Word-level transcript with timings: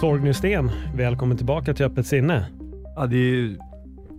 Torgny 0.00 0.34
Sten, 0.34 0.70
välkommen 0.94 1.36
tillbaka 1.36 1.74
till 1.74 1.86
Öppet 1.86 2.06
sinne. 2.06 2.46
Ja, 2.96 3.06
det 3.06 3.16
är 3.16 3.56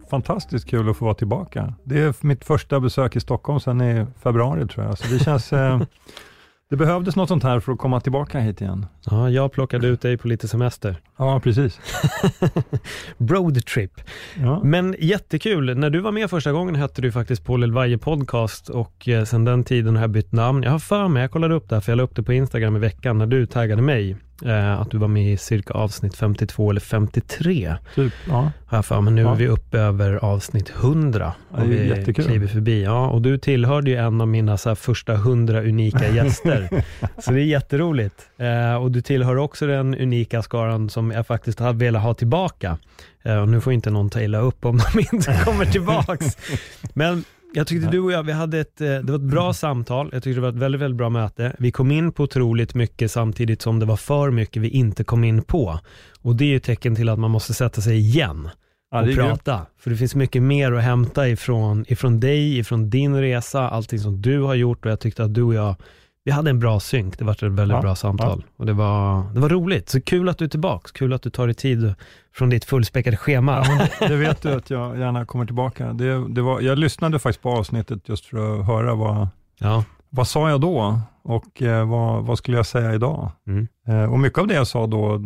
fantastiskt 0.09 0.69
kul 0.69 0.89
att 0.89 0.97
få 0.97 1.05
vara 1.05 1.15
tillbaka. 1.15 1.73
Det 1.83 1.99
är 1.99 2.25
mitt 2.25 2.45
första 2.45 2.79
besök 2.79 3.15
i 3.15 3.19
Stockholm 3.19 3.59
sedan 3.59 3.81
i 3.81 4.05
februari 4.23 4.67
tror 4.67 4.85
jag, 4.85 4.97
så 4.97 5.13
det 5.13 5.19
känns 5.19 5.53
eh, 5.53 5.81
Det 6.69 6.75
behövdes 6.75 7.15
något 7.15 7.27
sånt 7.27 7.43
här 7.43 7.59
för 7.59 7.71
att 7.71 7.77
komma 7.77 7.99
tillbaka 7.99 8.39
hit 8.39 8.61
igen. 8.61 8.85
Ja, 9.11 9.29
jag 9.29 9.51
plockade 9.51 9.87
ut 9.87 10.01
dig 10.01 10.17
på 10.17 10.27
lite 10.27 10.47
semester. 10.47 10.95
Ja, 11.17 11.39
precis. 11.39 11.79
Roadtrip. 13.17 14.01
Ja. 14.41 14.61
Men 14.63 14.95
jättekul. 14.99 15.77
När 15.77 15.89
du 15.89 15.99
var 15.99 16.11
med 16.11 16.29
första 16.29 16.51
gången 16.51 16.75
hette 16.75 17.01
du 17.01 17.11
faktiskt 17.11 17.45
Paul 17.45 17.63
Elvaje 17.63 17.97
Podcast 17.97 18.69
och 18.69 19.07
eh, 19.07 19.23
sedan 19.23 19.45
den 19.45 19.63
tiden 19.63 19.95
har 19.95 20.03
jag 20.03 20.09
bytt 20.09 20.31
namn. 20.31 20.63
Jag 20.63 20.71
har 20.71 20.79
för 20.79 21.07
mig, 21.07 21.21
jag 21.21 21.31
kollade 21.31 21.55
upp 21.55 21.69
det 21.69 21.75
här, 21.75 21.81
för 21.81 21.91
jag 21.91 21.97
la 21.97 22.03
upp 22.03 22.15
det 22.15 22.23
på 22.23 22.33
Instagram 22.33 22.75
i 22.75 22.79
veckan 22.79 23.17
när 23.17 23.25
du 23.27 23.45
taggade 23.45 23.81
mig 23.81 24.15
eh, 24.45 24.81
att 24.81 24.91
du 24.91 24.97
var 24.97 25.07
med 25.07 25.33
i 25.33 25.37
cirka 25.37 25.73
avsnitt 25.73 26.15
52 26.15 26.69
eller 26.69 26.81
53. 26.81 27.75
Typ, 27.95 28.13
ja. 28.29 28.51
Har 28.65 28.77
jag 28.77 28.85
för 28.85 29.01
mig. 29.01 29.13
Nu 29.13 29.21
ja. 29.21 29.31
är 29.31 29.35
vi 29.35 29.47
uppe 29.47 29.79
över 29.79 30.13
avsnitt 30.15 30.69
100. 30.69 31.33
Ja, 31.51 31.61
och 31.61 31.71
vi 31.71 31.87
jättekul. 31.87 32.25
kliver 32.25 32.47
förbi. 32.47 32.83
Ja, 32.83 33.09
och 33.09 33.21
du 33.21 33.37
tillhörde 33.37 33.91
ju 33.91 33.97
en 33.97 34.21
av 34.21 34.27
mina 34.27 34.57
så 34.57 34.75
första 34.75 35.13
100 35.13 35.61
unika 35.61 36.09
gäster. 36.15 36.83
så 37.17 37.31
det 37.31 37.41
är 37.41 37.45
jätteroligt. 37.45 38.29
Eh, 38.37 38.75
och 38.75 38.91
du 38.91 38.98
tillhör 39.01 39.35
också 39.35 39.67
den 39.67 39.95
unika 39.95 40.41
skaran 40.41 40.89
som 40.89 41.11
jag 41.11 41.27
faktiskt 41.27 41.59
har 41.59 41.73
velat 41.73 42.03
ha 42.03 42.13
tillbaka. 42.13 42.77
Och 43.41 43.49
nu 43.49 43.61
får 43.61 43.73
inte 43.73 43.89
någon 43.89 44.09
ta 44.09 44.21
illa 44.21 44.39
upp 44.39 44.65
om 44.65 44.81
de 44.93 44.99
inte 44.99 45.41
kommer 45.45 45.65
tillbaks. 45.65 46.37
Men 46.93 47.23
jag 47.53 47.67
tyckte 47.67 47.91
du 47.91 47.99
och 47.99 48.11
jag, 48.11 48.23
vi 48.23 48.31
hade 48.31 48.59
ett, 48.59 48.81
eh, 48.81 48.87
det 48.87 49.11
var 49.11 49.15
ett 49.15 49.21
bra 49.21 49.53
samtal. 49.53 50.09
Jag 50.13 50.23
tyckte 50.23 50.37
det 50.37 50.41
var 50.41 50.49
ett 50.49 50.55
väldigt, 50.55 50.81
väldigt 50.81 50.97
bra 50.97 51.09
möte. 51.09 51.55
Vi 51.59 51.71
kom 51.71 51.91
in 51.91 52.11
på 52.11 52.23
otroligt 52.23 52.75
mycket 52.75 53.11
samtidigt 53.11 53.61
som 53.61 53.79
det 53.79 53.85
var 53.85 53.97
för 53.97 54.31
mycket 54.31 54.61
vi 54.61 54.69
inte 54.69 55.03
kom 55.03 55.23
in 55.23 55.43
på. 55.43 55.79
Och 56.21 56.35
det 56.35 56.53
är 56.53 56.57
ett 56.57 56.63
tecken 56.63 56.95
till 56.95 57.09
att 57.09 57.19
man 57.19 57.31
måste 57.31 57.53
sätta 57.53 57.81
sig 57.81 57.97
igen 57.97 58.49
och 58.91 59.09
ja, 59.09 59.15
prata. 59.15 59.57
Gud. 59.57 59.65
För 59.77 59.89
det 59.89 59.97
finns 59.97 60.15
mycket 60.15 60.41
mer 60.41 60.71
att 60.71 60.83
hämta 60.83 61.29
ifrån, 61.29 61.85
ifrån 61.87 62.19
dig, 62.19 62.57
ifrån 62.57 62.89
din 62.89 63.15
resa, 63.21 63.69
allting 63.69 63.99
som 63.99 64.21
du 64.21 64.41
har 64.41 64.55
gjort 64.55 64.85
och 64.85 64.91
jag 64.91 64.99
tyckte 64.99 65.23
att 65.23 65.33
du 65.33 65.43
och 65.43 65.53
jag 65.53 65.75
vi 66.23 66.31
hade 66.31 66.49
en 66.49 66.59
bra 66.59 66.79
synk, 66.79 67.17
det 67.19 67.25
var 67.25 67.31
ett 67.31 67.43
väldigt 67.43 67.75
ja, 67.75 67.81
bra 67.81 67.95
samtal. 67.95 68.43
Ja. 68.45 68.53
Och 68.57 68.65
det 68.65 68.73
var, 68.73 69.33
det 69.33 69.39
var 69.39 69.49
roligt, 69.49 69.89
så 69.89 70.01
kul 70.01 70.29
att 70.29 70.37
du 70.37 70.45
är 70.45 70.49
tillbaka. 70.49 70.89
Kul 70.93 71.13
att 71.13 71.21
du 71.21 71.29
tar 71.29 71.47
dig 71.47 71.55
tid 71.55 71.93
från 72.33 72.49
ditt 72.49 72.65
fullspäckade 72.65 73.17
schema. 73.17 73.63
Ja, 73.99 74.07
det 74.07 74.15
vet 74.15 74.41
du 74.41 74.53
att 74.53 74.69
jag 74.69 74.99
gärna 74.99 75.25
kommer 75.25 75.45
tillbaka. 75.45 75.93
Det, 75.93 76.27
det 76.29 76.41
var, 76.41 76.61
jag 76.61 76.77
lyssnade 76.77 77.19
faktiskt 77.19 77.43
på 77.43 77.49
avsnittet 77.49 78.09
just 78.09 78.25
för 78.25 78.59
att 78.59 78.65
höra 78.65 78.95
vad, 78.95 79.27
ja. 79.59 79.83
vad 80.09 80.27
sa 80.27 80.49
jag 80.49 80.61
då 80.61 81.01
och 81.23 81.61
eh, 81.61 81.89
vad, 81.89 82.25
vad 82.25 82.37
skulle 82.37 82.57
jag 82.57 82.65
säga 82.65 82.93
idag? 82.93 83.31
Mm. 83.47 83.67
Eh, 83.87 84.11
och 84.11 84.19
mycket 84.19 84.39
av 84.39 84.47
det 84.47 84.53
jag 84.53 84.67
sa 84.67 84.87
då 84.87 85.21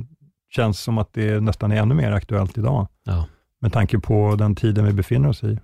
känns 0.56 0.80
som 0.80 0.98
att 0.98 1.14
det 1.14 1.40
nästan 1.40 1.72
är 1.72 1.76
ännu 1.76 1.96
mer 1.96 2.12
aktuellt 2.12 2.58
idag. 2.58 2.88
Ja. 3.04 3.26
Med 3.62 3.74
tanke 3.74 4.00
på 4.00 4.36
den 4.36 4.56
tiden 4.56 4.86
vi 4.86 4.94
befinner 4.94 5.30
oss 5.30 5.44
i. 5.44 5.60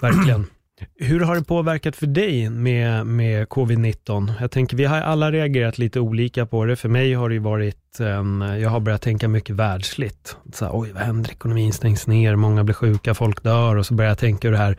Verkligen. 0.00 0.46
Hur 0.96 1.20
har 1.20 1.36
det 1.36 1.44
påverkat 1.44 1.96
för 1.96 2.06
dig 2.06 2.50
med, 2.50 3.06
med 3.06 3.48
covid-19? 3.48 4.32
Jag 4.40 4.50
tänker, 4.50 4.76
vi 4.76 4.84
har 4.84 5.00
alla 5.00 5.32
reagerat 5.32 5.78
lite 5.78 6.00
olika 6.00 6.46
på 6.46 6.64
det. 6.64 6.76
För 6.76 6.88
mig 6.88 7.14
har 7.14 7.28
det 7.28 7.38
varit, 7.38 8.00
en, 8.00 8.40
jag 8.40 8.70
har 8.70 8.80
börjat 8.80 9.02
tänka 9.02 9.28
mycket 9.28 9.56
världsligt. 9.56 10.36
Så 10.52 10.64
här, 10.64 10.72
Oj, 10.74 10.92
vad 10.92 11.02
händer? 11.02 11.30
Ekonomin 11.30 11.72
stängs 11.72 12.06
ner, 12.06 12.36
många 12.36 12.64
blir 12.64 12.74
sjuka, 12.74 13.14
folk 13.14 13.42
dör 13.42 13.76
och 13.76 13.86
så 13.86 13.94
börjar 13.94 14.10
jag 14.10 14.18
tänka 14.18 14.48
hur 14.48 14.52
det 14.52 14.58
här 14.58 14.78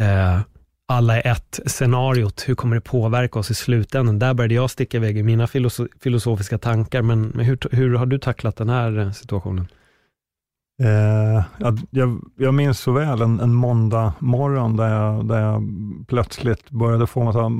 eh, 0.00 0.40
alla 0.88 1.20
är 1.20 1.32
ett 1.32 1.60
scenariot, 1.66 2.44
hur 2.46 2.54
kommer 2.54 2.74
det 2.76 2.80
påverka 2.80 3.38
oss 3.38 3.50
i 3.50 3.54
slutändan? 3.54 4.18
Där 4.18 4.34
började 4.34 4.54
jag 4.54 4.70
sticka 4.70 4.96
iväg 4.96 5.18
i 5.18 5.22
mina 5.22 5.46
filosofiska 6.00 6.58
tankar, 6.58 7.02
men 7.02 7.40
hur, 7.40 7.58
hur 7.72 7.94
har 7.94 8.06
du 8.06 8.18
tacklat 8.18 8.56
den 8.56 8.68
här 8.68 8.98
eh, 8.98 9.12
situationen? 9.12 9.68
Eh, 10.80 11.44
jag, 11.90 12.20
jag, 12.36 12.54
minns 12.54 12.80
så 12.80 12.92
väl 12.92 13.22
en, 13.22 13.40
en 13.40 13.54
måndag 13.54 14.12
morgon 14.18 14.76
där 14.76 14.88
jag, 14.88 15.28
där 15.28 15.40
jag 15.40 15.62
plötsligt 16.08 16.70
började 16.70 17.06
få 17.06 17.24
massa 17.24 17.50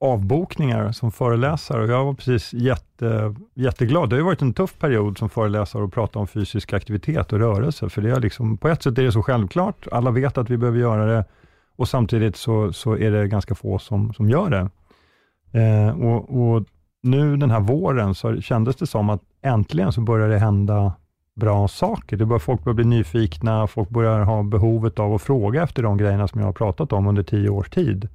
avbokningar 0.00 0.92
som 0.92 1.12
föreläsare 1.12 1.82
och 1.82 1.88
jag 1.88 2.04
var 2.04 2.14
precis 2.14 2.52
jätte, 2.52 3.34
jätteglad. 3.54 4.10
Det 4.10 4.16
har 4.16 4.20
ju 4.20 4.24
varit 4.24 4.42
en 4.42 4.52
tuff 4.52 4.78
period 4.78 5.18
som 5.18 5.28
föreläsare 5.28 5.84
att 5.84 5.92
prata 5.92 6.18
om 6.18 6.26
fysisk 6.26 6.72
aktivitet 6.72 7.32
och 7.32 7.38
rörelse, 7.38 7.88
för 7.88 8.02
det 8.02 8.10
är 8.10 8.20
liksom, 8.20 8.58
på 8.58 8.68
ett 8.68 8.82
sätt 8.82 8.98
är 8.98 9.02
det 9.02 9.12
så 9.12 9.22
självklart. 9.22 9.86
Alla 9.92 10.10
vet 10.10 10.38
att 10.38 10.50
vi 10.50 10.56
behöver 10.56 10.78
göra 10.78 11.06
det 11.06 11.24
och 11.76 11.88
samtidigt 11.88 12.36
så, 12.36 12.72
så 12.72 12.96
är 12.96 13.10
det 13.10 13.28
ganska 13.28 13.54
få 13.54 13.78
som, 13.78 14.14
som 14.14 14.30
gör 14.30 14.50
det. 14.50 14.70
Eh, 15.60 16.00
och, 16.00 16.40
och, 16.40 16.64
nu 17.02 17.36
den 17.36 17.50
här 17.50 17.60
våren 17.60 18.14
så 18.14 18.40
kändes 18.40 18.76
det 18.76 18.86
som 18.86 19.10
att 19.10 19.20
äntligen 19.42 19.92
så 19.92 20.00
börjar 20.00 20.28
det 20.28 20.38
hända 20.38 20.92
bra 21.38 21.68
saker. 21.68 22.16
Det 22.16 22.26
bör, 22.26 22.38
folk 22.38 22.64
börjar 22.64 22.74
bli 22.74 22.84
nyfikna, 22.84 23.66
folk 23.66 23.88
börjar 23.88 24.20
ha 24.20 24.42
behovet 24.42 24.98
av 24.98 25.14
att 25.14 25.22
fråga 25.22 25.62
efter 25.62 25.82
de 25.82 25.96
grejerna 25.96 26.28
som 26.28 26.40
jag 26.40 26.48
har 26.48 26.52
pratat 26.52 26.92
om 26.92 27.06
under 27.06 27.22
tio 27.22 27.48
års 27.48 27.70
tid. 27.70 28.08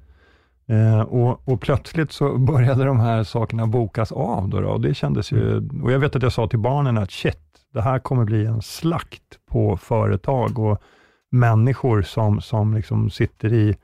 Eh, 0.66 1.00
och, 1.00 1.48
och, 1.48 1.60
plötsligt 1.60 2.12
så 2.12 2.38
började 2.38 2.84
de 2.84 3.00
här 3.00 3.24
sakerna 3.24 3.66
bokas 3.66 4.12
av. 4.12 4.48
Då, 4.48 4.60
då 4.60 4.68
och 4.68 4.80
det 4.80 4.94
kändes 4.94 5.32
ju, 5.32 5.68
och 5.82 5.92
jag 5.92 5.98
vet 5.98 6.16
att 6.16 6.22
jag 6.22 6.32
sa 6.32 6.48
till 6.48 6.58
barnen 6.58 6.98
att 6.98 7.10
shit, 7.10 7.40
det 7.72 7.82
här 7.82 7.98
kommer 7.98 8.24
bli 8.24 8.46
en 8.46 8.62
slakt 8.62 9.38
på 9.50 9.76
företag 9.76 10.58
och 10.58 10.82
människor 11.30 12.02
som, 12.02 12.40
som 12.40 12.74
liksom 12.74 13.10
sitter 13.10 13.52
i 13.52 13.76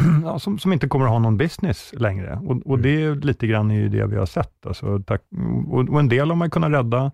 Ja, 0.24 0.38
som, 0.38 0.58
som, 0.58 0.72
inte 0.72 0.88
kommer 0.88 1.04
att 1.04 1.10
ha 1.10 1.18
någon 1.18 1.36
business 1.36 1.94
längre. 1.96 2.40
Och, 2.44 2.66
och 2.66 2.78
mm. 2.78 2.82
det 2.82 3.02
är 3.02 3.14
lite 3.14 3.46
grann 3.46 3.70
är 3.70 3.88
det 3.88 4.06
vi 4.06 4.16
har 4.16 4.26
sett. 4.26 4.66
Alltså, 4.66 5.02
tack, 5.06 5.22
och, 5.70 5.88
och, 5.88 6.00
en 6.00 6.08
del 6.08 6.28
har 6.28 6.36
man 6.36 6.50
kunnat 6.50 6.72
rädda, 6.72 7.12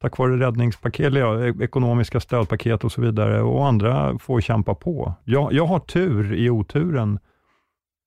tack 0.00 0.18
vare 0.18 0.36
räddningspaket, 0.36 1.06
eller 1.06 1.44
e-, 1.46 1.64
ekonomiska 1.64 2.20
stödpaket 2.20 2.84
och 2.84 2.92
så 2.92 3.00
vidare 3.00 3.42
och 3.42 3.66
andra 3.66 4.18
får 4.18 4.40
kämpa 4.40 4.74
på. 4.74 5.14
Jag, 5.24 5.52
jag 5.52 5.66
har 5.66 5.78
tur 5.78 6.34
i 6.34 6.50
oturen 6.50 7.18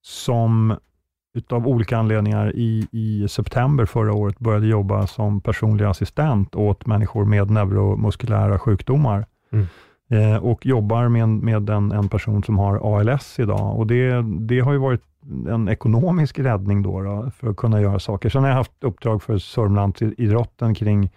som 0.02 0.76
utav 1.36 1.68
olika 1.68 1.98
anledningar 1.98 2.56
i, 2.56 2.88
i 2.92 3.28
september 3.28 3.86
förra 3.86 4.14
året 4.14 4.40
började 4.40 4.68
jobba 4.68 5.08
som 5.08 5.42
personlig 5.42 5.86
assistent 5.86 6.56
åt 6.56 6.86
människor 6.86 7.26
med 7.26 7.52
neuromuskulära 7.52 8.59
sjukdomar. 8.59 9.26
Mm. 9.52 9.66
Eh, 10.09 10.38
och 10.38 10.66
jobbar 10.66 11.08
med, 11.08 11.30
med 11.30 11.70
en, 11.70 11.92
en 11.92 12.09
person 12.09 12.44
som 12.44 12.58
har 12.58 13.00
ALS 13.00 13.40
idag. 13.40 13.78
Och 13.78 13.88
det, 13.88 14.22
det 14.22 14.59
har 14.59 14.74
ju 14.74 14.80
varit 14.80 15.02
en 15.50 15.70
ekonomisk 15.70 16.40
räddning 16.40 16.84
då, 16.84 17.02
då, 17.02 17.32
för 17.38 17.50
att 17.50 17.58
kunna 17.58 17.82
göra 17.82 18.00
saker. 18.00 18.30
Sen 18.30 18.42
har 18.42 18.50
jag 18.50 18.56
haft 18.56 18.84
uppdrag 18.84 19.24
för 19.24 19.38
Sörmlandsidrotten 19.38 20.76
kring 20.76 21.09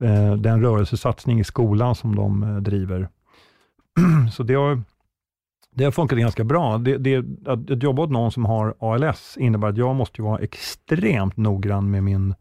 eh, 0.00 0.34
den 0.34 0.62
rörelsesatsning 0.62 1.40
i 1.40 1.44
skolan 1.44 1.94
som 1.94 2.16
de 2.16 2.42
eh, 2.42 2.56
driver. 2.56 3.08
Så 4.32 4.42
det 4.42 4.54
har, 4.54 4.82
det 5.74 5.84
har 5.84 5.90
funkat 5.90 6.18
ganska 6.18 6.44
bra. 6.44 6.78
Det, 6.78 6.98
det, 6.98 7.16
att, 7.46 7.70
att 7.70 7.82
jobba 7.82 8.02
åt 8.02 8.10
någon 8.10 8.32
som 8.32 8.44
har 8.44 8.74
ALS 8.78 9.36
innebär 9.36 9.68
att 9.68 9.76
jag 9.76 9.96
måste 9.96 10.22
vara 10.22 10.38
extremt 10.38 11.36
noggrann 11.36 11.90
med 11.90 12.04
min 12.04 12.16
mm. 12.22 12.34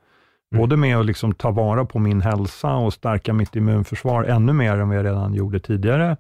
Både 0.62 0.78
med 0.78 0.98
att 0.98 1.06
liksom 1.06 1.34
ta 1.34 1.52
vara 1.52 1.86
på 1.86 2.00
min 2.00 2.22
hälsa 2.22 2.76
och 2.76 2.94
stärka 2.94 3.34
mitt 3.34 3.56
immunförsvar 3.56 4.24
ännu 4.24 4.54
mer 4.54 4.78
än 4.78 4.88
vad 4.88 4.98
jag 4.98 5.06
redan 5.06 5.34
gjorde 5.34 5.60
tidigare. 5.60 6.18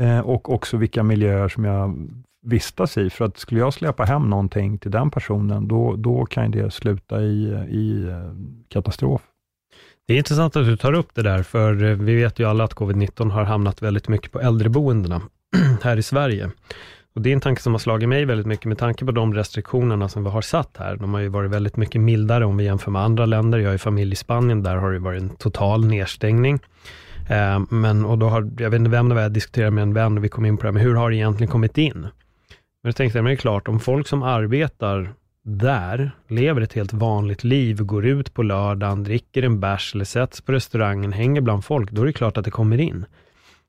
Eh, 0.00 0.20
och 0.20 0.52
också 0.52 0.76
vilka 0.76 1.02
miljöer 1.02 1.48
som 1.48 1.64
jag 1.64 2.08
vistas 2.42 2.98
i. 2.98 3.10
För 3.10 3.24
att 3.24 3.38
skulle 3.38 3.60
jag 3.60 3.74
släppa 3.74 4.04
hem 4.04 4.30
någonting 4.30 4.78
till 4.78 4.90
den 4.90 5.10
personen, 5.10 5.68
då, 5.68 5.96
då 5.96 6.26
kan 6.26 6.50
det 6.50 6.72
sluta 6.72 7.22
i, 7.22 7.44
i 7.70 8.08
eh, 8.08 8.32
katastrof. 8.68 9.22
Det 10.06 10.14
är 10.14 10.18
intressant 10.18 10.56
att 10.56 10.66
du 10.66 10.76
tar 10.76 10.92
upp 10.92 11.14
det 11.14 11.22
där, 11.22 11.42
för 11.42 11.84
eh, 11.84 11.96
vi 11.96 12.14
vet 12.14 12.38
ju 12.38 12.48
alla 12.48 12.64
att 12.64 12.74
covid-19 12.74 13.30
har 13.30 13.44
hamnat 13.44 13.82
väldigt 13.82 14.08
mycket 14.08 14.32
på 14.32 14.40
äldreboendena 14.40 15.22
här 15.82 15.96
i 15.96 16.02
Sverige. 16.02 16.50
Och 17.14 17.20
det 17.20 17.30
är 17.30 17.32
en 17.32 17.40
tanke 17.40 17.62
som 17.62 17.72
har 17.72 17.78
slagit 17.78 18.08
mig 18.08 18.24
väldigt 18.24 18.46
mycket 18.46 18.66
med 18.66 18.78
tanke 18.78 19.04
på 19.04 19.12
de 19.12 19.34
restriktionerna 19.34 20.08
som 20.08 20.24
vi 20.24 20.30
har 20.30 20.42
satt 20.42 20.76
här. 20.76 20.96
De 20.96 21.14
har 21.14 21.20
ju 21.20 21.28
varit 21.28 21.50
väldigt 21.50 21.76
mycket 21.76 22.00
mildare 22.00 22.44
om 22.44 22.56
vi 22.56 22.64
jämför 22.64 22.90
med 22.90 23.02
andra 23.02 23.26
länder. 23.26 23.58
Jag 23.58 23.74
är 23.74 23.78
familj 23.78 24.12
i 24.12 24.16
Spanien, 24.16 24.62
där 24.62 24.76
har 24.76 24.92
det 24.92 24.98
varit 24.98 25.22
en 25.22 25.28
total 25.28 25.86
nedstängning. 25.86 26.58
Eh, 27.28 27.62
men, 27.70 28.04
och 28.04 28.18
då 28.18 28.28
har, 28.28 28.50
jag 28.58 28.70
vet 28.70 28.78
inte 28.78 28.90
vem 28.90 29.08
det 29.08 29.14
var, 29.14 29.22
jag 29.22 29.32
diskuterade 29.32 29.70
med 29.70 29.82
en 29.82 29.94
vän 29.94 30.18
och 30.18 30.24
vi 30.24 30.28
kom 30.28 30.46
in 30.46 30.56
på 30.56 30.62
det 30.62 30.68
här, 30.68 30.72
men 30.72 30.82
hur 30.82 30.94
har 30.94 31.10
det 31.10 31.16
egentligen 31.16 31.50
kommit 31.50 31.78
in? 31.78 32.00
Men 32.82 32.90
då 32.90 32.92
tänkte, 32.92 33.18
men 33.18 33.24
det 33.24 33.34
är 33.34 33.36
klart, 33.36 33.68
om 33.68 33.80
folk 33.80 34.08
som 34.08 34.22
arbetar 34.22 35.14
där, 35.44 36.10
lever 36.28 36.60
ett 36.60 36.72
helt 36.72 36.92
vanligt 36.92 37.44
liv, 37.44 37.82
går 37.82 38.06
ut 38.06 38.34
på 38.34 38.42
lördagen, 38.42 39.04
dricker 39.04 39.42
en 39.42 39.60
bärs 39.60 39.94
eller 39.94 40.04
sätts 40.04 40.40
på 40.40 40.52
restaurangen, 40.52 41.12
hänger 41.12 41.40
bland 41.40 41.64
folk, 41.64 41.90
då 41.90 42.02
är 42.02 42.06
det 42.06 42.12
klart 42.12 42.36
att 42.36 42.44
det 42.44 42.50
kommer 42.50 42.80
in. 42.80 43.04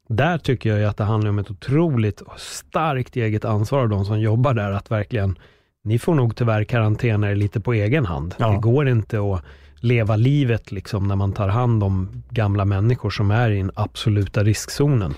Där 0.08 0.38
tycker 0.38 0.78
jag 0.78 0.90
att 0.90 0.98
det 0.98 1.04
handlar 1.04 1.30
om 1.30 1.40
ett 1.40 1.52
otroligt 1.52 2.22
starkt 2.38 3.16
eget 3.16 3.46
ansvar 3.46 3.80
av 3.80 3.90
de 3.90 4.06
som 4.06 4.20
jobbar 4.20 4.54
där, 4.54 4.72
att 4.72 4.92
verkligen, 4.92 5.38
ni 5.84 6.00
får 6.00 6.16
nog 6.16 6.36
tyvärr 6.36 6.64
karantäna 6.64 7.32
er 7.32 7.36
lite 7.36 7.60
på 7.60 7.74
egen 7.74 8.06
hand. 8.06 8.36
Ja. 8.38 8.52
Det 8.52 8.58
går 8.58 8.88
inte 8.88 9.20
att 9.20 9.42
leva 9.76 10.16
livet 10.16 10.72
liksom 10.72 11.08
när 11.08 11.16
man 11.16 11.34
tar 11.34 11.48
hand 11.48 11.84
om 11.84 12.24
gamla 12.30 12.66
människor 12.66 13.10
som 13.10 13.32
är 13.32 13.52
i 13.52 13.58
den 13.58 13.72
absoluta 13.76 14.44
riskzonen. 14.44 15.14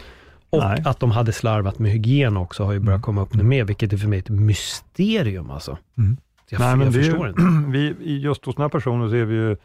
Och 0.50 0.60
Nej. 0.60 0.84
att 0.86 1.00
de 1.00 1.12
hade 1.12 1.34
slarvat 1.34 1.80
med 1.80 1.92
hygien 1.92 2.38
också 2.38 2.64
har 2.64 2.74
ju 2.74 2.80
börjat 2.80 2.98
mm. 2.98 3.02
komma 3.02 3.22
upp 3.22 3.34
nu 3.34 3.44
med, 3.44 3.68
vilket 3.68 3.94
är 3.94 3.98
för 3.98 4.08
mig 4.08 4.20
ett 4.20 4.30
mysterium 4.30 5.52
alltså. 5.52 5.78
Mm. 5.98 6.18
Jag, 6.52 6.60
Nej, 6.60 6.86
jag 6.86 6.94
förstår 6.94 7.26
ju, 7.26 7.30
inte. 7.30 7.42
Vi, 7.72 8.18
just 8.18 8.46
hos 8.46 8.56
den 8.56 8.62
här 8.62 8.70
personen 8.70 9.10
så 9.10 9.16
är 9.16 9.26
vi 9.26 9.36
ju 9.36 9.58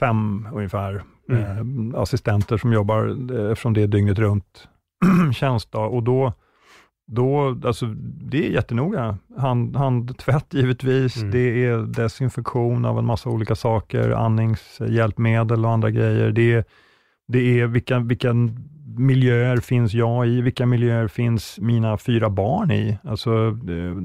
fem 0.00 0.48
ungefär 0.52 1.02
mm. 1.28 1.94
eh, 1.94 2.00
assistenter 2.00 2.56
som 2.56 2.72
jobbar, 2.72 3.06
eh, 3.06 3.50
eftersom 3.50 3.74
det 3.74 3.82
är 3.82 3.86
dygnet 3.86 4.18
runt 4.18 4.68
tjänst. 5.32 5.72
Då, 5.72 5.80
och 5.80 6.02
då, 6.02 6.32
då, 7.06 7.58
alltså, 7.64 7.86
det 8.30 8.46
är 8.46 8.50
jättenoga. 8.50 9.18
Hand, 9.36 9.76
handtvätt 9.76 10.54
givetvis, 10.54 11.16
mm. 11.16 11.30
det 11.30 11.64
är 11.64 11.78
desinfektion 11.78 12.84
av 12.84 12.98
en 12.98 13.06
massa 13.06 13.30
olika 13.30 13.54
saker, 13.54 14.10
andningshjälpmedel 14.10 15.64
och 15.64 15.70
andra 15.70 15.90
grejer. 15.90 16.30
Det 16.30 16.52
är, 16.52 16.64
det 17.28 17.60
är 17.60 17.66
vilka, 17.66 17.98
vilka 17.98 18.32
miljöer 18.98 19.56
finns 19.56 19.94
jag 19.94 20.28
i? 20.28 20.40
Vilka 20.40 20.66
miljöer 20.66 21.08
finns 21.08 21.58
mina 21.58 21.98
fyra 21.98 22.30
barn 22.30 22.70
i? 22.70 22.98
Alltså, 23.04 23.30
eh, 23.46 23.96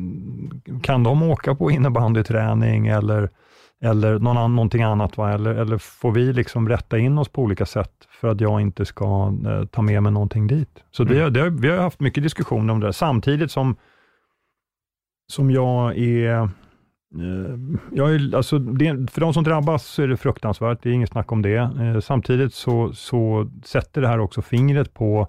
kan 0.81 1.03
de 1.03 1.23
åka 1.23 1.55
på 1.55 1.71
innebandyträning 1.71 2.87
eller, 2.87 3.29
eller 3.81 4.19
någon 4.19 4.37
annan, 4.37 4.55
någonting 4.55 4.83
annat? 4.83 5.17
Va? 5.17 5.33
Eller, 5.33 5.55
eller 5.55 5.77
får 5.77 6.11
vi 6.11 6.33
liksom 6.33 6.69
rätta 6.69 6.97
in 6.97 7.17
oss 7.17 7.29
på 7.29 7.41
olika 7.41 7.65
sätt 7.65 8.07
för 8.21 8.27
att 8.27 8.41
jag 8.41 8.61
inte 8.61 8.85
ska 8.85 9.33
eh, 9.45 9.65
ta 9.65 9.81
med 9.81 10.03
mig 10.03 10.11
någonting 10.11 10.47
dit? 10.47 10.83
Så 10.91 11.03
mm. 11.03 11.15
det, 11.15 11.29
det, 11.29 11.49
vi 11.49 11.69
har 11.69 11.77
haft 11.77 11.99
mycket 11.99 12.23
diskussioner 12.23 12.73
om 12.73 12.79
det, 12.79 12.93
samtidigt 12.93 13.51
som, 13.51 13.75
som 15.33 15.51
jag 15.51 15.97
är 15.97 16.49
jag 17.91 18.15
är, 18.15 18.35
alltså, 18.35 18.59
det, 18.59 19.11
för 19.11 19.21
de 19.21 19.33
som 19.33 19.43
drabbas 19.43 19.85
så 19.85 20.03
är 20.03 20.07
det 20.07 20.17
fruktansvärt, 20.17 20.83
det 20.83 20.89
är 20.89 20.93
inget 20.93 21.09
snack 21.09 21.31
om 21.31 21.41
det. 21.41 21.55
Eh, 21.55 21.99
samtidigt 21.99 22.53
så, 22.53 22.93
så 22.93 23.51
sätter 23.63 24.01
det 24.01 24.07
här 24.07 24.19
också 24.19 24.41
fingret 24.41 24.93
på 24.93 25.27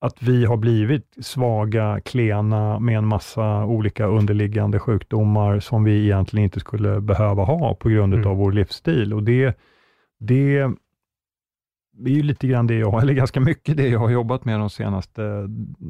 att 0.00 0.22
vi 0.22 0.44
har 0.44 0.56
blivit 0.56 1.16
svaga, 1.20 2.00
klena 2.04 2.78
med 2.78 2.98
en 2.98 3.06
massa 3.06 3.64
olika 3.64 4.06
underliggande 4.06 4.78
sjukdomar 4.78 5.60
som 5.60 5.84
vi 5.84 6.04
egentligen 6.04 6.44
inte 6.44 6.60
skulle 6.60 7.00
behöva 7.00 7.44
ha 7.44 7.74
på 7.74 7.88
grund 7.88 8.14
mm. 8.14 8.26
av 8.26 8.36
vår 8.36 8.52
livsstil. 8.52 9.14
Och 9.14 9.22
det, 9.22 9.58
det 10.20 10.70
det 12.04 12.10
är 12.10 12.14
ju 12.14 12.22
lite 12.22 12.46
grann 12.46 12.66
det 12.66 12.74
jag, 12.74 13.02
eller 13.02 13.12
ganska 13.12 13.40
mycket 13.40 13.76
det 13.76 13.88
jag 13.88 13.98
har 13.98 14.10
jobbat 14.10 14.44
med 14.44 14.60
de 14.60 14.70
senaste 14.70 15.48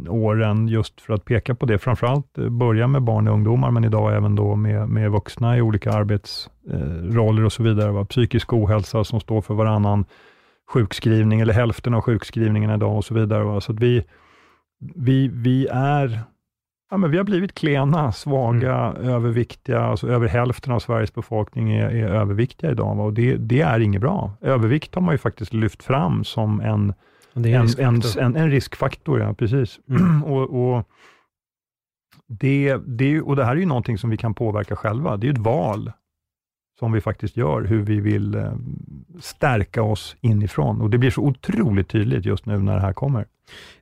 åren, 0.08 0.68
just 0.68 1.00
för 1.00 1.14
att 1.14 1.24
peka 1.24 1.54
på 1.54 1.66
det. 1.66 1.78
Framförallt 1.78 2.38
eh, 2.38 2.48
börja 2.48 2.86
med 2.86 3.02
barn 3.02 3.28
och 3.28 3.34
ungdomar, 3.34 3.70
men 3.70 3.84
idag 3.84 4.16
även 4.16 4.34
då 4.34 4.56
med, 4.56 4.88
med 4.88 5.10
vuxna 5.10 5.56
i 5.56 5.60
olika 5.60 5.92
arbetsroller 5.92 7.44
och 7.44 7.52
så 7.52 7.62
vidare. 7.62 7.92
Va? 7.92 8.04
Psykisk 8.04 8.52
ohälsa 8.52 9.04
som 9.04 9.20
står 9.20 9.40
för 9.40 9.54
varannan 9.54 10.04
sjukskrivning, 10.72 11.40
eller 11.40 11.54
hälften 11.54 11.94
av 11.94 12.00
sjukskrivningen 12.00 12.70
idag 12.70 12.96
och 12.96 13.04
så 13.04 13.14
vidare. 13.14 13.44
Va? 13.44 13.60
Så 13.60 13.72
att 13.72 13.80
vi, 13.80 14.04
vi, 14.94 15.28
vi 15.28 15.66
är 15.72 16.20
Ja, 16.90 16.96
men 16.96 17.10
vi 17.10 17.16
har 17.16 17.24
blivit 17.24 17.54
klena, 17.54 18.12
svaga, 18.12 18.74
mm. 18.74 19.08
överviktiga. 19.08 19.80
Alltså 19.80 20.08
över 20.08 20.28
hälften 20.28 20.72
av 20.72 20.80
Sveriges 20.80 21.14
befolkning 21.14 21.72
är, 21.72 21.90
är 21.90 22.08
överviktiga 22.08 22.70
idag 22.70 23.00
och 23.00 23.12
det, 23.12 23.36
det, 23.36 23.60
är 23.60 23.80
inget 23.80 24.00
bra. 24.00 24.32
Övervikt 24.40 24.94
har 24.94 25.02
man 25.02 25.14
ju 25.14 25.18
faktiskt 25.18 25.52
lyft 25.52 25.82
fram 25.82 26.24
som 26.24 26.60
en, 26.60 26.94
en, 27.34 27.44
en, 27.78 28.02
en, 28.18 28.36
en, 28.36 28.50
riskfaktor. 28.50 29.20
Ja, 29.20 29.34
precis. 29.34 29.80
Mm. 29.88 30.24
och, 30.32 30.72
och, 30.72 30.88
det, 32.26 32.76
det, 32.76 33.20
och 33.20 33.36
det 33.36 33.44
här 33.44 33.52
är 33.52 33.60
ju 33.60 33.66
någonting 33.66 33.98
som 33.98 34.10
vi 34.10 34.16
kan 34.16 34.34
påverka 34.34 34.76
själva. 34.76 35.16
Det 35.16 35.26
är 35.28 35.32
ett 35.32 35.38
val 35.38 35.92
som 36.80 36.92
vi 36.92 37.00
faktiskt 37.00 37.36
gör, 37.36 37.64
hur 37.64 37.82
vi 37.82 38.00
vill 38.00 38.34
eh, 38.34 38.52
stärka 39.20 39.82
oss 39.82 40.16
inifrån. 40.20 40.80
Och 40.80 40.90
det 40.90 40.98
blir 40.98 41.10
så 41.10 41.20
otroligt 41.20 41.88
tydligt 41.88 42.24
just 42.24 42.46
nu 42.46 42.58
när 42.58 42.74
det 42.74 42.80
här 42.80 42.92
kommer. 42.92 43.26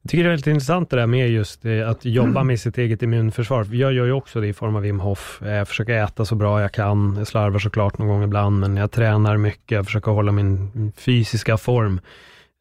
Jag 0.03 0.11
tycker 0.11 0.25
det 0.25 0.29
är 0.29 0.31
väldigt 0.31 0.47
intressant 0.47 0.91
det 0.91 0.97
där 0.97 1.07
med 1.07 1.31
just 1.31 1.65
eh, 1.65 1.89
att 1.89 2.05
jobba 2.05 2.45
med 2.45 2.61
sitt 2.61 2.79
eget 2.79 3.03
immunförsvar. 3.03 3.67
Jag 3.73 3.93
gör 3.93 4.05
ju 4.05 4.13
också 4.13 4.41
det 4.41 4.47
i 4.47 4.53
form 4.53 4.77
av 4.77 4.83
Wim 4.83 5.01
Hof. 5.01 5.41
Jag 5.45 5.69
försöker 5.69 6.05
äta 6.05 6.25
så 6.25 6.35
bra 6.35 6.61
jag 6.61 6.73
kan. 6.73 7.15
Jag 7.19 7.27
slarvar 7.27 7.59
såklart 7.59 7.99
någon 7.99 8.09
gång 8.09 8.23
ibland, 8.23 8.61
men 8.61 8.77
jag 8.77 8.91
tränar 8.91 9.37
mycket. 9.37 9.71
Jag 9.71 9.87
försöker 9.87 10.13
hålla 10.13 10.33
min 10.33 10.93
fysiska 10.97 11.57
form. 11.57 12.01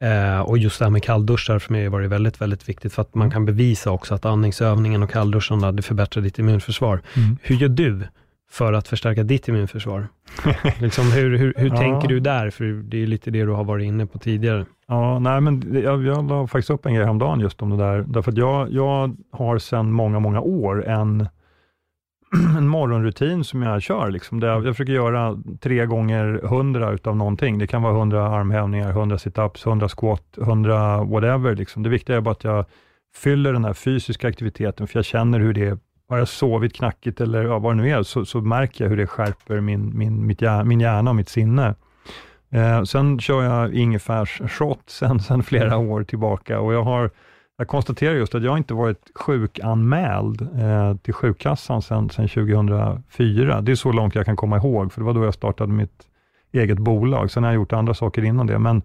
Eh, 0.04 0.40
och 0.40 0.58
just 0.58 0.78
det 0.78 0.84
här 0.84 0.90
med 0.90 1.02
kallduschar 1.02 1.58
för 1.58 1.72
mig 1.72 1.84
har 1.84 1.90
varit 1.90 2.10
väldigt, 2.10 2.40
väldigt 2.40 2.68
viktigt, 2.68 2.92
för 2.92 3.02
att 3.02 3.14
man 3.14 3.30
kan 3.30 3.44
bevisa 3.44 3.90
också 3.90 4.14
att 4.14 4.24
andningsövningen 4.24 5.02
och 5.02 5.10
kallduscharna, 5.10 5.72
det 5.72 5.82
förbättrar 5.82 6.22
ditt 6.22 6.38
immunförsvar. 6.38 7.00
Mm. 7.16 7.36
Hur 7.42 7.56
gör 7.56 7.68
du 7.68 8.02
för 8.50 8.72
att 8.72 8.88
förstärka 8.88 9.22
ditt 9.22 9.48
immunförsvar? 9.48 10.08
liksom, 10.80 11.12
hur 11.12 11.38
hur, 11.38 11.54
hur 11.56 11.68
ja. 11.68 11.76
tänker 11.76 12.08
du 12.08 12.20
där? 12.20 12.50
För 12.50 12.64
det 12.64 13.02
är 13.02 13.06
lite 13.06 13.30
det 13.30 13.44
du 13.44 13.52
har 13.52 13.64
varit 13.64 13.84
inne 13.84 14.06
på 14.06 14.18
tidigare. 14.18 14.66
Ja, 14.86 15.18
nej, 15.18 15.40
men 15.40 15.82
jag, 15.82 16.06
jag 16.06 16.28
la 16.28 16.46
faktiskt 16.46 16.70
upp 16.70 16.86
en 16.86 16.94
grej 16.94 17.04
häromdagen 17.04 17.40
just 17.40 17.62
om 17.62 17.70
det 17.70 17.76
där, 17.76 18.04
därför 18.08 18.32
att 18.32 18.38
jag, 18.38 18.72
jag 18.72 19.16
har 19.30 19.58
sedan 19.58 19.92
många, 19.92 20.18
många 20.18 20.40
år 20.40 20.86
en, 20.86 21.28
en 22.56 22.68
morgonrutin 22.68 23.44
som 23.44 23.62
jag 23.62 23.82
kör. 23.82 24.10
Liksom, 24.10 24.40
jag, 24.40 24.66
jag 24.66 24.74
försöker 24.74 24.92
göra 24.92 25.42
tre 25.60 25.86
gånger 25.86 26.40
hundra 26.42 26.90
utav 26.90 27.16
någonting. 27.16 27.58
Det 27.58 27.66
kan 27.66 27.82
vara 27.82 27.92
hundra 27.92 28.28
armhävningar, 28.28 28.92
hundra 28.92 29.18
situps, 29.18 29.66
hundra 29.66 29.88
squat, 29.88 30.24
hundra 30.36 31.04
whatever. 31.04 31.56
Liksom. 31.56 31.82
Det 31.82 31.88
viktiga 31.88 32.16
är 32.16 32.20
bara 32.20 32.32
att 32.32 32.44
jag 32.44 32.64
fyller 33.14 33.52
den 33.52 33.64
här 33.64 33.74
fysiska 33.74 34.28
aktiviteten, 34.28 34.86
för 34.86 34.98
jag 34.98 35.04
känner 35.04 35.40
hur 35.40 35.52
det 35.52 35.78
har 36.08 36.18
jag 36.18 36.28
sovit 36.28 36.74
knackigt 36.74 37.20
eller 37.20 37.44
ja, 37.44 37.58
vad 37.58 37.76
det 37.76 37.82
nu 37.82 37.90
är, 37.90 38.02
så, 38.02 38.24
så 38.24 38.40
märker 38.40 38.84
jag 38.84 38.90
hur 38.90 38.96
det 38.96 39.06
skärper 39.06 39.60
min, 39.60 39.98
min, 39.98 40.26
mitt 40.26 40.42
hjärna, 40.42 40.64
min 40.64 40.80
hjärna 40.80 41.10
och 41.10 41.16
mitt 41.16 41.28
sinne. 41.28 41.74
Eh, 42.50 42.82
sen 42.82 43.20
kör 43.20 43.42
jag 43.42 43.74
ingefärsshot 43.74 44.82
sen, 44.86 45.20
sen 45.20 45.42
flera 45.42 45.76
år 45.76 46.04
tillbaka 46.04 46.60
och 46.60 46.74
jag 46.74 46.82
har 46.82 47.10
jag 47.60 47.68
konstaterar 47.68 48.14
just 48.14 48.34
att 48.34 48.42
jag 48.42 48.58
inte 48.58 48.74
varit 48.74 49.10
sjukanmäld 49.14 50.42
eh, 50.42 50.96
till 50.96 51.14
sjukkassan 51.14 51.82
sedan, 51.82 52.08
2004. 52.08 53.60
Det 53.60 53.72
är 53.72 53.76
så 53.76 53.92
långt 53.92 54.14
jag 54.14 54.26
kan 54.26 54.36
komma 54.36 54.56
ihåg, 54.56 54.92
för 54.92 55.00
det 55.00 55.04
var 55.04 55.14
då 55.14 55.24
jag 55.24 55.34
startade 55.34 55.72
mitt 55.72 56.06
eget 56.52 56.78
bolag. 56.78 57.30
Sen 57.30 57.42
har 57.42 57.50
jag 57.50 57.56
gjort 57.56 57.72
andra 57.72 57.94
saker 57.94 58.24
innan 58.24 58.46
det, 58.46 58.58
men, 58.58 58.82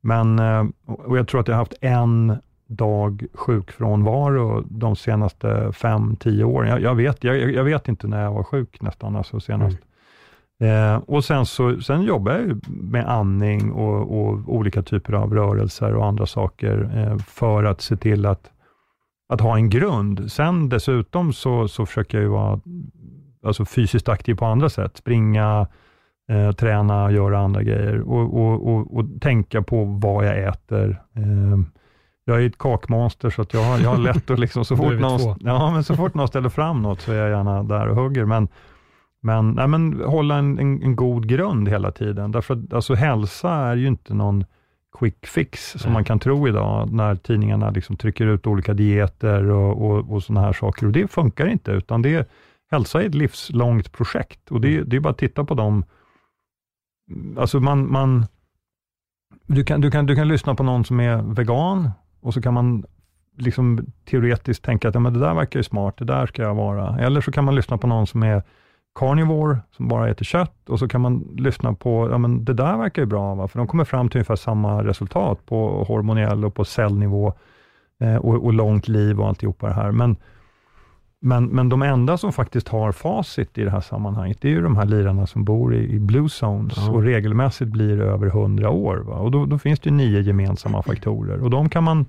men 0.00 0.38
eh, 0.38 0.64
och 0.86 1.18
jag 1.18 1.28
tror 1.28 1.40
att 1.40 1.48
jag 1.48 1.54
har 1.54 1.58
haft 1.58 1.74
en 1.80 2.36
dag 2.68 3.26
sjukfrånvaro 3.34 4.64
de 4.70 4.96
senaste 4.96 5.72
fem, 5.72 6.16
tio 6.16 6.44
åren. 6.44 6.68
Jag, 6.70 6.80
jag 6.80 6.94
vet, 6.94 7.24
jag, 7.24 7.52
jag, 7.52 7.64
vet 7.64 7.88
inte 7.88 8.08
när 8.08 8.22
jag 8.22 8.32
var 8.32 8.42
sjuk 8.42 8.80
nästan, 8.80 9.16
alltså 9.16 9.40
senast. 9.40 9.78
Mm. 9.78 9.86
Eh, 10.60 10.96
och 11.06 11.24
sen, 11.24 11.46
så, 11.46 11.80
sen 11.80 12.02
jobbar 12.02 12.32
jag 12.32 12.60
med 12.68 13.08
andning 13.08 13.72
och, 13.72 14.20
och, 14.20 14.38
olika 14.46 14.82
typer 14.82 15.12
av 15.12 15.34
rörelser 15.34 15.94
och 15.94 16.06
andra 16.06 16.26
saker 16.26 16.90
eh, 16.94 17.18
för 17.18 17.64
att 17.64 17.80
se 17.80 17.96
till 17.96 18.26
att, 18.26 18.50
att 19.28 19.40
ha 19.40 19.56
en 19.56 19.70
grund. 19.70 20.32
Sen 20.32 20.68
dessutom 20.68 21.32
så, 21.32 21.68
så 21.68 21.86
försöker 21.86 22.18
jag 22.18 22.22
ju 22.22 22.30
vara 22.30 22.60
alltså 23.42 23.64
fysiskt 23.64 24.08
aktiv 24.08 24.34
på 24.34 24.44
andra 24.44 24.68
sätt. 24.68 24.96
Springa, 24.96 25.66
eh, 26.28 26.52
träna, 26.52 27.10
göra 27.10 27.38
andra 27.38 27.62
grejer 27.62 28.00
och, 28.00 28.34
och, 28.34 28.68
och, 28.68 28.96
och, 28.96 29.04
tänka 29.20 29.62
på 29.62 29.84
vad 29.84 30.26
jag 30.26 30.38
äter. 30.38 31.02
Eh, 31.14 31.58
jag 32.28 32.42
är 32.42 32.46
ett 32.46 32.58
kakmonster, 32.58 33.30
så 33.30 33.42
att 33.42 33.54
jag, 33.54 33.62
har, 33.62 33.78
jag 33.78 33.90
har 33.90 33.98
lätt 33.98 34.30
att 34.30 34.38
liksom, 34.38 34.64
så 34.64 34.76
fort, 34.76 35.00
någon, 35.00 35.36
ja, 35.40 35.70
men 35.70 35.84
så 35.84 35.96
fort 35.96 36.14
någon 36.14 36.28
ställer 36.28 36.48
fram 36.48 36.82
något 36.82 37.00
så 37.00 37.12
är 37.12 37.16
jag 37.16 37.30
gärna 37.30 37.62
där 37.62 37.88
och 37.88 37.96
hugger. 37.96 38.24
Men, 38.24 38.48
men, 39.20 39.50
nej, 39.50 39.68
men 39.68 40.00
hålla 40.00 40.36
en, 40.36 40.58
en, 40.58 40.82
en 40.82 40.96
god 40.96 41.28
grund 41.28 41.68
hela 41.68 41.92
tiden. 41.92 42.32
Därför 42.32 42.54
att 42.54 42.72
alltså, 42.72 42.94
hälsa 42.94 43.50
är 43.50 43.76
ju 43.76 43.86
inte 43.86 44.14
någon 44.14 44.44
quick 44.98 45.26
fix, 45.26 45.70
som 45.70 45.88
nej. 45.88 45.92
man 45.92 46.04
kan 46.04 46.18
tro 46.18 46.48
idag, 46.48 46.92
när 46.92 47.14
tidningarna 47.14 47.70
liksom 47.70 47.96
trycker 47.96 48.26
ut 48.26 48.46
olika 48.46 48.74
dieter 48.74 49.50
och, 49.50 49.90
och, 49.90 50.12
och 50.12 50.22
sådana 50.22 50.46
här 50.46 50.52
saker. 50.52 50.86
Och 50.86 50.92
Det 50.92 51.10
funkar 51.10 51.46
inte, 51.46 51.70
utan 51.70 52.02
det, 52.02 52.30
hälsa 52.70 53.02
är 53.02 53.06
ett 53.06 53.14
livslångt 53.14 53.92
projekt. 53.92 54.50
Och 54.50 54.60
det, 54.60 54.82
det 54.82 54.96
är 54.96 55.00
bara 55.00 55.10
att 55.10 55.18
titta 55.18 55.44
på 55.44 55.54
dem. 55.54 55.84
Alltså 57.38 57.60
man, 57.60 57.92
man, 57.92 58.26
du, 59.46 59.64
kan, 59.64 59.80
du, 59.80 59.90
kan, 59.90 60.06
du 60.06 60.16
kan 60.16 60.28
lyssna 60.28 60.54
på 60.54 60.62
någon 60.62 60.84
som 60.84 61.00
är 61.00 61.22
vegan, 61.22 61.90
och 62.26 62.34
så 62.34 62.40
kan 62.40 62.54
man 62.54 62.84
liksom 63.36 63.86
teoretiskt 64.04 64.64
tänka 64.64 64.88
att 64.88 64.94
ja, 64.94 65.00
men 65.00 65.12
det 65.12 65.20
där 65.20 65.34
verkar 65.34 65.60
ju 65.60 65.64
smart, 65.64 65.94
det 65.98 66.04
där 66.04 66.26
ska 66.26 66.42
jag 66.42 66.54
vara. 66.54 66.98
Eller 66.98 67.20
så 67.20 67.32
kan 67.32 67.44
man 67.44 67.54
lyssna 67.54 67.78
på 67.78 67.86
någon 67.86 68.06
som 68.06 68.22
är 68.22 68.42
carnivore, 68.98 69.58
som 69.70 69.88
bara 69.88 70.08
äter 70.08 70.24
kött, 70.24 70.68
och 70.68 70.78
så 70.78 70.88
kan 70.88 71.00
man 71.00 71.34
lyssna 71.36 71.72
på, 71.72 72.10
ja 72.10 72.18
men 72.18 72.44
det 72.44 72.54
där 72.54 72.76
verkar 72.76 73.02
ju 73.02 73.06
bra, 73.06 73.34
va? 73.34 73.48
för 73.48 73.58
de 73.58 73.66
kommer 73.66 73.84
fram 73.84 74.08
till 74.08 74.18
ungefär 74.18 74.36
samma 74.36 74.84
resultat 74.84 75.46
på 75.46 75.84
hormoniell 75.84 76.44
och 76.44 76.54
på 76.54 76.64
cellnivå 76.64 77.32
eh, 78.00 78.16
och, 78.16 78.44
och 78.44 78.52
långt 78.52 78.88
liv 78.88 79.20
och 79.20 79.28
alltihopa 79.28 79.66
det 79.66 79.74
här. 79.74 79.90
Men, 79.92 80.16
men, 81.26 81.46
men 81.46 81.68
de 81.68 81.82
enda 81.82 82.16
som 82.18 82.32
faktiskt 82.32 82.68
har 82.68 82.92
facit 82.92 83.58
i 83.58 83.64
det 83.64 83.70
här 83.70 83.80
sammanhanget, 83.80 84.38
det 84.40 84.48
är 84.48 84.52
ju 84.52 84.62
de 84.62 84.76
här 84.76 84.84
lirarna 84.84 85.26
som 85.26 85.44
bor 85.44 85.74
i, 85.74 85.94
i 85.94 85.98
blue 86.00 86.28
zones 86.28 86.74
Ja. 86.76 86.90
och 86.90 87.02
regelmässigt 87.02 87.70
blir 87.70 88.00
över 88.00 88.26
100 88.26 88.70
år. 88.70 88.96
Va? 88.96 89.14
Och 89.14 89.30
då, 89.30 89.46
då 89.46 89.58
finns 89.58 89.80
det 89.80 89.90
ju 89.90 89.96
nio 89.96 90.20
gemensamma 90.20 90.82
faktorer 90.82 91.42
och 91.42 91.50
de 91.50 91.68
kan 91.68 91.84
man 91.84 92.06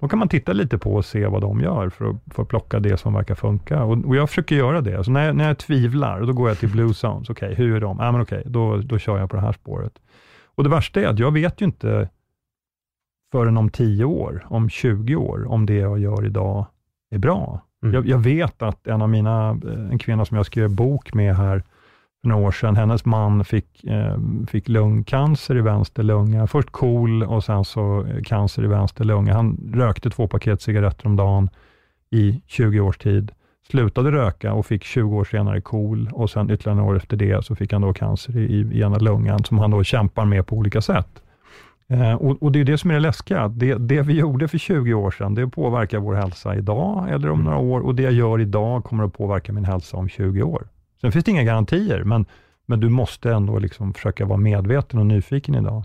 då 0.00 0.08
kan 0.08 0.18
man 0.18 0.28
titta 0.28 0.52
lite 0.52 0.78
på 0.78 0.94
och 0.94 1.04
se 1.04 1.26
vad 1.26 1.40
de 1.40 1.60
gör 1.60 1.88
för 1.88 2.10
att, 2.10 2.16
för 2.34 2.42
att 2.42 2.48
plocka 2.48 2.80
det 2.80 2.96
som 2.96 3.14
verkar 3.14 3.34
funka. 3.34 3.84
Och, 3.84 4.04
och 4.04 4.16
jag 4.16 4.28
försöker 4.28 4.56
göra 4.56 4.80
det. 4.80 4.96
Alltså 4.96 5.12
när, 5.12 5.26
jag, 5.26 5.36
när 5.36 5.46
jag 5.48 5.58
tvivlar, 5.58 6.20
då 6.20 6.32
går 6.32 6.48
jag 6.48 6.58
till 6.58 6.68
Blue 6.68 6.94
Zones. 6.94 7.30
Okej, 7.30 7.54
hur 7.54 7.76
är 7.76 7.80
de? 7.80 8.00
Ah, 8.00 8.12
men 8.12 8.20
okej, 8.20 8.42
då, 8.46 8.76
då 8.76 8.98
kör 8.98 9.18
jag 9.18 9.30
på 9.30 9.36
det 9.36 9.42
här 9.42 9.52
spåret. 9.52 9.92
Och 10.54 10.64
det 10.64 10.70
värsta 10.70 11.00
är 11.00 11.06
att 11.06 11.18
jag 11.18 11.32
vet 11.32 11.60
ju 11.60 11.64
inte 11.64 12.08
förrän 13.32 13.56
om 13.56 13.70
10 13.70 14.04
år, 14.04 14.46
om 14.48 14.68
20 14.70 15.16
år, 15.16 15.46
om 15.48 15.66
det 15.66 15.74
jag 15.74 15.98
gör 15.98 16.26
idag 16.26 16.66
är 17.10 17.18
bra. 17.18 17.60
Mm. 17.82 17.94
Jag, 17.94 18.06
jag 18.06 18.18
vet 18.18 18.62
att 18.62 18.86
en 18.86 19.02
av 19.02 19.08
mina, 19.08 19.50
eh, 19.50 19.90
en 19.90 19.98
kvinna 19.98 20.24
som 20.24 20.36
jag 20.36 20.46
skrev 20.46 20.74
bok 20.74 21.14
med 21.14 21.36
här 21.36 21.62
för 22.20 22.28
några 22.28 22.46
år 22.46 22.52
sedan, 22.52 22.76
hennes 22.76 23.04
man 23.04 23.44
fick, 23.44 23.84
eh, 23.84 24.16
fick 24.48 24.68
lungcancer 24.68 25.56
i 25.56 25.60
vänster 25.60 26.02
lunga. 26.02 26.46
Först 26.46 26.70
KOL 26.70 27.22
och 27.22 27.44
sen 27.44 27.64
så 27.64 28.06
eh, 28.06 28.22
cancer 28.22 28.64
i 28.64 28.66
vänster 28.66 29.04
lunga. 29.04 29.34
Han 29.34 29.72
rökte 29.74 30.10
två 30.10 30.28
paket 30.28 30.62
cigaretter 30.62 31.06
om 31.06 31.16
dagen 31.16 31.50
i 32.10 32.42
20 32.46 32.80
års 32.80 32.98
tid. 32.98 33.32
Slutade 33.70 34.12
röka 34.12 34.52
och 34.52 34.66
fick 34.66 34.84
20 34.84 35.16
år 35.16 35.24
senare 35.24 35.60
KOL 35.60 36.10
och 36.12 36.30
sen 36.30 36.50
ytterligare 36.50 36.76
några 36.76 36.90
år 36.90 36.96
efter 36.96 37.16
det 37.16 37.44
så 37.44 37.54
fick 37.54 37.72
han 37.72 37.82
då 37.82 37.92
cancer 37.92 38.36
i, 38.36 38.60
i 38.72 38.80
ena 38.80 38.98
lungan 38.98 39.44
som 39.44 39.58
han 39.58 39.70
då 39.70 39.84
kämpar 39.84 40.24
med 40.24 40.46
på 40.46 40.56
olika 40.56 40.80
sätt. 40.80 41.22
Eh, 41.90 42.14
och, 42.14 42.42
och, 42.42 42.52
det 42.52 42.60
är 42.60 42.64
det 42.64 42.78
som 42.78 42.90
är 42.90 42.94
det 42.94 43.00
läskiga. 43.00 43.48
Det, 43.48 43.74
det 43.74 44.02
vi 44.02 44.12
gjorde 44.12 44.48
för 44.48 44.58
20 44.58 44.94
år 44.94 45.10
sedan, 45.10 45.34
det 45.34 45.48
påverkar 45.48 45.98
vår 45.98 46.14
hälsa 46.14 46.56
idag 46.56 47.10
eller 47.10 47.30
om 47.30 47.44
några 47.44 47.58
år 47.58 47.80
och 47.80 47.94
det 47.94 48.02
jag 48.02 48.12
gör 48.12 48.40
idag 48.40 48.84
kommer 48.84 49.04
att 49.04 49.12
påverka 49.12 49.52
min 49.52 49.64
hälsa 49.64 49.96
om 49.96 50.08
20 50.08 50.42
år. 50.42 50.68
Sen 51.00 51.12
finns 51.12 51.24
det 51.24 51.30
inga 51.30 51.44
garantier, 51.44 52.04
men, 52.04 52.26
men 52.66 52.80
du 52.80 52.88
måste 52.88 53.32
ändå 53.32 53.58
liksom 53.58 53.94
försöka 53.94 54.24
vara 54.24 54.38
medveten 54.38 54.98
och 54.98 55.06
nyfiken 55.06 55.54
idag. 55.54 55.84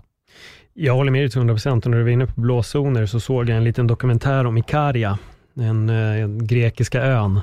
Jag 0.72 0.94
håller 0.94 1.12
med 1.12 1.22
dig 1.22 1.30
till 1.30 1.40
100% 1.40 1.84
och 1.84 1.86
när 1.86 1.98
du 1.98 2.04
var 2.04 2.10
inne 2.10 2.26
på 2.26 2.40
blåzoner 2.40 3.06
så 3.06 3.20
såg 3.20 3.48
jag 3.48 3.56
en 3.56 3.64
liten 3.64 3.86
dokumentär 3.86 4.46
om 4.46 4.58
Ikaria, 4.58 5.18
den 5.54 5.88
eh, 5.88 6.28
grekiska 6.28 7.02
ön, 7.02 7.40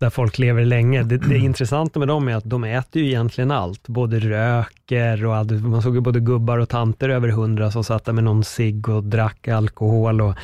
där 0.00 0.10
folk 0.10 0.38
lever 0.38 0.64
länge. 0.64 1.02
Det, 1.02 1.18
det 1.18 1.38
intressanta 1.38 1.98
med 1.98 2.08
dem 2.08 2.28
är 2.28 2.36
att 2.36 2.44
de 2.44 2.64
äter 2.64 3.02
ju 3.02 3.08
egentligen 3.08 3.50
allt, 3.50 3.88
både 3.88 4.18
röker 4.18 5.24
och 5.24 5.36
allt. 5.36 5.50
Man 5.50 5.82
såg 5.82 5.94
ju 5.94 6.00
både 6.00 6.20
gubbar 6.20 6.58
och 6.58 6.68
tanter 6.68 7.08
över 7.08 7.28
hundra 7.28 7.70
som 7.70 7.84
satt 7.84 8.04
där 8.04 8.12
med 8.12 8.24
någon 8.24 8.44
cigg 8.44 8.88
och 8.88 9.04
drack 9.04 9.48
alkohol. 9.48 10.20
Och, 10.20 10.34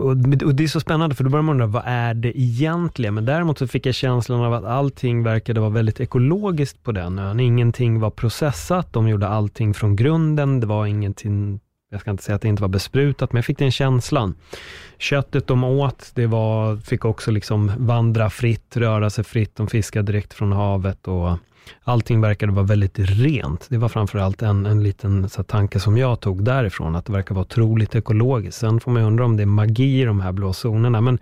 och, 0.00 0.10
och 0.44 0.54
det 0.54 0.64
är 0.64 0.68
så 0.68 0.80
spännande, 0.80 1.14
för 1.14 1.24
då 1.24 1.30
börjar 1.30 1.42
man 1.42 1.52
undra, 1.52 1.66
vad 1.66 1.82
är 1.86 2.14
det 2.14 2.40
egentligen? 2.40 3.14
Men 3.14 3.24
däremot 3.24 3.58
så 3.58 3.66
fick 3.66 3.86
jag 3.86 3.94
känslan 3.94 4.40
av 4.40 4.54
att 4.54 4.64
allting 4.64 5.22
verkade 5.22 5.60
vara 5.60 5.70
väldigt 5.70 6.00
ekologiskt 6.00 6.82
på 6.82 6.92
den 6.92 7.18
ön. 7.18 7.40
Ingenting 7.40 8.00
var 8.00 8.10
processat, 8.10 8.92
de 8.92 9.08
gjorde 9.08 9.28
allting 9.28 9.74
från 9.74 9.96
grunden, 9.96 10.60
det 10.60 10.66
var 10.66 10.86
ingenting 10.86 11.60
jag 11.94 12.00
ska 12.00 12.10
inte 12.10 12.22
säga 12.22 12.36
att 12.36 12.42
det 12.42 12.48
inte 12.48 12.62
var 12.62 12.68
besprutat, 12.68 13.32
men 13.32 13.38
jag 13.38 13.44
fick 13.44 13.58
den 13.58 13.70
känslan. 13.70 14.34
Köttet 14.98 15.46
de 15.46 15.64
åt, 15.64 16.10
det 16.14 16.26
var, 16.26 16.76
fick 16.76 17.04
också 17.04 17.30
liksom 17.30 17.72
vandra 17.76 18.30
fritt, 18.30 18.76
röra 18.76 19.10
sig 19.10 19.24
fritt, 19.24 19.56
de 19.56 19.66
fiskade 19.68 20.12
direkt 20.12 20.34
från 20.34 20.52
havet 20.52 21.08
och 21.08 21.38
allting 21.84 22.20
verkade 22.20 22.52
vara 22.52 22.66
väldigt 22.66 22.98
rent. 22.98 23.66
Det 23.70 23.78
var 23.78 23.88
framförallt 23.88 24.42
en, 24.42 24.66
en 24.66 24.82
liten 24.82 25.28
så 25.28 25.36
här, 25.36 25.44
tanke 25.44 25.80
som 25.80 25.98
jag 25.98 26.20
tog 26.20 26.44
därifrån, 26.44 26.96
att 26.96 27.04
det 27.04 27.12
verkar 27.12 27.34
vara 27.34 27.44
otroligt 27.44 27.94
ekologiskt. 27.94 28.60
Sen 28.60 28.80
får 28.80 28.90
man 28.90 29.02
ju 29.02 29.06
undra 29.06 29.24
om 29.24 29.36
det 29.36 29.42
är 29.42 29.46
magi 29.46 30.00
i 30.00 30.04
de 30.04 30.20
här 30.20 30.32
blå 30.32 30.52
zonerna, 30.52 31.00
men 31.00 31.18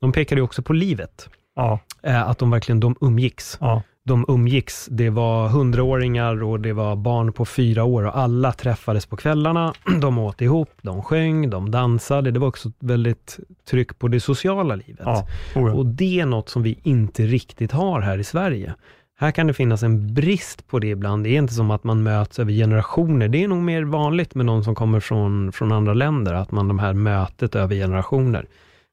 de 0.00 0.12
pekade 0.12 0.40
ju 0.40 0.44
också 0.44 0.62
på 0.62 0.72
livet. 0.72 1.28
Ja, 1.56 1.80
Eh, 2.02 2.28
att 2.28 2.38
de 2.38 2.50
verkligen 2.50 2.80
de 2.80 2.96
umgicks 3.00 3.58
ja, 3.60 3.82
de 4.04 4.24
umgicks. 4.28 4.88
Det 4.90 5.10
var 5.10 5.48
hundraåringar 5.48 6.42
och 6.42 6.60
det 6.60 6.72
var 6.72 6.96
barn 6.96 7.32
på 7.32 7.44
fyra 7.44 7.84
år 7.84 8.06
och 8.06 8.18
alla 8.18 8.52
träffades 8.52 9.06
på 9.06 9.16
kvällarna. 9.16 9.74
De 10.00 10.18
åt 10.18 10.40
ihop, 10.40 10.70
de 10.82 11.02
sjöng, 11.02 11.50
de 11.50 11.70
dansade. 11.70 12.30
Det 12.30 12.38
var 12.38 12.48
också 12.48 12.72
väldigt 12.80 13.38
tryck 13.70 13.98
på 13.98 14.08
det 14.08 14.20
sociala 14.20 14.74
livet. 14.74 15.06
Oh, 15.06 15.24
ja. 15.54 15.72
Och 15.72 15.86
det 15.86 16.20
är 16.20 16.26
något 16.26 16.48
som 16.48 16.62
vi 16.62 16.78
inte 16.82 17.22
riktigt 17.22 17.72
har 17.72 18.00
här 18.00 18.18
i 18.18 18.24
Sverige. 18.24 18.74
Här 19.18 19.30
kan 19.30 19.46
det 19.46 19.54
finnas 19.54 19.82
en 19.82 20.14
brist 20.14 20.68
på 20.68 20.78
det 20.78 20.86
ibland. 20.86 21.24
Det 21.24 21.30
är 21.30 21.38
inte 21.38 21.54
som 21.54 21.70
att 21.70 21.84
man 21.84 22.02
möts 22.02 22.38
över 22.38 22.52
generationer. 22.52 23.28
Det 23.28 23.44
är 23.44 23.48
nog 23.48 23.62
mer 23.62 23.82
vanligt 23.82 24.34
med 24.34 24.46
någon 24.46 24.64
som 24.64 24.74
kommer 24.74 25.00
från, 25.00 25.52
från 25.52 25.72
andra 25.72 25.94
länder, 25.94 26.34
att 26.34 26.52
man 26.52 26.68
de 26.68 26.78
här 26.78 26.92
mötet 26.92 27.54
över 27.54 27.74
generationer. 27.74 28.46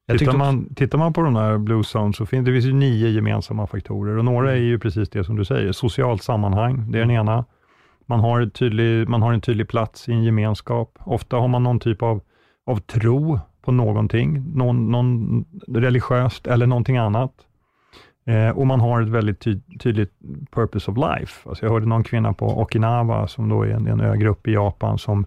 Jag 0.09 0.19
Tittar 0.19 0.37
man, 0.37 0.73
tittar 0.75 0.97
man 0.97 1.13
på 1.13 1.21
de 1.21 1.35
här 1.35 1.57
Blue 1.57 1.83
Zones 1.83 2.17
så 2.17 2.25
finns 2.25 2.45
det 2.45 2.51
finns 2.51 2.65
ju 2.65 2.73
nio 2.73 3.09
gemensamma 3.09 3.67
faktorer 3.67 4.17
och 4.17 4.25
några 4.25 4.51
är 4.51 4.55
ju 4.55 4.79
precis 4.79 5.09
det 5.09 5.23
som 5.23 5.35
du 5.35 5.45
säger, 5.45 5.71
socialt 5.71 6.23
sammanhang, 6.23 6.91
det 6.91 6.97
är 6.97 7.01
den 7.01 7.11
ena. 7.11 7.45
Man 8.05 8.19
har, 8.19 8.45
tydlig, 8.45 9.09
man 9.09 9.21
har 9.21 9.33
en 9.33 9.41
tydlig 9.41 9.67
plats 9.67 10.09
i 10.09 10.11
en 10.11 10.23
gemenskap. 10.23 10.99
Ofta 10.99 11.37
har 11.37 11.47
man 11.47 11.63
någon 11.63 11.79
typ 11.79 12.01
av, 12.01 12.21
av 12.65 12.77
tro 12.79 13.39
på 13.61 13.71
någonting, 13.71 14.51
någon, 14.55 14.91
någon 14.91 15.45
religiöst 15.67 16.47
eller 16.47 16.67
någonting 16.67 16.97
annat. 16.97 17.33
Eh, 18.25 18.49
och 18.49 18.67
man 18.67 18.79
har 18.79 19.01
ett 19.01 19.09
väldigt 19.09 19.39
ty 19.39 19.59
tydligt 19.79 20.13
purpose 20.51 20.91
of 20.91 20.97
life. 20.97 21.49
Alltså 21.49 21.65
jag 21.65 21.71
hörde 21.71 21.85
någon 21.85 22.03
kvinna 22.03 22.33
på 22.33 22.61
Okinawa, 22.61 23.27
som 23.27 23.49
då 23.49 23.63
är 23.63 23.69
en, 23.69 23.87
en 23.87 24.01
ögrupp 24.01 24.47
i 24.47 24.53
Japan, 24.53 24.97
som 24.97 25.25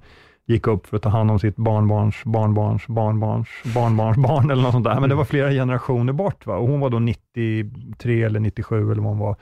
gick 0.52 0.66
upp 0.66 0.86
för 0.86 0.96
att 0.96 1.02
ta 1.02 1.08
hand 1.08 1.30
om 1.30 1.38
sitt 1.38 1.56
barnbarns, 1.56 2.24
barnbarns, 2.24 2.86
barnbarns, 2.86 3.48
barnbarns 3.74 4.16
barn 4.16 4.50
eller 4.50 4.62
något 4.62 4.72
sånt 4.72 4.84
där. 4.84 5.00
Men 5.00 5.08
det 5.08 5.14
var 5.14 5.24
flera 5.24 5.50
generationer 5.50 6.12
bort. 6.12 6.46
Va? 6.46 6.56
Och 6.56 6.68
hon 6.68 6.80
var 6.80 6.90
då 6.90 6.98
93 6.98 8.22
eller 8.22 8.40
97 8.40 8.92
eller 8.92 9.02
vad 9.02 9.10
hon 9.10 9.18
var. 9.18 9.36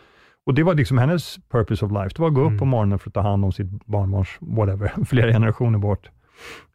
Och 0.46 0.54
det 0.54 0.62
var 0.62 0.74
liksom 0.74 0.98
hennes 0.98 1.38
purpose 1.50 1.84
of 1.84 1.92
life. 1.92 2.08
Det 2.16 2.18
var 2.22 2.28
att 2.28 2.34
gå 2.34 2.40
upp 2.40 2.46
Mm. 2.46 2.58
på 2.58 2.64
morgonen 2.64 2.98
för 2.98 3.10
att 3.10 3.14
ta 3.14 3.20
hand 3.20 3.44
om 3.44 3.52
sitt 3.52 3.86
barnbarns, 3.86 4.28
whatever, 4.40 4.92
flera 5.06 5.32
generationer 5.32 5.78
bort. 5.78 6.10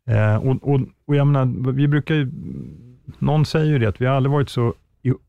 Eh, 0.10 0.36
och, 0.36 0.70
och, 0.74 0.80
och 1.08 1.16
jag 1.16 1.28
menar, 1.28 1.72
vi 1.72 1.88
brukar 1.88 2.16
ju, 2.16 2.32
någon 3.20 3.46
säger 3.46 3.66
ju 3.66 3.80
det, 3.80 3.88
att 3.90 4.02
vi 4.02 4.06
har 4.06 4.16
aldrig 4.16 4.32
varit 4.32 4.50
så 4.50 4.74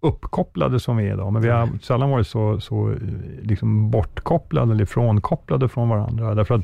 uppkopplade 0.01 0.81
som 0.81 0.97
vi 0.97 1.09
är 1.09 1.13
idag, 1.15 1.33
men 1.33 1.43
vi 1.43 1.49
har 1.49 1.69
sällan 1.83 2.11
varit 2.11 2.27
så, 2.27 2.61
så 2.61 2.91
eh, 2.91 2.97
liksom 3.43 3.91
bortkopplade 3.91 4.73
eller 4.73 4.85
frånkopplade 4.85 5.69
från 5.69 5.89
varandra. 5.89 6.35
Därför 6.35 6.55
att, 6.55 6.63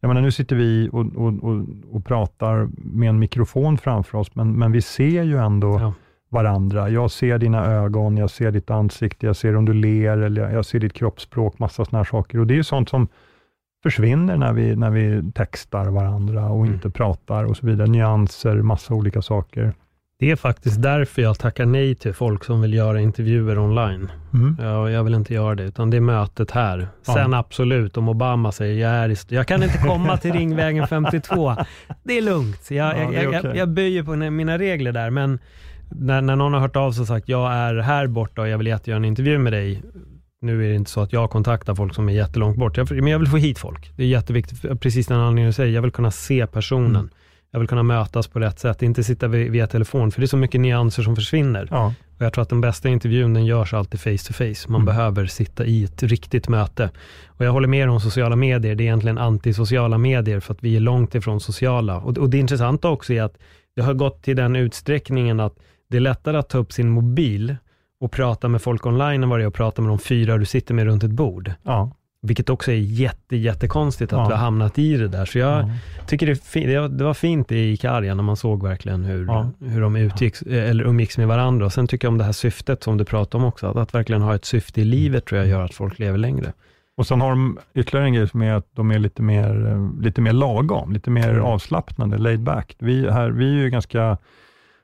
jag 0.00 0.08
menar, 0.08 0.20
nu 0.20 0.30
sitter 0.32 0.56
vi 0.56 0.88
och, 0.92 1.06
och, 1.16 1.34
och, 1.44 1.64
och 1.92 2.04
pratar 2.04 2.68
med 2.76 3.08
en 3.08 3.18
mikrofon 3.18 3.78
framför 3.78 4.18
oss, 4.18 4.34
men, 4.34 4.52
men 4.52 4.72
vi 4.72 4.82
ser 4.82 5.22
ju 5.22 5.36
ändå 5.38 5.78
Ja. 5.80 5.92
varandra. 6.28 6.88
Jag 6.88 7.10
ser 7.10 7.38
dina 7.38 7.66
ögon, 7.66 8.16
jag 8.16 8.30
ser 8.30 8.50
ditt 8.50 8.70
ansikte, 8.70 9.26
jag 9.26 9.36
ser 9.36 9.56
om 9.56 9.64
du 9.64 9.72
ler, 9.72 10.18
eller 10.18 10.42
jag, 10.42 10.52
jag 10.52 10.66
ser 10.66 10.78
ditt 10.78 10.92
kroppsspråk, 10.92 11.58
massa 11.58 11.84
sådana 11.84 11.98
här 11.98 12.04
saker. 12.10 12.38
Och 12.40 12.46
det 12.46 12.54
är 12.54 12.56
ju 12.56 12.64
sånt 12.64 12.88
som 12.88 13.08
försvinner 13.82 14.36
när 14.36 14.52
vi, 14.52 14.76
när 14.76 14.90
vi 14.90 15.32
textar 15.32 15.90
varandra 15.90 16.50
och 16.50 16.62
Mm. 16.64 16.74
inte 16.74 16.90
pratar 16.90 17.44
och 17.44 17.56
så 17.56 17.66
vidare. 17.66 17.86
Nyanser, 17.88 18.62
massa 18.62 18.94
olika 18.94 19.22
saker. 19.22 19.74
Det 20.20 20.30
är 20.30 20.36
faktiskt 20.36 20.82
därför 20.82 21.22
jag 21.22 21.38
tackar 21.38 21.66
nej 21.66 21.94
till 21.94 22.14
folk 22.14 22.44
som 22.44 22.60
vill 22.60 22.74
göra 22.74 23.00
intervjuer 23.00 23.58
online. 23.58 24.10
Mm. 24.34 24.56
Ja, 24.60 24.90
jag 24.90 25.04
vill 25.04 25.14
inte 25.14 25.34
göra 25.34 25.54
det, 25.54 25.62
utan 25.62 25.90
det 25.90 25.96
är 25.96 26.00
mötet 26.00 26.50
här. 26.50 26.88
Sen 27.02 27.34
absolut, 27.34 27.96
om 27.96 28.08
Obama 28.08 28.52
säger 28.52 28.88
jag, 28.88 28.90
är 28.90 29.18
jag 29.28 29.46
kan 29.46 29.62
inte 29.62 29.78
komma 29.78 30.16
till 30.16 30.32
Ringvägen 30.32 30.86
52. 30.88 31.54
Det 32.02 32.18
är 32.18 32.22
lugnt. 32.22 32.70
Jag, 32.70 32.98
Ja, 32.98 33.02
jag, 33.02 33.14
är 33.14 33.22
jag, 33.22 33.44
jag, 33.44 33.56
jag 33.56 33.68
böjer 33.68 34.02
på 34.02 34.16
mina 34.16 34.58
regler 34.58 34.92
där, 34.92 35.10
men 35.10 35.38
när, 35.90 36.20
när 36.20 36.36
någon 36.36 36.52
har 36.52 36.60
hört 36.60 36.76
av 36.76 36.92
sig 36.92 37.00
och 37.00 37.06
sagt 37.06 37.28
jag 37.28 37.52
är 37.52 37.74
här 37.74 38.06
borta 38.06 38.42
och 38.42 38.48
jag 38.48 38.58
vill 38.58 38.66
jättegöra 38.66 38.96
en 38.96 39.04
intervju 39.04 39.38
med 39.38 39.52
dig. 39.52 39.82
Nu 40.40 40.64
är 40.64 40.68
det 40.68 40.74
inte 40.74 40.90
så 40.90 41.00
att 41.00 41.12
jag 41.12 41.30
kontaktar 41.30 41.74
folk 41.74 41.94
som 41.94 42.08
är 42.08 42.12
jättelångt 42.12 42.56
bort, 42.56 42.76
jag, 42.76 42.90
men 42.90 43.06
jag 43.06 43.18
vill 43.18 43.28
få 43.28 43.36
hit 43.36 43.58
folk. 43.58 43.92
Det 43.96 44.02
är 44.02 44.06
jätteviktigt, 44.06 44.80
precis 44.80 45.06
den 45.06 45.18
anledningen 45.18 45.48
du 45.48 45.52
säger, 45.52 45.74
jag 45.74 45.82
vill 45.82 45.90
kunna 45.90 46.10
se 46.10 46.46
personen. 46.46 46.96
Mm. 46.96 47.10
Jag 47.50 47.58
vill 47.58 47.68
kunna 47.68 47.82
mötas 47.82 48.26
på 48.28 48.40
rätt 48.40 48.58
sätt, 48.58 48.82
inte 48.82 49.04
sitta 49.04 49.28
via 49.28 49.66
telefon, 49.66 50.10
för 50.10 50.20
det 50.20 50.24
är 50.24 50.26
så 50.28 50.36
mycket 50.36 50.60
nyanser 50.60 51.02
som 51.02 51.16
försvinner. 51.16 51.68
Ja, 51.70 51.94
Och 52.18 52.24
jag 52.24 52.32
tror 52.32 52.42
att 52.42 52.48
den 52.48 52.60
bästa 52.60 52.88
intervjun, 52.88 53.34
den 53.34 53.46
görs 53.46 53.74
alltid 53.74 54.00
face 54.00 54.26
to 54.26 54.32
face. 54.32 54.68
Man 54.68 54.80
Mm. 54.80 54.84
behöver 54.84 55.26
sitta 55.26 55.64
i 55.64 55.84
ett 55.84 56.02
riktigt 56.02 56.48
möte. 56.48 56.90
Och 57.26 57.44
jag 57.44 57.52
håller 57.52 57.68
med 57.68 57.90
om 57.90 58.00
sociala 58.00 58.36
medier. 58.36 58.74
Det 58.74 58.82
är 58.82 58.84
egentligen 58.84 59.18
antisociala 59.18 59.98
medier, 59.98 60.40
för 60.40 60.54
att 60.54 60.62
vi 60.64 60.76
är 60.76 60.80
långt 60.80 61.14
ifrån 61.14 61.40
sociala. 61.40 61.96
Och, 62.00 62.18
och 62.18 62.30
det 62.30 62.38
intressanta 62.38 62.88
också 62.88 63.12
är 63.12 63.22
att 63.22 63.38
det 63.76 63.82
har 63.82 63.94
gått 63.94 64.22
till 64.22 64.36
den 64.36 64.56
utsträckningen 64.56 65.40
att 65.40 65.54
det 65.90 65.96
är 65.96 66.00
lättare 66.00 66.36
att 66.36 66.48
ta 66.48 66.58
upp 66.58 66.72
sin 66.72 66.88
mobil 66.90 67.56
och 68.00 68.12
prata 68.12 68.48
med 68.48 68.62
folk 68.62 68.86
online 68.86 69.22
än 69.22 69.28
vad 69.28 69.38
det 69.38 69.44
är 69.44 69.48
att 69.48 69.54
prata 69.54 69.82
med 69.82 69.90
de 69.90 69.98
fyra 69.98 70.38
du 70.38 70.44
sitter 70.44 70.74
med 70.74 70.84
runt 70.84 71.04
ett 71.04 71.10
bord. 71.10 71.52
ja. 71.62 71.90
Vilket 72.22 72.50
också 72.50 72.70
är 72.72 72.76
jätte, 72.76 73.36
jättekonstigt 73.36 74.12
att 74.12 74.18
Ja. 74.18 74.26
vi 74.28 74.32
har 74.34 74.40
hamnat 74.40 74.78
i 74.78 74.96
det 74.96 75.08
där. 75.08 75.24
Så 75.24 75.38
jag 75.38 75.62
Ja. 75.62 75.70
tycker 76.06 76.26
det, 76.66 76.88
det, 76.88 77.04
var 77.04 77.14
fint 77.14 77.52
i 77.52 77.56
Icaria 77.72 78.14
när 78.14 78.22
man 78.22 78.36
såg 78.36 78.62
verkligen 78.62 79.04
hur, 79.04 79.26
Ja. 79.26 79.50
hur 79.60 79.80
de 79.80 79.96
utgick, 79.96 80.34
eller 80.42 80.84
umgicks 80.84 81.18
med 81.18 81.28
varandra. 81.28 81.66
Och 81.66 81.72
sen 81.72 81.86
tycker 81.86 82.06
jag 82.06 82.12
om 82.12 82.18
det 82.18 82.24
här 82.24 82.32
syftet 82.32 82.82
som 82.82 82.96
du 82.96 83.04
pratade 83.04 83.42
om 83.42 83.48
också. 83.48 83.66
Att, 83.66 83.76
att 83.76 83.94
verkligen 83.94 84.22
ha 84.22 84.34
ett 84.34 84.44
syfte 84.44 84.80
i 84.80 84.84
livet 84.84 85.24
tror 85.26 85.38
jag 85.40 85.48
gör 85.48 85.64
att 85.64 85.74
folk 85.74 85.98
lever 85.98 86.18
längre. 86.18 86.52
Och 86.96 87.06
sen 87.06 87.20
har 87.20 87.30
de 87.30 87.58
ytterligare 87.74 88.06
en 88.06 88.12
grej 88.14 88.28
som 88.28 88.42
är 88.42 88.52
att 88.54 88.66
de 88.74 88.90
är 88.90 88.98
lite 88.98 89.22
mer, 89.22 89.66
eh, 89.66 90.02
lite 90.02 90.20
mer 90.20 90.32
lagom, 90.32 90.92
lite 90.92 91.10
mer 91.10 91.28
Mm. 91.30 91.44
avslappnade, 91.44 92.18
laid 92.18 92.40
back. 92.40 92.76
Vi, 92.78 93.10
här, 93.10 93.30
vi 93.30 93.48
är 93.48 93.62
ju 93.62 93.70
ganska 93.70 94.16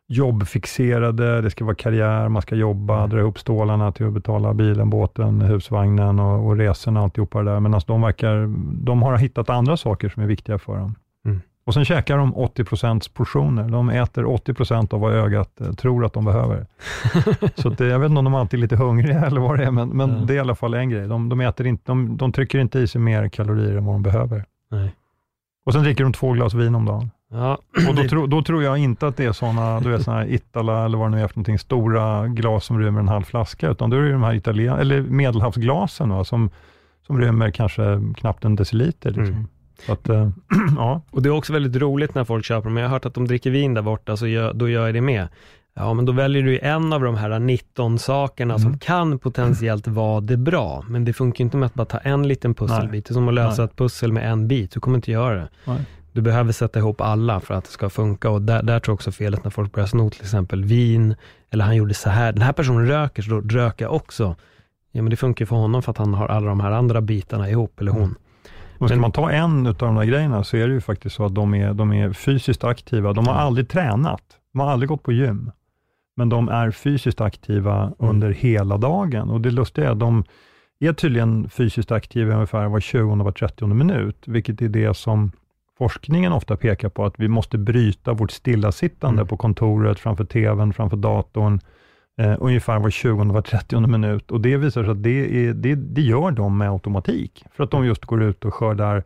jobbfixerade, 0.08 1.40
det 1.40 1.50
ska 1.50 1.64
vara 1.64 1.75
karriär, 1.75 2.28
man 2.28 2.42
ska 2.42 2.54
jobba, 2.54 2.99
Mm. 2.99 3.11
dra 3.11 3.18
ihop 3.18 3.38
stålarna 3.38 3.92
till 3.92 4.06
att 4.06 4.12
betala 4.12 4.54
bilen, 4.54 4.90
båten, 4.90 5.40
husvagnen 5.40 6.18
och, 6.18 6.46
och 6.46 6.56
resorna 6.56 7.00
och 7.00 7.04
alltihopa 7.04 7.42
det 7.42 7.50
där. 7.50 7.61
Medan 7.61 7.80
de 7.87 8.02
verkar, 8.02 8.46
de 8.84 9.02
har 9.02 9.16
hittat 9.16 9.50
andra 9.50 9.76
saker 9.76 10.08
som 10.08 10.23
är 10.23 10.26
viktiga 10.26 10.58
för 10.58 10.76
dem. 10.78 10.94
Mm. 11.26 11.40
Och 11.66 11.75
sen 11.75 11.84
käkar 11.84 12.18
de 12.18 12.34
80% 12.34 13.14
portioner. 13.14 13.68
De 13.68 13.90
äter 13.90 14.25
80% 14.25 14.94
av 14.94 15.00
vad 15.00 15.12
ögat 15.12 15.61
eh, 15.61 15.73
tror 15.73 16.04
att 16.04 16.12
de 16.12 16.25
behöver. 16.25 16.66
Så 17.54 17.68
att, 17.68 17.80
eh, 17.80 17.87
jag 17.87 17.99
vet 17.99 18.08
inte 18.08 18.18
om 18.18 18.25
de 18.25 18.34
alltid 18.34 18.58
är 18.58 18.62
lite 18.62 18.76
hungriga 18.76 19.26
eller 19.26 19.40
vad 19.40 19.58
det 19.58 19.64
är, 19.64 19.70
men, 19.70 19.88
men 19.88 20.11
Ja. 20.11 20.16
det 20.16 20.32
är 20.32 20.37
i 20.37 20.40
alla 20.40 20.54
fall 20.54 20.75
en 20.75 20.90
grej. 20.90 21.08
De, 21.08 21.28
de, 21.28 21.40
äter 21.40 21.66
inte, 21.66 21.82
de, 21.87 22.16
de 22.16 22.32
trycker 22.32 22.58
inte 22.58 22.78
i 22.78 22.87
sig 22.87 23.00
mer 23.00 23.28
kalorier 23.28 23.76
än 23.76 23.84
vad 23.84 23.94
de 23.94 24.02
behöver. 24.02 24.44
Nej. 24.70 24.94
Och 25.66 25.73
sen 25.73 25.82
dricker 25.82 26.04
de 26.04 26.12
två 26.12 26.32
glas 26.32 26.54
vin 26.54 26.75
om 26.75 26.84
dagen. 26.84 27.11
Ja, 27.35 27.59
Och 27.88 27.95
då, 27.95 28.09
tro, 28.09 28.26
då 28.26 28.43
tror 28.43 28.62
jag 28.62 28.79
inte 28.79 29.07
att 29.07 29.17
det 29.17 29.25
är 29.25 29.33
sådana, 29.33 29.81
du 29.81 29.91
vet 29.91 30.03
sådana 30.03 30.21
här 30.23 30.33
Itala 30.33 30.85
eller 30.85 30.99
vad 30.99 31.11
det 31.11 31.17
nu 31.17 31.23
är 31.23 31.29
för 31.29 31.37
någonting, 31.37 31.59
stora 31.59 32.26
glas 32.29 32.64
som 32.64 32.79
rymmer 32.79 33.00
en 33.00 33.09
halv 33.09 33.23
flaska, 33.25 33.71
utan 33.71 33.91
då 33.91 33.97
är 33.97 34.00
det 34.03 34.12
de 34.12 34.23
här 34.23 34.35
Italien, 34.35 34.79
eller 34.79 35.03
medelhavsglasen 35.03 36.11
va, 36.11 36.25
som, 36.25 36.50
som 37.07 37.21
rymmer 37.21 37.50
kanske 37.50 37.83
knappt 38.17 38.45
en 38.45 38.57
deciliter. 38.57 39.11
Liksom. 39.11 39.35
Mm. 39.35 39.47
Så 39.87 39.93
att, 39.93 40.09
eh, 40.09 40.29
ja. 40.76 41.00
Och 41.11 41.23
det 41.23 41.29
är 41.29 41.31
också 41.37 41.53
väldigt 41.53 41.83
roligt 41.83 42.14
när 42.14 42.25
folk 42.25 42.45
köper 42.45 42.69
dem. 42.69 42.76
Jag 42.76 42.85
har 42.85 42.91
hört 42.91 43.07
att 43.07 43.14
de 43.14 43.26
dricker 43.26 43.50
vin 43.50 43.75
där 43.75 43.83
borta, 43.83 44.17
så 44.17 44.26
gör, 44.26 44.53
då 44.55 44.69
gör 44.69 44.87
jag 44.87 44.95
det 44.95 45.00
med. 45.00 45.29
Ja, 45.76 45.95
men 45.95 46.05
då 46.05 46.12
väljer 46.12 46.43
du 46.43 46.59
en 46.59 46.93
av 46.93 47.00
de 47.03 47.14
här 47.17 47.38
19 47.38 47.99
sakerna 47.99 48.59
som 48.59 48.67
Mm. 48.67 48.79
kan 48.79 49.19
potentiellt 49.19 49.87
vara 49.88 50.21
det 50.21 50.37
bra. 50.37 50.85
Men 50.88 51.05
det 51.05 51.12
funkar 51.12 51.41
ju 51.41 51.45
inte 51.45 51.57
med 51.57 51.67
att 51.67 51.75
bara 51.75 51.85
ta 51.85 51.99
en 51.99 52.29
liten 52.29 52.55
pusselbit. 52.55 53.07
Det 53.07 53.12
är 53.12 53.14
som 53.14 53.29
att 53.29 53.35
lösa 53.35 53.62
Nej. 53.62 53.64
ett 53.71 53.76
pussel 53.76 54.12
med 54.12 54.31
en 54.33 54.49
bit. 54.49 54.71
Du 54.71 54.81
kommer 54.81 54.97
inte 54.99 55.11
göra 55.11 55.35
det. 55.35 55.49
Nej. 55.64 55.79
Du 56.14 56.23
behöver 56.23 56.52
sätta 56.52 56.78
ihop 56.78 57.00
alla 57.00 57.40
för 57.40 57.54
att 57.54 57.64
det 57.64 57.71
ska 57.71 57.90
funka. 57.90 58.30
Och 58.30 58.42
där, 58.42 58.62
där 58.62 58.80
tror 58.80 58.92
jag 58.92 58.94
också 58.94 59.12
felet 59.12 59.44
när 59.44 59.50
folk 59.50 59.73
börjar 59.73 59.87
sno 59.87 60.11
till 60.11 60.21
exempel 60.23 60.64
vin, 60.64 61.14
eller 61.50 61.64
han 61.64 61.76
gjorde 61.76 61.94
så 61.94 62.11
här. 62.11 62.33
Den 62.33 62.42
här 62.42 62.52
personen 62.52 62.87
röker, 62.87 63.23
så 63.23 63.30
då 63.30 63.40
röker 63.40 63.85
jag 63.85 63.94
också. 63.94 64.37
Ja, 64.92 65.02
men 65.02 65.11
det 65.11 65.16
funkar 65.16 65.42
ju 65.42 65.47
för 65.47 65.56
honom 65.56 65.83
för 65.83 65.90
att 65.90 65.99
han 65.99 66.14
har 66.14 66.28
alla 66.28 66.47
de 66.47 66.61
här 66.61 66.71
andra 66.71 67.00
bitarna 67.00 67.50
ihop, 67.50 67.80
eller 67.80 67.92
hon. 67.92 68.14
Och 68.78 68.88
ska 68.88 68.94
Men- 68.97 69.00
man 69.00 69.12
ta 69.12 69.30
en 69.30 69.66
av 69.66 69.75
de 69.75 69.94
där 69.94 70.04
grejerna 70.04 70.44
så 70.44 70.56
är 70.56 70.68
det 70.68 70.75
ju 70.75 70.80
faktiskt 70.80 71.16
så 71.16 71.25
att 71.25 71.35
de 71.35 71.54
är, 71.54 71.75
de 71.75 71.92
är 71.92 72.12
fysiskt 72.12 72.64
aktiva. 72.64 73.12
De 73.12 73.26
har 73.26 73.35
aldrig 73.35 73.68
tränat, 73.68 74.23
de 74.52 74.61
har 74.61 74.71
aldrig 74.71 74.88
gått 74.88 75.02
på 75.02 75.12
gym, 75.12 75.50
men 76.16 76.28
de 76.28 76.49
är 76.49 76.71
fysiskt 76.71 77.21
aktiva 77.21 77.83
Mm. 77.83 77.94
under 77.99 78.30
hela 78.30 78.76
dagen. 78.76 79.30
Och 79.30 79.40
det 79.40 79.50
lustiga 79.50 79.87
är 79.87 79.90
att 79.92 80.00
de 80.00 80.25
är 80.80 80.92
tydligen 80.92 81.49
fysiskt 81.50 81.92
aktiva 81.92 82.35
ungefär 82.35 82.68
var 82.68 82.80
20 82.80 83.14
var 83.25 83.33
30 83.33 83.66
minut, 83.66 84.23
vilket 84.26 84.62
är 84.62 84.68
det 84.68 84.97
som 84.97 85.33
forskningen 85.78 86.33
ofta 86.33 86.57
pekar 86.57 86.88
på, 86.88 87.04
att 87.04 87.14
vi 87.19 87.28
måste 87.28 87.59
bryta 87.59 88.12
vårt 88.12 88.31
stillasittande 88.31 89.21
Mm. 89.21 89.28
på 89.28 89.37
kontoret, 89.37 89.99
framför 89.99 90.25
tvn, 90.25 90.73
framför 90.73 90.97
datorn, 90.97 91.61
eh, 92.21 92.37
ungefär 92.40 92.78
var 92.78 92.90
20 92.90 93.25
var 93.33 93.43
30 93.43 93.87
minut. 93.87 94.31
Och 94.31 94.40
det 94.40 94.57
visar 94.57 94.83
sig 94.83 94.90
att 94.90 95.02
det, 95.02 95.47
är, 95.47 95.54
det, 95.54 95.75
det 95.75 96.02
gör 96.02 96.31
de 96.31 96.59
med 96.59 96.71
automatik, 96.71 97.45
för 97.52 97.64
att 97.64 97.71
de 97.71 97.87
just 97.87 98.04
går 98.04 98.23
ut 98.23 98.45
och 98.45 98.54
skördar 98.54 99.02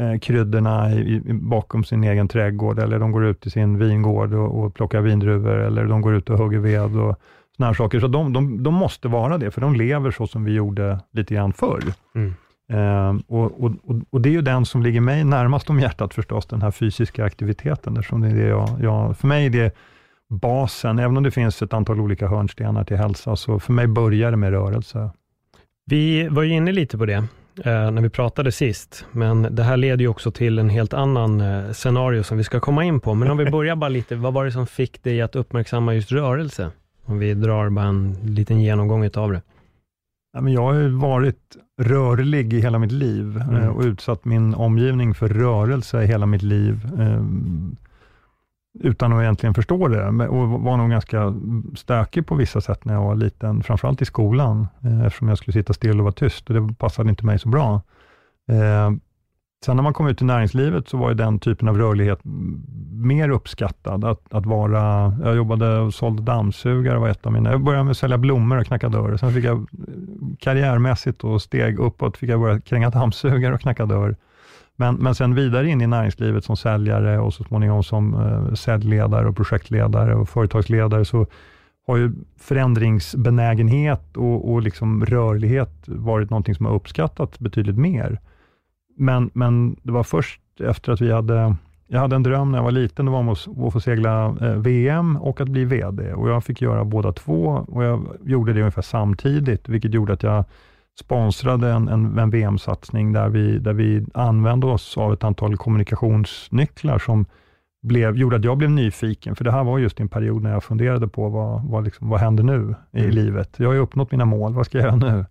eh, 0.00 0.18
kryddorna 0.18 0.92
i, 0.92 1.22
i, 1.26 1.32
bakom 1.32 1.84
sin 1.84 2.04
egen 2.04 2.28
trädgård, 2.28 2.78
eller 2.78 2.98
de 2.98 3.12
går 3.12 3.24
ut 3.24 3.46
i 3.46 3.50
sin 3.50 3.78
vingård 3.78 4.34
och, 4.34 4.64
och 4.64 4.74
plockar 4.74 5.00
vindruvor, 5.00 5.58
eller 5.58 5.84
de 5.84 6.00
går 6.00 6.14
ut 6.14 6.30
och 6.30 6.38
hugger 6.38 6.58
ved 6.58 6.96
och 6.96 7.18
här 7.58 7.74
saker. 7.74 8.00
Så 8.00 8.06
de, 8.06 8.32
de, 8.32 8.62
de 8.62 8.74
måste 8.74 9.08
vara 9.08 9.38
det, 9.38 9.50
för 9.50 9.60
de 9.60 9.74
lever 9.74 10.10
så 10.10 10.26
som 10.26 10.44
vi 10.44 10.52
gjorde 10.52 10.98
lite 11.12 11.34
grann 11.34 11.52
förr. 11.52 11.82
Mm. 12.14 12.34
Eh, 12.72 13.16
och, 13.26 13.64
och, 13.64 13.72
och, 13.84 13.96
och 14.10 14.20
det 14.20 14.28
är 14.28 14.32
ju 14.32 14.42
den 14.42 14.66
som 14.66 14.82
ligger 14.82 15.00
mig 15.00 15.24
närmast 15.24 15.70
om 15.70 15.80
hjärtat 15.80 16.14
förstås, 16.14 16.46
den 16.46 16.62
här 16.62 16.70
fysiska 16.70 17.24
aktiviteten, 17.24 17.96
eftersom 17.96 18.20
det 18.20 18.28
är 18.28 18.34
det 18.34 18.48
jag, 18.48 18.68
jag, 18.80 19.18
för 19.18 19.28
mig 19.28 19.46
är 19.46 19.50
det 19.50 19.76
basen, 20.30 20.98
även 20.98 21.16
om 21.16 21.22
det 21.22 21.30
finns 21.30 21.62
ett 21.62 21.72
antal 21.72 22.00
olika 22.00 22.28
hörnstenar 22.28 22.84
till 22.84 22.96
hälsa, 22.96 23.36
så 23.36 23.60
för 23.60 23.72
mig 23.72 23.86
börjar 23.86 24.30
det 24.30 24.36
med 24.36 24.50
rörelse. 24.50 25.10
Vi 25.86 26.28
var 26.28 26.42
ju 26.42 26.54
inne 26.54 26.72
lite 26.72 26.98
på 26.98 27.06
det 27.06 27.24
eh, 27.64 27.90
när 27.90 28.02
vi 28.02 28.08
pratade 28.08 28.52
sist, 28.52 29.06
men 29.12 29.42
det 29.50 29.62
här 29.62 29.76
leder 29.76 30.00
ju 30.02 30.08
också 30.08 30.30
till 30.30 30.58
en 30.58 30.70
helt 30.70 30.94
annan 30.94 31.40
eh, 31.40 31.72
scenario 31.72 32.22
som 32.22 32.38
vi 32.38 32.44
ska 32.44 32.60
komma 32.60 32.84
in 32.84 33.00
på. 33.00 33.14
Men 33.14 33.30
om 33.30 33.36
vi 33.36 33.50
börjar 33.50 33.76
bara 33.76 33.88
lite, 33.88 34.14
vad 34.14 34.32
var 34.32 34.44
det 34.44 34.52
som 34.52 34.66
fick 34.66 35.02
dig 35.02 35.22
att 35.22 35.36
uppmärksamma 35.36 35.94
just 35.94 36.12
rörelse? 36.12 36.70
Om 37.04 37.18
vi 37.18 37.34
drar 37.34 37.68
bara 37.68 37.84
en 37.84 38.12
liten 38.22 38.60
genomgång 38.60 39.04
utav 39.04 39.32
det. 39.32 39.42
Men 40.40 40.52
jag 40.52 40.62
har 40.62 40.88
varit 41.00 41.56
rörlig 41.80 42.52
i 42.52 42.60
hela 42.60 42.78
mitt 42.78 42.92
liv 42.92 43.36
Mm. 43.48 43.62
eh, 43.62 43.68
och 43.68 43.82
utsatt 43.82 44.24
min 44.24 44.54
omgivning 44.54 45.14
för 45.14 45.28
rörelse 45.28 46.02
i 46.02 46.06
hela 46.06 46.26
mitt 46.26 46.42
liv. 46.42 46.88
eh, 46.98 47.22
utan 48.80 49.12
att 49.12 49.22
egentligen 49.22 49.54
förstå 49.54 49.88
det. 49.88 50.06
Och 50.28 50.48
var 50.48 50.76
nog 50.76 50.90
ganska 50.90 51.34
stökig 51.74 52.26
på 52.26 52.34
vissa 52.34 52.60
sätt 52.60 52.84
när 52.84 52.94
jag 52.94 53.02
var 53.02 53.14
liten, 53.14 53.62
framförallt 53.62 54.02
i 54.02 54.04
skolan, 54.04 54.66
eh, 54.84 55.02
eftersom 55.06 55.28
jag 55.28 55.38
skulle 55.38 55.52
sitta 55.52 55.72
still 55.72 55.98
och 55.98 56.04
vara 56.04 56.12
tyst 56.12 56.50
och 56.50 56.54
det 56.54 56.74
passade 56.74 57.10
inte 57.10 57.26
mig 57.26 57.38
så 57.38 57.48
bra. 57.48 57.80
Sen 59.64 59.76
när 59.76 59.82
man 59.82 59.92
kom 59.92 60.08
ut 60.08 60.22
i 60.22 60.24
näringslivet 60.24 60.88
så 60.88 60.96
var 60.96 61.08
ju 61.08 61.14
den 61.14 61.38
typen 61.38 61.68
av 61.68 61.78
rörlighet 61.78 62.20
mer 62.92 63.28
uppskattad. 63.28 64.04
Att, 64.04 64.34
att 64.34 64.46
vara, 64.46 65.14
jag 65.24 65.36
jobbade 65.36 65.78
och 65.78 65.94
sålde 65.94 66.22
dammsugare 66.22 66.98
var 66.98 67.08
ett 67.08 67.26
av 67.26 67.32
mina, 67.32 67.50
jag 67.50 67.64
började 67.64 67.84
med 67.84 67.90
att 67.90 67.96
sälja 67.96 68.18
blommor 68.18 68.58
och 68.58 68.66
knacka 68.66 68.88
dörr. 68.88 69.16
Sen 69.16 69.32
fick 69.32 69.44
jag 69.44 69.66
karriärmässigt 70.38 71.24
och 71.24 71.42
steg 71.42 71.78
uppåt, 71.78 72.16
fick 72.16 72.30
jag 72.30 72.40
börja 72.40 72.60
kränga 72.60 72.90
dammsugare 73.00 73.54
och 73.54 73.60
knacka 73.60 73.86
dörr. 73.86 74.16
Men, 74.76 74.94
men 74.94 75.14
sen 75.14 75.34
vidare 75.34 75.68
in 75.68 75.80
i 75.80 75.86
näringslivet 75.86 76.44
som 76.44 76.56
säljare 76.56 77.18
och 77.18 77.34
så 77.34 77.44
småningom 77.44 77.82
som 77.82 78.14
eh, 78.14 78.54
säljledare 78.54 79.28
och 79.28 79.36
projektledare 79.36 80.14
och 80.14 80.28
företagsledare 80.28 81.04
så 81.04 81.26
har 81.86 81.96
ju 81.96 82.12
förändringsbenägenhet 82.40 84.16
och, 84.16 84.52
och 84.52 84.62
liksom 84.62 85.06
rörlighet 85.06 85.82
varit 85.86 86.30
någonting 86.30 86.54
som 86.54 86.66
har 86.66 86.74
uppskattats 86.74 87.38
betydligt 87.38 87.78
mer. 87.78 88.20
Men, 88.96 89.30
men 89.34 89.76
det 89.82 89.92
var 89.92 90.02
först 90.02 90.40
efter 90.60 90.92
att 90.92 91.00
vi 91.00 91.12
hade, 91.12 91.56
jag 91.86 92.00
hade 92.00 92.16
en 92.16 92.22
dröm 92.22 92.50
när 92.50 92.58
jag 92.58 92.64
var 92.64 92.70
liten, 92.70 93.06
det 93.06 93.12
var 93.12 93.18
om 93.18 93.28
att, 93.28 93.72
få 93.72 93.80
segla 93.80 94.36
eh, 94.40 94.56
VM 94.56 95.16
och 95.16 95.40
att 95.40 95.48
bli 95.48 95.64
VD. 95.64 96.12
Och 96.12 96.28
jag 96.28 96.44
fick 96.44 96.62
göra 96.62 96.84
båda 96.84 97.12
två 97.12 97.64
och 97.68 97.84
jag 97.84 98.06
gjorde 98.24 98.52
det 98.52 98.60
ungefär 98.60 98.82
samtidigt, 98.82 99.68
vilket 99.68 99.94
gjorde 99.94 100.12
att 100.12 100.22
jag 100.22 100.44
sponsrade 101.00 101.70
en, 101.70 101.88
en, 101.88 102.18
en 102.18 102.30
VM-satsning 102.30 103.12
där 103.12 103.28
vi, 103.28 103.58
där 103.58 103.72
vi 103.72 104.06
använde 104.14 104.66
oss 104.66 104.96
av 104.98 105.12
ett 105.12 105.24
antal 105.24 105.56
kommunikationsnycklar 105.56 106.98
som 106.98 107.26
blev, 107.82 108.16
gjorde 108.16 108.36
att 108.36 108.44
jag 108.44 108.58
blev 108.58 108.70
nyfiken, 108.70 109.36
för 109.36 109.44
det 109.44 109.52
här 109.52 109.64
var 109.64 109.78
just 109.78 110.00
en 110.00 110.08
period 110.08 110.42
när 110.42 110.52
jag 110.52 110.64
funderade 110.64 111.08
på 111.08 111.28
vad, 111.28 111.64
vad, 111.64 111.84
liksom, 111.84 112.08
vad 112.08 112.20
händer 112.20 112.44
nu 112.44 112.74
i 112.92 112.98
Mm. 113.00 113.10
livet? 113.10 113.54
Jag 113.56 113.68
har 113.68 113.74
ju 113.74 113.80
uppnått 113.80 114.12
mina 114.12 114.24
mål, 114.24 114.54
vad 114.54 114.66
ska 114.66 114.78
jag 114.78 114.84
göra 114.84 114.96
nu? 114.96 115.24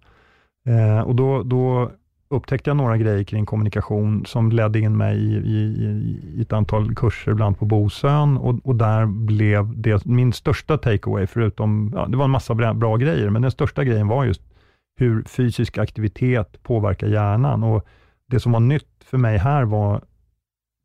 Eh, 0.68 1.00
och 1.00 1.16
då, 1.16 1.44
då 1.44 1.92
upptäckte 2.32 2.70
jag 2.70 2.78
några 2.78 2.98
grejer 2.98 3.24
kring 3.24 3.46
kommunikation 3.46 4.26
som 4.26 4.52
ledde 4.52 4.80
in 4.80 4.98
mig 4.98 5.18
i, 5.18 5.36
i, 5.36 5.60
i, 6.38 6.42
ett 6.42 6.54
antal 6.54 6.96
kurser, 6.96 7.34
bland 7.34 7.60
på 7.60 7.66
Bosön 7.66 8.38
och, 8.38 8.60
och 8.64 8.76
där 8.76 9.06
blev 9.06 9.82
det 9.82 10.06
min 10.06 10.34
största 10.34 10.78
takeaway, 10.78 11.28
förutom, 11.28 11.92
ja, 11.96 12.06
det 12.08 12.18
var 12.18 12.26
en 12.26 12.32
massa 12.32 12.54
bra, 12.54 12.74
bra 12.74 12.96
grejer, 12.96 13.30
men 13.30 13.42
den 13.42 13.52
största 13.52 13.84
grejen 13.84 14.08
var 14.08 14.26
just 14.26 14.42
hur 14.96 15.24
fysisk 15.24 15.78
aktivitet 15.78 16.64
påverkar 16.64 17.08
hjärnan 17.08 17.64
och 17.64 17.88
det 18.28 18.40
som 18.40 18.52
var 18.52 18.60
nytt 18.60 19.04
för 19.04 19.18
mig 19.18 19.38
här 19.38 19.64
var 19.64 20.02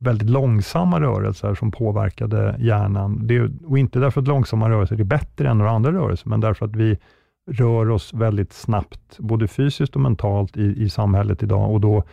väldigt 0.00 0.30
långsamma 0.30 1.00
rörelser 1.00 1.54
som 1.54 1.70
påverkade 1.70 2.56
hjärnan. 2.58 3.26
Det, 3.26 3.50
och 3.66 3.78
inte 3.78 3.98
därför 3.98 4.20
att 4.20 4.28
långsamma 4.28 4.70
rörelser 4.70 5.00
är 5.00 5.04
bättre 5.04 5.48
än 5.48 5.58
några 5.58 5.70
andra 5.70 5.92
rörelser, 5.92 6.28
men 6.28 6.40
därför 6.40 6.66
att 6.66 6.76
vi 6.76 6.98
rör 7.46 7.90
oss 7.90 8.14
väldigt 8.14 8.52
snabbt, 8.52 9.18
både 9.18 9.48
fysiskt 9.48 9.94
och 9.94 10.00
mentalt 10.00 10.56
i, 10.56 10.82
i 10.82 10.90
samhället 10.90 11.42
idag 11.42 11.72
och 11.72 11.80
då 11.80 12.04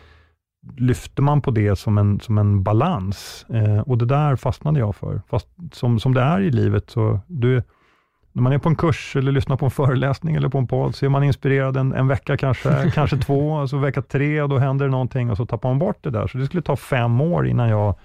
lyfter 0.77 1.23
man 1.23 1.41
på 1.41 1.51
det 1.51 1.75
som 1.75 1.97
en, 1.97 2.19
som 2.19 2.37
en 2.37 2.63
balans 2.63 3.45
eh, 3.49 3.79
och 3.79 3.97
det 3.97 4.05
där 4.05 4.35
fastnade 4.35 4.79
jag 4.79 4.95
för. 4.95 5.21
Fast 5.29 5.47
som, 5.71 5.99
som 5.99 6.13
det 6.13 6.21
är 6.21 6.41
i 6.41 6.51
livet, 6.51 6.89
så 6.89 7.19
du, 7.27 7.63
när 8.31 8.41
man 8.41 8.53
är 8.53 8.57
på 8.57 8.69
en 8.69 8.75
kurs 8.75 9.15
eller 9.15 9.31
lyssnar 9.31 9.57
på 9.57 9.65
en 9.65 9.71
föreläsning 9.71 10.35
eller 10.35 10.49
på 10.49 10.57
en 10.57 10.67
podd, 10.67 10.95
så 10.95 11.05
är 11.05 11.09
man 11.09 11.23
inspirerad 11.23 11.77
en, 11.77 11.93
en 11.93 12.07
vecka 12.07 12.37
kanske, 12.37 12.91
kanske 12.93 13.17
två, 13.17 13.57
alltså 13.57 13.77
vecka 13.77 14.01
tre 14.01 14.41
och 14.41 14.49
då 14.49 14.57
händer 14.57 14.85
det 14.85 14.91
någonting 14.91 15.31
och 15.31 15.37
så 15.37 15.45
tappar 15.45 15.69
man 15.69 15.79
bort 15.79 15.97
det 16.01 16.09
där. 16.09 16.27
Så 16.27 16.37
det 16.37 16.45
skulle 16.45 16.61
ta 16.61 16.75
fem 16.75 17.21
år 17.21 17.47
innan 17.47 17.69
jag 17.69 17.95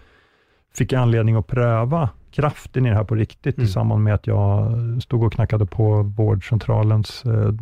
fick 0.74 0.92
anledning 0.92 1.34
att 1.34 1.46
pröva 1.46 2.08
kraften 2.38 2.87
i 2.87 2.88
det 2.88 2.94
här 2.94 3.05
på 3.05 3.14
riktigt, 3.14 3.57
Mm. 3.59 3.68
i 3.68 3.68
samband 3.72 4.05
med 4.05 4.14
att 4.14 4.27
jag 4.27 4.72
stod 5.03 5.22
och 5.22 5.33
knackade 5.33 5.66
på 5.66 6.03
vårdcentralens 6.03 7.24
eh, 7.24 7.53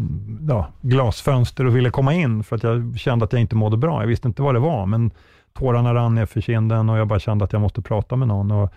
ja, 0.48 0.68
glasfönster 0.80 1.66
och 1.66 1.76
ville 1.76 1.90
komma 1.90 2.14
in, 2.14 2.42
för 2.44 2.56
att 2.56 2.62
jag 2.62 2.98
kände 2.98 3.24
att 3.24 3.32
jag 3.32 3.40
inte 3.40 3.56
mådde 3.56 3.76
bra. 3.76 4.02
Jag 4.02 4.08
visste 4.08 4.28
inte 4.28 4.42
vad 4.42 4.54
det 4.54 4.58
var, 4.58 4.86
men 4.86 5.10
tårarna 5.52 5.94
rann 5.94 6.14
ner 6.14 6.26
för 6.26 6.40
kinden 6.40 6.90
och 6.90 6.98
jag 6.98 7.08
bara 7.08 7.18
kände 7.18 7.44
att 7.44 7.52
jag 7.52 7.62
måste 7.62 7.82
prata 7.82 8.16
med 8.16 8.28
någon. 8.28 8.50
Och 8.50 8.72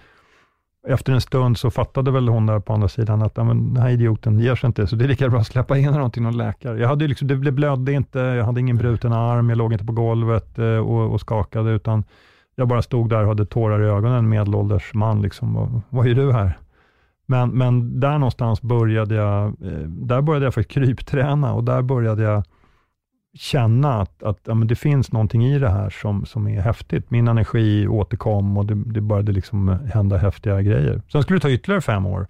efter 0.88 1.14
en 1.14 1.22
stund 1.22 1.58
så 1.58 1.72
fattade 1.72 2.12
väl 2.12 2.28
hon 2.28 2.46
där 2.46 2.60
på 2.60 2.74
andra 2.74 2.88
sidan 2.88 3.22
att 3.22 3.36
den 3.36 3.78
här 3.78 3.90
idioten 3.90 4.40
ger 4.40 4.56
sig 4.56 4.68
inte, 4.68 4.88
så 4.88 4.96
det 4.96 5.06
är 5.06 5.08
lika 5.10 5.30
bra 5.30 5.40
att 5.40 5.48
släppa 5.48 5.78
in 5.78 5.94
honom 5.94 6.12
till 6.12 6.22
någon 6.22 6.38
läkare. 6.38 6.80
Jag 6.80 6.88
hade 6.88 7.08
liksom, 7.08 7.28
det 7.28 7.36
det 7.36 7.52
blödde 7.52 7.94
inte, 7.94 8.20
jag 8.20 8.46
hade 8.46 8.60
ingen 8.60 8.78
bruten 8.78 9.14
arm, 9.14 9.50
jag 9.50 9.58
låg 9.58 9.74
inte 9.74 9.86
på 9.86 9.94
golvet 9.94 10.60
eh, 10.60 10.66
och, 10.66 11.14
och 11.14 11.22
skakade, 11.22 11.72
utan 11.72 12.04
jag 12.60 12.68
bara 12.68 12.82
stod 12.82 13.10
där 13.10 13.22
och 13.22 13.28
hade 13.28 13.46
tårar 13.46 13.84
i 13.84 13.86
ögonen, 13.86 14.18
en 14.18 14.30
medelålders 14.30 14.94
man. 14.94 15.22
Liksom, 15.22 15.58
och, 15.58 15.82
vad 15.90 16.08
är 16.08 16.16
du 16.16 16.34
här? 16.34 16.58
Men, 17.26 17.50
men 17.50 18.00
där 18.00 18.18
någonstans 18.18 18.62
började 18.62 19.16
jag, 19.16 19.46
eh, 19.46 19.80
där 19.88 20.22
började 20.22 20.46
jag 20.46 20.54
faktiskt 20.54 20.74
krypträna 20.74 21.54
och 21.54 21.64
där 21.64 21.82
började 21.82 22.24
jag 22.24 22.44
känna 23.34 24.02
att, 24.02 24.24
att 24.24 24.40
ja, 24.44 24.54
det 24.54 24.76
finns 24.76 25.12
någonting 25.12 25.46
i 25.46 25.60
det 25.60 25.70
här 25.70 25.90
som, 25.90 26.26
som 26.26 26.48
är 26.48 26.62
häftigt. 26.62 27.12
Min 27.12 27.28
energi 27.28 27.88
återkom 27.88 28.58
och 28.58 28.66
det, 28.66 28.76
det 28.76 29.02
började 29.02 29.32
liksom 29.32 29.80
hända 29.94 30.18
häftiga 30.18 30.62
grejer. 30.62 31.02
Sen 31.12 31.24
skulle 31.24 31.38
det 31.38 31.42
ta 31.42 31.50
ytterligare 31.50 31.82
fem 31.82 32.06
år 32.06 32.28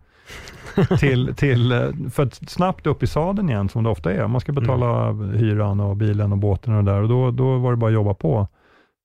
till, 0.99 1.35
till, 1.35 1.71
eh, 1.71 1.89
för 2.11 2.23
att 2.23 2.49
snabbt 2.49 2.87
upp 2.87 3.03
i 3.03 3.07
sadeln 3.07 3.49
igen, 3.49 3.69
som 3.69 3.83
det 3.83 3.89
ofta 3.89 4.13
är. 4.13 4.27
Man 4.27 4.41
ska 4.41 4.51
betala 4.51 5.11
hyran 5.11 5.79
och 5.79 5.95
bilen 5.95 6.31
och 6.31 6.37
båten 6.37 6.73
och 6.73 6.83
det 6.83 6.91
där 6.91 7.01
och 7.01 7.09
då, 7.09 7.31
då 7.31 7.57
var 7.57 7.71
det 7.71 7.77
bara 7.77 7.87
att 7.87 7.93
jobba 7.93 8.13
på. 8.13 8.47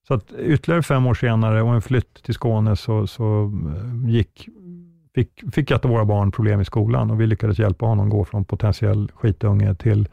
Så 0.09 0.15
att 0.15 0.33
ytterligare 0.33 0.83
fem 0.83 1.07
år 1.07 1.15
senare 1.15 1.63
och 1.63 1.75
en 1.75 1.83
flytt 1.83 2.23
till 2.23 2.35
Skåne 2.35 2.77
så, 2.77 3.07
så 3.07 3.53
eh, 3.77 4.11
gick, 4.11 4.49
fick, 5.15 5.55
fick 5.55 5.71
ett 5.71 5.85
av 5.85 5.91
våra 5.91 6.05
barn 6.05 6.33
problem 6.33 6.61
i 6.61 6.65
skolan 6.65 7.11
och 7.11 7.21
vi 7.21 7.27
lyckades 7.27 7.59
hjälpa 7.59 7.87
honom 7.87 8.09
gå 8.09 8.25
från 8.25 8.45
potentiell 8.45 9.13
skitunge 9.15 9.75
till, 9.75 10.09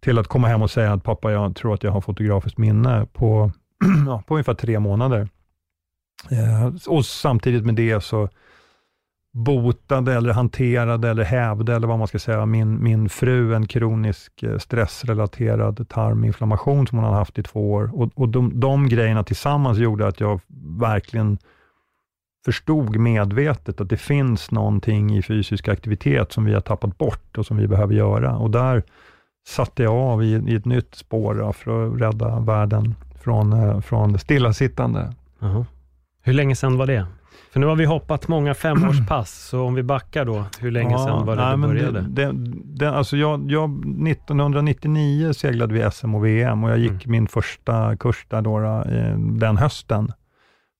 till 0.00 0.18
att 0.18 0.26
komma 0.26 0.48
hem 0.48 0.62
och 0.62 0.70
säga 0.70 0.92
att 0.92 1.04
pappa, 1.04 1.32
jag 1.32 1.56
tror 1.56 1.74
att 1.74 1.82
jag 1.82 1.92
har 1.92 2.00
fotografiskt 2.00 2.58
minne 2.58 3.06
på, 3.12 3.52
på 4.26 4.34
ungefär 4.34 4.54
tre 4.54 4.78
månader. 4.78 5.28
Eh, 6.30 6.72
och 6.88 7.06
samtidigt 7.06 7.64
med 7.64 7.74
det 7.74 8.00
så 8.00 8.28
botade 9.32 10.14
eller 10.14 10.32
hanterade 10.32 11.08
eller 11.08 11.24
hävde, 11.24 11.74
eller 11.74 11.86
vad 11.86 11.98
man 11.98 12.08
ska 12.08 12.18
säga, 12.18 12.46
min, 12.46 12.82
min 12.82 13.08
fru 13.08 13.54
en 13.54 13.66
kronisk 13.66 14.42
eh, 14.42 14.58
stressrelaterad 14.58 15.88
tarminflammation 15.88 16.86
som 16.86 16.98
hon 16.98 17.04
hade 17.04 17.16
haft 17.16 17.38
i 17.38 17.42
två 17.42 17.72
år. 17.72 17.90
Och, 17.94 18.10
och 18.14 18.28
de, 18.28 18.60
de 18.60 18.88
grejerna 18.88 19.24
tillsammans 19.24 19.78
gjorde 19.78 20.06
att 20.06 20.20
jag 20.20 20.40
verkligen 20.80 21.38
förstod 22.44 22.96
medvetet 22.96 23.80
att 23.80 23.88
det 23.88 23.96
finns 23.96 24.50
någonting 24.50 25.16
i 25.16 25.22
fysisk 25.22 25.68
aktivitet 25.68 26.32
som 26.32 26.44
vi 26.44 26.54
har 26.54 26.60
tappat 26.60 26.98
bort 26.98 27.38
och 27.38 27.46
som 27.46 27.56
vi 27.56 27.68
behöver 27.68 27.94
göra. 27.94 28.36
Och 28.36 28.50
där 28.50 28.82
satte 29.48 29.82
jag 29.82 29.94
av 29.94 30.22
i, 30.22 30.26
i 30.26 30.54
ett 30.54 30.64
nytt 30.64 30.94
spår 30.94 31.52
för 31.52 31.86
att 31.86 32.00
rädda 32.00 32.40
världen 32.40 32.94
från, 33.20 33.52
eh, 33.52 33.80
från 33.80 34.18
stillasittande. 34.18 35.14
Jaha. 35.38 35.66
Hur 36.22 36.32
länge 36.32 36.56
sedan 36.56 36.78
var 36.78 36.86
det? 36.86 37.06
För 37.52 37.60
nu 37.60 37.66
har 37.66 37.76
vi 37.76 37.84
hoppat 37.84 38.28
många 38.28 38.54
femårspass, 38.54 39.48
så 39.48 39.62
om 39.62 39.74
vi 39.74 39.82
backar 39.82 40.24
då, 40.24 40.44
hur 40.60 40.70
länge 40.70 40.98
sedan 40.98 41.26
var 41.26 41.36
det 41.36 41.42
nej, 41.42 41.56
du 41.56 41.62
började? 41.62 42.00
Det, 42.00 42.26
det, 42.26 42.32
det, 42.64 42.90
alltså 42.90 43.16
jag, 43.16 43.50
jag, 43.50 43.70
1999 44.08 45.32
seglade 45.32 45.74
vi 45.74 45.90
SM 45.90 46.14
och 46.14 46.26
VM 46.26 46.64
och 46.64 46.70
jag 46.70 46.78
gick 46.78 46.90
Mm. 46.90 47.00
min 47.06 47.28
första 47.28 47.96
kurs 47.96 48.26
där 48.28 48.42
då, 48.42 48.58
då, 48.60 48.82
eh, 48.92 49.18
den 49.18 49.56
hösten. 49.56 50.12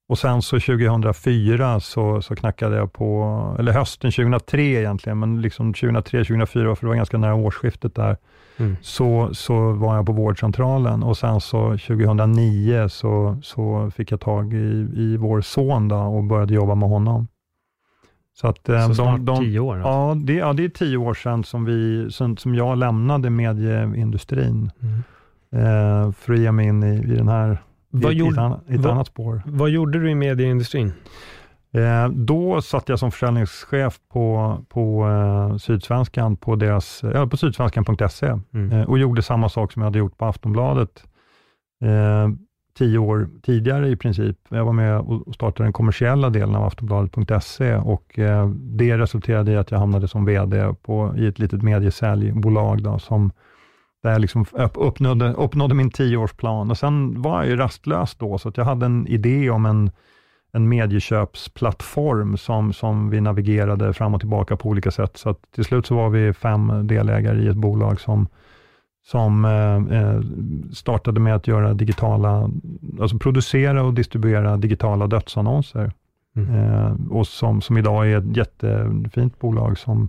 Och 0.08 0.18
sen 0.18 0.42
så 0.42 0.60
2004 0.60 1.80
så, 1.80 2.22
så 2.22 2.36
knackade 2.36 2.76
jag 2.76 2.92
på, 2.92 3.56
eller 3.58 3.72
hösten 3.72 4.12
2003 4.12 4.62
egentligen, 4.62 5.18
men 5.18 5.40
liksom 5.40 5.74
2003, 5.74 6.24
2004, 6.24 6.76
för 6.76 6.86
det 6.86 6.88
var 6.88 6.96
ganska 6.96 7.18
nära 7.18 7.34
årsskiftet 7.34 7.94
där, 7.94 8.16
Mm. 8.58 8.76
så, 8.80 9.28
så 9.34 9.72
var 9.72 9.96
jag 9.96 10.06
på 10.06 10.12
vårdcentralen 10.12 11.02
och 11.02 11.16
sen 11.16 11.40
så 11.40 11.70
2009 11.70 12.88
så, 12.88 13.38
så 13.42 13.90
fick 13.96 14.12
jag 14.12 14.20
tag 14.20 14.52
i, 14.54 14.88
i 14.96 15.16
vår 15.16 15.40
son 15.40 15.88
då 15.88 15.96
och 15.96 16.24
började 16.24 16.54
jobba 16.54 16.74
med 16.74 16.88
honom. 16.88 17.28
Så, 18.34 18.46
att, 18.48 18.68
eh, 18.68 18.80
Så 18.82 18.88
de- 18.88 18.94
snart 18.94 19.20
de, 19.20 19.38
tio 19.44 19.58
år? 19.60 19.74
Alltså. 19.76 19.88
Ja 19.90 20.16
det, 20.26 20.32
ja, 20.34 20.52
det 20.52 20.64
är 20.64 20.68
tio 20.68 20.96
år 20.96 21.14
sedan 21.14 21.44
som, 21.44 21.64
vi, 21.64 22.08
som, 22.10 22.36
som 22.36 22.54
jag 22.54 22.78
lämnade 22.78 23.30
medieindustrin 23.30 24.70
Mm. 24.82 24.94
eh, 26.06 26.12
för 26.12 26.32
att 26.32 26.38
ge 26.38 26.52
mig 26.52 26.66
in 26.66 26.82
i, 26.82 26.96
i 27.12 27.16
den 27.16 27.28
här, 27.28 27.58
Vad, 27.90 28.12
i, 28.12 28.16
i, 28.16 28.18
ett, 28.20 28.26
gjorde, 28.26 28.40
annat, 28.40 28.60
ett 28.68 28.80
vad- 28.80 28.92
annat 28.92 29.06
spår. 29.06 29.42
vad 29.46 29.70
gjorde 29.70 29.98
du 30.00 30.10
i 30.10 30.14
medieindustrin? 30.14 30.92
Eh, 31.72 32.08
då 32.08 32.62
satt 32.62 32.88
jag 32.88 32.98
som 32.98 33.10
försäljningschef 33.10 33.98
på, 34.12 34.56
på 34.68 35.08
eh, 35.08 35.56
Sydsvenskan, 35.56 36.36
på, 36.36 36.56
deras, 36.56 37.00
ja, 37.14 37.26
på 37.26 37.36
sydsvenskan.se 37.36 38.38
Mm. 38.54 38.72
eh, 38.72 38.88
och 38.88 38.98
gjorde 38.98 39.22
samma 39.22 39.48
sak 39.48 39.72
som 39.72 39.82
jag 39.82 39.86
hade 39.86 39.98
gjort 39.98 40.18
på 40.18 40.24
Aftonbladet 40.26 41.04
eh, 41.84 42.28
tio 42.78 42.98
år 42.98 43.28
tidigare 43.42 43.88
i 43.88 43.96
princip. 43.96 44.36
Jag 44.48 44.64
var 44.64 44.72
med 44.72 44.98
och 45.00 45.34
startade 45.34 45.64
den 45.66 45.72
kommersiella 45.72 46.30
delen 46.30 46.54
av 46.54 46.64
Aftonbladet.se 46.64 47.74
och 47.76 48.18
eh, 48.18 48.48
det 48.48 48.98
resulterade 48.98 49.52
i 49.52 49.56
att 49.56 49.70
jag 49.70 49.78
hamnade 49.78 50.08
som 50.08 50.24
VD 50.24 50.74
på, 50.82 51.14
i 51.16 51.26
ett 51.26 51.38
litet 51.38 51.62
mediesäljbolag 51.62 52.82
då, 52.82 52.98
som 52.98 53.32
där 54.02 54.10
jag 54.10 54.20
liksom 54.20 54.44
upp- 54.52 54.76
uppnådde, 54.76 55.32
uppnådde 55.32 55.74
min 55.74 55.90
tioårsplan. 55.90 56.70
Och 56.70 56.78
sen 56.78 57.22
var 57.22 57.36
jag 57.38 57.46
ju 57.50 57.56
rastlös 57.56 58.14
då, 58.14 58.38
så 58.38 58.48
att 58.48 58.56
jag 58.56 58.64
hade 58.64 58.86
en 58.86 59.06
idé 59.06 59.50
om 59.50 59.66
en, 59.66 59.90
en 60.52 60.68
medieköpsplattform 60.68 62.36
som, 62.36 62.72
som 62.72 63.10
vi 63.10 63.20
navigerade 63.20 63.92
fram 63.92 64.14
och 64.14 64.20
tillbaka 64.20 64.56
på 64.56 64.68
olika 64.68 64.90
sätt. 64.90 65.16
Så 65.16 65.34
till 65.34 65.64
slut 65.64 65.86
så 65.86 65.96
var 65.96 66.08
vi 66.08 66.32
fem 66.32 66.86
delägare 66.86 67.42
i 67.42 67.48
ett 67.48 67.56
bolag 67.56 68.00
som, 68.00 68.28
som 69.06 69.44
eh, 69.44 69.98
eh, 69.98 70.20
startade 70.72 71.20
med 71.20 71.34
att 71.34 71.46
göra 71.46 71.74
digitala, 71.74 72.50
alltså 73.00 73.18
producera 73.18 73.82
och 73.82 73.94
distribuera 73.94 74.56
digitala 74.56 75.06
dödsannonser. 75.06 75.92
Mm. 76.36 76.54
Eh, 76.54 76.92
och 77.10 77.26
som, 77.26 77.60
som 77.60 77.78
idag 77.78 78.10
är 78.10 78.18
ett 78.18 78.36
jättefint 78.36 79.38
bolag 79.38 79.78
som, 79.78 80.08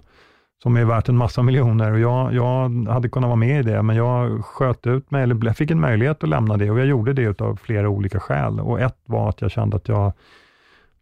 som 0.63 0.77
är 0.77 0.85
värt 0.85 1.09
en 1.09 1.17
massa 1.17 1.41
miljoner. 1.41 1.91
Och 1.91 1.99
jag, 1.99 2.33
jag 2.33 2.87
hade 2.87 3.09
kunnat 3.09 3.27
vara 3.27 3.35
med 3.35 3.59
i 3.59 3.63
det, 3.63 3.81
men 3.83 3.95
jag 3.95 4.45
sköt 4.45 4.87
ut 4.87 5.11
mig, 5.11 5.23
eller 5.23 5.45
jag 5.45 5.57
fick 5.57 5.71
en 5.71 5.79
möjlighet 5.79 6.23
att 6.23 6.29
lämna 6.29 6.57
det 6.57 6.71
och 6.71 6.79
jag 6.79 6.87
gjorde 6.87 7.13
det 7.13 7.41
av 7.41 7.55
flera 7.55 7.89
olika 7.89 8.19
skäl. 8.19 8.59
Och 8.59 8.79
ett 8.79 8.97
var 9.05 9.29
att 9.29 9.41
jag 9.41 9.51
kände 9.51 9.77
att 9.77 9.87
jag, 9.87 10.13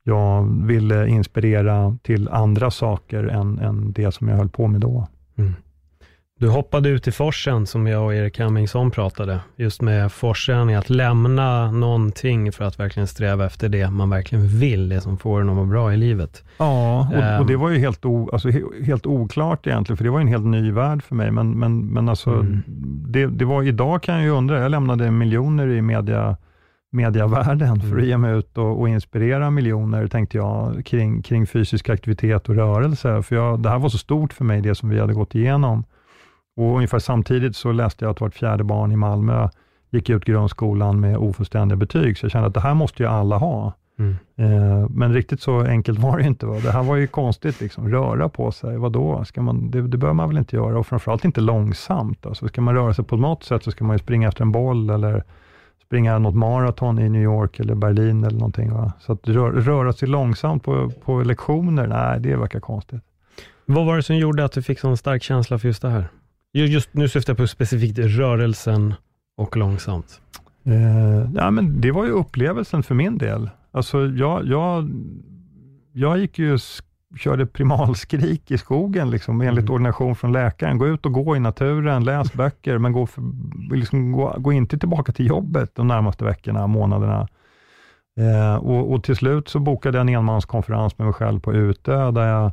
jag 0.04 0.44
ville 0.66 1.08
inspirera 1.08 1.98
till 2.02 2.30
andra 2.30 2.72
saker 2.72 3.24
än, 3.24 3.60
än 3.60 3.92
det 3.92 4.12
som 4.12 4.28
jag 4.28 4.38
höll 4.38 4.50
på 4.50 4.68
med 4.68 4.82
då. 4.82 5.08
Mm. 5.36 5.54
Du 6.40 6.50
hoppade 6.50 6.90
ut 6.90 7.08
i 7.08 7.12
forsen 7.12 7.66
som 7.66 7.88
jag 7.88 8.06
och 8.06 8.14
Erik 8.16 8.40
Hemmingsson 8.40 8.92
pratade, 8.92 9.40
just 9.56 9.82
med 9.82 10.12
forsen 10.12 10.70
i 10.70 10.76
att 10.76 10.90
lämna 10.90 11.72
någonting 11.72 12.52
för 12.52 12.64
att 12.66 12.80
verkligen 12.80 13.08
sträva 13.08 13.46
efter 13.46 13.70
det 13.70 13.90
man 13.90 14.10
verkligen 14.10 14.48
vill, 14.48 14.90
det 14.90 15.02
som 15.02 15.18
får 15.18 15.42
en 15.42 15.50
att 15.50 15.56
må 15.56 15.66
bra 15.66 15.94
i 15.94 15.98
livet. 15.98 16.44
Ja, 16.58 17.08
och, 17.16 17.24
Ehm. 17.24 17.40
och 17.42 17.46
det 17.48 17.56
var 17.56 17.70
ju 17.70 17.78
helt, 17.80 18.06
o, 18.06 18.30
alltså, 18.34 18.50
he, 18.50 18.62
helt 18.86 19.06
oklart 19.06 19.68
egentligen, 19.68 19.98
för 19.98 20.04
det 20.04 20.10
var 20.10 20.20
ju 20.20 20.22
en 20.22 20.28
helt 20.28 20.46
ny 20.46 20.72
värld 20.72 21.04
för 21.04 21.16
mig. 21.16 21.32
Men, 21.32 21.52
men, 21.60 21.86
men 21.88 22.10
alltså, 22.10 22.30
Mm. 22.30 22.64
det, 23.08 23.26
det 23.26 23.46
var, 23.46 23.64
idag 23.64 24.04
kan 24.04 24.16
jag 24.16 24.24
ju 24.24 24.30
undra, 24.30 24.60
jag 24.60 24.72
lämnade 24.72 25.12
miljoner 25.12 25.68
i 25.68 25.82
media, 25.82 26.38
mediavärlden 26.92 27.80
för 27.80 27.88
att 27.88 27.94
Mm. 27.94 28.06
ge 28.06 28.18
mig 28.18 28.38
ut 28.38 28.58
och, 28.58 28.80
och 28.80 28.90
inspirera 28.90 29.50
miljoner, 29.50 30.08
tänkte 30.08 30.38
jag, 30.38 30.86
kring, 30.86 31.22
kring 31.22 31.48
fysisk 31.48 31.90
aktivitet 31.90 32.50
och 32.50 32.56
rörelse. 32.56 33.22
För 33.24 33.36
jag, 33.36 33.60
det 33.60 33.70
här 33.70 33.80
var 33.80 33.90
så 33.90 33.98
stort 33.98 34.34
för 34.34 34.44
mig, 34.46 34.62
det 34.62 34.76
som 34.76 34.90
vi 34.90 35.00
hade 35.00 35.14
gått 35.14 35.36
igenom. 35.36 35.84
Och 36.58 36.76
ungefär 36.76 37.00
samtidigt 37.00 37.56
så 37.56 37.72
läste 37.72 38.06
jag 38.06 38.12
att 38.12 38.22
vart 38.22 38.36
fjärde 38.36 38.64
barn 38.64 38.92
i 38.92 38.96
Malmö 38.96 39.50
gick 39.90 40.10
ut 40.10 40.26
grundskolan 40.26 41.00
med 41.00 41.18
ofullständiga 41.18 41.76
betyg, 41.76 42.18
så 42.18 42.26
jag 42.26 42.32
kände 42.32 42.48
att 42.48 42.54
det 42.54 42.60
här 42.60 42.74
måste 42.74 43.04
ju 43.04 43.10
alla 43.10 43.38
ha. 43.38 43.74
Mm. 44.00 44.16
Eh, 44.36 44.90
Men 44.90 45.14
riktigt 45.14 45.42
så 45.42 45.62
enkelt 45.62 46.00
var 46.00 46.18
det 46.18 46.24
inte. 46.24 46.46
Va? 46.46 46.60
Det 46.64 46.72
här 46.72 46.84
var 46.84 46.96
ju 46.96 47.08
konstigt, 47.08 47.62
liksom. 47.62 47.90
röra 47.90 48.30
på 48.30 48.52
sig. 48.52 48.78
Vadå? 48.78 49.26
Ska 49.26 49.42
man, 49.42 49.72
det, 49.72 49.82
det 49.82 49.98
bör 49.98 50.14
man 50.14 50.30
väl 50.30 50.38
inte 50.38 50.56
göra 50.56 50.80
och 50.80 50.88
framförallt 50.88 51.26
inte 51.26 51.42
långsamt. 51.42 52.26
Alltså, 52.26 52.48
ska 52.48 52.62
man 52.62 52.76
röra 52.76 52.94
sig 52.94 53.06
på 53.06 53.18
något 53.18 53.44
sätt 53.44 53.64
så 53.64 53.72
ska 53.72 53.84
man 53.84 53.96
ju 53.96 54.00
springa 54.00 54.28
efter 54.28 54.42
en 54.42 54.52
boll 54.52 54.90
eller 54.90 55.24
springa 55.86 56.20
något 56.20 56.36
maraton 56.36 57.00
i 57.00 57.10
New 57.10 57.24
York 57.24 57.60
eller 57.60 57.76
Berlin 57.76 58.24
eller 58.24 58.40
någonting. 58.40 58.74
Va? 58.74 58.94
Så 59.00 59.12
att 59.14 59.28
rö, 59.28 59.50
röra 59.50 59.94
sig 59.94 60.08
långsamt 60.08 60.64
på, 60.64 60.92
på 61.06 61.22
lektioner, 61.22 61.88
nej, 61.88 62.20
det 62.20 62.36
verkar 62.36 62.60
konstigt. 62.60 63.02
Vad 63.66 63.86
var 63.86 63.96
det 63.96 64.04
som 64.04 64.16
gjorde 64.16 64.46
att 64.46 64.52
du 64.52 64.62
fick 64.62 64.80
sån 64.80 64.98
stark 64.98 65.24
känsla 65.24 65.60
för 65.60 65.68
just 65.68 65.82
det 65.82 65.90
här? 65.90 66.08
Ju- 66.54 66.66
Just 66.66 66.94
nu 66.94 67.08
syftar 67.10 67.32
jag 67.34 67.38
på 67.38 67.48
specifikt 67.48 68.00
rörelsen 68.00 68.94
och 69.38 69.58
långsamt. 69.58 70.22
Eh, 70.66 71.32
ja, 71.36 71.52
men 71.52 71.82
det 71.82 71.92
var 71.92 72.06
ju 72.06 72.12
upplevelsen 72.12 72.84
för 72.84 72.96
min 72.96 73.18
del. 73.18 73.50
Alltså, 73.72 74.06
jag, 74.06 74.46
jag, 74.48 74.90
jag 75.94 76.18
gick 76.20 76.40
ju 76.40 76.58
körde 77.18 77.46
primalskrik 77.46 78.52
i 78.52 78.58
skogen, 78.58 79.10
liksom, 79.10 79.42
enligt 79.42 79.64
Mm. 79.64 79.74
ordination 79.74 80.16
från 80.16 80.32
läkaren. 80.32 80.78
Gå 80.78 80.88
ut 80.88 81.06
och 81.06 81.12
gå 81.14 81.36
i 81.36 81.40
naturen, 81.40 82.04
läs 82.04 82.34
böcker, 82.38 82.78
men 82.78 82.92
gå, 82.92 83.06
för, 83.06 83.24
liksom, 83.76 84.12
gå, 84.12 84.36
gå 84.38 84.52
inte 84.54 84.78
tillbaka 84.78 85.12
till 85.12 85.28
jobbet 85.28 85.72
de 85.76 85.88
närmaste 85.88 86.24
veckorna, 86.26 86.68
månaderna. 86.68 87.28
Eh, 88.20 88.56
och, 88.56 88.92
och, 88.94 89.04
till 89.04 89.16
slut 89.16 89.48
så 89.50 89.60
bokade 89.60 89.98
jag 89.98 90.08
en 90.10 90.16
enmanskonferens 90.16 90.98
med 90.98 91.06
mig 91.06 91.14
själv 91.14 91.40
på 91.40 91.54
Utö, 91.54 92.12
där 92.12 92.28
jag, 92.28 92.52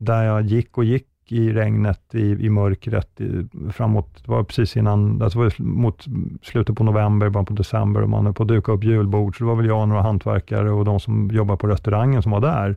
där 0.00 0.22
jag 0.24 0.42
gick 0.42 0.78
och 0.78 0.84
gick 0.84 1.06
i 1.32 1.52
regnet, 1.52 2.14
i, 2.14 2.46
i 2.46 2.50
mörkret, 2.50 3.20
i, 3.20 3.46
framåt, 3.72 4.22
det 4.24 4.30
var 4.30 4.42
precis 4.44 4.76
innan, 4.76 5.22
alltså 5.22 5.38
var 5.38 5.62
mot 5.62 6.04
slutet 6.42 6.76
på 6.76 6.84
november, 6.84 7.28
början 7.28 7.44
på 7.44 7.52
december 7.52 8.02
och 8.02 8.08
man 8.08 8.24
höll 8.24 8.34
på 8.34 8.42
att 8.42 8.48
duka 8.48 8.72
upp 8.72 8.84
julbord, 8.84 9.38
så 9.38 9.44
det 9.44 9.48
var 9.48 9.56
väl 9.56 9.66
jag 9.66 9.80
och 9.80 9.88
några 9.88 10.02
hantverkare 10.02 10.70
och 10.70 10.84
de 10.84 11.00
som 11.00 11.30
jobbar 11.32 11.56
på 11.56 11.66
restaurangen 11.66 12.22
som 12.22 12.32
var 12.32 12.40
där. 12.40 12.76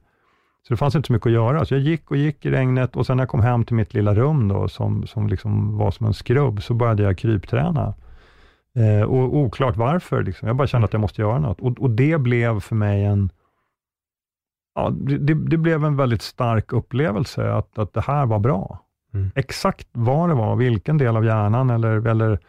Så 0.68 0.74
det 0.74 0.78
fanns 0.78 0.96
inte 0.96 1.08
så 1.08 1.14
mycket 1.14 1.26
att 1.26 1.34
göra, 1.34 1.66
så 1.66 1.74
jag 1.74 1.82
gick 1.82 2.12
och 2.12 2.18
gick 2.18 2.46
i 2.46 2.52
regnet 2.52 2.96
och 2.96 3.06
sen 3.06 3.18
när 3.18 3.22
jag 3.22 3.30
kom 3.30 3.42
hem 3.42 3.66
till 3.66 3.76
mitt 3.76 3.94
lilla 3.94 4.16
rum 4.16 4.48
då, 4.48 4.68
som, 4.68 5.08
som 5.08 5.28
liksom 5.28 5.78
var 5.78 5.92
som 5.92 6.06
en 6.06 6.14
skrubb, 6.14 6.62
så 6.62 6.74
började 6.74 7.04
jag 7.04 7.18
krypträna. 7.18 7.94
Eh, 8.76 9.02
och 9.02 9.38
oklart 9.38 9.78
varför, 9.78 10.24
liksom. 10.24 10.48
jag 10.48 10.56
bara 10.56 10.68
kände 10.68 10.86
att 10.86 10.94
jag 10.94 11.00
måste 11.00 11.22
göra 11.22 11.40
något. 11.40 11.62
Och, 11.62 11.80
och 11.80 11.90
det 11.90 12.18
blev 12.18 12.60
för 12.60 12.76
mig 12.76 13.06
en, 13.06 13.30
ja, 14.80 14.90
det, 14.90 15.34
det, 15.34 15.58
blev 15.58 15.86
en 15.86 15.96
väldigt 15.96 16.22
stark 16.22 16.74
upplevelse 16.74 17.54
att, 17.54 17.80
att 17.80 17.94
det 17.94 18.02
här 18.02 18.26
var 18.26 18.40
bra. 18.40 18.80
Mm. 19.14 19.32
Exakt 19.36 19.88
vad 19.92 20.30
det 20.30 20.36
var, 20.36 20.56
vilken 20.56 20.98
del 20.98 21.18
av 21.18 21.26
hjärnan 21.26 21.70
eller, 21.70 22.08
eller, 22.08 22.40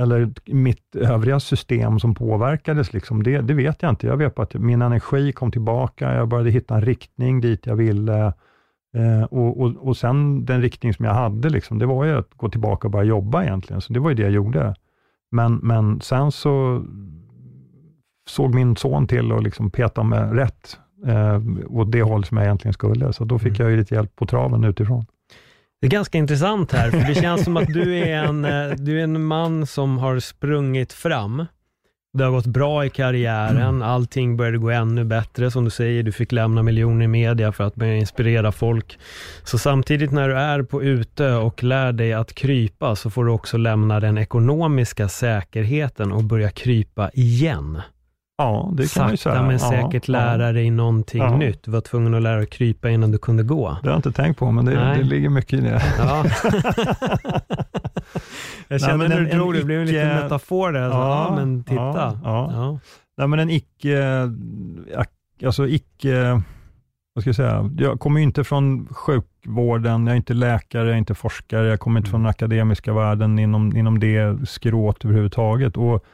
eller 0.00 0.32
mitt 0.46 0.96
övriga 0.96 1.40
system 1.40 2.00
som 2.00 2.14
påverkades, 2.14 2.92
liksom, 2.92 3.22
det, 3.22 3.40
det 3.40 3.54
vet 3.54 3.82
jag 3.82 3.90
inte. 3.90 4.06
Jag 4.06 4.16
vet 4.16 4.34
bara 4.34 4.42
att 4.42 4.54
min 4.54 4.82
energi 4.82 5.32
kom 5.32 5.50
tillbaka, 5.50 6.14
jag 6.14 6.28
började 6.28 6.50
hitta 6.50 6.74
en 6.74 6.82
riktning 6.82 7.40
dit 7.40 7.66
jag 7.66 7.76
ville. 7.76 8.32
Eh, 8.96 9.22
och, 9.30 9.60
och, 9.60 9.76
och 9.76 9.96
sen 9.96 10.44
den 10.44 10.62
riktning 10.62 10.94
som 10.94 11.04
jag 11.04 11.14
hade, 11.14 11.48
liksom, 11.50 11.78
det 11.78 11.86
var 11.86 12.04
ju 12.04 12.18
att 12.18 12.34
gå 12.34 12.48
tillbaka 12.48 12.88
och 12.88 12.92
börja 12.92 13.04
jobba 13.04 13.42
egentligen. 13.42 13.80
Så 13.80 13.92
det 13.92 14.00
var 14.00 14.10
ju 14.10 14.16
det 14.16 14.22
jag 14.22 14.32
gjorde. 14.32 14.74
Men, 15.30 15.54
men 15.54 16.00
sen 16.00 16.32
så 16.32 16.84
såg 18.28 18.54
min 18.54 18.76
son 18.76 19.06
till 19.06 19.32
att 19.32 19.42
liksom 19.42 19.70
peta 19.70 20.02
med 20.02 20.36
rätt 20.36 20.78
eh, 21.06 21.40
åt 21.68 21.92
det 21.92 22.02
håll 22.02 22.24
som 22.24 22.36
jag 22.36 22.46
egentligen 22.46 22.72
skulle. 22.72 23.12
Så 23.12 23.24
då 23.24 23.38
fick 23.38 23.48
mm. 23.48 23.62
jag 23.62 23.70
ju 23.70 23.76
lite 23.76 23.94
hjälp 23.94 24.16
på 24.16 24.26
traven 24.26 24.64
utifrån. 24.64 25.06
Det 25.80 25.86
är 25.86 25.90
ganska 25.90 26.18
intressant 26.18 26.72
här, 26.72 26.90
för 26.90 26.98
det 26.98 27.14
känns 27.14 27.44
som 27.44 27.56
att 27.56 27.68
du 27.68 27.98
är 27.98 28.24
en, 28.24 28.44
eh, 28.44 28.70
du 28.76 28.98
är 29.00 29.04
en 29.04 29.24
man 29.24 29.66
som 29.66 29.98
har 29.98 30.20
sprungit 30.20 30.92
fram. 30.92 31.46
Det 32.18 32.24
har 32.24 32.30
gått 32.30 32.46
bra 32.46 32.84
i 32.84 32.90
karriären, 32.90 33.56
mm. 33.56 33.82
allting 33.82 34.36
började 34.36 34.58
gå 34.58 34.70
ännu 34.70 35.04
bättre. 35.04 35.50
Som 35.50 35.64
du 35.64 35.70
säger, 35.70 36.02
du 36.02 36.12
fick 36.12 36.32
lämna 36.32 36.62
miljoner 36.62 37.04
i 37.04 37.08
media 37.08 37.52
för 37.52 37.64
att 37.64 37.74
börja 37.74 37.96
inspirera 37.96 38.52
folk. 38.52 38.98
Så 39.44 39.58
samtidigt 39.58 40.12
när 40.12 40.28
du 40.28 40.38
är 40.38 40.62
på 40.62 40.82
ute 40.82 41.32
och 41.32 41.62
lär 41.62 41.92
dig 41.92 42.12
att 42.12 42.34
krypa, 42.34 42.96
så 42.96 43.10
får 43.10 43.24
du 43.24 43.30
också 43.30 43.56
lämna 43.56 44.00
den 44.00 44.18
ekonomiska 44.18 45.08
säkerheten 45.08 46.12
och 46.12 46.24
börja 46.24 46.50
krypa 46.50 47.10
igen. 47.14 47.82
Ja, 48.36 48.70
det 48.72 48.82
kan 48.82 48.88
Sakta 48.88 49.02
man 49.02 49.10
ju 49.10 49.16
säga. 49.16 49.42
men 49.42 49.58
säkert 49.58 50.08
ja, 50.08 50.12
lära 50.12 50.46
ja. 50.46 50.52
dig 50.52 50.70
någonting 50.70 51.22
ja. 51.22 51.36
nytt. 51.36 51.62
Du 51.62 51.70
var 51.70 51.80
tvungen 51.80 52.14
att 52.14 52.22
lära 52.22 52.36
dig 52.36 52.46
krypa 52.46 52.90
innan 52.90 53.10
du 53.10 53.18
kunde 53.18 53.42
gå. 53.42 53.78
Det 53.82 53.88
har 53.88 53.92
jag 53.92 53.98
inte 53.98 54.12
tänkt 54.12 54.38
på, 54.38 54.50
men 54.50 54.64
det, 54.64 54.94
det 54.96 55.02
ligger 55.02 55.28
mycket 55.28 55.58
i 55.58 55.62
det. 55.62 55.82
Ja. 55.98 56.24
jag 58.68 58.80
känner 58.80 59.08
när 59.08 59.20
du 59.20 59.26
drog 59.26 59.52
det, 59.52 59.58
det 59.58 59.64
blev 59.64 59.80
en 59.80 59.86
liten 59.86 60.08
metafor 60.08 60.72
där. 60.72 60.88
Ja, 60.88 61.32
men 61.36 61.64
titta. 61.64 62.20
Ja, 62.24 62.78
Nej, 63.16 63.28
men 63.28 63.38
en 63.38 63.50
icke, 63.50 64.30
alltså 65.44 65.68
icke, 65.68 66.42
vad 67.14 67.22
ska 67.22 67.28
jag 67.28 67.36
säga, 67.36 67.70
jag 67.78 68.00
kommer 68.00 68.20
inte 68.20 68.44
från 68.44 68.86
sjukvården, 68.86 70.06
jag 70.06 70.12
är 70.12 70.16
inte 70.16 70.34
läkare, 70.34 70.86
jag 70.86 70.94
är 70.94 70.98
inte 70.98 71.14
forskare, 71.14 71.68
jag 71.68 71.80
kommer 71.80 72.00
inte 72.00 72.10
från 72.10 72.22
den 72.22 72.30
akademiska 72.30 72.92
världen 72.92 73.38
inom, 73.38 73.76
inom 73.76 74.00
det 74.00 74.48
skrået 74.48 75.04
överhuvudtaget. 75.04 75.76
Och 75.76 76.04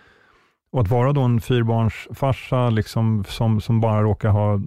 och 0.71 0.81
att 0.81 0.89
vara 0.89 1.13
då 1.13 1.21
en 1.21 1.41
fyrbarnsfarsa 1.41 2.71
liksom, 2.71 3.25
som, 3.29 3.61
som 3.61 3.81
bara 3.81 4.03
råkar 4.03 4.29
ha 4.29 4.61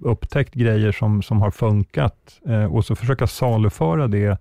upptäckt 0.00 0.54
grejer 0.54 0.92
som, 0.92 1.22
som 1.22 1.40
har 1.40 1.50
funkat 1.50 2.40
eh, 2.46 2.64
och 2.64 2.84
så 2.84 2.94
försöka 2.94 3.26
saluföra 3.26 4.08
det, 4.08 4.38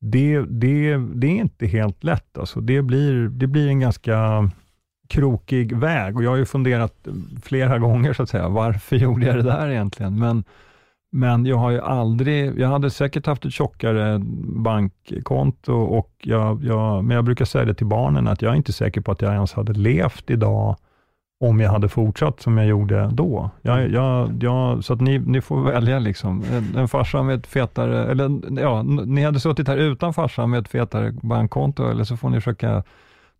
det, 0.00 0.40
det, 0.40 0.96
det 0.96 1.26
är 1.26 1.40
inte 1.40 1.66
helt 1.66 2.04
lätt. 2.04 2.38
Alltså. 2.38 2.60
Det, 2.60 2.82
blir, 2.82 3.28
det 3.28 3.46
blir 3.46 3.68
en 3.68 3.80
ganska 3.80 4.50
krokig 5.08 5.76
väg 5.76 6.16
och 6.16 6.24
jag 6.24 6.30
har 6.30 6.36
ju 6.36 6.46
funderat 6.46 7.06
eh, 7.06 7.12
flera 7.42 7.78
gånger, 7.78 8.12
så 8.12 8.22
att 8.22 8.30
säga, 8.30 8.48
varför 8.48 8.96
gjorde 9.06 9.26
jag 9.26 9.36
det 9.36 9.42
där 9.42 9.70
egentligen? 9.70 10.18
Men 10.18 10.44
men 11.16 11.46
jag 11.46 11.56
har 11.56 11.70
ju 11.70 11.80
aldrig, 11.80 12.60
jag 12.60 12.68
hade 12.68 12.90
säkert 12.90 13.26
haft 13.26 13.44
ett 13.44 13.52
tjockare 13.52 14.18
bankkonto, 14.42 15.72
och 15.72 16.10
jag, 16.22 16.64
jag, 16.64 17.04
men 17.04 17.14
jag 17.14 17.24
brukar 17.24 17.44
säga 17.44 17.64
det 17.64 17.74
till 17.74 17.86
barnen, 17.86 18.28
att 18.28 18.42
jag 18.42 18.52
är 18.52 18.56
inte 18.56 18.72
säker 18.72 19.00
på 19.00 19.12
att 19.12 19.22
jag 19.22 19.32
ens 19.32 19.52
hade 19.52 19.72
levt 19.72 20.30
idag, 20.30 20.76
om 21.40 21.60
jag 21.60 21.70
hade 21.70 21.88
fortsatt 21.88 22.40
som 22.40 22.58
jag 22.58 22.66
gjorde 22.66 23.10
då. 23.12 23.50
Jag, 23.62 23.90
jag, 23.90 24.42
jag, 24.42 24.84
så 24.84 24.92
att 24.92 25.00
ni, 25.00 25.18
ni 25.18 25.40
får 25.40 25.62
välja 25.62 25.98
liksom. 25.98 26.44
En, 26.76 26.88
farsa 26.88 27.22
med 27.22 27.38
ett 27.38 27.46
fetare, 27.46 28.10
eller 28.10 28.60
ja, 28.60 28.82
ni 28.82 29.24
hade 29.24 29.40
suttit 29.40 29.68
här 29.68 29.76
utan 29.76 30.14
farsan 30.14 30.50
med 30.50 30.60
ett 30.60 30.68
fetare 30.68 31.12
bankkonto, 31.22 31.90
eller 31.90 32.04
så 32.04 32.16
får 32.16 32.30
ni 32.30 32.40
försöka 32.40 32.82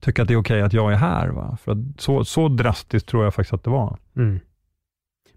tycka 0.00 0.22
att 0.22 0.28
det 0.28 0.34
är 0.34 0.38
okej 0.38 0.56
okay 0.56 0.66
att 0.66 0.72
jag 0.72 0.92
är 0.92 0.96
här. 0.96 1.28
Va? 1.28 1.56
För 1.64 1.84
så, 1.98 2.24
så 2.24 2.48
drastiskt 2.48 3.08
tror 3.08 3.24
jag 3.24 3.34
faktiskt 3.34 3.54
att 3.54 3.64
det 3.64 3.70
var. 3.70 3.96
Mm. 4.16 4.40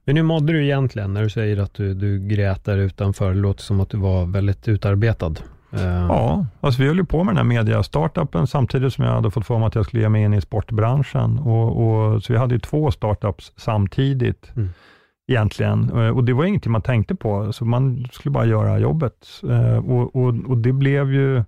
Men 0.09 0.17
hur 0.17 0.23
mådde 0.23 0.53
du 0.53 0.63
egentligen 0.63 1.13
när 1.13 1.23
du 1.23 1.29
säger 1.29 1.57
att 1.57 1.73
du, 1.73 1.93
du 1.93 2.19
grät 2.19 2.65
där 2.65 2.77
utanför? 2.77 3.29
Det 3.29 3.39
låter 3.39 3.63
som 3.63 3.79
att 3.79 3.89
du 3.89 3.97
var 3.97 4.25
väldigt 4.25 4.67
utarbetad. 4.67 5.33
Uh. 5.73 5.81
Ja, 5.83 6.45
alltså 6.61 6.81
vi 6.81 6.87
höll 6.87 6.97
ju 6.97 7.05
på 7.05 7.23
med 7.23 7.35
den 7.35 7.37
här 7.37 7.43
media-startupen 7.43 8.47
samtidigt 8.47 8.93
som 8.93 9.05
jag 9.05 9.11
hade 9.11 9.31
fått 9.31 9.45
för 9.45 9.57
mig 9.57 9.67
att 9.67 9.75
jag 9.75 9.85
skulle 9.85 10.01
ge 10.01 10.09
mig 10.09 10.23
in 10.23 10.33
i 10.33 10.41
sportbranschen. 10.41 11.39
Och, 11.39 11.83
och 11.83 12.23
så 12.23 12.33
vi 12.33 12.39
hade 12.39 12.55
ju 12.55 12.59
två 12.59 12.91
startups 12.91 13.53
samtidigt 13.55 14.51
mm. 14.55 14.69
egentligen. 15.27 15.89
Eh, 15.89 16.17
och 16.17 16.23
det 16.23 16.33
var 16.33 16.45
ingenting 16.45 16.71
man 16.71 16.81
tänkte 16.81 17.15
på, 17.15 17.53
så 17.53 17.65
man 17.65 18.07
skulle 18.11 18.33
bara 18.33 18.45
göra 18.45 18.79
jobbet. 18.79 19.27
Uh, 19.43 19.77
och, 19.77 20.15
och, 20.15 20.35
och 20.47 20.57
det 20.57 20.73
blev 20.73 21.13
ju 21.13 21.43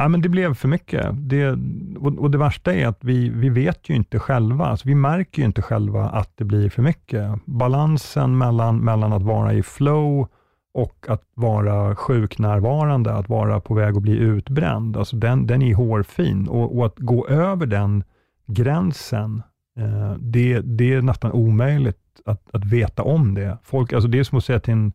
Ja, 0.00 0.08
men 0.08 0.20
det 0.20 0.28
blev 0.28 0.54
för 0.54 0.68
mycket. 0.68 1.06
Det, 1.12 1.50
och, 1.98 2.18
och, 2.18 2.30
det 2.30 2.38
värsta 2.38 2.74
är 2.74 2.86
att 2.86 3.04
vi, 3.04 3.28
vi 3.28 3.48
vet 3.48 3.88
ju 3.88 3.94
inte 3.94 4.18
själva, 4.18 4.66
alltså 4.66 4.88
vi 4.88 4.94
märker 4.94 5.42
ju 5.42 5.46
inte 5.46 5.62
själva 5.62 6.08
att 6.08 6.36
det 6.36 6.44
blir 6.44 6.68
för 6.68 6.82
mycket. 6.82 7.30
Balansen 7.44 8.38
mellan, 8.38 8.78
mellan 8.78 9.12
att 9.12 9.22
vara 9.22 9.52
i 9.52 9.62
flow 9.62 10.28
och 10.74 11.06
att 11.08 11.22
vara 11.34 11.96
sjuknärvarande, 11.96 13.14
att 13.14 13.28
vara 13.28 13.60
på 13.60 13.74
väg 13.74 13.96
att 13.96 14.02
bli 14.02 14.16
utbränd, 14.16 14.96
alltså 14.96 15.16
den, 15.16 15.46
den 15.46 15.62
är 15.62 15.74
hårfin. 15.74 16.48
Och, 16.48 16.78
och 16.78 16.86
att 16.86 16.98
gå 16.98 17.28
över 17.28 17.66
den 17.66 18.04
gränsen, 18.46 19.42
eh, 19.78 20.12
det, 20.18 20.60
det 20.60 20.94
är 20.94 21.02
nästan 21.02 21.32
omöjligt 21.32 22.20
att, 22.24 22.54
att 22.54 22.64
veta 22.64 23.02
om 23.02 23.34
det. 23.34 23.58
Folk, 23.62 23.92
alltså 23.92 24.08
det 24.08 24.18
är 24.18 24.24
som 24.24 24.38
att 24.38 24.44
säga 24.44 24.60
till 24.60 24.72
en 24.72 24.92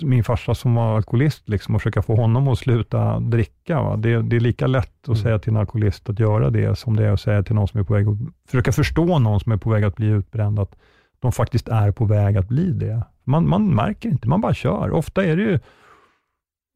min 0.00 0.24
farsa 0.24 0.54
som 0.54 0.74
var 0.74 0.96
alkoholist 0.96 1.48
liksom, 1.48 1.74
och 1.74 1.80
försöka 1.80 2.02
få 2.02 2.16
honom 2.16 2.48
att 2.48 2.58
sluta 2.58 3.20
dricka. 3.20 3.82
Va? 3.82 3.96
Det, 3.96 4.22
det 4.22 4.36
är 4.36 4.40
lika 4.40 4.66
lätt 4.66 5.02
att 5.02 5.08
mm. 5.08 5.18
säga 5.18 5.38
till 5.38 5.50
en 5.52 5.56
alkoholist 5.56 6.08
att 6.08 6.20
göra 6.20 6.50
det, 6.50 6.78
som 6.78 6.96
det 6.96 7.06
är 7.06 7.12
att 7.12 7.20
säga 7.20 7.42
till 7.42 7.54
någon 7.54 7.68
som 7.68 7.80
är 7.80 7.84
på 7.84 7.94
väg 7.94 8.08
att, 8.08 8.16
försöka 8.48 8.72
förstå 8.72 9.18
någon 9.18 9.40
som 9.40 9.52
är 9.52 9.56
på 9.56 9.70
väg 9.70 9.84
att 9.84 9.96
bli 9.96 10.06
utbränd, 10.06 10.58
att 10.58 10.76
de 11.20 11.32
faktiskt 11.32 11.68
är 11.68 11.92
på 11.92 12.04
väg 12.04 12.36
att 12.36 12.48
bli 12.48 12.70
det. 12.70 13.02
Man, 13.24 13.48
man 13.48 13.74
märker 13.74 14.08
inte, 14.08 14.28
man 14.28 14.40
bara 14.40 14.54
kör. 14.54 14.90
Ofta 14.90 15.24
är 15.24 15.36
det 15.36 15.42
ju 15.42 15.58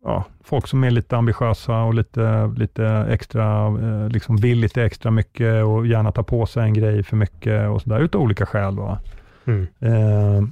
ja, 0.05 0.25
folk 0.45 0.67
som 0.67 0.85
är 0.85 0.91
lite 0.91 1.17
ambitiösa 1.17 1.83
och 1.83 1.95
lite, 1.95 2.47
lite 2.57 2.87
extra, 3.11 3.67
eh, 3.67 4.09
liksom 4.09 4.37
vill 4.37 4.59
lite 4.59 4.83
extra 4.83 5.11
mycket 5.11 5.65
och 5.65 5.87
gärna 5.87 6.13
tar 6.13 6.23
på 6.23 6.47
sig 6.47 6.63
en 6.63 6.75
grej 6.75 7.03
för 7.03 7.17
mycket 7.17 7.69
och 7.69 7.83
sådär, 7.83 8.01
utav 8.01 8.21
olika 8.21 8.47
skäl. 8.47 8.77
Va? 8.77 9.01
Mm. 9.45 9.67
Eh, 9.81 10.49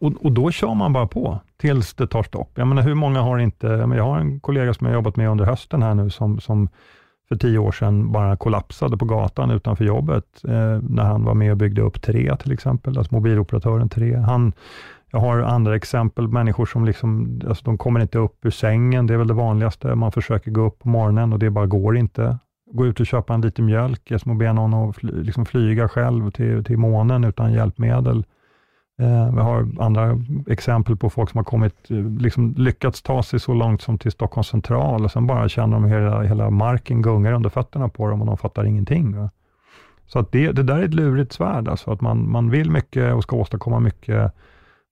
och, 0.00 0.24
och 0.24 0.32
då 0.32 0.50
kör 0.50 0.74
man 0.74 0.92
bara 0.92 1.06
på 1.06 1.40
tills 1.56 1.94
det 1.94 2.06
tar 2.06 2.22
stopp. 2.22 2.50
Jag 2.54 2.66
menar, 2.66 2.82
hur 2.82 2.94
många 2.94 3.20
har 3.20 3.38
inte, 3.38 3.66
jag 3.66 4.04
har 4.04 4.18
en 4.18 4.40
kollega 4.40 4.74
som 4.74 4.86
jag 4.86 4.94
jobbat 4.94 5.16
med 5.16 5.28
under 5.30 5.44
hösten 5.44 5.82
här 5.82 5.94
nu, 5.94 6.10
som, 6.10 6.40
som 6.40 6.68
för 7.28 7.36
tio 7.36 7.58
år 7.58 7.72
sedan 7.72 8.12
bara 8.12 8.36
kollapsade 8.36 8.96
på 8.96 9.04
gatan 9.04 9.50
utanför 9.50 9.84
jobbet, 9.84 10.44
eh, 10.44 10.78
när 10.82 11.02
han 11.02 11.24
var 11.24 11.34
med 11.34 11.50
och 11.50 11.56
byggde 11.56 11.82
upp 11.82 12.02
tre 12.02 12.36
till 12.36 12.52
exempel, 12.52 12.98
alltså 12.98 13.14
mobiloperatören 13.14 13.88
tre. 13.88 14.16
Han, 14.16 14.52
jag 15.10 15.20
har 15.20 15.38
andra 15.38 15.76
exempel, 15.76 16.28
människor 16.28 16.66
som 16.66 16.84
liksom, 16.84 17.40
alltså 17.48 17.64
de 17.64 17.78
kommer 17.78 18.00
inte 18.00 18.18
upp 18.18 18.44
ur 18.44 18.50
sängen, 18.50 19.06
det 19.06 19.14
är 19.14 19.18
väl 19.18 19.28
det 19.28 19.34
vanligaste. 19.34 19.94
Man 19.94 20.12
försöker 20.12 20.50
gå 20.50 20.60
upp 20.60 20.78
på 20.78 20.88
morgonen 20.88 21.32
och 21.32 21.38
det 21.38 21.50
bara 21.50 21.66
går 21.66 21.96
inte. 21.96 22.38
Gå 22.72 22.86
ut 22.86 23.00
och 23.00 23.06
köpa 23.06 23.34
en 23.34 23.40
liter 23.40 23.62
mjölk, 23.62 24.02
jag 24.04 24.20
som 24.20 24.32
att 24.32 24.38
be 24.38 24.52
någon 24.52 24.74
att 24.74 24.96
fly, 24.96 25.22
liksom 25.22 25.46
flyga 25.46 25.88
själv 25.88 26.30
till, 26.30 26.64
till 26.64 26.78
månen 26.78 27.24
utan 27.24 27.52
hjälpmedel. 27.52 28.24
Eh, 28.98 29.34
vi 29.34 29.40
har 29.40 29.68
andra 29.78 30.18
exempel 30.46 30.96
på 30.96 31.10
folk 31.10 31.30
som 31.30 31.38
har 31.38 31.44
kommit, 31.44 31.90
eh, 31.90 31.96
liksom 31.96 32.54
lyckats 32.56 33.02
ta 33.02 33.22
sig 33.22 33.40
så 33.40 33.54
långt 33.54 33.82
som 33.82 33.98
till 33.98 34.12
Stockholms 34.12 34.48
central 34.48 35.04
och 35.04 35.10
sen 35.10 35.26
bara 35.26 35.48
känner 35.48 35.76
de 35.76 35.84
hela, 35.84 36.22
hela 36.22 36.50
marken 36.50 37.02
gungar 37.02 37.32
under 37.32 37.50
fötterna 37.50 37.88
på 37.88 38.08
dem 38.08 38.20
och 38.20 38.26
de 38.26 38.36
fattar 38.36 38.64
ingenting. 38.64 39.16
Va? 39.16 39.30
Så 40.06 40.18
att 40.18 40.32
det, 40.32 40.52
det 40.52 40.62
där 40.62 40.78
är 40.78 40.84
ett 40.84 40.94
lurigt 40.94 41.32
svärd, 41.32 41.68
alltså 41.68 41.90
att 41.90 42.00
man, 42.00 42.30
man 42.30 42.50
vill 42.50 42.70
mycket 42.70 43.14
och 43.14 43.22
ska 43.22 43.36
åstadkomma 43.36 43.80
mycket 43.80 44.32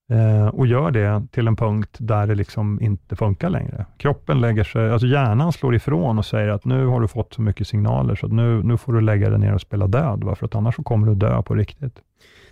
Eh, 0.08 0.46
och 0.46 0.66
gör 0.66 0.90
det 0.90 1.22
till 1.30 1.48
en 1.48 1.56
punkt 1.56 1.96
där 1.98 2.26
det 2.26 2.34
liksom 2.34 2.82
inte 2.82 3.16
funkar 3.16 3.50
längre. 3.50 3.86
Kroppen 3.96 4.40
lägger 4.40 4.64
sig, 4.64 4.90
alltså 4.90 5.06
hjärnan 5.06 5.52
slår 5.52 5.74
ifrån 5.74 6.18
och 6.18 6.26
säger 6.26 6.48
att 6.48 6.64
nu 6.64 6.86
har 6.86 7.00
du 7.00 7.08
fått 7.08 7.34
så 7.34 7.42
mycket 7.42 7.68
signaler, 7.68 8.14
så 8.14 8.26
nu, 8.26 8.62
nu 8.62 8.76
får 8.76 8.92
du 8.92 9.00
lägga 9.00 9.30
dig 9.30 9.38
ner 9.38 9.54
och 9.54 9.60
spela 9.60 9.86
död, 9.86 10.24
va? 10.24 10.34
för 10.34 10.46
att 10.46 10.54
annars 10.54 10.76
så 10.76 10.82
kommer 10.82 11.06
du 11.06 11.14
dö 11.14 11.42
på 11.42 11.54
riktigt. 11.54 12.00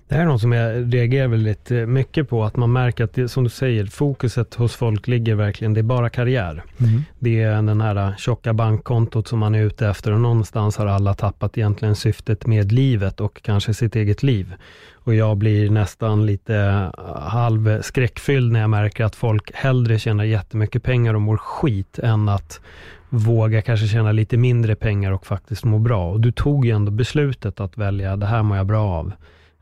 Det 0.08 0.14
här 0.14 0.22
är 0.22 0.26
något 0.26 0.40
som 0.40 0.52
jag 0.52 0.94
reagerar 0.94 1.28
väldigt 1.28 1.70
eh, 1.70 1.86
mycket 1.86 2.28
på, 2.28 2.44
att 2.44 2.56
man 2.56 2.72
märker 2.72 3.04
att 3.04 3.12
det, 3.12 3.28
som 3.28 3.44
du 3.44 3.50
säger, 3.50 3.86
fokuset 3.86 4.54
hos 4.54 4.74
folk 4.76 5.06
ligger 5.06 5.34
verkligen, 5.34 5.74
det 5.74 5.80
är 5.80 5.82
bara 5.82 6.10
karriär. 6.10 6.62
Mm. 6.80 7.02
Det 7.18 7.42
är 7.42 7.62
den 7.62 7.80
här 7.80 8.14
tjocka 8.18 8.52
bankkontot 8.52 9.28
som 9.28 9.38
man 9.38 9.54
är 9.54 9.62
ute 9.62 9.88
efter 9.88 10.12
och 10.12 10.20
någonstans 10.20 10.76
har 10.76 10.86
alla 10.86 11.14
tappat 11.14 11.58
egentligen 11.58 11.96
syftet 11.96 12.46
med 12.46 12.72
livet 12.72 13.20
och 13.20 13.42
kanske 13.42 13.74
sitt 13.74 13.96
eget 13.96 14.22
liv. 14.22 14.54
Och 14.92 15.14
jag 15.14 15.36
blir 15.36 15.70
nästan 15.70 16.26
lite 16.26 16.56
eh, 16.56 17.04
halv 17.20 17.82
skräckfylld 17.82 18.52
när 18.52 18.60
jag 18.60 18.70
märker 18.70 19.04
att 19.04 19.16
folk 19.16 19.50
hellre 19.54 19.98
tjänar 19.98 20.24
jättemycket 20.24 20.82
pengar 20.82 21.14
och 21.14 21.22
mår 21.22 21.36
skit 21.36 21.98
än 21.98 22.28
att 22.28 22.60
våga 23.08 23.62
kanske 23.62 23.86
tjäna 23.86 24.12
lite 24.12 24.36
mindre 24.36 24.74
pengar 24.74 25.12
och 25.12 25.26
faktiskt 25.26 25.64
må 25.64 25.78
bra. 25.78 26.10
Och 26.10 26.20
du 26.20 26.32
tog 26.32 26.66
ju 26.66 26.72
ändå 26.72 26.90
beslutet 26.92 27.60
att 27.60 27.78
välja, 27.78 28.16
det 28.16 28.26
här 28.26 28.42
mår 28.42 28.56
jag 28.56 28.66
bra 28.66 28.82
av. 28.82 29.12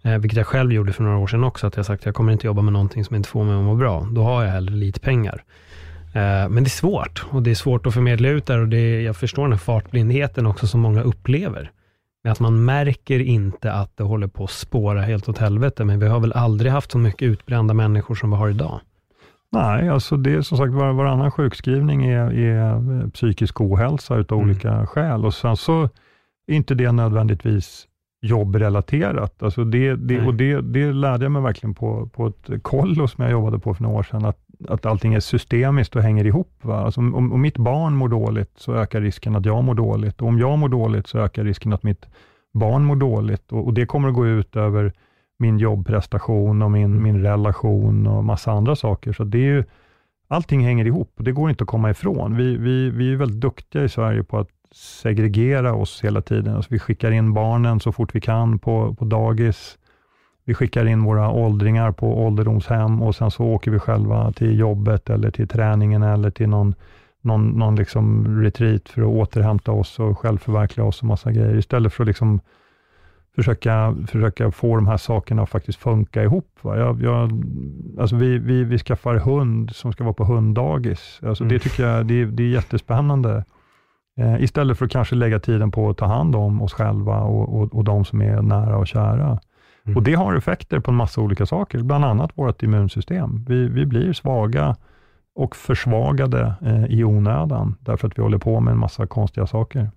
Eh, 0.03 0.19
vilket 0.19 0.37
jag 0.37 0.47
själv 0.47 0.73
gjorde 0.73 0.93
för 0.93 1.03
några 1.03 1.19
år 1.19 1.27
sedan 1.27 1.45
också, 1.45 1.67
att 1.67 1.77
jag 1.77 1.87
sagt 1.87 2.03
att 2.03 2.07
jag 2.07 2.15
kommer 2.15 2.33
inte 2.33 2.47
jobba 2.47 2.63
med 2.63 2.73
någonting 2.73 3.05
som 3.05 3.17
inte 3.17 3.29
får 3.29 3.45
mig 3.45 3.55
att 3.55 3.65
må 3.65 3.75
bra. 3.75 4.09
Då 4.13 4.23
har 4.23 4.45
jag 4.45 4.51
hellre 4.51 4.75
lite 4.75 5.01
pengar. 5.01 5.45
Eh, 6.15 6.49
men 6.49 6.55
det 6.55 6.67
är 6.67 6.71
svårt 6.71 7.25
och 7.31 7.43
det 7.43 7.51
är 7.51 7.55
svårt 7.55 7.87
att 7.87 7.95
förmedla 7.95 8.29
ut 8.29 8.47
där 8.47 8.59
och 8.59 8.69
det 8.69 8.77
är, 8.77 9.01
jag 9.01 9.17
förstår 9.17 9.43
den 9.43 9.53
här 9.53 9.59
fartblindheten 9.59 10.47
också 10.47 10.67
som 10.67 10.81
många 10.81 11.03
upplever. 11.03 11.71
Med 12.25 12.33
att 12.33 12.41
man 12.41 12.65
märker 12.65 13.21
inte 13.21 13.73
att 13.73 13.97
det 13.97 14.05
håller 14.05 14.27
på 14.27 14.45
att 14.45 14.51
spåra 14.51 15.03
helt 15.03 15.29
åt 15.29 15.39
helvete, 15.39 15.85
men 15.85 15.99
vi 15.99 16.07
har 16.07 16.21
väl 16.21 16.33
aldrig 16.33 16.73
haft 16.73 16.91
så 16.91 16.99
mycket 16.99 17.23
utbrända 17.23 17.75
människor 17.75 18.15
som 18.15 18.31
vi 18.31 18.37
har 18.37 18.49
idag. 18.49 18.81
Nej, 19.53 19.89
alltså 19.89 20.17
det 20.17 20.35
är 20.35 20.43
som 20.43 20.59
sagt 20.59 20.73
var, 20.73 20.93
varannan 20.93 21.31
sjukskrivning 21.31 22.07
är, 22.07 22.33
är 22.33 23.09
psykisk 23.11 23.61
ohälsa 23.61 24.17
utav 24.17 24.39
mm. 24.39 24.51
olika 24.51 24.87
skäl 24.87 25.25
och 25.25 25.35
sen 25.35 25.57
så 25.57 25.83
är 26.47 26.55
inte 26.55 26.75
det 26.75 26.93
nödvändigtvis 26.93 27.87
jobbrelaterat. 28.23 29.43
Alltså 29.43 29.65
det, 29.65 29.97
det, 29.97 30.27
och 30.27 30.35
det, 30.35 30.61
det 30.61 30.93
lärde 30.93 31.25
jag 31.25 31.33
mig 31.33 31.43
verkligen 31.43 31.75
på, 31.75 32.07
på 32.07 32.27
ett 32.27 32.63
kollo 32.63 33.09
som 33.09 33.25
jag 33.25 33.31
jobbade 33.33 33.59
på 33.59 33.75
för 33.75 33.83
några 33.83 33.99
år 33.99 34.03
sedan, 34.03 34.25
att, 34.25 34.39
att 34.69 34.87
allting 34.87 35.15
är 35.15 35.21
systemiskt 35.21 35.97
och 35.97 36.03
hänger 36.03 36.27
ihop. 36.27 36.53
Va? 36.63 36.85
Alltså 36.85 37.01
om, 37.01 37.33
om 37.33 37.41
mitt 37.41 37.59
barn 37.59 37.95
mår 37.95 38.09
dåligt, 38.09 38.53
så 38.57 38.75
ökar 38.75 39.01
risken 39.01 39.37
att 39.37 39.47
jag 39.47 39.65
mår 39.65 39.75
dåligt. 39.75 40.23
Och 40.23 40.29
om 40.29 40.39
jag 40.39 40.59
mår 40.59 40.69
dåligt, 40.69 41.07
så 41.07 41.19
ökar 41.19 41.45
risken 41.45 41.73
att 41.73 41.83
mitt 41.83 42.07
barn 42.53 42.85
mår 42.85 42.97
dåligt. 42.97 43.53
Och, 43.53 43.67
och 43.67 43.75
det 43.75 43.87
kommer 43.87 44.09
att 44.09 44.15
gå 44.15 44.27
ut 44.27 44.57
över 44.57 44.93
min 45.39 45.59
jobbprestation 45.59 46.63
och 46.63 46.71
min, 46.71 47.03
min 47.03 47.23
relation 47.23 48.07
och 48.07 48.25
massa 48.25 48.53
andra 48.53 48.77
saker. 48.77 49.13
Så 49.13 49.25
det 49.25 49.39
är 49.39 49.55
ju, 49.55 49.65
allting 50.29 50.65
hänger 50.65 50.87
ihop 50.87 51.13
och 51.17 51.25
det 51.25 51.33
går 51.33 51.51
inte 51.51 51.65
att 51.65 51.69
komma 51.69 51.91
ifrån. 51.91 52.37
Vi, 52.37 52.57
vi, 52.57 52.91
vi 52.91 53.13
är 53.13 53.17
väldigt 53.17 53.41
duktiga 53.41 53.85
i 53.85 53.89
Sverige 53.89 54.23
på 54.23 54.39
att 54.39 54.49
segregera 54.75 55.75
oss 55.75 56.05
hela 56.05 56.21
tiden. 56.23 56.57
Alltså 56.57 56.69
vi 56.73 56.79
skickar 56.79 57.11
in 57.11 57.33
barnen 57.33 57.81
så 57.81 57.93
fort 57.93 58.15
vi 58.15 58.21
kan 58.21 58.59
på, 58.59 58.95
på 58.95 59.05
dagis. 59.05 59.79
Vi 60.45 60.55
skickar 60.55 60.87
in 60.87 61.05
våra 61.05 61.31
åldringar 61.31 61.93
på 61.93 62.25
ålderdomshem 62.27 63.03
och 63.03 63.15
sen 63.15 63.31
så 63.31 63.45
åker 63.45 63.71
vi 63.71 63.79
själva 63.79 64.33
till 64.33 64.59
jobbet 64.59 65.11
eller 65.11 65.31
till 65.31 65.49
träningen 65.49 66.03
eller 66.03 66.31
till 66.31 66.49
någon, 66.49 66.75
någon, 67.21 67.51
någon 67.51 67.77
liksom 67.77 68.27
retreat 68.43 68.89
för 68.89 69.03
att 69.03 69.09
återhämta 69.09 69.73
oss 69.73 69.99
och 69.99 70.19
självförverkliga 70.19 70.87
oss 70.87 71.01
och 71.01 71.09
massa 71.09 71.33
grejer. 71.33 71.59
Istället 71.59 71.93
för 71.93 72.03
att 72.03 72.09
liksom 72.09 72.41
försöka, 73.35 73.97
försöka 74.09 74.51
få 74.51 74.77
de 74.77 74.87
här 74.87 74.97
sakerna 74.97 75.43
att 75.43 75.51
faktiskt 75.51 75.79
funka 75.79 76.23
ihop. 76.23 76.59
Va? 76.63 76.79
Jag, 76.79 77.03
jag, 77.03 77.45
alltså 77.99 78.17
vi, 78.17 78.39
vi, 78.39 78.65
vi 78.65 78.79
skaffar 78.79 79.15
hund 79.15 79.71
som 79.77 79.93
ska 79.93 80.05
vara 80.05 80.15
på 80.15 80.25
hunddagis. 80.25 81.21
Alltså 81.23 81.45
mm. 81.45 81.53
Det 81.53 81.59
tycker 81.59 81.87
jag 81.87 82.07
det, 82.07 82.25
det 82.25 82.43
är 82.43 82.49
jättespännande. 82.49 83.45
Eh, 84.19 84.43
istället 84.43 84.79
för 84.79 84.85
att 84.85 84.91
kanske 84.93 85.15
lägga 85.15 85.39
tiden 85.39 85.71
på 85.71 85.91
att 85.91 85.97
ta 85.97 86.07
hand 86.07 86.37
om 86.37 86.63
oss 86.63 86.73
själva 86.73 87.21
och, 87.21 87.61
och, 87.61 87.75
och 87.75 87.85
de 87.85 88.05
som 88.05 88.23
är 88.23 88.43
nära 88.43 88.77
och 88.77 88.87
kära. 88.87 89.39
Mm. 89.85 89.97
Och 89.97 90.03
Det 90.03 90.15
har 90.15 90.35
effekter 90.35 90.81
på 90.81 90.91
en 90.91 90.97
massa 90.97 91.21
olika 91.21 91.47
saker, 91.47 91.79
bland 91.79 92.05
annat 92.05 92.31
vårt 92.35 92.63
immunsystem. 92.63 93.45
Vi, 93.49 93.69
vi 93.69 93.87
blir 93.87 94.13
svaga 94.13 94.77
och 95.35 95.57
försvagade 95.57 96.55
eh, 96.63 96.85
i 96.85 97.05
onödan, 97.05 97.75
därför 97.81 98.09
att 98.09 98.19
vi 98.19 98.23
håller 98.23 98.39
på 98.39 98.61
med 98.61 98.73
en 98.73 98.79
massa 98.79 99.07
konstiga 99.07 99.47
saker. 99.47 99.91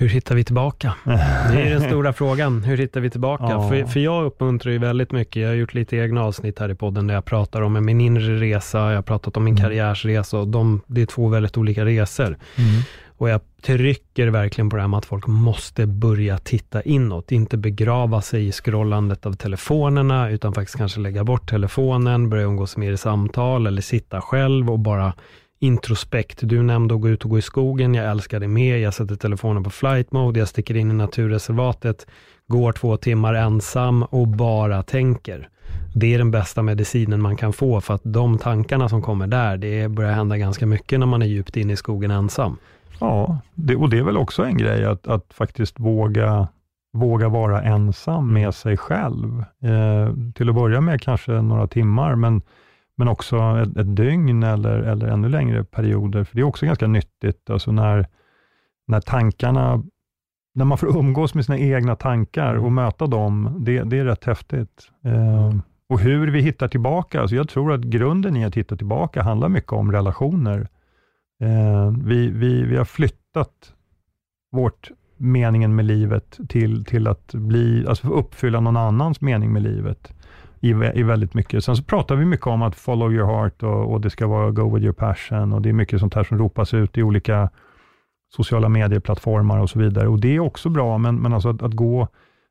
Hur 0.00 0.08
hittar 0.08 0.34
vi 0.34 0.44
tillbaka? 0.44 0.94
Det 1.04 1.62
är 1.62 1.70
den 1.70 1.80
stora 1.80 2.12
frågan. 2.12 2.64
Hur 2.64 2.76
hittar 2.76 3.00
vi 3.00 3.10
tillbaka? 3.10 3.44
Ja. 3.44 3.68
För, 3.68 3.84
för 3.84 4.00
jag 4.00 4.24
uppmuntrar 4.24 4.72
ju 4.72 4.78
väldigt 4.78 5.12
mycket. 5.12 5.42
Jag 5.42 5.48
har 5.48 5.54
gjort 5.54 5.74
lite 5.74 5.96
egna 5.96 6.22
avsnitt 6.22 6.58
här 6.58 6.68
i 6.68 6.74
podden 6.74 7.06
där 7.06 7.14
jag 7.14 7.24
pratar 7.24 7.62
om 7.62 7.84
min 7.84 8.00
inre 8.00 8.40
resa, 8.40 8.78
jag 8.78 8.94
har 8.94 9.02
pratat 9.02 9.36
om 9.36 9.44
min 9.44 9.54
mm. 9.54 9.64
karriärsresa 9.64 10.38
och 10.38 10.48
de, 10.48 10.80
det 10.86 11.02
är 11.02 11.06
två 11.06 11.28
väldigt 11.28 11.56
olika 11.56 11.84
resor. 11.84 12.26
Mm. 12.26 12.82
Och 13.18 13.28
jag 13.28 13.40
trycker 13.62 14.28
verkligen 14.28 14.70
på 14.70 14.76
det 14.76 14.82
här 14.82 14.88
med 14.88 14.98
att 14.98 15.04
folk 15.04 15.26
måste 15.26 15.86
börja 15.86 16.38
titta 16.38 16.82
inåt, 16.82 17.32
inte 17.32 17.56
begrava 17.56 18.22
sig 18.22 18.46
i 18.46 18.52
scrollandet 18.52 19.26
av 19.26 19.32
telefonerna, 19.32 20.30
utan 20.30 20.54
faktiskt 20.54 20.78
kanske 20.78 21.00
lägga 21.00 21.24
bort 21.24 21.50
telefonen, 21.50 22.30
börja 22.30 22.44
umgås 22.44 22.76
mer 22.76 22.92
i 22.92 22.96
samtal 22.96 23.66
eller 23.66 23.82
sitta 23.82 24.20
själv 24.20 24.70
och 24.70 24.78
bara 24.78 25.12
introspekt. 25.58 26.38
Du 26.42 26.62
nämnde 26.62 26.94
att 26.94 27.00
gå 27.00 27.08
ut 27.08 27.24
och 27.24 27.30
gå 27.30 27.38
i 27.38 27.42
skogen. 27.42 27.94
Jag 27.94 28.10
älskar 28.10 28.40
det 28.40 28.48
med. 28.48 28.80
Jag 28.80 28.94
sätter 28.94 29.16
telefonen 29.16 29.64
på 29.64 29.70
flight 29.70 30.12
mode. 30.12 30.38
Jag 30.38 30.48
sticker 30.48 30.76
in 30.76 30.90
i 30.90 30.94
naturreservatet, 30.94 32.06
går 32.46 32.72
två 32.72 32.96
timmar 32.96 33.34
ensam 33.34 34.02
och 34.02 34.28
bara 34.28 34.82
tänker. 34.82 35.48
Det 35.94 36.14
är 36.14 36.18
den 36.18 36.30
bästa 36.30 36.62
medicinen 36.62 37.20
man 37.20 37.36
kan 37.36 37.52
få 37.52 37.80
för 37.80 37.94
att 37.94 38.00
de 38.04 38.38
tankarna 38.38 38.88
som 38.88 39.02
kommer 39.02 39.26
där, 39.26 39.56
det 39.56 39.88
börjar 39.88 40.12
hända 40.12 40.36
ganska 40.36 40.66
mycket 40.66 41.00
när 41.00 41.06
man 41.06 41.22
är 41.22 41.26
djupt 41.26 41.56
inne 41.56 41.72
i 41.72 41.76
skogen 41.76 42.10
ensam. 42.10 42.56
Ja, 43.00 43.38
det, 43.54 43.76
och 43.76 43.90
det 43.90 43.98
är 43.98 44.02
väl 44.02 44.16
också 44.16 44.44
en 44.44 44.58
grej 44.58 44.84
att, 44.84 45.06
att 45.06 45.26
faktiskt 45.34 45.80
våga, 45.80 46.48
våga 46.92 47.28
vara 47.28 47.62
ensam 47.62 48.32
med 48.32 48.54
sig 48.54 48.76
själv. 48.76 49.44
Eh, 49.62 50.32
till 50.34 50.48
att 50.48 50.54
börja 50.54 50.80
med 50.80 51.00
kanske 51.00 51.32
några 51.32 51.66
timmar, 51.66 52.14
men 52.14 52.42
men 52.98 53.08
också 53.08 53.36
ett, 53.36 53.76
ett 53.76 53.96
dygn 53.96 54.42
eller, 54.42 54.78
eller 54.78 55.06
ännu 55.06 55.28
längre 55.28 55.64
perioder, 55.64 56.24
för 56.24 56.36
det 56.36 56.40
är 56.40 56.44
också 56.44 56.66
ganska 56.66 56.86
nyttigt, 56.86 57.50
alltså 57.50 57.72
när, 57.72 58.06
när 58.86 59.00
tankarna, 59.00 59.82
när 60.54 60.64
man 60.64 60.78
får 60.78 60.98
umgås 60.98 61.34
med 61.34 61.44
sina 61.44 61.58
egna 61.58 61.96
tankar 61.96 62.54
och 62.54 62.72
möta 62.72 63.06
dem, 63.06 63.56
det, 63.60 63.82
det 63.82 63.98
är 63.98 64.04
rätt 64.04 64.24
häftigt. 64.24 64.90
Eh, 65.04 65.54
och 65.88 66.00
hur 66.00 66.30
vi 66.30 66.40
hittar 66.40 66.68
tillbaka, 66.68 67.20
alltså 67.20 67.36
jag 67.36 67.48
tror 67.48 67.72
att 67.72 67.80
grunden 67.80 68.36
i 68.36 68.44
att 68.44 68.54
hitta 68.54 68.76
tillbaka 68.76 69.22
handlar 69.22 69.48
mycket 69.48 69.72
om 69.72 69.92
relationer. 69.92 70.68
Eh, 71.42 71.90
vi, 72.04 72.28
vi, 72.28 72.62
vi 72.62 72.76
har 72.76 72.84
flyttat 72.84 73.72
vårt 74.52 74.90
meningen 75.16 75.74
med 75.74 75.84
livet 75.84 76.38
till, 76.48 76.84
till 76.84 77.06
att 77.06 77.34
bli, 77.34 77.86
alltså 77.88 78.08
uppfylla 78.08 78.60
någon 78.60 78.76
annans 78.76 79.20
mening 79.20 79.52
med 79.52 79.62
livet 79.62 80.12
i, 80.60 80.68
i 80.94 81.02
väldigt 81.02 81.34
mycket. 81.34 81.64
Sen 81.64 81.76
så 81.76 81.82
pratar 81.82 82.16
vi 82.16 82.24
mycket 82.24 82.46
om 82.46 82.62
att 82.62 82.74
follow 82.74 83.12
your 83.12 83.26
heart 83.26 83.62
och, 83.62 83.92
och 83.92 84.00
det 84.00 84.10
ska 84.10 84.26
vara 84.26 84.50
go 84.50 84.74
with 84.74 84.84
your 84.84 84.94
passion 84.94 85.52
och 85.52 85.62
det 85.62 85.68
är 85.68 85.72
mycket 85.72 86.00
sånt 86.00 86.14
här 86.14 86.24
som 86.24 86.38
ropas 86.38 86.74
ut 86.74 86.98
i 86.98 87.02
olika 87.02 87.50
sociala 88.36 88.68
medieplattformar 88.68 89.58
och 89.58 89.70
så 89.70 89.78
vidare. 89.78 90.08
Och 90.08 90.20
Det 90.20 90.36
är 90.36 90.40
också 90.40 90.68
bra, 90.68 90.98
men, 90.98 91.16
men 91.16 91.32
alltså 91.32 91.48
att, 91.48 91.62
att, 91.62 91.72
gå, 91.72 92.08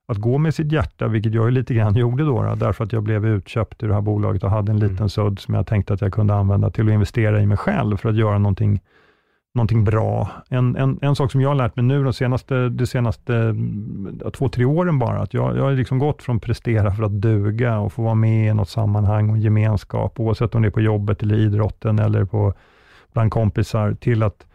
att 0.08 0.17
gå 0.17 0.38
med 0.38 0.54
sitt 0.54 0.72
hjärta, 0.72 1.08
vilket 1.08 1.34
jag 1.34 1.52
lite 1.52 1.74
grann 1.74 1.96
gjorde 1.98 2.24
då, 2.24 2.43
då, 2.43 2.56
därför 2.56 2.84
att 2.84 2.93
jag 2.93 3.04
blev 3.04 3.26
utköpt 3.26 3.84
ur 3.84 3.88
det 3.88 3.93
här 3.93 4.02
bolaget 4.02 4.43
och 4.43 4.52
hade 4.52 4.72
en 4.72 4.80
liten 4.80 4.98
mm. 4.98 5.10
sudd 5.10 5.39
som 5.39 5.54
jag 5.54 5.67
tänkte 5.67 5.93
att 5.93 6.02
jag 6.02 6.13
kunde 6.13 6.34
använda 6.34 6.70
till 6.70 6.88
att 6.88 6.93
investera 6.93 7.41
i 7.41 7.46
mig 7.46 7.58
själv 7.58 7.98
för 7.98 8.10
att 8.10 8.15
göra 8.15 8.38
någonting 8.38 8.82
någonting 9.58 9.84
bra. 9.84 10.30
En, 10.50 10.76
en, 10.76 11.00
en 11.02 11.15
sak 11.15 11.32
som 11.32 11.41
jag 11.41 11.50
har 11.50 11.56
lärt 11.56 11.76
mig 11.76 11.86
nu 11.86 12.04
de 12.04 12.13
senaste, 12.13 12.70
de 12.70 12.86
senaste 12.86 13.56
två, 14.34 14.50
tre 14.50 14.65
åren 14.65 15.00
bara, 15.00 15.22
att 15.22 15.34
jag, 15.34 15.58
jag 15.58 15.63
har 15.63 15.72
liksom 15.72 16.00
gått 16.00 16.24
från 16.24 16.39
prestera 16.39 16.91
för 16.91 17.04
att 17.04 17.22
duga 17.22 17.80
och 17.80 17.93
få 17.93 18.02
vara 18.02 18.15
med 18.15 18.52
i 18.52 18.54
något 18.54 18.70
sammanhang 18.70 19.30
och 19.30 19.38
gemenskap, 19.38 20.20
oavsett 20.20 20.56
om 20.56 20.62
det 20.62 20.67
är 20.67 20.72
på 20.72 20.82
jobbet 20.82 21.24
eller 21.24 21.36
idrotten 21.36 22.00
eller 22.00 22.26
på, 22.26 22.54
bland 23.13 23.32
kompisar, 23.32 23.93
till 23.93 24.24
att 24.24 24.46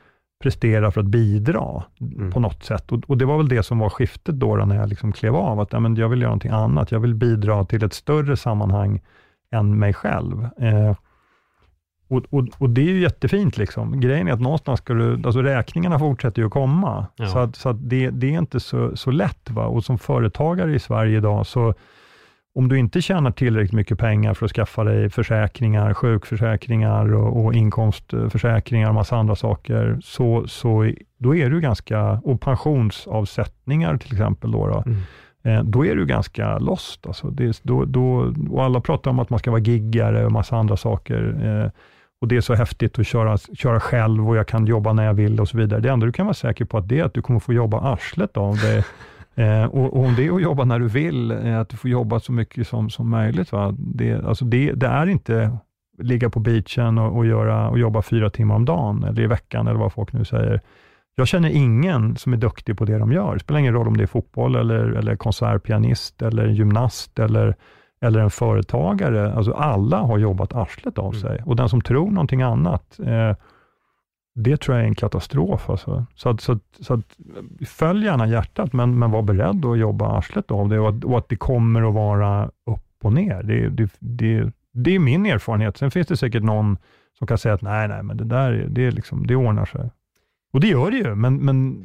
prestera 0.42 0.90
för 0.90 1.00
att 1.00 1.06
bidra 1.06 1.82
mm. 2.00 2.30
på 2.30 2.40
något 2.40 2.64
sätt. 2.64 2.92
Och, 2.92 3.02
och, 3.06 3.18
Det 3.18 3.24
var 3.24 3.36
väl 3.36 3.48
det 3.48 3.62
som 3.62 3.78
var 3.78 3.90
skiftet 3.90 4.34
då, 4.34 4.56
då 4.56 4.64
när 4.64 4.76
jag 4.76 4.88
liksom 4.88 5.12
klev 5.12 5.36
av, 5.36 5.60
att 5.60 5.72
ja, 5.72 5.80
men 5.80 5.96
jag 5.96 6.08
vill 6.08 6.20
göra 6.20 6.30
någonting 6.30 6.50
annat. 6.50 6.92
Jag 6.92 7.00
vill 7.00 7.14
bidra 7.14 7.64
till 7.64 7.84
ett 7.84 7.92
större 7.92 8.36
sammanhang 8.36 9.00
än 9.52 9.78
mig 9.78 9.94
själv. 9.94 10.48
Eh, 10.58 10.96
och, 12.12 12.24
och, 12.30 12.48
och, 12.58 12.70
det 12.70 12.80
är 12.80 12.92
ju 12.92 13.00
jättefint. 13.00 13.56
Liksom. 13.58 14.00
Grejen 14.00 14.28
är 14.28 14.32
att 14.32 14.40
någonstans 14.40 14.80
ska 14.80 14.94
du, 14.94 15.12
alltså 15.12 15.42
räkningarna 15.42 15.98
fortsätter 15.98 16.42
ju 16.42 16.46
att 16.46 16.52
komma. 16.52 17.06
Ja. 17.16 17.26
Så, 17.26 17.38
att, 17.38 17.56
så 17.56 17.68
att 17.68 17.88
det, 17.88 18.10
det, 18.10 18.34
är 18.34 18.38
inte 18.38 18.60
så, 18.60 18.96
så 18.96 19.10
lätt. 19.10 19.50
Va? 19.50 19.66
Och 19.66 19.84
som 19.84 19.98
företagare 19.98 20.74
i 20.74 20.78
Sverige 20.78 21.16
idag, 21.16 21.46
så 21.46 21.74
om 22.54 22.68
du 22.68 22.78
inte 22.78 23.02
tjänar 23.02 23.30
tillräckligt 23.30 23.72
mycket 23.72 23.98
pengar 23.98 24.34
för 24.34 24.46
att 24.46 24.52
skaffa 24.52 24.84
dig 24.84 25.10
försäkringar, 25.10 25.94
sjukförsäkringar 25.94 27.14
och, 27.14 27.44
och 27.44 27.54
inkomstförsäkringar 27.54 28.88
och 28.88 28.94
massa 28.94 29.16
andra 29.16 29.36
saker, 29.36 29.98
så, 30.02 30.48
så 30.48 30.92
då 31.18 31.36
är 31.36 31.50
du 31.50 31.60
ganska, 31.60 32.10
och 32.24 32.40
pensionsavsättningar 32.40 33.96
till 33.96 34.12
exempel, 34.12 34.50
då, 34.50 34.66
då 34.66 34.82
mm. 34.86 34.98
eh, 35.42 35.64
då 35.64 35.86
är 35.86 35.96
du 35.96 36.06
ganska 36.06 36.58
lost. 36.58 37.06
Alltså. 37.06 37.30
Det, 37.30 37.60
då, 37.62 37.84
då, 37.84 38.34
och 38.50 38.64
alla 38.64 38.80
pratar 38.80 39.10
om 39.10 39.18
att 39.18 39.30
man 39.30 39.38
ska 39.38 39.50
vara 39.50 39.60
giggare 39.60 40.26
och 40.26 40.32
massa 40.32 40.56
andra 40.56 40.76
saker. 40.76 41.72
Och 42.22 42.28
Det 42.28 42.36
är 42.36 42.40
så 42.40 42.54
häftigt 42.54 42.98
att 42.98 43.06
köra, 43.06 43.38
köra 43.38 43.80
själv 43.80 44.28
och 44.28 44.36
jag 44.36 44.46
kan 44.48 44.66
jobba 44.66 44.92
när 44.92 45.04
jag 45.04 45.14
vill 45.14 45.40
och 45.40 45.48
så 45.48 45.58
vidare. 45.58 45.80
Det 45.80 45.90
enda 45.90 46.06
du 46.06 46.12
kan 46.12 46.26
vara 46.26 46.34
säker 46.34 46.64
på 46.64 46.78
att 46.78 46.88
det 46.88 46.98
är 46.98 47.04
att 47.04 47.14
du 47.14 47.22
kommer 47.22 47.40
få 47.40 47.52
jobba 47.52 47.80
arslet 47.80 48.36
av 48.36 48.56
dig. 48.56 48.84
Eh, 49.34 49.64
och, 49.64 49.96
och, 49.96 50.04
om 50.04 50.14
det 50.14 50.26
är 50.26 50.32
att 50.32 50.42
jobba 50.42 50.64
när 50.64 50.78
du 50.78 50.88
vill, 50.88 51.30
eh, 51.30 51.60
att 51.60 51.68
du 51.68 51.76
får 51.76 51.90
jobba 51.90 52.20
så 52.20 52.32
mycket 52.32 52.68
som, 52.68 52.90
som 52.90 53.10
möjligt. 53.10 53.52
Va? 53.52 53.74
Det, 53.78 54.24
alltså 54.24 54.44
det, 54.44 54.72
det 54.72 54.86
är 54.86 55.06
inte 55.06 55.56
ligga 55.98 56.30
på 56.30 56.40
beachen 56.40 56.98
och, 56.98 57.16
och, 57.16 57.26
göra, 57.26 57.68
och 57.68 57.78
jobba 57.78 58.02
fyra 58.02 58.30
timmar 58.30 58.54
om 58.54 58.64
dagen, 58.64 59.04
eller 59.04 59.22
i 59.22 59.26
veckan, 59.26 59.66
eller 59.66 59.78
vad 59.78 59.92
folk 59.92 60.12
nu 60.12 60.24
säger. 60.24 60.60
Jag 61.14 61.28
känner 61.28 61.50
ingen 61.50 62.16
som 62.16 62.32
är 62.32 62.36
duktig 62.36 62.78
på 62.78 62.84
det 62.84 62.98
de 62.98 63.12
gör. 63.12 63.34
Det 63.34 63.40
spelar 63.40 63.60
ingen 63.60 63.74
roll 63.74 63.88
om 63.88 63.96
det 63.96 64.02
är 64.02 64.06
fotboll, 64.06 64.56
eller, 64.56 64.84
eller 64.84 65.16
konsertpianist, 65.16 66.22
eller 66.22 66.46
gymnast, 66.46 67.18
eller, 67.18 67.56
eller 68.02 68.20
en 68.20 68.30
företagare. 68.30 69.32
Alltså 69.32 69.52
alla 69.52 69.98
har 69.98 70.18
jobbat 70.18 70.52
arslet 70.52 70.98
av 70.98 71.14
mm. 71.14 71.20
sig. 71.20 71.36
Mm. 71.36 71.48
Och 71.48 71.56
den 71.56 71.68
som 71.68 71.80
tror 71.80 72.10
någonting 72.10 72.42
annat, 72.42 73.00
eh, 73.00 73.36
det 74.34 74.56
tror 74.56 74.76
jag 74.76 74.84
är 74.84 74.88
en 74.88 74.94
katastrof. 74.94 75.70
Alltså. 75.70 76.06
Så, 76.14 76.28
att, 76.28 76.40
så, 76.40 76.52
att, 76.52 76.62
så 76.80 76.94
att, 76.94 77.16
följ 77.68 78.04
gärna 78.04 78.26
hjärtat, 78.26 78.72
men, 78.72 78.98
men 78.98 79.10
var 79.10 79.22
beredd 79.22 79.64
att 79.64 79.78
jobba 79.78 80.18
arslet 80.18 80.50
av 80.50 80.68
det 80.68 80.80
och 80.80 80.88
att, 80.88 81.04
och 81.04 81.18
att 81.18 81.28
det 81.28 81.36
kommer 81.36 81.88
att 81.88 81.94
vara 81.94 82.44
upp 82.44 83.04
och 83.04 83.12
ner. 83.12 83.42
Det, 83.42 83.68
det, 83.68 83.90
det, 83.98 84.52
det 84.72 84.94
är 84.94 84.98
min 84.98 85.26
erfarenhet. 85.26 85.76
Sen 85.76 85.90
finns 85.90 86.06
det 86.06 86.16
säkert 86.16 86.42
någon 86.42 86.76
som 87.18 87.26
kan 87.26 87.38
säga 87.38 87.54
att 87.54 87.62
nej, 87.62 87.88
nej, 87.88 88.02
men 88.02 88.16
det 88.16 88.24
där 88.24 88.66
det, 88.68 88.86
är 88.86 88.92
liksom, 88.92 89.26
det 89.26 89.36
ordnar 89.36 89.64
sig. 89.64 89.90
Och 90.52 90.60
det 90.60 90.66
gör 90.66 90.90
det 90.90 90.96
ju, 90.96 91.14
men, 91.14 91.36
men 91.36 91.84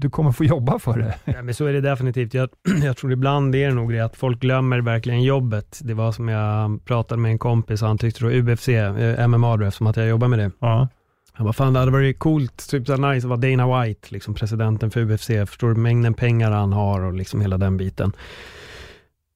du 0.00 0.10
kommer 0.10 0.32
få 0.32 0.44
jobba 0.44 0.78
för 0.78 0.98
det. 0.98 1.14
Ja, 1.34 1.42
men 1.42 1.54
så 1.54 1.66
är 1.66 1.72
det 1.72 1.80
definitivt. 1.80 2.34
Jag, 2.34 2.48
jag 2.84 2.96
tror 2.96 3.12
ibland 3.12 3.54
är 3.54 3.68
det 3.68 3.74
nog 3.74 3.92
det 3.92 4.00
att 4.00 4.16
folk 4.16 4.40
glömmer 4.40 4.80
verkligen 4.80 5.22
jobbet. 5.22 5.80
Det 5.82 5.94
var 5.94 6.12
som 6.12 6.28
jag 6.28 6.84
pratade 6.84 7.20
med 7.20 7.30
en 7.30 7.38
kompis 7.38 7.80
han 7.80 7.98
tyckte 7.98 8.24
då 8.24 8.30
UFC, 8.30 8.68
eh, 8.68 9.28
MMA 9.28 9.56
då, 9.56 9.64
eftersom 9.64 9.86
att 9.86 9.96
jag 9.96 10.08
jobbar 10.08 10.28
med 10.28 10.38
det. 10.38 10.50
Ja. 10.58 10.88
Han 11.32 11.44
bara, 11.44 11.52
fan 11.52 11.72
det 11.72 11.78
hade 11.78 11.92
varit 11.92 12.18
coolt, 12.18 12.68
typ 12.70 12.86
så 12.86 12.96
nice 12.96 13.26
att 13.26 13.30
vara 13.30 13.40
Dana 13.40 13.82
White, 13.82 14.08
liksom 14.10 14.34
presidenten 14.34 14.90
för 14.90 15.00
UFC. 15.00 15.26
Förstår 15.26 15.68
du 15.68 15.74
mängden 15.74 16.14
pengar 16.14 16.50
han 16.50 16.72
har 16.72 17.00
och 17.00 17.12
liksom 17.12 17.40
hela 17.40 17.58
den 17.58 17.76
biten. 17.76 18.12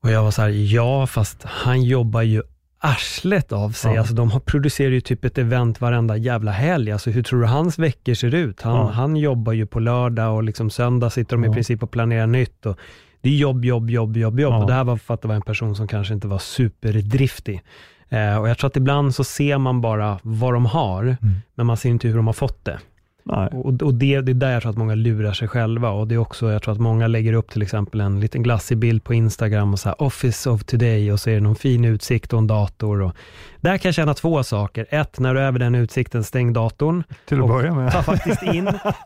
Och 0.03 0.11
jag 0.11 0.23
var 0.23 0.31
så 0.31 0.43
här, 0.43 0.49
ja 0.49 1.07
fast 1.07 1.43
han 1.45 1.83
jobbar 1.83 2.23
ju 2.23 2.43
arslet 2.85 3.53
av 3.53 3.71
sig. 3.71 3.95
Ja. 3.95 3.99
Alltså, 3.99 4.15
de 4.15 4.31
har, 4.31 4.41
producerar 4.41 4.91
ju 4.91 5.01
typ 5.01 5.25
ett 5.25 5.39
event 5.39 5.81
varenda 5.81 6.17
jävla 6.17 6.51
helg. 6.51 6.93
Alltså, 6.93 7.11
hur 7.11 7.23
tror 7.23 7.41
du 7.41 7.47
hans 7.47 7.79
veckor 7.79 8.15
ser 8.15 8.35
ut? 8.35 8.63
Han, 8.63 8.77
ja. 8.77 8.91
han 8.91 9.17
jobbar 9.17 9.53
ju 9.53 9.67
på 9.67 9.81
lördag 9.81 10.35
och 10.35 10.43
liksom 10.43 10.71
söndag 10.71 11.11
sitter 11.11 11.37
de 11.37 11.45
ja. 11.45 11.51
i 11.51 11.55
princip 11.55 11.83
och 11.83 11.91
planerar 11.91 12.27
nytt. 12.27 12.67
Och 12.67 12.79
det 13.21 13.29
är 13.29 13.37
jobb, 13.37 13.65
jobb, 13.65 13.91
jobb, 13.91 14.17
jobb, 14.17 14.41
jobb. 14.41 14.55
Och 14.55 14.67
det 14.67 14.73
här 14.73 14.85
var 14.85 14.97
för 14.97 15.15
att 15.15 15.23
det 15.23 15.29
var 15.29 15.35
en 15.35 15.43
person 15.43 15.77
som 15.77 15.89
kanske 15.89 16.15
inte 16.15 16.29
var 16.29 16.39
superdriftig. 16.39 17.63
Eh, 18.09 18.37
och 18.37 18.49
jag 18.49 18.59
tror 18.59 18.69
att 18.69 18.77
ibland 18.77 19.15
så 19.15 19.25
ser 19.25 19.59
man 19.59 19.81
bara 19.81 20.19
vad 20.23 20.55
de 20.55 20.67
har, 20.67 21.03
mm. 21.03 21.35
men 21.55 21.67
man 21.67 21.77
ser 21.77 21.91
inte 21.91 22.09
hur 22.09 22.17
de 22.17 22.27
har 22.27 22.35
fått 22.35 22.65
det. 22.65 22.79
Och, 23.25 23.83
och 23.83 23.95
det, 23.95 24.21
det 24.21 24.33
är 24.33 24.35
där 24.35 24.53
jag 24.53 24.63
tror 24.63 24.71
att 24.71 24.79
många 24.79 24.95
lurar 24.95 25.33
sig 25.33 25.49
själva. 25.49 25.91
Och 25.91 26.09
det 26.09 26.15
är 26.15 26.19
också, 26.19 26.53
jag 26.53 26.63
tror 26.63 26.75
att 26.75 26.81
många 26.81 27.07
lägger 27.07 27.33
upp 27.33 27.51
till 27.51 27.63
exempel 27.63 28.01
en 28.01 28.21
liten 28.21 28.43
glassig 28.43 28.79
bild 28.79 29.05
på 29.05 29.15
Instagram 29.15 29.73
och 29.73 29.79
så 29.79 29.89
här, 29.89 30.03
Office 30.03 30.51
of 30.51 30.65
today 30.65 31.13
och 31.13 31.21
så 31.21 31.31
är 31.31 31.35
det 31.35 31.41
någon 31.41 31.57
fin 31.57 31.85
utsikt 31.85 32.33
och 32.33 32.39
en 32.39 32.47
dator. 32.47 33.03
Och 33.03 33.13
där 33.61 33.79
kan 33.79 33.89
jag 33.89 33.95
känna 33.95 34.15
två 34.15 34.43
saker. 34.43 34.87
Ett, 34.91 35.19
när 35.19 35.35
du 35.35 35.41
är 35.41 35.45
över 35.45 35.59
den 35.59 35.75
utsikten, 35.75 36.25
stäng 36.25 36.53
datorn. 36.53 37.05
Till 37.29 37.43
att 37.43 37.49
börja 37.49 37.75
med. 37.75 37.93
Ta 37.93 38.03
faktiskt 38.03 38.43
in 38.43 38.65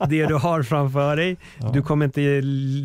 det 0.09 0.27
du 0.27 0.35
har 0.35 0.62
framför 0.62 1.17
dig. 1.17 1.37
Ja. 1.59 1.71
Du 1.73 1.83
kommer 1.83 2.05
inte 2.05 2.21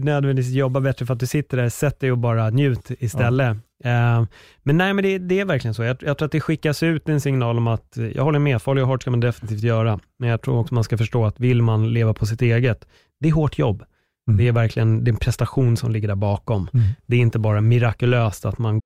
nödvändigtvis 0.03 0.55
jobba 0.55 0.79
bättre 0.79 1.05
för 1.05 1.13
att 1.13 1.19
du 1.19 1.27
sitter 1.27 1.57
där. 1.57 1.69
Sätt 1.69 1.99
dig 1.99 2.11
och 2.11 2.17
bara 2.17 2.49
njut 2.49 2.91
istället. 2.99 3.47
Ja. 3.47 3.70
Uh, 3.85 4.27
men 4.63 4.77
nej, 4.77 4.93
men 4.93 5.03
det, 5.03 5.17
det, 5.17 5.39
är 5.39 5.45
verkligen 5.45 5.73
så. 5.73 5.83
Jag, 5.83 5.97
jag, 6.01 6.17
tror 6.17 6.25
att 6.25 6.31
det 6.31 6.41
skickas 6.41 6.83
ut 6.83 7.09
en 7.09 7.21
signal 7.21 7.57
om 7.57 7.67
att, 7.67 7.97
jag 8.15 8.23
håller 8.23 8.39
med, 8.39 8.61
farlig 8.61 8.83
och 8.83 8.89
hårt 8.89 9.01
ska 9.01 9.11
man 9.11 9.19
definitivt 9.19 9.63
göra, 9.63 9.99
men 10.19 10.29
jag 10.29 10.41
tror 10.41 10.59
också 10.59 10.73
man 10.73 10.83
ska 10.83 10.97
förstå 10.97 11.25
att 11.25 11.39
vill 11.39 11.61
man 11.61 11.93
leva 11.93 12.13
på 12.13 12.25
sitt 12.25 12.41
eget, 12.41 12.87
det 13.19 13.27
är 13.27 13.33
hårt 13.33 13.57
jobb. 13.57 13.83
Mm. 14.27 14.37
Det 14.37 14.47
är 14.47 14.51
verkligen 14.51 15.03
det 15.03 15.09
är 15.09 15.13
en 15.13 15.19
prestation 15.19 15.77
som 15.77 15.91
ligger 15.91 16.07
där 16.07 16.15
bakom. 16.15 16.69
Mm. 16.73 16.87
Det 17.05 17.15
är 17.15 17.19
inte 17.19 17.39
bara 17.39 17.61
mirakulöst 17.61 18.45
att 18.45 18.57
man... 18.57 18.81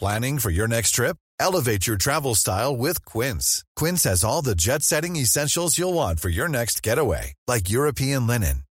Planning 0.00 0.38
for 0.38 0.52
your 0.52 0.68
next 0.68 0.94
trip? 0.94 1.16
Elevate 1.42 1.90
your 1.90 1.98
travel 1.98 2.34
style 2.34 2.76
with 2.86 3.00
Quince. 3.04 3.62
Quince 3.80 4.08
has 4.08 4.24
all 4.24 4.44
the 4.44 4.54
jet-setting 4.54 5.16
essentials 5.16 5.78
you'll 5.78 5.94
want 5.94 6.20
for 6.20 6.30
your 6.30 6.48
next 6.48 6.86
getaway, 6.86 7.34
like 7.46 7.70
European 7.70 8.26
linen 8.26 8.62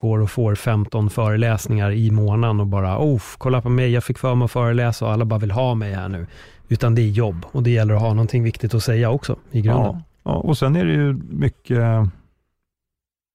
går 0.00 0.18
och 0.18 0.30
får 0.30 0.54
15 0.54 1.10
föreläsningar 1.10 1.90
i 1.90 2.10
månaden 2.10 2.60
och 2.60 2.66
bara, 2.66 2.98
oh, 2.98 3.22
kolla 3.38 3.60
på 3.62 3.68
mig, 3.68 3.90
jag 3.90 4.04
fick 4.04 4.18
för 4.18 4.34
mig 4.34 4.44
att 4.44 4.50
föreläsa 4.50 5.06
och 5.06 5.12
alla 5.12 5.24
bara 5.24 5.40
vill 5.40 5.50
ha 5.50 5.74
mig 5.74 5.92
här 5.92 6.08
nu. 6.08 6.26
Utan 6.68 6.94
det 6.94 7.02
är 7.02 7.08
jobb 7.08 7.46
och 7.52 7.62
det 7.62 7.70
gäller 7.70 7.94
att 7.94 8.00
ha 8.00 8.08
någonting 8.08 8.42
viktigt 8.42 8.74
att 8.74 8.82
säga 8.82 9.10
också 9.10 9.36
i 9.50 9.60
grunden. 9.62 9.94
Ja, 9.94 10.02
ja 10.22 10.32
och 10.32 10.58
sen 10.58 10.76
är 10.76 10.84
det 10.84 10.92
ju 10.92 11.12
mycket, 11.30 11.78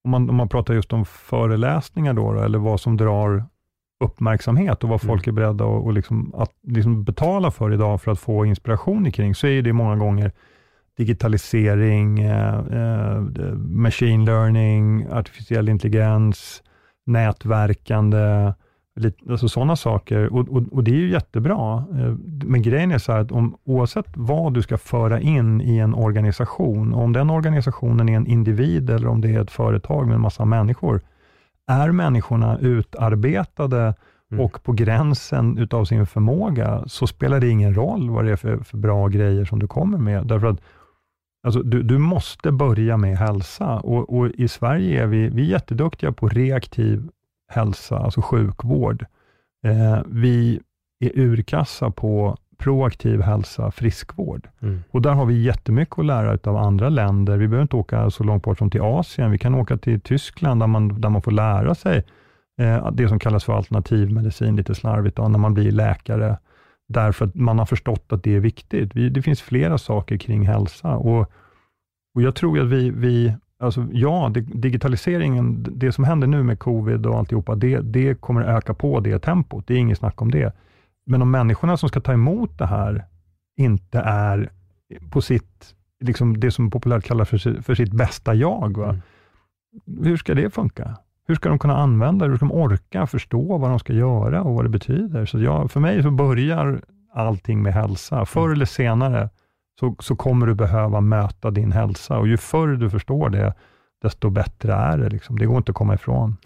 om 0.04 0.12
man, 0.12 0.30
om 0.30 0.36
man 0.36 0.50
pratar 0.50 0.74
just 0.74 0.94
om 0.94 1.06
föreläsningar 1.06 2.14
då, 2.14 2.42
eller 2.42 2.60
vad 2.60 2.82
som 2.82 2.98
drar 2.98 3.46
uppmärksamhet 4.04 4.84
och 4.84 4.90
vad 4.90 5.04
mm. 5.04 5.14
folk 5.14 5.28
är 5.28 5.32
beredda 5.32 5.64
att, 5.64 5.84
och 5.84 5.94
liksom, 5.94 6.34
att 6.38 6.52
liksom 6.68 7.04
betala 7.04 7.52
för 7.52 7.74
idag 7.74 8.02
för 8.02 8.12
att 8.12 8.20
få 8.20 8.46
inspiration 8.46 9.12
kring, 9.12 9.36
så 9.36 9.48
är 9.48 9.62
det 9.62 9.74
många 9.74 9.96
gånger 9.96 10.32
digitalisering, 10.98 12.20
eh, 12.20 12.58
eh, 12.58 13.22
machine 13.56 14.26
learning, 14.26 15.08
artificiell 15.12 15.70
intelligens, 15.70 16.64
nätverkande, 17.06 18.54
alltså 19.30 19.50
sådana 19.50 19.76
saker. 19.76 20.34
Och, 20.34 20.50
och, 20.50 20.64
och, 20.72 20.84
det 20.84 20.92
är 20.92 20.96
ju 20.96 21.10
jättebra. 21.10 21.78
Eh, 21.78 22.16
men 22.46 22.62
grejen 22.62 22.92
är 22.92 22.98
så 22.98 23.12
här 23.12 23.20
att 23.20 23.32
om, 23.32 23.58
oavsett 23.64 24.08
vad 24.14 24.54
du 24.54 24.62
ska 24.62 24.78
föra 24.78 25.20
in 25.20 25.62
i 25.62 25.78
en 25.78 25.94
organisation, 25.94 26.94
om 26.94 27.14
den 27.14 27.30
organisationen 27.30 28.10
är 28.10 28.18
en 28.18 28.28
individ 28.28 28.90
eller 28.90 29.08
om 29.08 29.22
det 29.22 29.30
är 29.30 29.42
ett 29.42 29.52
företag 29.52 30.08
med 30.08 30.16
en 30.16 30.22
massa 30.22 30.46
människor, 30.46 31.02
är 31.68 31.92
människorna 31.92 32.58
utarbetade 32.60 33.94
mm. 34.32 34.46
och 34.46 34.64
på 34.64 34.72
gränsen 34.72 35.58
utav 35.58 35.86
sin 35.86 36.06
förmåga, 36.06 36.84
så 36.88 37.08
spelar 37.08 37.40
det 37.40 37.50
ingen 37.50 37.74
roll 37.74 38.10
vad 38.10 38.26
det 38.26 38.32
är 38.32 38.36
för, 38.36 38.58
för 38.58 38.78
bra 38.78 39.08
grejer 39.08 39.46
som 39.46 39.60
du 39.60 39.68
kommer 39.68 39.98
med. 39.98 40.28
Därför 40.28 40.48
att 40.48 40.60
Alltså, 41.44 41.64
du, 41.64 41.84
du 41.84 41.98
måste 41.98 42.52
börja 42.52 42.98
med 42.98 43.18
hälsa 43.18 43.80
och, 43.80 44.18
och, 44.18 44.28
i 44.28 44.48
Sverige 44.48 45.04
är 45.04 45.08
vi, 45.08 45.30
vi 45.30 45.42
är 45.42 45.52
jätteduktiga 45.52 46.12
på 46.12 46.28
reaktiv 46.28 47.10
hälsa, 47.48 47.98
alltså 47.98 48.22
sjukvård. 48.22 49.06
Eh, 49.64 50.02
vi 50.06 50.60
är 51.00 51.12
urkassa 51.20 51.92
på 51.92 52.38
proaktiv 52.58 53.22
hälsa, 53.22 53.72
friskvård. 53.72 54.50
Mm. 54.62 54.84
Och 54.92 55.02
där 55.02 55.12
har 55.12 55.26
vi 55.26 55.44
jättemycket 55.44 56.00
att 56.00 56.06
lära 56.06 56.38
av 56.44 56.58
andra 56.58 56.90
länder. 56.90 57.38
Vi 57.38 57.48
behöver 57.48 57.62
inte 57.62 57.76
åka 57.76 58.10
så 58.10 58.24
långt 58.24 58.44
bort 58.44 58.58
som 58.58 58.70
till 58.70 58.82
Asien. 58.82 59.32
Vi 59.32 59.38
kan 59.38 59.56
åka 59.56 59.78
till 59.78 60.02
Tyskland, 60.02 60.62
där 60.62 60.68
man, 60.68 61.02
där 61.02 61.10
man 61.10 61.22
får 61.22 61.32
lära 61.32 61.76
sig 61.76 62.04
eh, 62.60 62.92
det 62.92 63.08
som 63.08 63.20
kallas 63.20 63.44
för 63.44 63.54
alternativmedicin, 63.54 64.56
lite 64.56 64.76
slarvigt, 64.76 65.16
då, 65.16 65.28
när 65.28 65.40
man 65.40 65.54
blir 65.54 65.72
läkare 65.72 66.38
därför 66.88 67.26
att 67.26 67.36
man 67.36 67.60
har 67.60 67.66
förstått 67.66 68.14
att 68.14 68.24
det 68.24 68.36
är 68.36 68.40
viktigt. 68.40 68.96
Vi, 68.96 69.10
det 69.10 69.22
finns 69.22 69.42
flera 69.42 69.78
saker 69.78 70.18
kring 70.18 70.48
hälsa 70.48 70.96
och, 70.96 71.32
och 72.16 72.22
jag 72.22 72.36
tror 72.36 72.60
att 72.60 72.68
vi, 72.68 72.90
vi 72.90 73.36
alltså 73.60 73.88
ja, 73.92 74.32
digitaliseringen, 74.54 75.68
det 75.72 75.92
som 75.92 76.04
händer 76.04 76.28
nu 76.28 76.44
med 76.44 76.60
covid 76.60 77.06
och 77.06 77.18
alltihopa, 77.18 77.56
det, 77.56 77.80
det 77.80 78.22
kommer 78.22 78.42
öka 78.42 78.74
på 78.74 79.00
det 79.00 79.20
tempot. 79.20 79.68
Det 79.68 79.74
är 79.74 79.78
inget 79.78 79.98
snack 79.98 80.22
om 80.22 80.32
det. 80.32 80.56
Men 81.06 81.22
om 81.22 81.32
människorna 81.32 81.78
som 81.78 81.90
ska 81.90 82.00
ta 82.00 82.14
emot 82.14 82.58
det 82.58 82.66
här 82.66 83.06
inte 83.58 84.00
är 84.00 84.52
på 85.12 85.22
sitt, 85.22 85.76
liksom 86.00 86.40
det 86.40 86.52
som 86.52 86.72
populärt 86.72 87.04
kallas 87.04 87.30
för, 87.30 87.62
för 87.62 87.76
sitt 87.76 87.92
bästa 87.92 88.34
jag. 88.34 88.78
Mm. 88.78 89.02
Hur 90.04 90.18
ska 90.18 90.34
det 90.34 90.50
funka? 90.50 90.98
Hur 91.28 91.36
ska 91.36 91.50
de 91.50 91.60
kunna 91.60 91.78
använda 91.78 92.26
det? 92.26 92.32
Hur 92.32 92.38
ska 92.38 92.46
de 92.46 92.52
orka 92.52 93.08
förstå 93.08 93.58
vad 93.58 93.70
de 93.70 93.80
ska 93.80 93.94
göra 93.94 94.44
och 94.44 94.56
vad 94.56 94.66
det 94.66 94.70
betyder? 94.70 95.26
Så 95.26 95.40
jag, 95.40 95.72
för 95.72 95.80
mig 95.80 96.04
så 96.04 96.12
börjar 96.12 96.82
allting 97.14 97.62
med 97.62 97.74
hälsa. 97.74 98.26
Förr 98.26 98.42
mm. 98.42 98.54
eller 98.54 98.66
senare 98.66 99.30
så, 99.80 99.96
så 100.00 100.16
kommer 100.16 100.48
du 100.48 100.54
behöva 100.54 101.02
möta 101.02 101.52
din 101.52 101.72
hälsa 101.72 102.18
och 102.18 102.28
ju 102.28 102.38
förr 102.38 102.68
du 102.68 102.90
förstår 102.90 103.30
det, 103.30 103.54
desto 104.02 104.30
bättre 104.30 104.74
är 104.74 104.98
det. 104.98 105.10
Liksom. 105.10 105.40
Det 105.40 105.46
går 105.46 105.58
inte 105.58 105.72
att 105.72 105.76
komma 105.76 105.94
ifrån. 105.94 106.38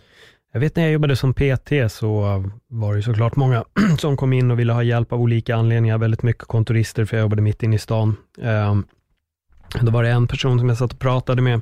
Jag 0.53 0.59
vet 0.59 0.75
när 0.75 0.83
jag 0.83 0.91
jobbade 0.91 1.15
som 1.15 1.33
PT 1.33 1.71
så 1.89 2.43
var 2.67 2.95
det 2.95 3.01
såklart 3.01 3.35
många 3.35 3.63
som 3.97 4.17
kom 4.17 4.33
in 4.33 4.51
och 4.51 4.59
ville 4.59 4.73
ha 4.73 4.83
hjälp 4.83 5.13
av 5.13 5.21
olika 5.21 5.55
anledningar. 5.55 5.97
Väldigt 5.97 6.23
mycket 6.23 6.43
kontorister, 6.43 7.05
för 7.05 7.17
jag 7.17 7.21
jobbade 7.21 7.41
mitt 7.41 7.63
inne 7.63 7.75
i 7.75 7.79
stan. 7.79 8.15
Um, 8.37 8.85
då 9.81 9.91
var 9.91 10.03
det 10.03 10.09
en 10.09 10.27
person 10.27 10.59
som 10.59 10.69
jag 10.69 10.77
satt 10.77 10.93
och 10.93 10.99
pratade 10.99 11.41
med 11.41 11.61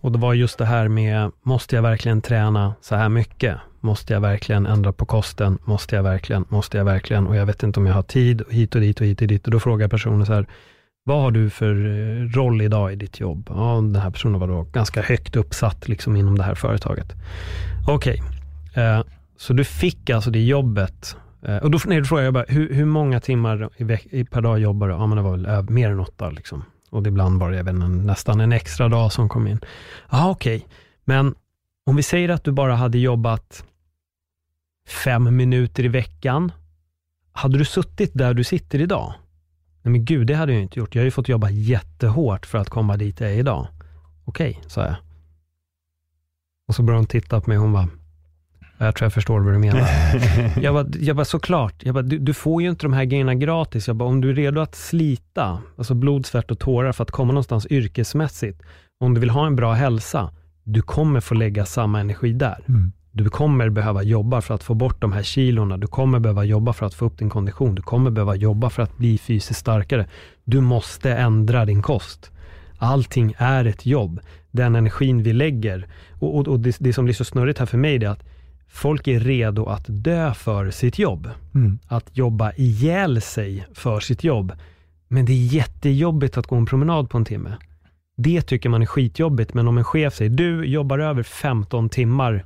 och 0.00 0.12
det 0.12 0.18
var 0.18 0.34
just 0.34 0.58
det 0.58 0.64
här 0.64 0.88
med, 0.88 1.30
måste 1.42 1.76
jag 1.76 1.82
verkligen 1.82 2.22
träna 2.22 2.74
så 2.80 2.96
här 2.96 3.08
mycket? 3.08 3.56
Måste 3.80 4.12
jag 4.12 4.20
verkligen 4.20 4.66
ändra 4.66 4.92
på 4.92 5.06
kosten? 5.06 5.58
Måste 5.64 5.96
jag 5.96 6.02
verkligen? 6.02 6.44
Måste 6.48 6.78
jag 6.78 6.84
verkligen? 6.84 7.26
Och 7.26 7.36
jag 7.36 7.46
vet 7.46 7.62
inte 7.62 7.80
om 7.80 7.86
jag 7.86 7.94
har 7.94 8.02
tid, 8.02 8.40
och 8.40 8.52
hit 8.52 8.74
och 8.74 8.80
dit 8.80 9.00
och 9.00 9.06
hit 9.06 9.20
och 9.20 9.28
dit. 9.28 9.44
Och 9.46 9.50
då 9.50 9.60
frågar 9.60 9.88
personen 9.88 10.26
så 10.26 10.32
här, 10.32 10.46
vad 11.04 11.20
har 11.20 11.30
du 11.30 11.50
för 11.50 11.74
eh, 11.74 12.28
roll 12.28 12.62
idag 12.62 12.92
i 12.92 12.96
ditt 12.96 13.20
jobb? 13.20 13.46
Ja, 13.48 13.74
den 13.74 13.96
här 13.96 14.10
personen 14.10 14.40
var 14.40 14.48
då 14.48 14.62
ganska 14.62 15.02
högt 15.02 15.36
uppsatt 15.36 15.88
liksom 15.88 16.16
inom 16.16 16.38
det 16.38 16.44
här 16.44 16.54
företaget. 16.54 17.14
Okej, 17.88 18.22
okay. 18.70 18.84
eh, 18.84 19.02
så 19.36 19.52
du 19.52 19.64
fick 19.64 20.10
alltså 20.10 20.30
det 20.30 20.42
jobbet. 20.42 21.16
Eh, 21.42 21.56
och 21.56 21.70
då, 21.70 21.78
nej, 21.86 21.98
då 21.98 22.04
frågar 22.04 22.24
jag 22.24 22.34
bara, 22.34 22.44
hur, 22.48 22.74
hur 22.74 22.84
många 22.84 23.20
timmar 23.20 23.70
i, 24.10 24.24
per 24.24 24.40
dag 24.40 24.58
jobbar 24.58 24.88
du? 24.88 24.94
Ja, 24.94 25.06
men 25.06 25.16
det 25.16 25.22
var 25.22 25.30
väl 25.30 25.46
eh, 25.46 25.62
mer 25.62 25.90
än 25.90 26.00
åtta 26.00 26.30
liksom. 26.30 26.64
Och 26.96 27.06
ibland 27.06 27.40
var 27.40 27.50
det 27.50 27.58
även 27.58 28.06
nästan 28.06 28.40
en 28.40 28.52
extra 28.52 28.88
dag 28.88 29.12
som 29.12 29.28
kom 29.28 29.46
in. 29.46 29.60
Ja, 30.10 30.30
okej. 30.30 30.56
Okay. 30.56 30.68
Men 31.04 31.34
om 31.86 31.96
vi 31.96 32.02
säger 32.02 32.28
att 32.28 32.44
du 32.44 32.52
bara 32.52 32.74
hade 32.74 32.98
jobbat 32.98 33.64
fem 34.86 35.36
minuter 35.36 35.84
i 35.84 35.88
veckan. 35.88 36.52
Hade 37.32 37.58
du 37.58 37.64
suttit 37.64 38.10
där 38.14 38.34
du 38.34 38.44
sitter 38.44 38.80
idag? 38.80 39.14
Nej 39.82 39.92
men 39.92 40.04
gud, 40.04 40.26
det 40.26 40.34
hade 40.34 40.52
jag 40.52 40.62
inte 40.62 40.78
gjort. 40.78 40.94
Jag 40.94 41.02
har 41.02 41.04
ju 41.04 41.10
fått 41.10 41.28
jobba 41.28 41.50
jättehårt 41.50 42.46
för 42.46 42.58
att 42.58 42.70
komma 42.70 42.96
dit 42.96 43.20
jag 43.20 43.30
är 43.30 43.38
idag. 43.38 43.68
Okej, 44.24 44.50
okay, 44.50 44.70
sa 44.70 44.84
jag. 44.84 44.96
Och 46.68 46.74
så 46.74 46.82
började 46.82 46.98
hon 46.98 47.06
titta 47.06 47.40
på 47.40 47.50
mig 47.50 47.58
och 47.58 47.62
hon 47.62 47.72
bara, 47.72 47.88
jag 48.78 48.94
tror 48.94 49.06
jag 49.06 49.12
förstår 49.12 49.40
vad 49.40 49.52
du 49.52 49.58
menar. 49.58 49.88
jag 50.60 50.74
bara, 50.74 50.86
jag 51.00 51.16
bara 51.16 51.24
såklart, 51.24 51.74
jag 51.78 51.94
bara, 51.94 52.02
du, 52.02 52.18
du, 52.18 52.34
får 52.34 52.62
ju 52.62 52.70
inte 52.70 52.86
de 52.86 52.92
här 52.92 53.04
grejerna 53.04 53.34
gratis. 53.34 53.86
Jag 53.86 53.96
bara, 53.96 54.08
om 54.08 54.20
du 54.20 54.30
är 54.30 54.34
redo 54.34 54.60
att 54.60 54.74
slita, 54.74 55.62
alltså 55.76 55.94
blod, 55.94 56.26
svett 56.26 56.50
och 56.50 56.58
tårar 56.58 56.92
för 56.92 57.02
att 57.02 57.10
komma 57.10 57.32
någonstans 57.32 57.66
yrkesmässigt, 57.70 58.62
om 59.00 59.14
du 59.14 59.20
vill 59.20 59.30
ha 59.30 59.46
en 59.46 59.56
bra 59.56 59.72
hälsa, 59.72 60.30
du 60.64 60.82
kommer 60.82 61.20
få 61.20 61.34
lägga 61.34 61.66
samma 61.66 62.00
energi 62.00 62.32
där. 62.32 62.64
Mm. 62.68 62.92
Du 63.12 63.30
kommer 63.30 63.68
behöva 63.68 64.02
jobba 64.02 64.40
för 64.40 64.54
att 64.54 64.62
få 64.62 64.74
bort 64.74 65.00
de 65.00 65.12
här 65.12 65.22
kilorna. 65.22 65.76
Du 65.76 65.86
kommer 65.86 66.18
behöva 66.18 66.44
jobba 66.44 66.72
för 66.72 66.86
att 66.86 66.94
få 66.94 67.04
upp 67.04 67.18
din 67.18 67.30
kondition. 67.30 67.74
Du 67.74 67.82
kommer 67.82 68.10
behöva 68.10 68.34
jobba 68.34 68.70
för 68.70 68.82
att 68.82 68.96
bli 68.96 69.18
fysiskt 69.18 69.60
starkare. 69.60 70.06
Du 70.44 70.60
måste 70.60 71.12
ändra 71.12 71.64
din 71.64 71.82
kost. 71.82 72.30
Allting 72.78 73.34
är 73.38 73.64
ett 73.64 73.86
jobb. 73.86 74.20
Den 74.50 74.76
energin 74.76 75.22
vi 75.22 75.32
lägger. 75.32 75.86
Och, 76.12 76.38
och, 76.38 76.48
och 76.48 76.60
det, 76.60 76.76
det, 76.80 76.92
som 76.92 77.04
blir 77.04 77.14
så 77.14 77.24
snurrigt 77.24 77.58
här 77.58 77.66
för 77.66 77.78
mig 77.78 78.04
är 78.04 78.08
att 78.08 78.24
folk 78.76 79.08
är 79.08 79.20
redo 79.20 79.66
att 79.66 79.84
dö 79.88 80.34
för 80.34 80.70
sitt 80.70 80.98
jobb. 80.98 81.30
Mm. 81.54 81.78
Att 81.86 82.16
jobba 82.16 82.52
ihjäl 82.56 83.20
sig 83.20 83.66
för 83.74 84.00
sitt 84.00 84.24
jobb. 84.24 84.52
Men 85.08 85.24
det 85.24 85.32
är 85.32 85.54
jättejobbigt 85.54 86.36
att 86.36 86.46
gå 86.46 86.56
en 86.56 86.66
promenad 86.66 87.10
på 87.10 87.18
en 87.18 87.24
timme. 87.24 87.56
Det 88.16 88.42
tycker 88.42 88.68
man 88.68 88.82
är 88.82 88.86
skitjobbigt, 88.86 89.54
men 89.54 89.68
om 89.68 89.78
en 89.78 89.84
chef 89.84 90.14
säger, 90.14 90.30
du 90.30 90.64
jobbar 90.64 90.98
över 90.98 91.22
15 91.22 91.88
timmar 91.88 92.44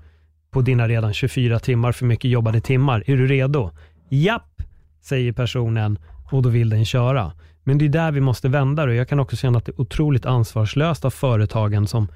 på 0.50 0.60
dina 0.60 0.88
redan 0.88 1.14
24 1.14 1.58
timmar 1.58 1.92
för 1.92 2.06
mycket 2.06 2.30
jobbade 2.30 2.60
timmar. 2.60 3.04
Är 3.06 3.16
du 3.16 3.26
redo? 3.26 3.70
Japp, 4.08 4.62
säger 5.00 5.32
personen 5.32 5.98
och 6.30 6.42
då 6.42 6.48
vill 6.48 6.70
den 6.70 6.84
köra. 6.84 7.32
Men 7.64 7.78
det 7.78 7.84
är 7.84 7.88
där 7.88 8.12
vi 8.12 8.20
måste 8.20 8.48
vända 8.48 8.86
det. 8.86 8.94
Jag 8.94 9.08
kan 9.08 9.20
också 9.20 9.36
känna 9.36 9.58
att 9.58 9.64
det 9.66 9.72
är 9.72 9.80
otroligt 9.80 10.26
ansvarslöst 10.26 11.04
av 11.04 11.10
företagen 11.10 11.86
som 11.86 12.08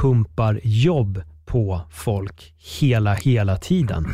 pumpar 0.00 0.60
jobb 0.62 1.22
på 1.46 1.80
folk 1.90 2.54
hela, 2.80 3.14
hela 3.14 3.56
tiden. 3.56 4.06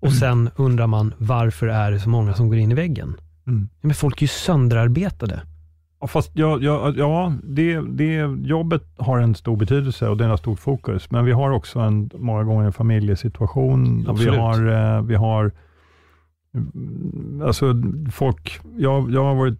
Och 0.00 0.12
sen 0.12 0.50
undrar 0.56 0.86
man 0.86 1.14
varför 1.18 1.66
är 1.66 1.90
det 1.90 2.00
så 2.00 2.08
många 2.08 2.34
som 2.34 2.48
går 2.48 2.58
in 2.58 2.72
i 2.72 2.74
väggen? 2.74 3.16
Mm. 3.46 3.68
Men 3.80 3.94
folk 3.94 4.18
är 4.18 4.22
ju 4.22 4.28
sönderarbetade. 4.28 5.42
Ja, 6.00 6.06
fast 6.06 6.30
ja, 6.34 6.58
ja, 6.60 6.92
ja 6.96 7.32
det, 7.42 7.80
det, 7.80 8.14
jobbet 8.42 8.82
har 8.96 9.18
en 9.18 9.34
stor 9.34 9.56
betydelse 9.56 10.08
och 10.08 10.16
det 10.16 10.24
har 10.24 10.36
stort 10.36 10.58
fokus, 10.58 11.10
men 11.10 11.24
vi 11.24 11.32
har 11.32 11.50
också 11.50 11.78
en, 11.78 12.10
många 12.14 12.44
gånger 12.44 12.64
en 12.66 12.72
familjesituation. 12.72 14.06
Och 14.06 14.20
vi 14.20 14.28
har, 14.28 14.66
eh, 14.96 15.02
vi 15.02 15.14
har 15.14 15.52
alltså 17.44 17.74
folk, 18.12 18.60
jag, 18.76 19.10
jag 19.10 19.24
har 19.24 19.34
varit 19.34 19.58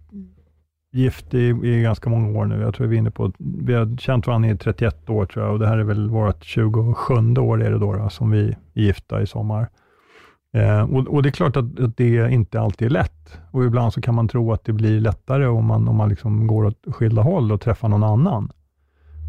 gift 0.91 1.33
i, 1.33 1.47
i 1.63 1.81
ganska 1.81 2.09
många 2.09 2.39
år 2.39 2.45
nu. 2.45 2.61
Jag 2.61 2.75
tror 2.75 2.87
vi 2.87 2.95
är 2.95 2.99
inne 2.99 3.11
på, 3.11 3.31
vi 3.37 3.73
har 3.73 3.97
känt 3.97 4.27
varandra 4.27 4.49
i 4.49 4.57
31 4.57 5.09
år 5.09 5.25
tror 5.25 5.45
jag 5.45 5.53
och 5.53 5.59
det 5.59 5.67
här 5.67 5.77
är 5.77 5.83
väl 5.83 6.09
vårt 6.09 6.43
27 6.43 7.13
år 7.39 7.63
är 7.63 7.71
det 7.71 7.79
då, 7.79 7.93
då 7.93 8.09
som 8.09 8.31
vi 8.31 8.47
är 8.47 8.57
gifta 8.73 9.21
i 9.21 9.27
sommar. 9.27 9.69
Eh, 10.53 10.81
och, 10.81 11.07
och, 11.07 11.23
Det 11.23 11.29
är 11.29 11.31
klart 11.31 11.57
att, 11.57 11.79
att, 11.79 11.97
det 11.97 12.31
inte 12.31 12.61
alltid 12.61 12.85
är 12.85 12.89
lätt 12.89 13.39
och 13.51 13.65
ibland 13.65 13.93
så 13.93 14.01
kan 14.01 14.15
man 14.15 14.27
tro 14.27 14.53
att 14.53 14.65
det 14.65 14.73
blir 14.73 14.99
lättare 14.99 15.45
om 15.45 15.65
man, 15.65 15.87
om 15.87 15.95
man 15.95 16.09
liksom 16.09 16.47
går 16.47 16.65
åt 16.65 16.85
skilda 16.87 17.21
håll 17.21 17.51
och 17.51 17.61
träffar 17.61 17.89
någon 17.89 18.03
annan. 18.03 18.51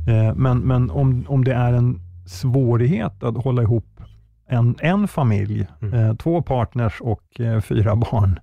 Eh, 0.08 0.34
men 0.34 0.58
men 0.58 0.90
om, 0.90 1.24
om 1.28 1.44
det 1.44 1.54
är 1.54 1.72
en 1.72 2.00
svårighet 2.26 3.22
att 3.22 3.44
hålla 3.44 3.62
ihop 3.62 4.00
en, 4.48 4.76
en 4.80 5.08
familj, 5.08 5.66
mm. 5.82 5.94
eh, 5.94 6.14
två 6.16 6.42
partners 6.42 7.00
och 7.00 7.40
eh, 7.40 7.60
fyra 7.60 7.96
barn, 7.96 8.40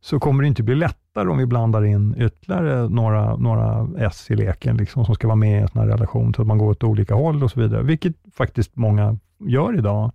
så 0.00 0.20
kommer 0.20 0.42
det 0.42 0.48
inte 0.48 0.62
bli 0.62 0.74
lättare 1.12 1.30
om 1.30 1.38
vi 1.38 1.46
blandar 1.46 1.84
in 1.84 2.14
ytterligare 2.18 2.88
några, 2.88 3.36
några 3.36 3.88
S 3.98 4.30
i 4.30 4.36
leken, 4.36 4.76
liksom, 4.76 5.04
som 5.04 5.14
ska 5.14 5.26
vara 5.26 5.36
med 5.36 5.58
i 5.58 5.62
en 5.62 5.68
sån 5.68 5.80
här 5.80 5.88
relation, 5.88 6.34
så 6.34 6.42
att 6.42 6.48
man 6.48 6.58
går 6.58 6.70
åt 6.70 6.84
olika 6.84 7.14
håll 7.14 7.42
och 7.42 7.50
så 7.50 7.60
vidare, 7.60 7.82
vilket 7.82 8.16
faktiskt 8.34 8.76
många 8.76 9.18
gör 9.38 9.78
idag. 9.78 10.12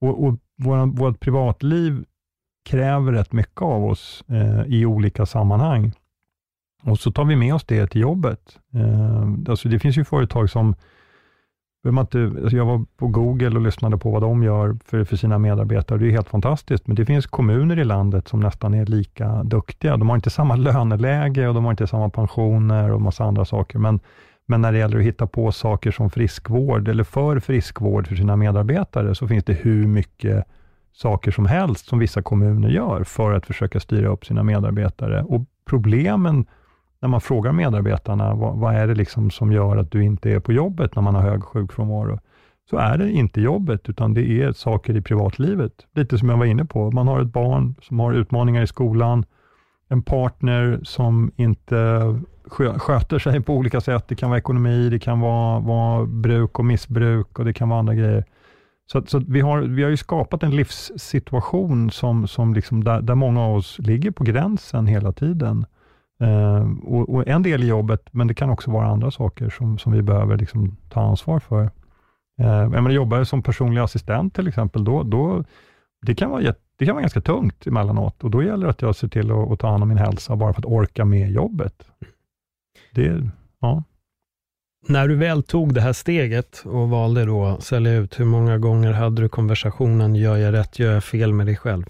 Och, 0.00 0.24
och 0.24 0.34
vårt 0.94 1.20
privatliv 1.20 2.04
kräver 2.64 3.12
rätt 3.12 3.32
mycket 3.32 3.62
av 3.62 3.84
oss 3.84 4.24
eh, 4.28 4.62
i 4.66 4.86
olika 4.86 5.26
sammanhang. 5.26 5.92
Och 6.82 6.98
så 6.98 7.12
tar 7.12 7.24
vi 7.24 7.36
med 7.36 7.54
oss 7.54 7.64
det 7.64 7.86
till 7.86 8.00
jobbet. 8.00 8.58
Eh, 8.74 9.50
alltså 9.50 9.68
det 9.68 9.78
finns 9.78 9.98
ju 9.98 10.04
företag 10.04 10.50
som, 10.50 10.74
inte, 11.88 12.32
alltså 12.42 12.56
jag 12.56 12.64
var 12.64 12.84
på 12.96 13.06
Google 13.06 13.56
och 13.56 13.60
lyssnade 13.60 13.98
på 13.98 14.10
vad 14.10 14.22
de 14.22 14.42
gör 14.42 14.76
för, 14.84 15.04
för 15.04 15.16
sina 15.16 15.38
medarbetare. 15.38 15.98
Det 15.98 16.06
är 16.06 16.10
helt 16.10 16.28
fantastiskt, 16.28 16.86
men 16.86 16.96
det 16.96 17.06
finns 17.06 17.26
kommuner 17.26 17.78
i 17.78 17.84
landet 17.84 18.28
som 18.28 18.40
nästan 18.40 18.74
är 18.74 18.86
lika 18.86 19.42
duktiga. 19.42 19.96
De 19.96 20.08
har 20.08 20.16
inte 20.16 20.30
samma 20.30 20.56
löneläge 20.56 21.48
och 21.48 21.54
de 21.54 21.64
har 21.64 21.70
inte 21.70 21.86
samma 21.86 22.10
pensioner 22.10 22.92
och 22.92 23.02
massa 23.02 23.24
andra 23.24 23.44
saker, 23.44 23.78
men 23.78 24.00
men 24.50 24.60
när 24.60 24.72
det 24.72 24.78
gäller 24.78 24.98
att 24.98 25.04
hitta 25.04 25.26
på 25.26 25.52
saker 25.52 25.90
som 25.90 26.10
friskvård 26.10 26.88
eller 26.88 27.04
för 27.04 27.40
friskvård 27.40 28.06
för 28.06 28.16
sina 28.16 28.36
medarbetare, 28.36 29.14
så 29.14 29.28
finns 29.28 29.44
det 29.44 29.52
hur 29.52 29.86
mycket 29.86 30.44
saker 30.92 31.30
som 31.30 31.46
helst 31.46 31.86
som 31.86 31.98
vissa 31.98 32.22
kommuner 32.22 32.68
gör 32.68 33.04
för 33.04 33.32
att 33.32 33.46
försöka 33.46 33.80
styra 33.80 34.08
upp 34.08 34.26
sina 34.26 34.42
medarbetare. 34.42 35.22
Och 35.22 35.44
problemen 35.64 36.46
när 37.00 37.08
man 37.08 37.20
frågar 37.20 37.52
medarbetarna, 37.52 38.34
vad, 38.34 38.56
vad, 38.56 38.74
är 38.74 38.86
det 38.86 38.94
liksom 38.94 39.30
som 39.30 39.52
gör 39.52 39.76
att 39.76 39.90
du 39.90 40.04
inte 40.04 40.30
är 40.30 40.40
på 40.40 40.52
jobbet 40.52 40.94
när 40.94 41.02
man 41.02 41.14
har 41.14 41.22
hög 41.22 41.42
sjukfrånvaro? 41.42 42.18
Så 42.70 42.76
är 42.76 42.98
det 42.98 43.10
inte 43.10 43.40
jobbet, 43.40 43.88
utan 43.88 44.14
det 44.14 44.42
är 44.42 44.52
saker 44.52 44.96
i 44.96 45.02
privatlivet. 45.02 45.72
Lite 45.94 46.18
som 46.18 46.28
jag 46.28 46.36
var 46.36 46.44
inne 46.44 46.64
på, 46.64 46.90
man 46.90 47.08
har 47.08 47.20
ett 47.20 47.32
barn 47.32 47.74
som 47.82 48.00
har 48.00 48.12
utmaningar 48.12 48.62
i 48.62 48.66
skolan, 48.66 49.24
en 49.88 50.02
partner 50.02 50.80
som 50.82 51.30
inte 51.36 52.02
sköter 52.78 53.18
sig 53.18 53.40
på 53.40 53.54
olika 53.54 53.80
sätt. 53.80 54.08
Det 54.08 54.14
kan 54.14 54.30
vara 54.30 54.38
ekonomi, 54.38 54.88
det 54.88 54.98
kan 54.98 55.20
vara, 55.20 55.60
vara 55.60 56.06
bruk 56.06 56.58
och 56.58 56.64
missbruk 56.64 57.38
och 57.38 57.44
det 57.44 57.52
kan 57.52 57.68
vara 57.68 57.78
andra 57.78 57.94
grejer. 57.94 58.24
Så, 58.92 59.02
så 59.06 59.18
vi, 59.28 59.40
har, 59.40 59.60
vi 59.60 59.82
har 59.82 59.90
ju 59.90 59.96
skapat 59.96 60.42
en 60.42 60.56
livssituation 60.56 61.90
som, 61.90 62.28
som 62.28 62.54
liksom 62.54 62.84
där, 62.84 63.00
där 63.00 63.14
många 63.14 63.42
av 63.42 63.56
oss 63.56 63.78
ligger 63.78 64.10
på 64.10 64.24
gränsen 64.24 64.86
hela 64.86 65.12
tiden. 65.12 65.66
Uh, 66.22 66.78
och, 66.82 67.14
och, 67.14 67.28
En 67.28 67.42
del 67.42 67.64
i 67.64 67.66
jobbet, 67.66 68.02
men 68.10 68.26
det 68.26 68.34
kan 68.34 68.50
också 68.50 68.70
vara 68.70 68.86
andra 68.86 69.10
saker 69.10 69.50
som, 69.50 69.78
som 69.78 69.92
vi 69.92 70.02
behöver 70.02 70.36
liksom 70.36 70.76
ta 70.88 71.00
ansvar 71.00 71.40
för. 71.40 71.62
Uh, 72.40 72.74
jag 72.74 72.92
jobbar 72.92 73.24
som 73.24 73.42
personlig 73.42 73.80
assistent 73.80 74.34
till 74.34 74.48
exempel, 74.48 74.84
då, 74.84 75.02
då, 75.02 75.44
det, 76.06 76.14
kan 76.14 76.30
vara 76.30 76.42
jätt, 76.42 76.60
det 76.78 76.86
kan 76.86 76.94
vara 76.94 77.02
ganska 77.02 77.20
tungt 77.20 77.66
emellanåt 77.66 78.24
och 78.24 78.30
då 78.30 78.42
gäller 78.42 78.66
det 78.66 78.70
att 78.70 78.82
jag 78.82 78.96
ser 78.96 79.08
till 79.08 79.30
att, 79.30 79.52
att 79.52 79.58
ta 79.58 79.70
hand 79.70 79.82
om 79.82 79.88
min 79.88 79.98
hälsa 79.98 80.36
bara 80.36 80.52
för 80.52 80.60
att 80.60 80.66
orka 80.66 81.04
med 81.04 81.30
jobbet 81.30 81.90
det, 82.94 83.30
ja. 83.60 83.84
När 84.88 85.08
du 85.08 85.16
väl 85.16 85.42
tog 85.42 85.74
det 85.74 85.80
här 85.80 85.92
steget 85.92 86.62
och 86.64 86.88
valde 86.88 87.24
då 87.24 87.44
att 87.44 87.62
sälja 87.62 87.92
ut, 87.92 88.20
hur 88.20 88.24
många 88.24 88.58
gånger 88.58 88.92
hade 88.92 89.22
du 89.22 89.28
konversationen, 89.28 90.14
gör 90.14 90.36
jag 90.36 90.54
rätt, 90.54 90.78
gör 90.78 90.92
jag 90.92 91.04
fel 91.04 91.32
med 91.32 91.46
dig 91.46 91.56
själv? 91.56 91.84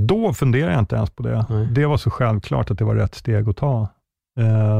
Då 0.00 0.32
funderade 0.32 0.72
jag 0.72 0.82
inte 0.82 0.96
ens 0.96 1.10
på 1.10 1.22
det. 1.22 1.46
Nej. 1.50 1.66
Det 1.66 1.86
var 1.86 1.96
så 1.96 2.10
självklart 2.10 2.70
att 2.70 2.78
det 2.78 2.84
var 2.84 2.94
rätt 2.94 3.14
steg 3.14 3.48
att 3.48 3.56
ta. 3.56 3.88
Eh, 4.40 4.78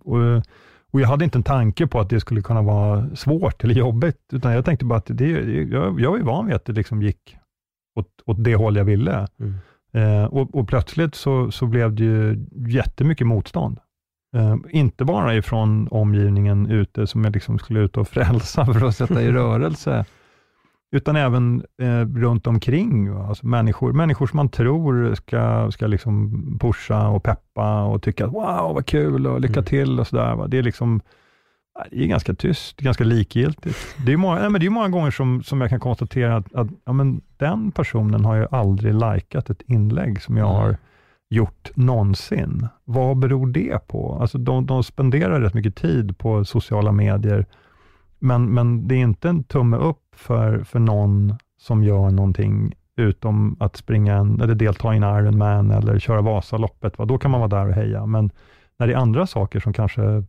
och, 0.00 0.42
och 0.90 1.00
Jag 1.00 1.08
hade 1.08 1.24
inte 1.24 1.38
en 1.38 1.42
tanke 1.42 1.86
på 1.86 2.00
att 2.00 2.10
det 2.10 2.20
skulle 2.20 2.42
kunna 2.42 2.62
vara 2.62 3.16
svårt 3.16 3.64
eller 3.64 3.74
jobbigt, 3.74 4.20
utan 4.32 4.52
jag 4.52 4.64
tänkte 4.64 4.84
bara 4.84 4.98
att 4.98 5.06
det, 5.08 5.30
jag, 5.70 6.00
jag 6.00 6.10
var 6.10 6.18
van 6.18 6.46
vid 6.46 6.54
att 6.54 6.64
det 6.64 6.72
liksom 6.72 7.02
gick 7.02 7.36
åt, 8.00 8.08
åt 8.26 8.44
det 8.44 8.54
håll 8.54 8.76
jag 8.76 8.84
ville. 8.84 9.26
Mm. 9.40 9.54
Eh, 9.92 10.24
och, 10.24 10.54
och 10.54 10.68
plötsligt 10.68 11.14
så, 11.14 11.50
så 11.50 11.66
blev 11.66 11.94
det 11.94 12.04
ju 12.04 12.46
jättemycket 12.68 13.26
motstånd. 13.26 13.78
Eh, 14.36 14.56
inte 14.70 15.04
bara 15.04 15.34
ifrån 15.34 15.88
omgivningen 15.90 16.66
ute, 16.66 17.06
som 17.06 17.24
jag 17.24 17.34
liksom 17.34 17.58
skulle 17.58 17.80
ut 17.80 17.96
och 17.96 18.08
frälsa 18.08 18.66
för 18.74 18.86
att 18.86 18.96
sätta 18.96 19.22
i 19.22 19.32
rörelse, 19.32 20.04
utan 20.92 21.16
även 21.16 21.64
eh, 21.82 22.00
runt 22.00 22.46
omkring. 22.46 23.08
Alltså 23.08 23.46
människor, 23.46 23.92
människor 23.92 24.26
som 24.26 24.36
man 24.36 24.48
tror 24.48 25.14
ska, 25.14 25.70
ska 25.70 25.86
liksom 25.86 26.42
pusha 26.60 27.08
och 27.08 27.22
peppa 27.22 27.82
och 27.82 28.02
tycka 28.02 28.26
att 28.26 28.32
wow, 28.32 28.74
vad 28.74 28.86
kul 28.86 29.26
och 29.26 29.40
lycka 29.40 29.52
Mm. 29.60 29.64
till 29.64 30.00
och 30.00 30.06
sådär. 30.06 30.48
Det 30.48 30.58
är 30.58 30.62
liksom 30.62 31.00
det 31.90 32.04
är 32.04 32.06
ganska 32.06 32.34
tyst, 32.34 32.76
ganska 32.80 33.04
likgiltigt. 33.04 33.96
Det 34.06 34.12
är 34.12 34.16
många, 34.16 34.40
nej, 34.40 34.50
men 34.50 34.60
det 34.60 34.66
är 34.66 34.70
många 34.70 34.88
gånger 34.88 35.10
som, 35.10 35.42
som 35.42 35.60
jag 35.60 35.70
kan 35.70 35.80
konstatera 35.80 36.36
att, 36.36 36.54
att 36.54 36.68
ja, 36.84 36.92
men 36.92 37.20
den 37.36 37.70
personen 37.72 38.24
har 38.24 38.34
ju 38.36 38.46
aldrig 38.50 38.94
likat 38.94 39.50
ett 39.50 39.62
inlägg 39.66 40.22
som 40.22 40.36
jag 40.36 40.46
har 40.46 40.76
gjort 41.30 41.70
någonsin. 41.74 42.68
Vad 42.84 43.18
beror 43.18 43.46
det 43.46 43.88
på? 43.88 44.18
Alltså 44.20 44.38
de, 44.38 44.66
de 44.66 44.82
spenderar 44.84 45.40
rätt 45.40 45.54
mycket 45.54 45.76
tid 45.76 46.18
på 46.18 46.44
sociala 46.44 46.92
medier, 46.92 47.46
men, 48.20 48.54
men 48.54 48.88
det 48.88 48.94
är 48.94 48.98
inte 48.98 49.28
en 49.28 49.44
tumme 49.44 49.76
upp 49.76 50.14
för, 50.16 50.64
för 50.64 50.78
någon 50.78 51.34
som 51.58 51.84
gör 51.84 52.10
någonting 52.10 52.74
utom 52.96 53.56
att 53.60 53.76
springa 53.76 54.14
en, 54.14 54.40
eller 54.40 54.54
delta 54.54 54.94
i 54.94 54.96
en 54.96 55.02
Ironman 55.02 55.70
eller 55.70 55.98
köra 55.98 56.20
Vasaloppet. 56.20 56.98
Va? 56.98 57.04
Då 57.04 57.18
kan 57.18 57.30
man 57.30 57.40
vara 57.40 57.48
där 57.48 57.68
och 57.68 57.74
heja, 57.74 58.06
men 58.06 58.30
när 58.78 58.86
det 58.86 58.92
är 58.92 58.96
andra 58.98 59.26
saker 59.26 59.60
som 59.60 59.72
kanske 59.72 60.24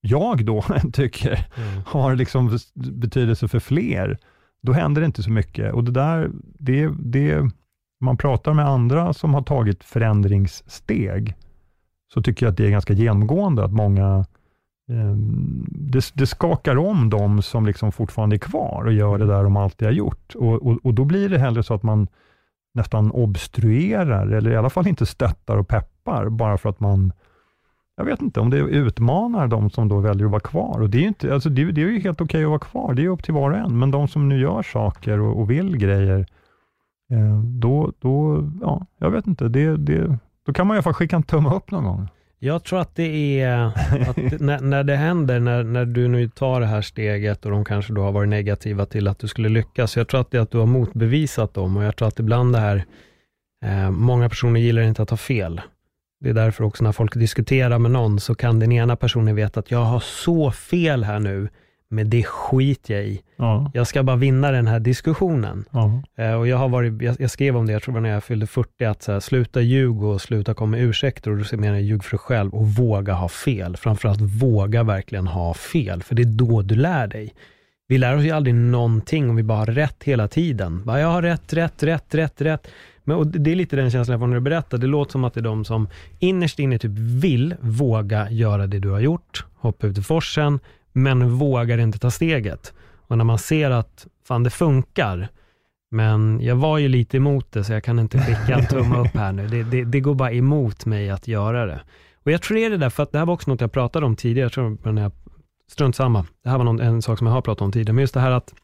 jag 0.00 0.44
då 0.44 0.62
tycker 0.92 1.46
Mm. 1.56 1.82
har 1.86 2.14
liksom 2.14 2.58
betydelse 2.74 3.48
för 3.48 3.58
fler, 3.58 4.18
då 4.62 4.72
händer 4.72 5.00
det 5.00 5.06
inte 5.06 5.22
så 5.22 5.30
mycket. 5.30 5.72
Och 5.74 5.84
det 5.84 5.92
där, 5.92 6.30
det, 6.58 6.90
det, 6.98 7.50
man 8.00 8.16
pratar 8.16 8.54
med 8.54 8.66
andra 8.66 9.12
som 9.12 9.34
har 9.34 9.42
tagit 9.42 9.84
förändringssteg, 9.84 11.34
så 12.14 12.22
tycker 12.22 12.46
jag 12.46 12.50
att 12.50 12.56
det 12.56 12.66
är 12.66 12.70
ganska 12.70 12.92
genomgående 12.92 13.64
att 13.64 13.72
många, 13.72 14.26
Ehm, 14.88 15.66
det, 15.70 16.12
det 16.14 16.26
skakar 16.26 16.76
om 16.76 17.10
de 17.10 17.42
som 17.42 17.66
liksom 17.66 17.92
fortfarande 17.92 18.36
är 18.36 18.38
kvar 18.38 18.84
och 18.84 18.92
gör 18.92 19.18
det 19.18 19.26
där 19.26 19.42
de 19.42 19.56
alltid 19.56 19.88
har 19.88 19.92
gjort. 19.92 20.34
Och, 20.34 20.66
och, 20.66 20.78
och 20.82 20.94
då 20.94 21.04
blir 21.04 21.28
det 21.28 21.38
hellre 21.38 21.62
så 21.62 21.74
att 21.74 21.82
man 21.82 22.08
nästan 22.74 23.10
obstruerar, 23.10 24.26
eller 24.26 24.50
i 24.50 24.56
alla 24.56 24.70
fall 24.70 24.86
inte 24.86 25.06
stöttar 25.06 25.56
och 25.56 25.68
peppar, 25.68 26.28
bara 26.28 26.58
för 26.58 26.68
att 26.68 26.80
man 26.80 27.12
jag 27.96 28.04
vet 28.04 28.22
inte 28.22 28.40
om 28.40 28.50
det 28.50 28.58
utmanar 28.58 29.48
de 29.48 29.70
som 29.70 29.88
då 29.88 29.98
väljer 29.98 30.24
att 30.24 30.30
vara 30.30 30.40
kvar. 30.40 30.80
Och 30.80 30.90
det 30.90 30.98
är 30.98 31.00
ju, 31.00 31.08
inte, 31.08 31.34
alltså 31.34 31.48
det, 31.48 31.72
det 31.72 31.82
är 31.82 31.86
ju 31.86 32.00
helt 32.00 32.20
okej 32.20 32.44
att 32.44 32.48
vara 32.48 32.58
kvar, 32.58 32.94
det 32.94 33.04
är 33.04 33.08
upp 33.08 33.22
till 33.24 33.34
var 33.34 33.50
och 33.50 33.56
en. 33.56 33.78
Men 33.78 33.90
de 33.90 34.08
som 34.08 34.28
nu 34.28 34.40
gör 34.40 34.62
saker 34.62 35.20
och, 35.20 35.40
och 35.40 35.50
vill 35.50 35.76
grejer, 35.76 36.26
eh, 37.12 37.42
då, 37.42 37.92
då, 38.00 38.44
ja, 38.62 38.86
jag 38.98 39.10
vet 39.10 39.26
inte, 39.26 39.48
det, 39.48 39.76
det, 39.76 40.18
då 40.46 40.52
kan 40.52 40.66
man 40.66 40.74
i 40.74 40.76
alla 40.76 40.82
fall 40.82 40.94
skicka 40.94 41.16
en 41.16 41.22
tumme 41.22 41.50
upp 41.54 41.70
någon 41.70 41.84
gång. 41.84 42.08
Jag 42.40 42.64
tror 42.64 42.80
att 42.80 42.94
det 42.94 43.40
är, 43.40 43.64
att 44.10 44.16
när, 44.40 44.60
när 44.60 44.84
det 44.84 44.96
händer, 44.96 45.40
när, 45.40 45.62
när 45.64 45.84
du 45.84 46.08
nu 46.08 46.28
tar 46.28 46.60
det 46.60 46.66
här 46.66 46.82
steget 46.82 47.44
och 47.44 47.50
de 47.50 47.64
kanske 47.64 47.92
då 47.92 48.02
har 48.02 48.12
varit 48.12 48.28
negativa 48.28 48.86
till 48.86 49.08
att 49.08 49.18
du 49.18 49.28
skulle 49.28 49.48
lyckas, 49.48 49.96
jag 49.96 50.08
tror 50.08 50.20
att 50.20 50.30
det 50.30 50.38
är 50.38 50.42
att 50.42 50.50
du 50.50 50.58
har 50.58 50.66
motbevisat 50.66 51.54
dem 51.54 51.76
och 51.76 51.84
jag 51.84 51.96
tror 51.96 52.08
att 52.08 52.18
ibland 52.18 52.52
det 52.52 52.58
här, 52.58 52.84
eh, 53.64 53.90
många 53.90 54.28
personer 54.28 54.60
gillar 54.60 54.82
inte 54.82 55.02
att 55.02 55.10
ha 55.10 55.16
fel. 55.16 55.60
Det 56.20 56.30
är 56.30 56.34
därför 56.34 56.64
också 56.64 56.84
när 56.84 56.92
folk 56.92 57.14
diskuterar 57.14 57.78
med 57.78 57.90
någon 57.90 58.20
så 58.20 58.34
kan 58.34 58.58
den 58.58 58.72
ena 58.72 58.96
personen 58.96 59.34
veta 59.34 59.60
att 59.60 59.70
jag 59.70 59.84
har 59.84 60.00
så 60.00 60.50
fel 60.50 61.04
här 61.04 61.18
nu, 61.18 61.48
men 61.90 62.10
det 62.10 62.22
skiter 62.22 62.94
jag 62.94 63.04
i. 63.04 63.20
Ja, 63.36 63.70
Jag 63.74 63.86
ska 63.86 64.02
bara 64.02 64.16
vinna 64.16 64.50
den 64.50 64.66
här 64.66 64.80
diskussionen. 64.80 65.64
ja, 65.70 66.02
Eh, 66.16 66.32
och 66.34 66.48
jag, 66.48 66.56
har 66.56 66.68
varit, 66.68 67.02
jag, 67.02 67.16
jag 67.18 67.30
skrev 67.30 67.56
om 67.56 67.66
det, 67.66 67.72
jag 67.72 67.82
tror 67.82 67.92
det 67.92 68.00
var 68.00 68.08
när 68.08 68.14
jag 68.14 68.24
fyllde 68.24 68.46
40, 68.46 68.84
att 68.84 69.02
så 69.02 69.12
här, 69.12 69.20
sluta 69.20 69.60
ljuga 69.60 70.06
och 70.06 70.20
sluta 70.20 70.54
komma 70.54 70.70
med 70.70 70.82
ursäkter. 70.82 71.30
Och 71.30 71.36
då 71.38 71.56
menar 71.56 71.74
jag 71.74 71.82
ljug 71.82 72.04
för 72.04 72.10
dig 72.10 72.18
själv 72.18 72.54
och 72.54 72.68
våga 72.68 73.12
ha 73.12 73.28
fel. 73.28 73.76
Framförallt 73.76 74.20
våga 74.20 74.82
verkligen 74.82 75.26
ha 75.26 75.54
fel, 75.54 76.02
för 76.02 76.14
det 76.14 76.22
är 76.22 76.26
då 76.26 76.62
du 76.62 76.74
lär 76.74 77.06
dig. 77.06 77.34
Vi 77.88 77.98
lär 77.98 78.16
oss 78.16 78.24
ju 78.24 78.30
aldrig 78.30 78.54
någonting 78.54 79.30
om 79.30 79.36
vi 79.36 79.42
bara 79.42 79.58
har 79.58 79.66
rätt 79.66 80.04
hela 80.04 80.28
tiden. 80.28 80.84
Bara, 80.84 81.00
jag 81.00 81.08
har 81.08 81.22
rätt, 81.22 81.52
rätt, 81.52 81.82
rätt, 81.82 82.14
rätt, 82.14 82.40
rätt. 82.40 82.68
Men, 83.04 83.16
och 83.16 83.26
det 83.26 83.50
är 83.52 83.56
lite 83.56 83.76
den 83.76 83.90
känslan 83.90 84.12
jag 84.12 84.20
får 84.20 84.26
när 84.26 84.34
du 84.34 84.40
berättar. 84.40 84.78
Det 84.78 84.86
låter 84.86 85.12
som 85.12 85.24
att 85.24 85.34
det 85.34 85.40
är 85.40 85.42
de 85.42 85.64
som 85.64 85.88
innerst 86.18 86.58
inne 86.58 86.78
typ 86.78 86.90
vill 86.94 87.54
våga 87.60 88.30
göra 88.30 88.66
det 88.66 88.78
du 88.78 88.90
har 88.90 89.00
gjort, 89.00 89.44
hoppa 89.56 89.86
ut 89.86 89.98
i 89.98 90.02
forsen, 90.02 90.60
men 91.02 91.30
vågar 91.30 91.78
inte 91.78 91.98
ta 91.98 92.10
steget. 92.10 92.72
Och 93.06 93.18
när 93.18 93.24
man 93.24 93.38
ser 93.38 93.70
att 93.70 94.06
fan 94.24 94.42
det 94.42 94.50
funkar, 94.50 95.28
men 95.90 96.40
jag 96.42 96.56
var 96.56 96.78
ju 96.78 96.88
lite 96.88 97.16
emot 97.16 97.52
det, 97.52 97.64
så 97.64 97.72
jag 97.72 97.84
kan 97.84 97.98
inte 97.98 98.18
skicka 98.18 98.58
en 98.58 98.66
tumme 98.66 98.98
upp 98.98 99.14
här 99.14 99.32
nu. 99.32 99.46
Det, 99.46 99.62
det, 99.62 99.84
det 99.84 100.00
går 100.00 100.14
bara 100.14 100.32
emot 100.32 100.86
mig 100.86 101.10
att 101.10 101.28
göra 101.28 101.66
det. 101.66 101.80
Och 102.22 102.32
jag 102.32 102.42
tror 102.42 102.56
det 102.56 102.64
är 102.64 102.70
det 102.70 102.76
där, 102.76 102.90
för 102.90 103.02
att 103.02 103.12
det 103.12 103.18
här 103.18 103.26
var 103.26 103.34
också 103.34 103.50
något 103.50 103.60
jag 103.60 103.72
pratade 103.72 104.06
om 104.06 104.16
tidigare, 104.16 104.44
jag 104.44 104.52
tror 104.52 104.78
men 104.82 104.96
jag, 104.96 105.12
strunt 105.68 105.96
samma. 105.96 106.26
Det 106.42 106.50
här 106.50 106.58
var 106.58 106.64
någon, 106.64 106.80
en 106.80 107.02
sak 107.02 107.18
som 107.18 107.26
jag 107.26 107.34
har 107.34 107.42
pratat 107.42 107.62
om 107.62 107.72
tidigare, 107.72 107.92
men 107.92 108.02
just 108.02 108.14
det 108.14 108.20
här 108.20 108.30
att 108.30 108.54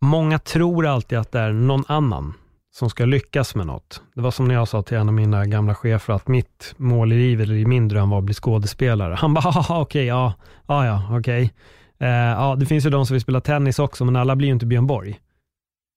många 0.00 0.38
tror 0.38 0.86
alltid 0.86 1.18
att 1.18 1.32
det 1.32 1.40
är 1.40 1.52
någon 1.52 1.84
annan 1.88 2.34
som 2.74 2.90
ska 2.90 3.04
lyckas 3.04 3.54
med 3.54 3.66
något. 3.66 4.02
Det 4.14 4.20
var 4.20 4.30
som 4.30 4.48
när 4.48 4.54
jag 4.54 4.68
sa 4.68 4.82
till 4.82 4.96
en 4.96 5.08
av 5.08 5.14
mina 5.14 5.46
gamla 5.46 5.74
chefer 5.74 6.12
att 6.12 6.28
mitt 6.28 6.74
mål 6.76 7.12
i 7.12 7.16
livet, 7.16 7.44
eller 7.44 7.54
i 7.54 7.66
min 7.66 7.88
dröm 7.88 8.10
var 8.10 8.18
att 8.18 8.24
bli 8.24 8.34
skådespelare. 8.34 9.14
Han 9.14 9.34
bara, 9.34 9.40
"Haha, 9.50 9.80
okej, 9.80 10.04
ja, 10.06 10.32
ja, 10.66 10.86
ja, 10.86 11.18
okej. 11.18 11.52
Eh, 11.98 12.08
ja, 12.08 12.56
det 12.58 12.66
finns 12.66 12.86
ju 12.86 12.90
de 12.90 13.06
som 13.06 13.14
vill 13.14 13.20
spela 13.20 13.40
tennis 13.40 13.78
också, 13.78 14.04
men 14.04 14.16
alla 14.16 14.36
blir 14.36 14.48
ju 14.48 14.52
inte 14.54 14.66
Björn 14.66 14.86
Borg. 14.86 15.18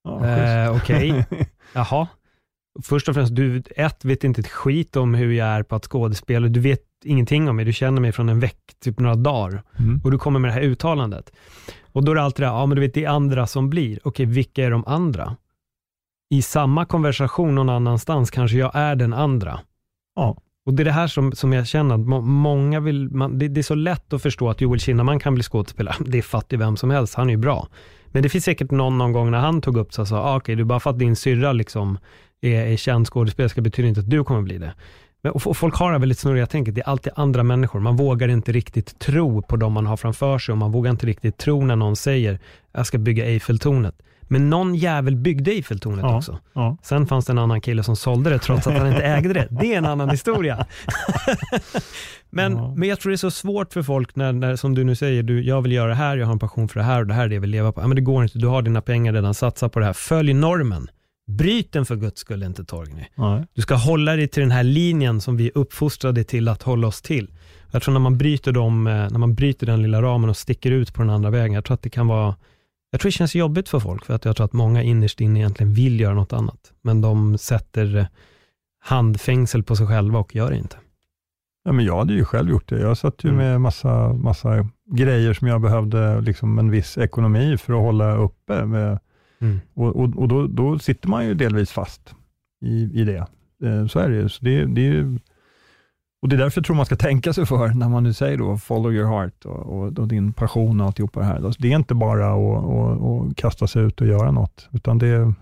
ja 0.04 0.26
Eh. 0.28 0.76
Okej, 0.76 1.26
jaha. 1.74 2.08
Först 2.84 3.10
och 3.10 3.16
främst, 3.16 3.36
du 3.36 3.64
ett, 3.76 4.06
vet 4.06 4.24
inte 4.24 4.42
ett 4.42 4.48
skit 4.48 4.96
om 4.96 5.14
hur 5.14 5.32
jag 5.32 5.48
är 5.48 5.64
på 5.64 5.76
att 5.76 5.86
skådespela. 5.86 6.48
Du 6.48 6.60
vet 6.60 6.82
ingenting 7.04 7.50
om 7.50 7.56
mig. 7.56 7.66
Du 7.66 7.74
känner 7.74 8.02
mig 8.02 8.12
från 8.12 8.30
en 8.30 8.40
veck, 8.40 8.58
typ 8.84 9.00
några 9.00 9.16
dagar. 9.16 9.64
Mm. 9.80 10.02
Och 10.04 10.12
du 10.12 10.18
kommer 10.18 10.40
med 10.40 10.50
det 10.50 10.54
här 10.54 10.62
uttalandet. 10.62 11.32
Och 11.92 12.06
då 12.06 12.12
är 12.12 12.16
det 12.16 12.22
alltid 12.22 12.44
det 12.44 12.50
här, 12.50 12.56
ja 12.56 12.66
men 12.66 12.76
du 12.76 12.82
vet 12.82 12.94
det 12.94 13.06
är 13.06 13.10
andra 13.10 13.48
som 13.48 13.70
blir. 13.70 14.00
Okej, 14.04 14.26
vilka 14.26 14.66
är 14.66 14.72
de 14.72 14.84
andra? 14.88 15.36
I 16.32 16.42
samma 16.42 16.86
konversation 16.86 17.56
någon 17.56 17.70
annanstans 17.70 18.32
kanske 18.32 18.58
jag 18.58 18.72
är 18.74 18.96
den 18.96 19.14
andra. 19.14 19.60
Ja. 20.16 20.38
Och 20.66 20.74
det 20.74 20.84
är 20.84 20.86
det 20.86 20.92
här 20.92 21.08
som, 21.08 21.32
som 21.32 21.54
jag 21.54 21.68
känner, 21.68 21.96
att 21.96 22.02
må, 22.02 22.22
många 22.22 22.80
vill, 22.80 23.10
man, 23.10 23.40
det, 23.40 23.48
det 23.48 23.62
är 23.62 23.64
så 23.64 23.76
lätt 23.76 24.14
att 24.14 24.22
förstå 24.22 24.50
att 24.50 24.62
Joel 24.62 24.80
Kinnaman 24.80 25.20
kan 25.20 25.34
bli 25.34 25.44
skådespelare. 25.44 25.96
Det 26.06 26.22
fattar 26.22 26.58
ju 26.58 26.60
vem 26.60 26.78
som 26.78 26.90
helst, 26.90 27.16
han 27.16 27.28
är 27.28 27.32
ju 27.32 27.38
bra. 27.38 27.68
Men 28.08 28.24
det 28.24 28.30
finns 28.30 28.46
säkert 28.46 28.72
någon, 28.72 28.98
någon 28.98 29.12
gång 29.12 29.32
när 29.32 29.40
han 29.40 29.62
tog 29.62 29.78
upp 29.78 29.94
sig 29.94 30.02
och 30.02 30.08
sa, 30.08 30.20
ah, 30.20 30.38
okej, 30.38 30.56
du 30.56 30.64
bara 30.64 30.80
för 30.80 30.90
att 30.90 31.00
din 31.00 31.16
syrra 31.16 31.54
liksom 31.54 31.98
är, 32.42 32.66
är 32.66 32.78
känd 32.78 33.08
skådespelerska 33.08 33.62
betyder 33.62 33.90
inte 33.90 34.02
att 34.02 34.10
du 34.10 34.24
kommer 34.24 34.42
bli 34.42 34.58
det. 34.58 34.74
Men, 35.22 35.32
och, 35.32 35.48
och 35.48 35.58
folk 35.58 35.76
har 35.76 35.92
det 35.92 36.00
väldigt 36.00 36.20
snurriga 36.20 36.46
tänket, 36.46 36.76
det 36.76 36.82
är 36.82 36.90
alltid 36.90 37.14
andra 37.16 37.44
människor. 37.44 37.80
Man 37.80 37.96
vågar 37.96 38.28
inte 38.28 38.52
riktigt 38.52 39.00
tro 39.00 39.42
på 39.42 39.56
de 39.56 39.74
man 39.74 39.86
har 39.86 39.98
framför 39.98 40.40
sig 40.40 40.52
och 40.52 40.58
man 40.58 40.72
vågar 40.72 40.92
inte 40.92 41.08
riktigt 41.08 41.38
tro 41.38 41.66
när 41.66 41.76
någon 41.76 41.96
säger, 41.96 42.40
jag 42.72 42.86
ska 42.86 42.98
bygga 42.98 43.26
Eiffeltornet. 43.26 43.96
Men 44.32 44.50
någon 44.50 44.76
jävel 44.76 45.16
byggde 45.16 45.52
Eiffeltornet 45.52 46.04
Ja. 46.04 46.18
också. 46.18 46.40
Ja. 46.54 46.78
Sen 46.84 47.08
fanns 47.08 47.26
det 47.26 47.32
en 47.34 47.38
annan 47.38 47.62
kille 47.62 47.84
som 47.84 47.96
sålde 47.96 48.30
det 48.30 48.40
trots 48.40 48.68
att 48.68 48.78
han 48.78 48.88
inte 48.88 49.02
ägde 49.04 49.34
det. 49.34 49.48
Det 49.52 49.74
är 49.74 49.78
en 49.78 49.86
annan 49.86 50.10
historia. 50.10 50.66
men, 52.30 52.54
Ja. 52.54 52.74
men 52.78 52.90
jag 52.90 53.00
tror 53.00 53.10
det 53.10 53.16
är 53.16 53.18
så 53.18 53.32
svårt 53.32 53.74
för 53.74 53.84
folk 53.84 54.16
när, 54.16 54.32
när 54.34 54.56
som 54.56 54.76
du 54.76 54.84
nu 54.84 54.96
säger, 54.96 55.24
du, 55.24 55.44
jag 55.44 55.62
vill 55.62 55.72
göra 55.72 55.88
det 55.90 55.96
här, 55.96 56.18
jag 56.18 56.26
har 56.26 56.34
en 56.34 56.40
passion 56.40 56.68
för 56.68 56.80
det 56.80 56.86
här 56.86 57.00
och 57.02 57.08
det 57.08 57.14
här 57.14 57.24
är 57.26 57.28
det 57.30 57.36
jag 57.36 57.42
vill 57.42 57.50
leva 57.50 57.72
på. 57.72 57.82
Men 57.88 57.96
det 57.96 58.02
går 58.02 58.24
inte, 58.24 58.38
du 58.40 58.48
har 58.48 58.62
dina 58.62 58.82
pengar 58.82 59.14
redan, 59.14 59.34
satsa 59.34 59.70
på 59.70 59.80
det 59.80 59.86
här. 59.86 59.94
Följ 59.94 60.34
normen. 60.34 60.88
Bryt 61.28 61.72
den 61.72 61.86
för 61.86 61.96
guds 61.96 62.22
skull 62.22 62.44
inte 62.44 62.64
Torgny. 62.64 63.06
Nej. 63.16 63.46
Du 63.54 63.62
ska 63.62 63.76
hålla 63.76 64.16
dig 64.16 64.28
till 64.28 64.42
den 64.42 64.52
här 64.52 64.64
linjen 64.64 65.22
som 65.22 65.38
vi 65.38 65.46
är 65.48 65.58
uppfostrade 65.58 66.24
till 66.24 66.48
att 66.48 66.64
hålla 66.64 66.88
oss 66.88 67.02
till. 67.02 67.30
Jag 67.72 67.82
tror 67.82 67.94
när 67.94 68.00
man 68.00 68.18
bryter, 68.18 68.52
dem, 68.52 68.88
eh, 68.88 68.94
när 68.94 69.18
man 69.20 69.36
bryter 69.36 69.66
den 69.68 69.82
lilla 69.82 70.02
ramen 70.02 70.30
och 70.30 70.38
sticker 70.38 70.72
ut 70.72 70.94
på 70.94 71.02
den 71.02 71.10
andra 71.10 71.30
vägen, 71.30 71.54
jag 71.54 71.66
tror 71.66 71.76
att 71.76 71.82
det 71.82 71.90
kan 71.90 72.08
vara 72.08 72.36
jag 72.92 73.02
tror 73.02 73.08
det 73.08 73.14
känns 73.14 73.36
jobbigt 73.36 73.70
för 73.70 73.80
folk, 73.80 74.06
för 74.06 74.14
att 74.14 74.26
jag 74.26 74.36
tror 74.36 74.46
att 74.46 74.54
många 74.54 74.84
innerst 74.84 75.22
inne 75.22 75.40
egentligen 75.40 75.74
vill 75.74 76.00
göra 76.00 76.14
något 76.14 76.34
annat. 76.34 76.74
Men 76.82 77.02
de 77.02 77.38
sätter 77.38 77.98
eh, 77.98 78.06
handfängsel 78.84 79.64
på 79.64 79.76
sig 79.76 79.88
själva 79.88 80.20
och 80.20 80.36
gör 80.36 80.50
det 80.52 80.58
inte. 80.58 80.78
Ja, 81.64 81.72
men 81.72 81.86
jag 81.86 81.98
hade 81.98 82.14
ju 82.14 82.26
själv 82.26 82.50
gjort 82.50 82.70
det. 82.70 82.80
Jag 82.80 82.98
satt 82.98 83.24
ju 83.24 83.30
Mm. 83.30 83.38
med 83.46 83.62
massa, 83.62 84.14
massa 84.14 84.68
grejer 84.92 85.34
som 85.34 85.48
jag 85.48 85.62
behövde 85.62 86.22
liksom 86.22 86.60
en 86.60 86.72
viss 86.72 86.98
ekonomi 86.98 87.58
för 87.58 87.74
att 87.74 87.80
hålla 87.80 88.16
uppe. 88.16 88.66
Med, 88.66 89.00
Mm. 89.42 89.60
och 89.74 89.96
och, 89.96 90.18
och 90.18 90.28
då, 90.28 90.48
då 90.48 90.80
sitter 90.80 91.10
man 91.10 91.26
ju 91.26 91.34
delvis 91.34 91.72
fast 91.72 92.16
i, 92.66 92.84
i 93.02 93.04
det. 93.04 93.28
Eh, 93.64 93.88
Så 93.88 94.00
är 94.00 94.10
det 94.10 94.16
ju. 94.16 94.30
Så 94.30 94.46
det, 94.46 94.66
det 94.66 94.82
är 94.82 94.92
ju. 94.94 95.20
Och 96.22 96.30
det 96.30 96.36
är 96.36 96.38
därför 96.38 96.60
jag 96.60 96.66
tror 96.66 96.76
man 96.76 96.86
ska 96.86 96.96
tänka 96.96 97.34
sig 97.34 97.46
för 97.46 97.68
när 97.68 97.90
man 97.90 98.04
nu 98.04 98.14
säger 98.14 98.38
då 98.38 98.58
follow 98.58 98.94
your 98.94 99.08
heart 99.08 99.46
och, 99.46 99.60
och, 99.60 100.00
och 100.00 100.08
din 100.08 100.34
passion 100.34 100.82
och 100.82 100.88
alltihopa 100.88 101.20
det 101.20 101.26
här. 101.26 101.46
Alltså, 101.46 101.62
Det 101.62 101.72
är 101.72 101.76
inte 101.76 101.96
bara 101.96 102.34
att, 102.34 103.36
kasta 103.36 103.68
sig 103.68 103.84
ut 103.84 104.02
och 104.02 104.08
göra 104.08 104.32
något, 104.32 104.70
utan 104.72 104.98
det, 104.98 105.34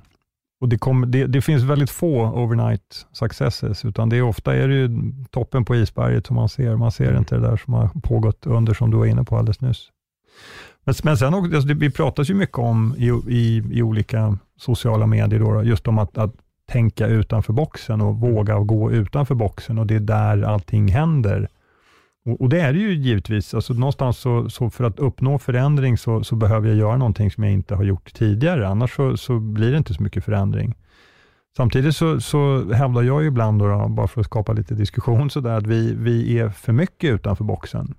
Och 0.61 0.69
det, 0.69 0.77
kommer, 0.77 1.07
det, 1.07 1.27
det, 1.27 1.41
finns 1.41 1.63
väldigt 1.63 1.89
få 1.89 2.27
overnight 2.27 3.07
successes, 3.11 3.85
utan 3.85 4.09
det 4.09 4.17
är 4.17 4.21
ofta 4.21 4.55
är 4.55 4.67
det 4.67 4.75
ju 4.75 4.89
toppen 5.29 5.65
på 5.65 5.75
isberget 5.75 6.27
som 6.27 6.35
man 6.35 6.49
ser. 6.49 6.75
Man 6.75 6.91
ser 6.91 7.17
inte 7.17 7.35
det 7.35 7.41
där 7.41 7.57
som 7.57 7.73
har 7.73 7.89
pågått 8.03 8.45
under, 8.45 8.73
som 8.73 8.91
du 8.91 8.97
var 8.97 9.05
inne 9.05 9.23
på 9.23 9.37
alldeles 9.37 9.61
nyss. 9.61 9.89
Men, 10.83 10.95
men 11.03 11.17
sen 11.17 11.33
också, 11.33 11.55
alltså, 11.55 11.73
vi 11.73 11.91
pratas 11.91 12.29
ju 12.29 12.33
mycket 12.33 12.57
om 12.57 12.95
i, 12.97 13.07
i, 13.27 13.63
i 13.71 13.81
olika 13.81 14.37
sociala 14.57 15.07
medier, 15.07 15.39
då, 15.39 15.63
just 15.63 15.87
om 15.87 15.99
att, 15.99 16.17
att 16.17 16.35
tänka 16.69 17.07
utanför 17.07 17.53
boxen 17.53 18.01
och 18.01 18.15
våga 18.15 18.59
gå 18.59 18.91
utanför 18.91 19.35
boxen 19.35 19.79
och 19.79 19.87
det 19.87 19.95
är 19.95 19.99
där 19.99 20.41
allting 20.41 20.87
händer. 20.87 21.47
Och, 22.25 22.41
och 22.41 22.49
det 22.49 22.61
är 22.61 22.73
det 22.73 22.79
ju 22.79 22.93
givetvis. 22.93 23.53
Alltså 23.53 23.73
någonstans 23.73 24.17
så, 24.17 24.49
så 24.49 24.69
för 24.69 24.83
att 24.83 24.99
uppnå 24.99 25.39
förändring 25.39 25.97
så, 25.97 26.23
så, 26.23 26.35
behöver 26.35 26.67
jag 26.67 26.77
göra 26.77 26.97
någonting 26.97 27.31
som 27.31 27.43
jag 27.43 27.53
inte 27.53 27.75
har 27.75 27.83
gjort 27.83 28.13
tidigare, 28.13 28.67
annars 28.67 28.95
så, 28.95 29.17
så 29.17 29.39
blir 29.39 29.71
det 29.71 29.77
inte 29.77 29.93
så 29.93 30.03
mycket 30.03 30.25
förändring. 30.25 30.75
Samtidigt 31.57 31.95
så, 31.95 32.21
så 32.21 32.73
hävdar 32.73 33.01
jag 33.01 33.25
ibland, 33.25 33.59
då, 33.59 33.67
då, 33.67 33.87
bara 33.87 34.07
för 34.07 34.21
att 34.21 34.27
skapa 34.27 34.53
lite 34.53 34.75
diskussion, 34.75 35.29
så 35.29 35.39
där, 35.39 35.57
att 35.57 35.67
vi, 35.67 35.93
vi 35.93 36.39
är 36.39 36.49
för 36.49 36.73
mycket 36.73 37.09
utanför 37.09 37.43
boxen. 37.43 37.95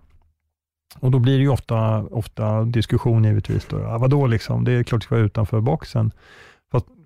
Och 1.01 1.11
Då 1.11 1.19
blir 1.19 1.37
det 1.37 1.43
ju 1.43 1.49
ofta, 1.49 2.03
ofta 2.03 2.65
diskussion 2.65 3.25
givetvis. 3.25 3.67
Då. 3.71 3.79
Ja, 3.79 3.99
vadå, 3.99 4.27
liksom? 4.27 4.65
det 4.65 4.73
är 4.73 4.83
klart 4.83 4.99
att 4.99 5.03
vi 5.03 5.07
ska 5.07 5.15
vara 5.15 5.25
utanför 5.25 5.61
boxen. 5.61 6.13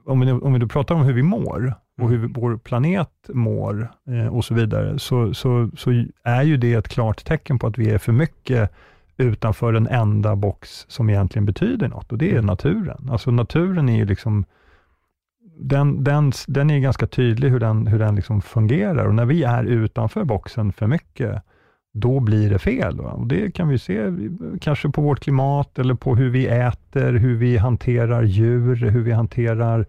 Om 0.06 0.20
vi, 0.20 0.32
om 0.32 0.52
vi 0.52 0.58
då 0.58 0.68
pratar 0.68 0.94
om 0.94 1.02
hur 1.02 1.12
vi 1.12 1.22
mår, 1.22 1.74
och 2.00 2.10
hur 2.10 2.28
vår 2.34 2.56
planet 2.56 3.10
mår 3.28 3.92
eh, 4.08 4.26
och 4.26 4.44
så 4.44 4.54
vidare, 4.54 4.98
så, 4.98 5.34
så, 5.34 5.70
så 5.76 6.04
är 6.24 6.42
ju 6.42 6.56
det 6.56 6.74
ett 6.74 6.88
klart 6.88 7.24
tecken 7.24 7.58
på 7.58 7.66
att 7.66 7.78
vi 7.78 7.90
är 7.90 7.98
för 7.98 8.12
mycket 8.12 8.70
utanför 9.16 9.72
den 9.72 9.86
enda 9.86 10.36
box 10.36 10.86
som 10.88 11.10
egentligen 11.10 11.46
betyder 11.46 11.88
något, 11.88 12.12
och 12.12 12.18
det 12.18 12.28
är 12.28 12.32
mm. 12.32 12.46
naturen. 12.46 13.08
Alltså 13.10 13.30
naturen 13.30 13.88
är 13.88 13.96
ju 13.96 14.04
liksom, 14.04 14.44
den, 15.60 16.04
den, 16.04 16.32
den 16.46 16.70
är 16.70 16.78
ganska 16.78 17.06
tydlig 17.06 17.50
hur 17.50 17.60
den, 17.60 17.86
hur 17.86 17.98
den 17.98 18.14
liksom 18.14 18.42
fungerar, 18.42 19.06
och 19.06 19.14
när 19.14 19.26
vi 19.26 19.42
är 19.42 19.64
utanför 19.64 20.24
boxen 20.24 20.72
för 20.72 20.86
mycket, 20.86 21.42
då 21.96 22.20
blir 22.20 22.50
det 22.50 22.58
fel. 22.58 22.96
Va? 23.00 23.10
Och 23.10 23.26
Det 23.26 23.50
kan 23.50 23.68
vi 23.68 23.78
se 23.78 24.10
kanske 24.60 24.88
på 24.88 25.02
vårt 25.02 25.20
klimat, 25.20 25.78
eller 25.78 25.94
på 25.94 26.16
hur 26.16 26.30
vi 26.30 26.46
äter, 26.46 27.12
hur 27.12 27.36
vi 27.36 27.56
hanterar 27.56 28.22
djur, 28.22 28.76
hur 28.76 29.02
vi 29.02 29.12
hanterar 29.12 29.86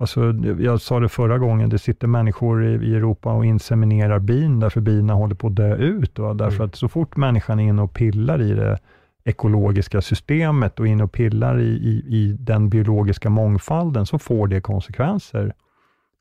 Alltså, 0.00 0.34
jag 0.58 0.80
sa 0.80 1.00
det 1.00 1.08
förra 1.08 1.38
gången, 1.38 1.70
det 1.70 1.78
sitter 1.78 2.06
människor 2.06 2.64
i, 2.64 2.94
Europa 2.94 3.32
och 3.32 3.46
inseminerar 3.46 4.18
bin, 4.18 4.60
därför 4.60 4.80
bina 4.80 5.14
håller 5.14 5.34
på 5.34 5.46
att 5.46 5.56
dö 5.56 5.76
ut. 5.76 6.18
Va? 6.18 6.34
Därför 6.34 6.56
mm. 6.56 6.66
att 6.66 6.76
så 6.76 6.88
fort 6.88 7.16
människan 7.16 7.60
är 7.60 7.68
inne 7.68 7.82
och 7.82 7.94
pillar 7.94 8.42
i 8.42 8.54
det 8.54 8.78
ekologiska 9.24 10.00
systemet 10.00 10.80
och 10.80 10.86
inne 10.86 11.04
och 11.04 11.12
pillar 11.12 11.60
i, 11.60 11.68
i, 11.68 12.04
i 12.08 12.36
den 12.40 12.68
biologiska 12.68 13.30
mångfalden, 13.30 14.06
så 14.06 14.18
får 14.18 14.48
det 14.48 14.60
konsekvenser. 14.60 15.52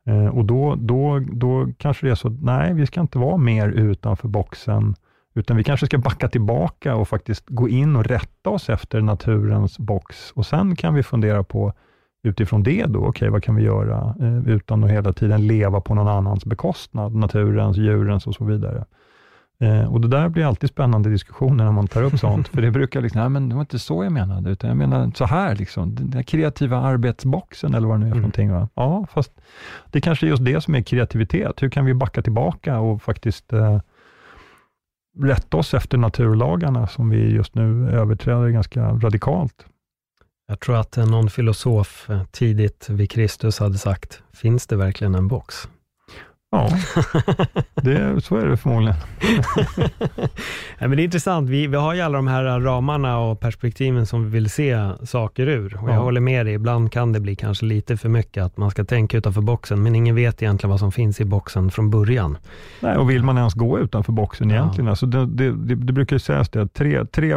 Eh, 0.08 0.28
och 0.28 0.45
då, 0.45 0.76
då, 0.76 1.20
då 1.20 1.68
kanske 1.78 2.05
det 2.05 2.12
är 2.12 2.16
så, 2.16 2.28
att 2.28 2.41
nej, 2.41 2.74
vi 2.74 2.86
ska 2.86 3.01
inte 3.01 3.18
vara 3.18 3.38
mer 3.38 3.70
utanför 3.70 4.28
boxen, 4.28 4.95
utan 5.36 5.58
vi 5.58 5.64
kanske 5.64 5.86
ska 5.86 5.97
backa 5.97 6.28
tillbaka 6.28 6.95
och 6.95 7.08
faktiskt 7.08 7.43
gå 7.47 7.70
in 7.70 7.95
och 7.95 8.05
rätta 8.05 8.49
oss 8.49 8.70
efter 8.70 9.01
naturens 9.01 9.80
box. 9.80 10.32
Och 10.32 10.45
sen 10.45 10.76
kan 10.76 10.93
vi 10.93 11.03
fundera 11.03 11.43
på, 11.43 11.74
utifrån 12.24 12.64
det 12.64 12.86
då, 12.86 12.99
okej, 12.99 13.10
okay, 13.10 13.30
vad 13.30 13.43
kan 13.43 13.55
vi 13.55 13.64
göra 13.64 14.16
eh, 14.20 14.47
utan 14.47 14.84
att 14.84 14.89
hela 14.89 15.14
tiden 15.14 15.47
leva 15.47 15.82
på 15.82 15.95
någon 15.95 16.08
annans 16.08 16.45
bekostnad, 16.45 17.16
naturens, 17.16 17.78
djurens 17.78 18.28
och 18.28 18.36
så 18.36 18.45
vidare. 18.45 18.86
Eh, 19.60 19.93
och 19.93 20.01
Det 20.01 20.08
där 20.08 20.30
blir 20.30 20.45
alltid 20.45 20.70
spännande 20.70 21.10
diskussioner 21.10 21.64
när 21.64 21.72
man 21.72 21.88
tar 21.88 22.03
upp 22.03 22.20
sånt, 22.20 22.47
för 22.47 22.62
det 22.62 22.72
brukar 22.72 23.01
liksom, 23.01 23.22
nej 23.22 23.30
men 23.30 23.49
det 23.49 23.55
var 23.55 23.62
inte 23.62 23.80
så 23.80 24.03
jag 24.03 24.12
menade, 24.12 24.49
utan 24.49 24.68
jag 24.68 24.78
menar 24.78 25.12
så 25.16 25.26
här, 25.26 25.55
liksom, 25.55 25.95
den 25.95 26.10
där 26.10 26.24
kreativa 26.24 26.78
arbetsboxen 26.78 27.74
eller 27.74 27.88
vad 27.88 27.99
det 27.99 27.99
nu 27.99 28.05
är 28.05 28.10
för 28.10 28.18
mm. 28.18 28.22
någonting. 28.22 28.51
Va? 28.51 28.70
Ja, 28.74 29.05
fast 29.14 29.32
det 29.91 30.01
kanske 30.01 30.26
är 30.26 30.30
just 30.30 30.45
det 30.45 30.62
som 30.62 30.76
är 30.76 30.82
kreativitet. 30.82 31.64
Hur 31.64 31.70
kan 31.70 31.86
vi 31.86 31.93
backa 31.93 32.22
tillbaka 32.22 32.80
och 32.80 33.01
faktiskt 33.01 33.53
eh, 33.53 33.80
rätta 35.20 35.58
oss 35.58 35.74
efter 35.74 35.97
naturlagarna 35.97 36.88
som 36.88 37.10
vi 37.10 37.32
just 37.32 37.55
nu 37.55 37.89
överträder 37.89 38.49
ganska 38.49 38.82
radikalt? 38.82 39.66
Jag 40.47 40.60
tror 40.60 40.76
att 40.76 40.97
någon 40.97 41.30
filosof 41.30 42.10
eh, 42.10 42.24
tidigt 42.32 42.89
vid 42.89 43.12
Kristus 43.12 43.60
hade 43.60 43.78
sagt, 43.78 44.22
finns 44.34 44.68
det 44.68 44.76
verkligen 44.76 45.16
en 45.16 45.28
box? 45.28 45.68
Ja, 46.51 46.69
det, 47.81 48.23
så 48.23 48.35
är 48.35 48.45
det 48.45 48.57
förmodligen. 48.57 48.95
ja, 50.79 50.87
men 50.87 50.91
det 50.91 51.01
är 51.01 51.03
intressant. 51.03 51.49
Vi, 51.49 51.67
vi 51.67 51.77
har 51.77 51.93
ju 51.93 52.01
alla 52.01 52.17
de 52.17 52.27
här 52.27 52.59
ramarna 52.59 53.19
och 53.19 53.39
perspektiven 53.39 54.05
som 54.05 54.23
vi 54.23 54.29
vill 54.29 54.49
se 54.49 54.91
saker 55.03 55.47
ur. 55.47 55.83
Och 55.83 55.89
jag 55.89 55.95
håller 55.95 56.21
med 56.21 56.45
dig, 56.45 56.53
ibland 56.53 56.91
kan 56.91 57.11
det 57.11 57.19
bli 57.19 57.35
kanske 57.35 57.65
lite 57.65 57.97
för 57.97 58.09
mycket 58.09 58.43
att 58.43 58.57
man 58.57 58.71
ska 58.71 58.83
tänka 58.83 59.17
utanför 59.17 59.41
boxen, 59.41 59.83
men 59.83 59.95
ingen 59.95 60.15
vet 60.15 60.41
egentligen 60.41 60.69
vad 60.69 60.79
som 60.79 60.91
finns 60.91 61.21
i 61.21 61.25
boxen 61.25 61.71
från 61.71 61.89
början. 61.89 62.37
Nej, 62.79 62.97
och 62.97 63.09
vill 63.09 63.23
man 63.23 63.37
ens 63.37 63.53
gå 63.53 63.79
utanför 63.79 64.11
boxen 64.11 64.51
egentligen? 64.51 64.85
Ja. 64.85 64.91
Alltså 64.91 65.05
det, 65.05 65.25
det, 65.25 65.51
det, 65.51 65.75
det 65.75 65.93
brukar 65.93 66.15
ju 66.15 66.19
sägas 66.19 66.49
det 66.49 66.61
att 66.61 66.73
3, 66.73 67.05
3 67.05 67.33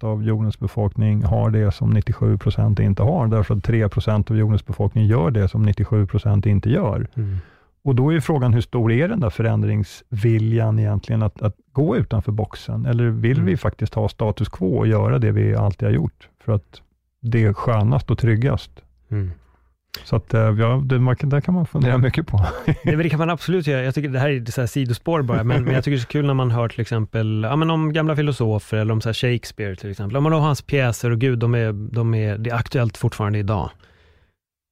av 0.00 0.24
jordens 0.24 0.58
befolkning 0.58 1.22
har 1.24 1.50
det 1.50 1.72
som 1.72 1.96
97% 1.96 2.80
inte 2.80 3.02
har, 3.02 3.26
därför 3.26 3.54
att 3.54 3.64
3 3.64 3.84
av 3.84 4.36
jordens 4.36 4.66
befolkning 4.66 5.06
gör 5.06 5.30
det 5.30 5.48
som 5.48 5.68
97% 5.68 6.48
inte 6.48 6.70
gör. 6.70 7.06
Mm. 7.14 7.38
Och 7.86 7.94
då 7.94 8.12
är 8.12 8.20
frågan, 8.20 8.54
hur 8.54 8.60
stor 8.60 8.92
är 8.92 9.08
den 9.08 9.20
där 9.20 9.30
förändringsviljan 9.30 10.78
egentligen, 10.78 11.22
att, 11.22 11.42
att 11.42 11.54
gå 11.72 11.96
utanför 11.96 12.32
boxen? 12.32 12.86
Eller 12.86 13.04
vill 13.04 13.36
mm. 13.36 13.46
vi 13.46 13.56
faktiskt 13.56 13.94
ha 13.94 14.08
status 14.08 14.48
quo 14.48 14.76
och 14.76 14.86
göra 14.86 15.18
det 15.18 15.32
vi 15.32 15.54
alltid 15.54 15.88
har 15.88 15.94
gjort, 15.94 16.28
för 16.44 16.52
att 16.52 16.82
det 17.20 17.44
är 17.44 17.52
skönast 17.52 18.10
och 18.10 18.18
tryggast? 18.18 18.70
Mm. 19.10 19.30
Så 20.04 20.16
att, 20.16 20.34
eh, 20.34 20.40
ja, 20.40 20.82
det, 20.84 21.14
det 21.22 21.40
kan 21.40 21.54
man 21.54 21.66
fundera 21.66 21.98
mycket 21.98 22.26
på. 22.26 22.46
det, 22.84 22.96
det 22.96 23.08
kan 23.08 23.18
man 23.18 23.30
absolut 23.30 23.66
göra. 23.66 23.82
Jag 23.82 23.94
tycker 23.94 24.08
det 24.08 24.18
här 24.18 24.30
är 24.30 24.50
så 24.50 24.60
här 24.60 24.66
sidospår 24.66 25.22
bara, 25.22 25.44
men, 25.44 25.64
men 25.64 25.74
jag 25.74 25.84
tycker 25.84 25.96
det 25.96 26.00
är 26.00 26.02
så 26.02 26.08
kul 26.08 26.26
när 26.26 26.34
man 26.34 26.50
hör 26.50 26.68
till 26.68 26.80
exempel 26.80 27.46
ja, 27.50 27.56
men 27.56 27.70
om 27.70 27.92
gamla 27.92 28.16
filosofer 28.16 28.76
eller 28.76 28.92
om 28.92 29.00
så 29.00 29.12
Shakespeare 29.12 29.76
till 29.76 29.90
exempel. 29.90 30.16
Om 30.16 30.22
man 30.22 30.32
har 30.32 30.40
hans 30.40 30.62
pjäser 30.62 31.10
och 31.10 31.18
gud, 31.18 31.38
de 31.38 31.54
är, 31.54 31.72
de 31.72 32.14
är, 32.14 32.38
det 32.38 32.50
är 32.50 32.54
aktuellt 32.54 32.96
fortfarande 32.96 33.38
idag. 33.38 33.70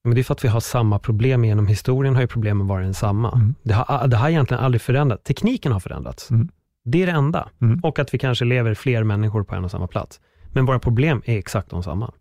Men 0.05 0.15
det 0.15 0.21
är 0.21 0.23
för 0.23 0.35
att 0.35 0.45
vi 0.45 0.49
har 0.49 0.61
samma 0.61 0.99
problem 0.99 1.45
genom 1.45 1.67
historien, 1.67 2.15
har 2.15 2.23
ju 2.23 2.29
problemen 2.29 2.67
varit 2.67 2.87
densamma. 2.87 3.33
Mm. 3.33 3.55
Det, 3.63 3.75
har, 3.75 4.09
det 4.09 4.17
har 4.17 4.29
egentligen 4.29 4.65
aldrig 4.65 4.81
förändrats. 4.81 5.23
Tekniken 5.23 5.73
har 5.73 5.81
förändrats. 5.81 6.31
Mm. 6.31 6.49
Det 6.85 7.03
är 7.03 7.07
det 7.07 7.13
enda. 7.13 7.49
Mm. 7.61 7.81
Och 7.83 7.99
att 7.99 8.15
vi 8.15 8.19
kanske 8.19 8.45
lever 8.45 8.75
fler 8.75 9.05
människor 9.05 9.45
på 9.45 9.55
en 9.55 9.65
och 9.65 9.71
samma 9.71 9.87
plats. 9.87 10.21
Men 10.53 10.67
våra 10.67 10.79
problem 10.79 11.23
är 11.25 11.39
exakt 11.39 11.71
de 11.71 11.83
samma. 11.83 12.13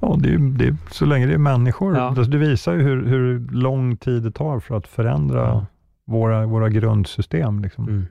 Ja, 0.00 0.16
det 0.18 0.34
är, 0.34 0.38
det 0.38 0.64
är, 0.64 0.76
så 0.90 1.06
länge 1.06 1.26
det 1.26 1.34
är 1.34 1.38
människor. 1.38 1.96
Ja. 1.96 2.10
Det, 2.10 2.38
visar 2.38 2.72
ju 2.72 2.82
hur, 2.82 3.06
hur 3.06 3.48
lång 3.50 3.96
tid 3.96 4.22
det 4.22 4.30
tar 4.30 4.60
för 4.60 4.76
att 4.76 4.86
förändra 4.86 5.40
ja. 5.40 5.66
våra, 6.06 6.46
våra 6.46 6.68
grundsystem. 6.68 7.62
Liksom. 7.62 7.88
Mm. 7.88 7.98
Men 8.00 8.08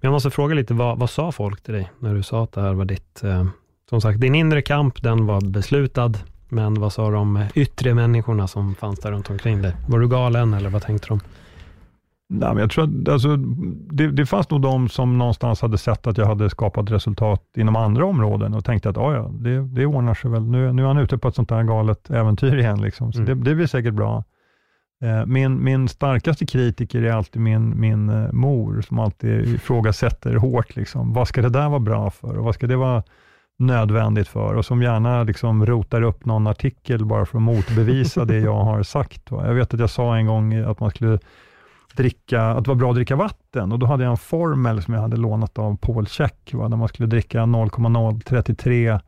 jag 0.00 0.12
måste 0.12 0.30
fråga 0.30 0.54
lite, 0.54 0.74
vad, 0.74 0.98
vad 0.98 1.10
sa 1.10 1.32
folk 1.32 1.62
till 1.62 1.74
dig 1.74 1.90
när 1.98 2.14
du 2.14 2.22
sa 2.22 2.44
att 2.44 2.52
det 2.52 2.60
här 2.60 2.74
var 2.74 2.84
ditt... 2.84 3.24
Eh, 3.24 3.46
som 3.90 4.00
sagt, 4.00 4.20
din 4.20 4.34
inre 4.34 4.62
kamp, 4.62 5.02
den 5.02 5.26
var 5.26 5.40
beslutad. 5.40 6.12
Men 6.48 6.74
vad 6.74 6.92
sa 6.92 7.10
de 7.10 7.44
yttre 7.54 7.94
människorna 7.94 8.46
som 8.46 8.74
fanns 8.74 9.00
där 9.00 9.12
runt 9.12 9.30
omkring 9.30 9.62
dig? 9.62 9.76
Var 9.88 9.98
du 9.98 10.08
galen 10.08 10.54
eller 10.54 10.70
vad 10.70 10.82
tänkte 10.82 11.08
de? 11.08 11.20
Nej, 12.28 12.48
men 12.48 12.58
jag 12.58 12.70
tror 12.70 12.84
att 12.84 13.08
alltså, 13.08 13.36
det, 13.36 14.10
det 14.10 14.26
fanns 14.26 14.50
nog 14.50 14.60
de 14.60 14.88
som 14.88 15.18
någonstans 15.18 15.60
hade 15.60 15.78
sett 15.78 16.06
att 16.06 16.18
jag 16.18 16.26
hade 16.26 16.50
skapat 16.50 16.90
resultat 16.90 17.42
inom 17.56 17.76
andra 17.76 18.06
områden 18.06 18.54
och 18.54 18.64
tänkte 18.64 18.88
att 18.88 18.96
ja, 18.96 19.30
det, 19.32 19.60
det 19.60 19.86
ordnar 19.86 20.14
sig 20.14 20.30
väl. 20.30 20.42
Nu, 20.42 20.72
nu 20.72 20.82
är 20.82 20.86
han 20.86 20.98
ute 20.98 21.18
på 21.18 21.28
ett 21.28 21.34
sånt 21.34 21.50
här 21.50 21.62
galet 21.62 22.10
äventyr 22.10 22.56
igen. 22.56 22.80
Liksom. 22.80 23.12
Så 23.12 23.22
mm. 23.22 23.38
det, 23.38 23.50
det 23.50 23.54
blir 23.54 23.66
säkert 23.66 23.94
bra. 23.94 24.24
Eh, 25.02 25.26
min, 25.26 25.64
min 25.64 25.88
starkaste 25.88 26.46
kritiker 26.46 27.02
är 27.02 27.12
alltid 27.12 27.42
min, 27.42 27.80
min 27.80 28.08
eh, 28.08 28.32
mor, 28.32 28.80
som 28.80 28.98
alltid 28.98 29.54
ifrågasätter 29.54 30.34
hårt. 30.34 30.76
Liksom. 30.76 31.12
Vad 31.12 31.28
ska 31.28 31.42
det 31.42 31.48
där 31.48 31.68
vara 31.68 31.80
bra 31.80 32.10
för? 32.10 32.38
Och 32.38 32.44
vad 32.44 32.54
ska 32.54 32.66
det 32.66 32.76
vara 32.76 33.02
nödvändigt 33.64 34.28
för 34.28 34.54
och 34.54 34.64
som 34.64 34.82
gärna 34.82 35.22
liksom 35.22 35.66
rotar 35.66 36.02
upp 36.02 36.24
någon 36.24 36.46
artikel 36.46 37.04
bara 37.04 37.26
för 37.26 37.38
att 37.38 37.42
motbevisa 37.42 38.24
det 38.24 38.38
jag 38.38 38.64
har 38.64 38.82
sagt. 38.82 39.22
Jag 39.30 39.54
vet 39.54 39.74
att 39.74 39.80
jag 39.80 39.90
sa 39.90 40.16
en 40.16 40.26
gång 40.26 40.54
att 40.54 40.80
man 40.80 40.90
skulle 40.90 41.18
dricka, 41.96 42.42
att 42.42 42.64
det 42.64 42.68
var 42.68 42.74
bra 42.74 42.90
att 42.90 42.96
dricka 42.96 43.16
vatten 43.16 43.72
och 43.72 43.78
då 43.78 43.86
hade 43.86 44.04
jag 44.04 44.10
en 44.10 44.16
formel 44.16 44.82
som 44.82 44.94
jag 44.94 45.00
hade 45.00 45.16
lånat 45.16 45.58
av 45.58 45.76
Paul 45.76 46.06
Check, 46.06 46.54
va, 46.54 46.68
där 46.68 46.76
man 46.76 46.88
skulle 46.88 47.06
dricka 47.06 47.46
0,033 47.46 49.00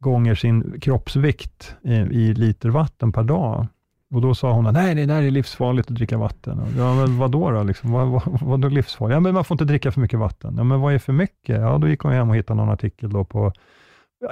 gånger 0.00 0.34
sin 0.34 0.80
kroppsvikt 0.80 1.74
i, 1.82 1.94
i, 1.94 2.34
liter 2.34 2.68
vatten 2.68 3.12
per 3.12 3.22
dag. 3.22 3.66
Och 4.14 4.20
Då 4.20 4.34
sa 4.34 4.52
hon, 4.52 4.74
nej 4.74 4.94
det 4.94 5.06
där 5.06 5.22
är 5.22 5.30
livsfarligt 5.30 5.90
att 5.90 5.94
dricka 5.94 6.18
vatten. 6.18 6.60
Ja, 6.78 6.94
men 6.94 7.18
vadå 7.18 7.50
då? 7.50 7.56
då 7.56 7.62
liksom? 7.62 7.92
vad, 7.92 8.08
vad, 8.08 8.22
vad 8.40 8.60
då 8.60 8.68
livsfarligt? 8.68 9.14
Ja, 9.14 9.20
men 9.20 9.34
man 9.34 9.44
får 9.44 9.54
inte 9.54 9.64
dricka 9.64 9.92
för 9.92 10.00
mycket 10.00 10.18
vatten. 10.18 10.54
Ja, 10.56 10.64
men 10.64 10.80
vad 10.80 10.94
är 10.94 10.98
för 10.98 11.12
mycket? 11.12 11.60
Ja, 11.60 11.78
då 11.78 11.88
gick 11.88 12.00
hon 12.00 12.12
hem 12.12 12.30
och 12.30 12.36
hittade 12.36 12.56
någon 12.56 12.68
artikel 12.68 13.10
då 13.10 13.24
på 13.24 13.52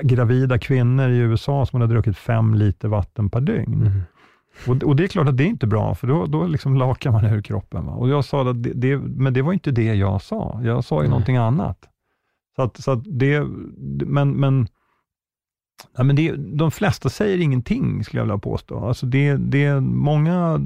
gravida 0.02 0.58
kvinnor 0.58 1.08
i 1.08 1.18
USA 1.18 1.66
som 1.66 1.80
hade 1.80 1.92
druckit 1.92 2.16
fem 2.16 2.54
liter 2.54 2.88
vatten 2.88 3.30
per 3.30 3.40
dygn. 3.40 3.86
Mm. 3.86 4.02
Och, 4.66 4.82
och, 4.82 4.96
det 4.96 5.04
är 5.04 5.08
klart 5.08 5.28
att 5.28 5.36
det 5.36 5.44
är 5.44 5.48
inte 5.48 5.66
bra, 5.66 5.94
för 5.94 6.06
då, 6.06 6.26
då 6.26 6.46
liksom 6.46 6.76
lakar 6.76 7.10
man 7.10 7.24
ur 7.24 7.42
kroppen. 7.42 7.86
Va? 7.86 7.92
Och 7.92 8.08
jag 8.08 8.24
sa 8.24 8.50
att 8.50 8.62
det, 8.62 8.72
det, 8.72 8.96
men 8.96 9.34
det 9.34 9.42
var 9.42 9.52
inte 9.52 9.70
det 9.70 9.94
jag 9.94 10.22
sa. 10.22 10.60
Jag 10.64 10.84
sa 10.84 10.94
ju 10.94 11.00
mm. 11.00 11.10
någonting 11.10 11.36
annat. 11.36 11.78
Så 12.56 12.62
att, 12.62 12.76
så 12.76 12.90
att 12.90 13.02
det, 13.04 13.42
men, 14.06 14.30
men 14.30 14.68
Ja, 15.96 16.02
men 16.02 16.16
det, 16.16 16.36
de 16.36 16.70
flesta 16.70 17.08
säger 17.08 17.38
ingenting, 17.38 18.04
skulle 18.04 18.20
jag 18.20 18.24
vilja 18.24 18.38
påstå. 18.38 18.86
Alltså 18.86 19.06
det, 19.06 19.36
det 19.36 19.64
är 19.64 19.80
många, 19.80 20.60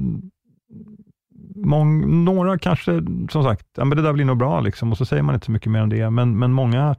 mång, 1.55 2.23
några 2.23 2.57
kanske, 2.57 3.03
som 3.29 3.43
sagt, 3.43 3.67
ja, 3.75 3.85
men 3.85 3.97
det 3.97 4.03
där 4.03 4.13
blir 4.13 4.25
nog 4.25 4.37
bra, 4.37 4.59
liksom, 4.59 4.91
och 4.91 4.97
så 4.97 5.05
säger 5.05 5.23
man 5.23 5.35
inte 5.35 5.45
så 5.45 5.51
mycket 5.51 5.71
mer 5.71 5.83
om 5.83 5.89
det, 5.89 6.09
men, 6.09 6.39
men 6.39 6.53
många 6.53 6.95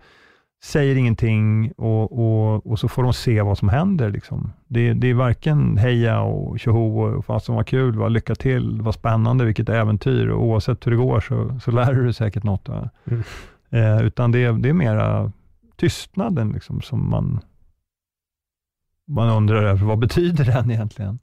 säger 0.62 0.96
ingenting 0.96 1.72
och, 1.72 2.12
och, 2.12 2.66
och 2.66 2.78
så 2.78 2.88
får 2.88 3.02
de 3.02 3.12
se 3.12 3.42
vad 3.42 3.58
som 3.58 3.68
händer. 3.68 4.10
Liksom. 4.10 4.52
Det, 4.66 4.92
det 4.92 5.10
är 5.10 5.14
varken 5.14 5.76
heja 5.76 6.20
och 6.20 6.60
tjoho 6.60 7.02
och 7.02 7.24
vad 7.28 7.42
som 7.42 7.54
var 7.54 7.64
kul, 7.64 7.96
vad 7.96 8.12
lycka 8.12 8.34
till, 8.34 8.82
vad 8.82 8.94
spännande, 8.94 9.44
vilket 9.44 9.68
äventyr 9.68 10.28
och 10.28 10.42
oavsett 10.42 10.86
hur 10.86 10.90
det 10.90 10.96
går 10.96 11.20
så, 11.20 11.60
så 11.64 11.70
lär 11.70 11.94
du 11.94 12.04
dig 12.04 12.14
säkert 12.14 12.44
något. 12.44 12.68
Mm. 12.68 13.22
Eh, 13.70 14.02
utan 14.02 14.32
det, 14.32 14.52
det 14.52 14.68
är 14.68 14.72
mera 14.72 15.32
tystnaden 15.76 16.52
liksom, 16.52 16.80
som 16.80 17.10
man, 17.10 17.40
man 19.06 19.28
undrar 19.28 19.62
över, 19.62 19.86
vad 19.86 19.98
betyder 19.98 20.44
den 20.44 20.70
egentligen? 20.70 21.18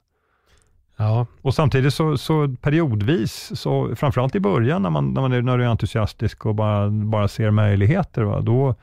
Ja. 0.96 1.26
Och 1.42 1.54
samtidigt 1.54 1.94
så, 1.94 2.18
så 2.18 2.54
periodvis, 2.60 3.60
så, 3.60 3.96
framförallt 3.96 4.34
i 4.34 4.40
början 4.40 4.82
när 4.82 4.90
man, 4.90 5.14
när 5.14 5.20
man 5.20 5.32
är, 5.32 5.42
när 5.42 5.58
du 5.58 5.64
är 5.64 5.68
entusiastisk 5.68 6.46
och 6.46 6.54
bara, 6.54 6.90
bara 6.90 7.28
ser 7.28 7.50
möjligheter, 7.50 8.22
va, 8.22 8.40
då, 8.40 8.74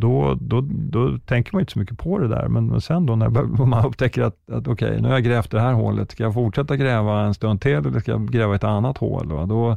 då, 0.00 0.36
då, 0.40 0.60
då 0.70 1.18
tänker 1.18 1.52
man 1.52 1.60
inte 1.60 1.72
så 1.72 1.78
mycket 1.78 1.98
på 1.98 2.18
det 2.18 2.28
där. 2.28 2.48
Men 2.48 2.80
sen 2.80 3.06
då 3.06 3.16
när 3.16 3.28
man 3.66 3.86
upptäcker 3.86 4.22
att, 4.22 4.50
att 4.50 4.68
okej, 4.68 4.88
okay, 4.88 5.00
nu 5.00 5.08
har 5.08 5.14
jag 5.14 5.24
grävt 5.24 5.50
det 5.50 5.60
här 5.60 5.72
hålet, 5.72 6.10
ska 6.10 6.22
jag 6.22 6.34
fortsätta 6.34 6.76
gräva 6.76 7.20
en 7.20 7.34
stund 7.34 7.60
till 7.60 7.72
eller 7.72 8.00
ska 8.00 8.10
jag 8.10 8.28
gräva 8.28 8.54
ett 8.54 8.64
annat 8.64 8.98
hål? 8.98 9.32
Va? 9.32 9.46
Då, 9.46 9.76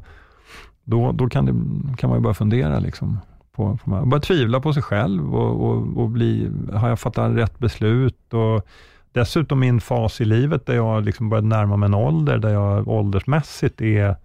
då, 0.83 1.11
då 1.11 1.29
kan, 1.29 1.45
det, 1.45 1.53
kan 1.97 2.09
man 2.09 2.19
ju 2.19 2.23
börja 2.23 2.33
fundera. 2.33 2.79
Liksom 2.79 3.17
på, 3.51 3.77
på 3.83 4.05
börja 4.05 4.21
tvivla 4.21 4.59
på 4.59 4.73
sig 4.73 4.83
själv 4.83 5.35
och, 5.35 5.69
och, 5.69 5.97
och, 5.97 6.09
bli, 6.09 6.51
har 6.73 6.89
jag 6.89 6.99
fattat 6.99 7.37
rätt 7.37 7.59
beslut? 7.59 8.33
Och 8.33 8.67
dessutom 9.11 9.59
min 9.59 9.81
fas 9.81 10.21
i 10.21 10.25
livet 10.25 10.65
där 10.65 10.75
jag 10.75 11.03
liksom 11.03 11.29
börjat 11.29 11.45
närma 11.45 11.77
mig 11.77 11.87
en 11.87 11.93
ålder, 11.93 12.37
där 12.37 12.49
jag 12.49 12.87
åldersmässigt 12.87 13.81
är, 13.81 14.15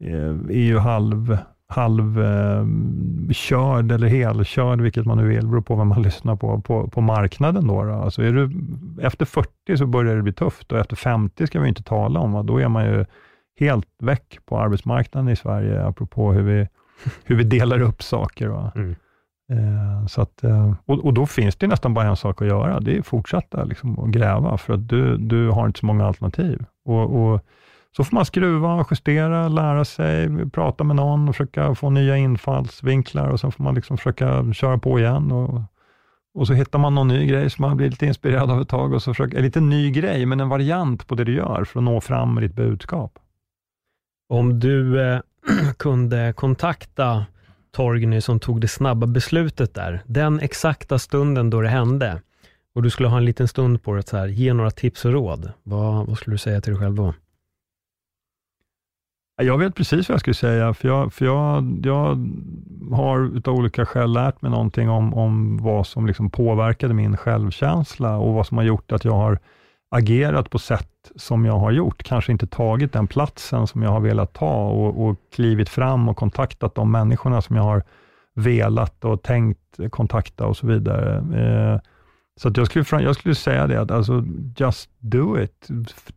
är, 0.00 0.50
är 0.50 0.64
ju 0.64 0.78
halv 0.78 1.38
halvkörd 1.68 2.30
eh, 3.90 3.94
eller 3.94 4.08
helkörd, 4.08 4.80
vilket 4.80 5.06
man 5.06 5.18
nu 5.18 5.28
vill, 5.28 5.46
beror 5.46 5.60
på 5.60 5.74
vad 5.74 5.86
man 5.86 6.02
lyssnar 6.08 6.36
på, 6.36 6.60
på, 6.60 6.88
på 6.88 7.00
marknaden. 7.00 7.66
Då, 7.66 7.84
då. 7.84 7.92
Alltså 7.92 8.22
är 8.22 8.32
du, 8.32 8.50
efter 9.02 9.24
40 9.24 9.76
så 9.76 9.86
börjar 9.86 10.16
det 10.16 10.22
bli 10.22 10.32
tufft 10.32 10.72
och 10.72 10.78
efter 10.78 10.96
50 10.96 11.46
ska 11.46 11.60
vi 11.60 11.68
inte 11.68 11.82
tala 11.82 12.20
om. 12.20 12.32
Va? 12.32 12.42
Då 12.42 12.58
är 12.58 12.68
man 12.68 12.84
ju 12.84 13.04
helt 13.60 13.88
väck 14.02 14.38
på 14.46 14.58
arbetsmarknaden 14.60 15.28
i 15.28 15.36
Sverige, 15.36 15.84
apropå 15.84 16.32
hur 16.32 16.42
vi, 16.42 16.68
hur 17.24 17.36
vi 17.36 17.44
delar 17.44 17.80
upp 17.80 18.02
saker. 18.02 18.48
Va? 18.48 18.72
Mm. 18.74 18.96
Eh, 19.52 20.06
så 20.06 20.22
att, 20.22 20.44
eh, 20.44 20.74
och, 20.86 21.04
och, 21.04 21.14
då 21.14 21.26
finns 21.26 21.56
det 21.56 21.66
nästan 21.66 21.94
bara 21.94 22.08
en 22.08 22.16
sak 22.16 22.42
att 22.42 22.48
göra, 22.48 22.80
det 22.80 22.96
är 22.96 23.00
att 23.00 23.06
fortsätta 23.06 23.64
liksom, 23.64 23.98
att 23.98 24.10
gräva, 24.10 24.58
för 24.58 24.74
att 24.74 24.88
du, 24.88 25.16
du 25.16 25.48
har 25.48 25.66
inte 25.66 25.80
så 25.80 25.86
många 25.86 26.06
alternativ. 26.06 26.64
Och, 26.84 27.32
och 27.32 27.44
så 27.96 28.04
får 28.04 28.14
man 28.14 28.24
skruva, 28.24 28.86
justera, 28.90 29.48
lära 29.48 29.84
sig, 29.84 30.50
prata 30.50 30.84
med 30.84 30.96
någon 30.96 31.28
och 31.28 31.34
försöka 31.34 31.74
få 31.74 31.90
nya 31.90 32.16
infallsvinklar 32.16 33.28
och 33.28 33.40
sen 33.40 33.52
får 33.52 33.64
man 33.64 33.74
liksom 33.74 33.98
försöka 33.98 34.52
köra 34.52 34.78
på 34.78 34.98
igen. 34.98 35.32
Och, 35.32 35.62
och 36.34 36.46
så 36.46 36.52
hittar 36.52 36.78
man 36.78 36.94
någon 36.94 37.08
ny 37.08 37.26
grej 37.26 37.50
som 37.50 37.62
man 37.62 37.76
blir 37.76 37.90
lite 37.90 38.06
inspirerad 38.06 38.50
av 38.50 38.60
ett 38.60 38.68
tag 38.68 38.92
och 38.92 39.02
så 39.02 39.14
försöker, 39.14 39.36
en 39.36 39.44
liten 39.44 39.68
ny 39.68 39.90
grej, 39.90 40.26
men 40.26 40.40
en 40.40 40.48
variant 40.48 41.06
på 41.06 41.14
det 41.14 41.24
du 41.24 41.34
gör 41.34 41.64
för 41.64 41.80
att 41.80 41.84
nå 41.84 42.00
fram 42.00 42.34
med 42.34 42.42
ditt 42.42 42.54
budskap. 42.54 43.18
Om 44.28 44.60
du 44.60 45.00
eh, 45.00 45.20
kunde 45.76 46.32
kontakta 46.36 47.26
Torgny 47.72 48.20
som 48.20 48.40
tog 48.40 48.60
det 48.60 48.68
snabba 48.68 49.06
beslutet 49.06 49.74
där, 49.74 50.02
den 50.06 50.40
exakta 50.40 50.98
stunden 50.98 51.50
då 51.50 51.60
det 51.60 51.68
hände, 51.68 52.20
och 52.74 52.82
du 52.82 52.90
skulle 52.90 53.08
ha 53.08 53.16
en 53.16 53.24
liten 53.24 53.48
stund 53.48 53.82
på 53.82 53.94
dig 53.94 54.04
att 54.12 54.30
ge 54.30 54.52
några 54.52 54.70
tips 54.70 55.04
och 55.04 55.12
råd, 55.12 55.52
vad, 55.62 56.06
vad 56.06 56.18
skulle 56.18 56.34
du 56.34 56.38
säga 56.38 56.60
till 56.60 56.72
dig 56.72 56.80
själv 56.80 56.94
då? 56.94 57.14
Jag 59.42 59.58
vet 59.58 59.74
precis 59.74 60.08
vad 60.08 60.14
jag 60.14 60.20
skulle 60.20 60.34
säga, 60.34 60.74
för 60.74 60.88
jag, 60.88 61.12
för 61.12 61.24
jag, 61.24 61.80
jag 61.84 62.28
har 62.92 63.40
av 63.44 63.54
olika 63.54 63.86
skäl 63.86 64.12
lärt 64.12 64.42
mig 64.42 64.50
någonting 64.50 64.90
om, 64.90 65.14
om 65.14 65.58
vad 65.62 65.86
som 65.86 66.06
liksom 66.06 66.30
påverkade 66.30 66.94
min 66.94 67.16
självkänsla 67.16 68.16
och 68.16 68.34
vad 68.34 68.46
som 68.46 68.56
har 68.56 68.64
gjort 68.64 68.92
att 68.92 69.04
jag 69.04 69.12
har 69.12 69.38
agerat 69.90 70.50
på 70.50 70.58
sätt 70.58 71.12
som 71.16 71.44
jag 71.44 71.58
har 71.58 71.70
gjort, 71.70 72.02
kanske 72.02 72.32
inte 72.32 72.46
tagit 72.46 72.92
den 72.92 73.06
platsen 73.06 73.66
som 73.66 73.82
jag 73.82 73.90
har 73.90 74.00
velat 74.00 74.32
ta 74.32 74.68
och, 74.68 75.08
och 75.08 75.16
klivit 75.34 75.68
fram 75.68 76.08
och 76.08 76.16
kontaktat 76.16 76.74
de 76.74 76.90
människorna 76.90 77.42
som 77.42 77.56
jag 77.56 77.62
har 77.62 77.82
velat 78.34 79.04
och 79.04 79.22
tänkt 79.22 79.90
kontakta 79.90 80.46
och 80.46 80.56
så 80.56 80.66
vidare. 80.66 81.16
Eh, 81.16 81.80
så 82.38 82.52
jag, 82.54 82.66
skulle, 82.66 83.02
jag 83.02 83.14
skulle 83.16 83.34
säga 83.34 83.66
det, 83.66 83.80
att 83.80 83.90
alltså, 83.90 84.24
just 84.56 84.90
do 84.98 85.42
it. 85.42 85.68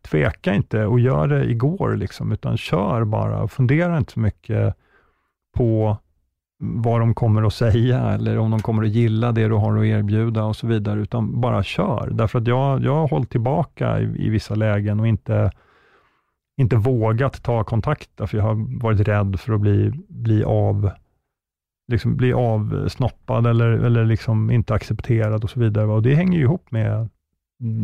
Tveka 0.02 0.54
inte 0.54 0.86
och 0.86 1.00
gör 1.00 1.28
det 1.28 1.44
igår, 1.44 1.96
liksom, 1.96 2.32
utan 2.32 2.56
kör 2.56 3.04
bara. 3.04 3.48
Fundera 3.48 3.98
inte 3.98 4.12
så 4.12 4.20
mycket 4.20 4.74
på 5.56 5.96
vad 6.58 7.00
de 7.00 7.14
kommer 7.14 7.42
att 7.42 7.54
säga 7.54 8.00
eller 8.00 8.38
om 8.38 8.50
de 8.50 8.62
kommer 8.62 8.82
att 8.82 8.88
gilla 8.88 9.32
det 9.32 9.48
du 9.48 9.54
har 9.54 9.78
att 9.78 9.84
erbjuda 9.84 10.44
och 10.44 10.56
så 10.56 10.66
vidare, 10.66 11.00
utan 11.00 11.40
bara 11.40 11.62
kör. 11.62 12.10
Därför 12.12 12.38
att 12.38 12.46
jag, 12.46 12.84
jag 12.84 12.94
har 12.94 13.08
hållit 13.08 13.30
tillbaka 13.30 14.00
i, 14.00 14.26
i 14.26 14.28
vissa 14.28 14.54
lägen 14.54 15.00
och 15.00 15.08
inte, 15.08 15.50
inte 16.56 16.76
vågat 16.76 17.42
ta 17.42 17.64
kontakt, 17.64 18.10
för 18.16 18.36
jag 18.36 18.44
har 18.44 18.80
varit 18.82 19.08
rädd 19.08 19.40
för 19.40 19.52
att 19.52 19.60
bli, 19.60 19.92
bli 20.08 20.44
av 20.44 20.90
liksom 21.92 22.16
bli 22.16 22.32
avsnoppad 22.32 23.46
eller, 23.46 23.68
eller 23.68 24.04
liksom 24.04 24.50
inte 24.50 24.74
accepterad 24.74 25.44
och 25.44 25.50
så 25.50 25.60
vidare. 25.60 25.86
Och 25.86 26.02
det 26.02 26.14
hänger 26.14 26.38
ju 26.38 26.44
ihop 26.44 26.70
med 26.70 27.08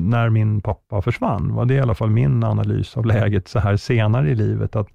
när 0.09 0.31
min 0.31 0.61
pappa 0.61 1.03
försvann. 1.03 1.55
Va? 1.55 1.65
Det 1.65 1.75
är 1.75 1.79
i 1.79 1.81
alla 1.81 1.95
fall 1.95 2.11
min 2.11 2.45
analys 2.45 2.97
av 2.97 3.07
läget 3.07 3.49
så 3.49 3.59
här 3.59 3.77
senare 3.77 4.31
i 4.31 4.35
livet, 4.35 4.77
att 4.77 4.89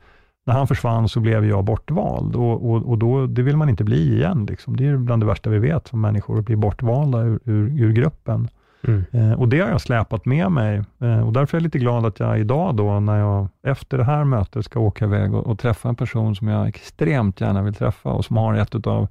när 0.45 0.53
han 0.53 0.68
försvann 0.68 1.09
så 1.09 1.20
blev 1.20 1.45
jag 1.45 1.64
bortvald 1.64 2.36
och, 2.36 2.70
och, 2.70 2.89
och 2.89 2.97
då, 2.97 3.26
det 3.28 3.41
vill 3.41 3.57
man 3.57 3.70
inte 3.70 3.84
bli 3.84 4.16
igen. 4.16 4.45
Liksom. 4.49 4.78
Det 4.78 4.88
är 4.88 4.97
bland 4.97 5.22
det 5.22 5.26
värsta 5.26 5.49
vi 5.49 5.59
vet 5.59 5.88
som 5.88 6.01
människor, 6.01 6.39
att 6.39 6.45
bli 6.45 6.55
bortvalda 6.55 7.22
ur, 7.22 7.39
ur, 7.45 7.82
ur 7.82 7.91
gruppen. 7.91 8.47
Mm. 8.88 9.03
Eh, 9.11 9.39
och 9.39 9.47
det 9.47 9.59
har 9.59 9.69
jag 9.69 9.81
släpat 9.81 10.25
med 10.25 10.51
mig 10.51 10.81
eh, 11.01 11.27
och 11.27 11.34
därför 11.34 11.57
är 11.57 11.61
jag 11.61 11.63
lite 11.63 11.79
glad 11.79 12.05
att 12.05 12.19
jag 12.19 12.39
idag 12.39 12.75
då, 12.75 12.99
när 12.99 13.19
jag 13.19 13.47
efter 13.63 13.97
det 13.97 14.03
här 14.03 14.23
mötet 14.23 14.65
ska 14.65 14.79
åka 14.79 15.05
iväg 15.05 15.34
och, 15.34 15.47
och 15.47 15.59
träffa 15.59 15.89
en 15.89 15.95
person 15.95 16.36
som 16.36 16.47
jag 16.47 16.67
extremt 16.67 17.41
gärna 17.41 17.61
vill 17.61 17.73
träffa 17.73 18.09
och 18.09 18.25
som 18.25 18.38
har 18.38 18.53
ett 18.53 18.88
av 18.88 19.07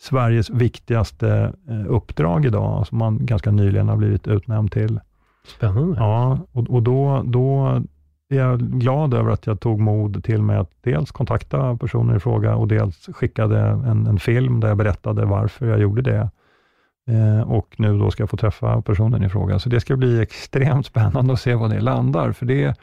Sveriges 0.00 0.50
viktigaste 0.50 1.52
eh, 1.68 1.84
uppdrag 1.88 2.46
idag, 2.46 2.86
som 2.86 2.98
man 2.98 3.26
ganska 3.26 3.50
nyligen 3.50 3.88
har 3.88 3.96
blivit 3.96 4.26
utnämnd 4.26 4.72
till. 4.72 5.00
Spännande. 5.46 5.96
Ja, 5.98 6.38
och, 6.52 6.70
och 6.70 6.82
då, 6.82 7.22
då 7.24 7.82
är 8.30 8.36
jag 8.36 8.60
glad 8.60 9.14
över 9.14 9.30
att 9.30 9.46
jag 9.46 9.60
tog 9.60 9.80
mod 9.80 10.24
till 10.24 10.42
mig 10.42 10.56
att 10.56 10.70
dels 10.80 11.10
kontakta 11.10 11.76
personen 11.76 12.16
i 12.16 12.20
fråga 12.20 12.56
och 12.56 12.68
dels 12.68 13.08
skickade 13.12 13.58
en, 13.60 14.06
en 14.06 14.18
film 14.18 14.60
där 14.60 14.68
jag 14.68 14.76
berättade 14.76 15.24
varför 15.24 15.66
jag 15.66 15.80
gjorde 15.80 16.02
det. 16.02 16.30
Eh, 17.08 17.40
och 17.40 17.74
nu 17.78 17.98
då 17.98 18.10
ska 18.10 18.22
jag 18.22 18.30
få 18.30 18.36
träffa 18.36 18.82
personen 18.82 19.24
i 19.24 19.28
fråga. 19.28 19.58
Så 19.58 19.68
det 19.68 19.80
ska 19.80 19.96
bli 19.96 20.20
extremt 20.22 20.86
spännande 20.86 21.32
att 21.32 21.40
se 21.40 21.54
var 21.54 21.68
det 21.68 21.80
landar, 21.80 22.32
för 22.32 22.46
det, 22.46 22.76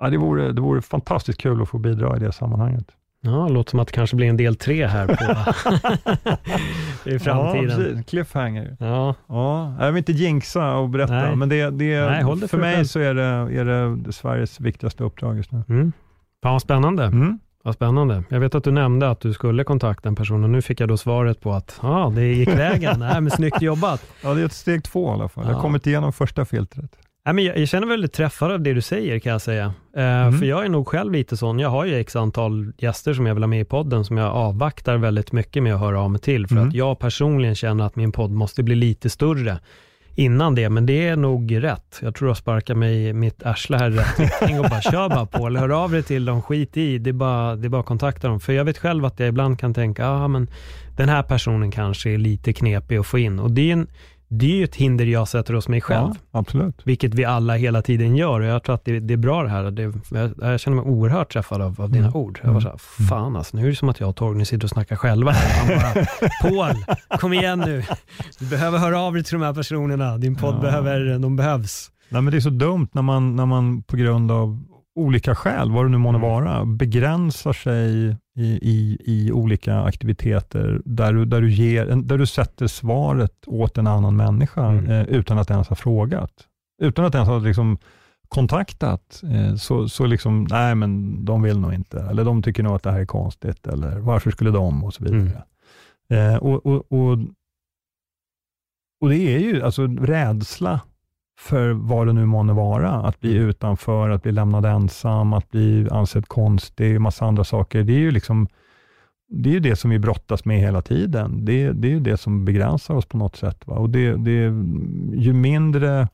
ja, 0.00 0.10
det, 0.10 0.16
vore, 0.16 0.52
det 0.52 0.60
vore 0.60 0.82
fantastiskt 0.82 1.40
kul 1.40 1.62
att 1.62 1.68
få 1.68 1.78
bidra 1.78 2.16
i 2.16 2.20
det 2.20 2.32
sammanhanget. 2.32 2.86
Ja, 3.20 3.30
det 3.30 3.52
låter 3.52 3.70
som 3.70 3.80
att 3.80 3.86
det 3.86 3.92
kanske 3.92 4.16
blir 4.16 4.28
en 4.28 4.36
del 4.36 4.56
tre 4.56 4.86
här 4.86 5.06
på, 5.06 5.14
i 7.10 7.18
framtiden. 7.18 7.70
Ja, 7.70 7.76
precis. 7.76 8.06
Cliffhanger. 8.06 8.76
Ja. 8.80 9.14
Ja, 9.26 9.76
jag 9.80 9.92
vill 9.92 9.98
inte 9.98 10.12
jinxa 10.12 10.76
och 10.76 10.88
berätta, 10.88 11.12
Nej. 11.12 11.36
men 11.36 11.48
det, 11.48 11.70
det, 11.70 12.00
Nej, 12.00 12.24
för, 12.24 12.46
för 12.46 12.58
mig 12.58 12.84
så 12.84 13.00
är 13.00 13.14
det, 13.14 13.22
är 13.60 13.64
det 13.64 14.12
Sveriges 14.12 14.60
viktigaste 14.60 15.04
uppdrag 15.04 15.36
just 15.36 15.52
nu. 15.52 15.62
Mm. 15.68 15.92
Fan 16.42 16.52
vad 16.52 16.62
spännande. 16.62 17.04
Mm. 17.04 17.38
Vad 17.66 17.74
spännande. 17.74 18.24
Jag 18.28 18.40
vet 18.40 18.54
att 18.54 18.64
du 18.64 18.70
nämnde 18.70 19.10
att 19.10 19.20
du 19.20 19.32
skulle 19.32 19.64
kontakta 19.64 20.08
en 20.08 20.14
person 20.16 20.44
och 20.44 20.50
nu 20.50 20.62
fick 20.62 20.80
jag 20.80 20.88
då 20.88 20.96
svaret 20.96 21.40
på 21.40 21.52
att 21.52 21.78
ja, 21.82 22.12
det 22.14 22.26
gick 22.26 22.48
vägen. 22.48 22.98
Nej, 22.98 23.20
men 23.20 23.30
snyggt 23.30 23.62
jobbat. 23.62 24.06
Ja, 24.22 24.34
det 24.34 24.40
är 24.40 24.44
ett 24.44 24.52
steg 24.52 24.84
två 24.84 25.08
i 25.08 25.12
alla 25.12 25.28
fall. 25.28 25.44
Ja. 25.44 25.50
Jag 25.50 25.56
har 25.56 25.62
kommit 25.62 25.86
igenom 25.86 26.12
första 26.12 26.44
filtret. 26.44 26.90
Nej, 27.24 27.34
men 27.34 27.44
jag, 27.44 27.58
jag 27.58 27.68
känner 27.68 27.86
väldigt 27.86 28.12
träffad 28.12 28.52
av 28.52 28.60
det 28.60 28.72
du 28.72 28.82
säger 28.82 29.18
kan 29.18 29.32
jag 29.32 29.40
säga. 29.40 29.66
Uh, 29.96 30.02
mm. 30.02 30.38
För 30.38 30.46
jag 30.46 30.64
är 30.64 30.68
nog 30.68 30.88
själv 30.88 31.12
lite 31.12 31.36
sån. 31.36 31.58
Jag 31.58 31.68
har 31.68 31.84
ju 31.84 31.94
x 31.94 32.16
antal 32.16 32.72
gäster 32.78 33.14
som 33.14 33.26
jag 33.26 33.34
vill 33.34 33.42
ha 33.42 33.48
med 33.48 33.60
i 33.60 33.64
podden 33.64 34.04
som 34.04 34.16
jag 34.16 34.32
avvaktar 34.32 34.96
väldigt 34.96 35.32
mycket 35.32 35.62
med 35.62 35.74
att 35.74 35.80
höra 35.80 36.00
av 36.00 36.10
mig 36.10 36.20
till. 36.20 36.46
För 36.46 36.56
mm. 36.56 36.68
att 36.68 36.74
jag 36.74 36.98
personligen 36.98 37.54
känner 37.54 37.84
att 37.84 37.96
min 37.96 38.12
podd 38.12 38.30
måste 38.30 38.62
bli 38.62 38.74
lite 38.74 39.10
större 39.10 39.58
innan 40.16 40.54
det, 40.54 40.68
men 40.70 40.86
det 40.86 41.08
är 41.08 41.16
nog 41.16 41.62
rätt. 41.62 41.98
Jag 42.02 42.14
tror 42.14 42.30
jag 42.30 42.36
sparkar 42.36 42.74
mig 42.74 43.08
i 43.08 43.12
mitt 43.12 43.42
arsle 43.46 43.76
här 43.76 43.90
rätt 43.90 44.18
riktning 44.18 44.60
och 44.60 44.66
bara 44.70 44.80
kör 44.80 45.08
bara 45.08 45.26
på, 45.26 45.46
eller 45.46 45.60
hör 45.60 45.84
av 45.84 45.90
dig 45.90 46.02
till 46.02 46.24
dem, 46.24 46.42
skit 46.42 46.76
i, 46.76 46.98
det 46.98 47.10
är 47.10 47.14
bara, 47.14 47.56
det 47.56 47.66
är 47.66 47.68
bara 47.68 47.80
att 47.80 47.86
kontakta 47.86 48.28
dem. 48.28 48.40
För 48.40 48.52
jag 48.52 48.64
vet 48.64 48.78
själv 48.78 49.04
att 49.04 49.20
jag 49.20 49.28
ibland 49.28 49.58
kan 49.58 49.74
tänka, 49.74 50.08
ah, 50.08 50.28
men 50.28 50.50
den 50.96 51.08
här 51.08 51.22
personen 51.22 51.70
kanske 51.70 52.10
är 52.10 52.18
lite 52.18 52.52
knepig 52.52 52.96
att 52.96 53.06
få 53.06 53.18
in 53.18 53.38
och 53.38 53.50
det 53.50 53.68
är 53.68 53.72
en, 53.72 53.88
det 54.28 54.46
är 54.46 54.56
ju 54.56 54.64
ett 54.64 54.76
hinder 54.76 55.04
jag 55.06 55.28
sätter 55.28 55.54
hos 55.54 55.68
mig 55.68 55.80
själv. 55.80 56.08
Ja, 56.32 56.38
absolut. 56.38 56.80
Vilket 56.84 57.14
vi 57.14 57.24
alla 57.24 57.54
hela 57.56 57.82
tiden 57.82 58.16
gör 58.16 58.40
och 58.40 58.46
jag 58.46 58.62
tror 58.62 58.74
att 58.74 58.84
det, 58.84 59.00
det 59.00 59.14
är 59.14 59.18
bra 59.18 59.42
det 59.42 59.48
här. 59.48 59.70
Det, 59.70 59.82
jag, 60.10 60.30
jag 60.40 60.60
känner 60.60 60.76
mig 60.76 60.84
oerhört 60.84 61.32
träffad 61.32 61.62
av, 61.62 61.80
av 61.80 61.90
dina 61.90 62.06
Mm. 62.06 62.16
ord. 62.16 62.40
Jag 62.44 62.52
var 62.52 62.60
så 62.60 62.68
här, 62.68 62.78
fan 63.08 63.36
alltså, 63.36 63.56
nu 63.56 63.64
är 63.66 63.70
det 63.70 63.76
som 63.76 63.88
att 63.88 64.00
jag 64.00 64.08
och 64.08 64.16
Torgny 64.16 64.44
sitter 64.44 64.64
och 64.64 64.70
snackar 64.70 64.96
själva 64.96 65.30
här. 65.30 65.58
Han 65.58 65.94
bara, 65.94 66.06
Paul, 66.42 66.84
kom 67.20 67.32
igen 67.32 67.58
nu. 67.58 67.82
Du 68.38 68.46
behöver 68.46 68.78
höra 68.78 69.00
av 69.00 69.14
dig 69.14 69.24
till 69.24 69.32
de 69.38 69.42
här 69.44 69.54
personerna. 69.54 70.18
Din 70.18 70.36
podd 70.36 70.54
Ja. 70.54 70.60
behöver, 70.60 71.18
de 71.18 71.36
behövs. 71.36 71.90
Nej, 72.08 72.22
men 72.22 72.30
det 72.30 72.38
är 72.38 72.40
så 72.40 72.50
dumt 72.50 72.88
när 72.92 73.02
man, 73.02 73.36
när 73.36 73.46
man 73.46 73.82
på 73.82 73.96
grund 73.96 74.30
av 74.30 74.62
olika 74.98 75.34
skäl, 75.34 75.70
vad 75.72 75.84
det 75.84 75.88
nu 75.88 75.98
månde 75.98 76.18
Mm. 76.18 76.30
vara, 76.30 76.64
begränsar 76.64 77.52
sig 77.52 78.16
i, 78.36 78.58
i, 78.62 78.98
i 79.04 79.32
olika 79.32 79.80
aktiviteter 79.80 80.82
där 80.84 81.12
du, 81.12 81.24
där, 81.24 81.40
du 81.40 81.50
ger, 81.50 81.86
där 81.86 82.18
du 82.18 82.26
sätter 82.26 82.66
svaret 82.66 83.32
åt 83.46 83.78
en 83.78 83.86
annan 83.86 84.16
människa 84.16 84.66
Mm. 84.66 84.90
eh, 84.90 85.02
utan 85.02 85.38
att 85.38 85.50
ens 85.50 85.68
ha 85.68 85.76
frågat. 85.76 86.32
Utan 86.82 87.04
att 87.04 87.14
ens 87.14 87.28
ha 87.28 87.38
liksom 87.38 87.78
kontaktat, 88.28 89.22
eh, 89.32 89.54
så, 89.54 89.88
så 89.88 90.06
liksom, 90.06 90.46
nej 90.50 90.74
men 90.74 91.24
de 91.24 91.42
vill 91.42 91.58
nog 91.58 91.74
inte, 91.74 92.00
eller 92.00 92.24
de 92.24 92.42
tycker 92.42 92.62
nog 92.62 92.74
att 92.76 92.82
det 92.82 92.90
här 92.90 93.00
är 93.00 93.06
konstigt, 93.06 93.66
eller 93.66 93.98
varför 93.98 94.30
skulle 94.30 94.50
de, 94.50 94.84
och 94.84 94.94
så 94.94 95.04
vidare. 95.04 95.42
Eh, 96.10 96.36
och, 96.36 96.66
och, 96.66 96.92
och, 96.92 97.18
och 99.00 99.08
det 99.08 99.18
är 99.34 99.38
ju 99.38 99.62
alltså 99.62 99.86
rädsla 99.86 100.80
för 101.38 101.70
vad 101.70 102.06
det 102.06 102.12
nu 102.12 102.26
månde 102.26 102.52
vara, 102.52 102.90
att 102.90 103.20
bli 103.20 103.34
utanför, 103.34 104.10
att 104.10 104.22
bli 104.22 104.32
lämnad 104.32 104.66
ensam, 104.66 105.32
att 105.32 105.50
bli 105.50 105.88
ansedd 105.90 106.28
konstig, 106.28 107.00
massa 107.00 107.24
andra 107.24 107.44
saker. 107.44 107.82
Det 107.82 107.92
är 107.92 107.98
ju 107.98 108.10
liksom 108.10 108.48
det 109.28 109.48
är 109.48 109.52
ju 109.52 109.60
det 109.60 109.76
som 109.76 109.90
vi 109.90 109.98
brottas 109.98 110.44
med 110.44 110.60
hela 110.60 110.82
tiden. 110.82 111.44
Det, 111.44 111.72
det 111.72 111.88
är 111.88 111.92
ju 111.92 112.00
det 112.00 112.16
som 112.16 112.44
begränsar 112.44 112.94
oss 112.94 113.06
på 113.06 113.16
något 113.16 113.36
sätt. 113.36 113.66
Va? 113.66 113.74
Och 113.74 113.90
det, 113.90 114.16
det, 114.16 114.44
ju 115.14 115.32
mindre 115.32 116.08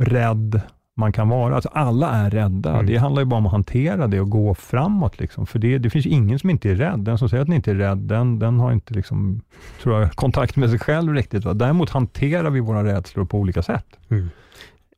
rädd 0.00 0.60
man 0.96 1.12
kan 1.12 1.28
vara, 1.28 1.54
alltså 1.54 1.68
alla 1.72 2.10
är 2.10 2.30
rädda. 2.30 2.72
Mm. 2.74 2.86
Det 2.86 2.96
handlar 2.96 3.22
ju 3.22 3.26
bara 3.26 3.36
om 3.36 3.46
att 3.46 3.52
hantera 3.52 4.06
det 4.06 4.20
och 4.20 4.30
gå 4.30 4.54
framåt. 4.54 5.20
Liksom. 5.20 5.46
För 5.46 5.58
det, 5.58 5.78
det 5.78 5.90
finns 5.90 6.06
ingen 6.06 6.38
som 6.38 6.50
inte 6.50 6.70
är 6.70 6.74
rädd. 6.74 6.98
Den 7.00 7.18
som 7.18 7.28
säger 7.28 7.40
att 7.40 7.46
den 7.46 7.56
inte 7.56 7.70
är 7.70 7.74
rädd, 7.74 7.98
den, 7.98 8.38
den 8.38 8.60
har 8.60 8.72
inte 8.72 8.94
liksom, 8.94 9.40
tror 9.82 10.00
jag, 10.00 10.12
kontakt 10.12 10.56
med 10.56 10.70
sig 10.70 10.78
själv 10.78 11.14
riktigt. 11.14 11.44
Va? 11.44 11.54
Däremot 11.54 11.90
hanterar 11.90 12.50
vi 12.50 12.60
våra 12.60 12.84
rädslor 12.84 13.24
på 13.24 13.38
olika 13.38 13.62
sätt. 13.62 13.86
Mm. 14.08 14.30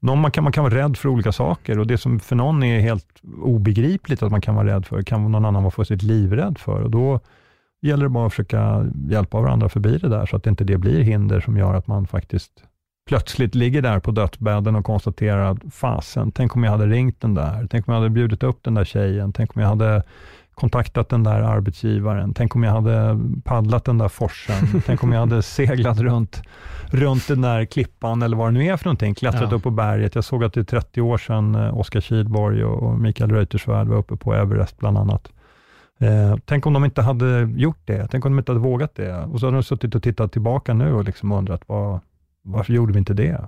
Någon, 0.01 0.21
man, 0.21 0.31
kan, 0.31 0.45
man 0.45 0.53
kan 0.53 0.65
vara 0.65 0.75
rädd 0.75 0.97
för 0.97 1.09
olika 1.09 1.33
saker 1.33 1.79
och 1.79 1.87
det 1.87 1.99
som 1.99 2.21
för 2.21 2.37
någon 2.37 2.63
är 2.63 2.81
helt 2.81 3.07
obegripligt 3.43 4.23
att 4.23 4.31
man 4.31 4.41
kan 4.41 4.55
vara 4.55 4.67
rädd 4.67 4.87
för, 4.87 5.03
kan 5.03 5.33
någon 5.33 5.45
annan 5.45 5.63
vara 5.63 5.71
fullständigt 5.71 6.09
livrädd 6.09 6.59
för. 6.59 6.81
Och 6.81 6.91
då 6.91 7.21
gäller 7.83 8.05
det 8.05 8.09
bara 8.09 8.27
att 8.27 8.33
försöka 8.33 8.87
hjälpa 9.09 9.41
varandra 9.41 9.69
förbi 9.69 9.99
det 9.99 10.09
där, 10.09 10.27
så 10.27 10.37
att 10.37 10.47
inte 10.47 10.65
det 10.65 10.79
blir 10.79 11.01
hinder 11.01 11.41
som 11.41 11.57
gör 11.57 11.75
att 11.75 11.87
man 11.87 12.07
faktiskt 12.07 12.53
plötsligt 13.09 13.55
ligger 13.55 13.83
där 13.83 13.99
på 13.99 14.11
dödsbädden 14.11 14.77
och 14.77 14.85
konstaterar 14.85 15.51
att 15.53 15.59
fasen, 15.75 16.33
tänk 16.33 16.57
om 16.57 16.65
jag 16.65 16.71
hade 16.71 16.87
ringt 16.87 17.21
den 17.21 17.35
där, 17.35 17.67
tänk 17.71 17.89
om 17.89 17.95
jag 17.95 18.01
hade 18.01 18.11
bjudit 18.11 18.43
upp 18.43 18.59
den 18.63 18.75
där 18.75 18.85
tjejen, 18.85 19.33
tänk 19.33 19.57
om 19.57 19.63
jag 19.63 19.69
hade 19.69 20.03
kontaktat 20.55 21.09
den 21.09 21.23
där 21.23 21.43
arbetsgivaren, 21.43 22.35
tänk 22.35 22.55
om 22.57 22.63
jag 22.63 22.73
hade 22.73 23.19
paddlat 23.45 23.85
den 23.85 23.99
där 23.99 24.09
forsen, 24.09 24.83
tänk 24.87 25.03
om 25.05 25.13
jag 25.13 25.21
hade 25.21 25.43
seglat 25.43 25.99
runt, 26.01 26.43
runt 26.87 27.29
den 27.29 27.41
där 27.41 27.65
klippan 27.65 28.23
eller 28.23 28.37
vad 28.37 28.49
det 28.49 28.53
nu 28.53 28.65
är 28.67 28.77
för 28.77 28.85
någonting, 28.85 29.15
klättrat 29.15 29.51
Ja. 29.51 29.57
upp 29.57 29.63
på 29.63 29.71
berget. 29.71 30.15
Jag 30.15 30.25
såg 30.25 30.45
att 30.45 30.53
det 30.55 30.61
är 30.61 30.65
30 30.65 31.01
år 31.01 31.19
sedan 31.19 31.55
eh, 31.55 31.79
Oskar 31.79 32.01
Kihlborg 32.01 32.65
och, 32.65 32.83
och 32.83 32.99
Mikael 32.99 33.31
Reuterswärd 33.33 33.87
var 33.89 33.97
uppe 33.97 34.17
på 34.17 34.35
Everest 34.35 34.79
bland 34.79 34.99
annat. 34.99 35.33
Eh, 36.01 36.37
tänk 36.45 36.67
om 36.67 36.73
de 36.73 36.85
inte 36.85 37.03
hade 37.03 37.41
gjort 37.57 37.81
det, 37.85 38.07
tänk 38.11 38.25
om 38.27 38.33
de 38.33 38.39
inte 38.39 38.53
hade 38.53 38.61
vågat 38.63 38.95
det. 38.95 39.19
Och 39.25 39.41
så 39.41 39.47
hade 39.47 39.57
de 39.57 39.63
suttit 39.63 39.95
och 39.95 40.03
tittat 40.03 40.33
tillbaka 40.33 40.75
nu 40.75 40.93
och 40.95 41.05
liksom 41.05 41.33
undrat, 41.33 41.63
vad, 41.67 42.01
varför 42.45 42.73
gjorde 42.73 42.93
vi 42.93 42.99
inte 42.99 43.15
det? 43.15 43.41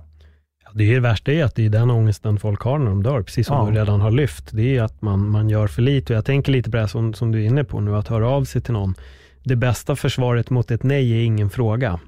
Ja, 0.65 0.71
det, 0.75 0.85
är 0.85 0.95
det 0.95 1.01
värsta 1.01 1.33
är 1.33 1.45
att 1.45 1.55
det 1.55 1.65
är 1.67 1.71
den 1.71 1.91
ångesten 1.91 2.39
folk 2.39 2.61
har 2.61 2.79
när 2.79 2.87
de 2.87 3.03
dör, 3.03 3.23
precis 3.23 3.47
som 3.47 3.57
Ja. 3.67 3.73
du 3.73 3.79
redan 3.81 4.01
har 4.01 4.11
lyft. 4.11 4.49
Det 4.53 4.77
är 4.77 4.83
att 4.83 5.03
man, 5.03 5.29
man 5.29 5.49
gör 5.51 5.67
för 5.67 5.83
lite. 5.83 6.13
Och 6.13 6.17
jag 6.17 6.25
tänker 6.25 6.53
lite 6.53 6.71
på 6.71 6.77
det 6.77 6.81
här 6.81 6.87
som, 6.89 7.15
som 7.15 7.33
du 7.33 7.43
är 7.43 7.47
inne 7.47 7.65
på 7.65 7.81
nu, 7.81 7.97
att 7.97 8.09
höra 8.09 8.29
av 8.29 8.45
sig 8.45 8.63
till 8.63 8.73
någon. 8.73 8.95
Det 9.45 9.57
bästa 9.57 9.97
försvaret 9.97 10.51
mot 10.51 10.71
ett 10.71 10.83
nej 10.83 11.13
är 11.13 11.25
ingen 11.25 11.51
fråga. 11.51 12.01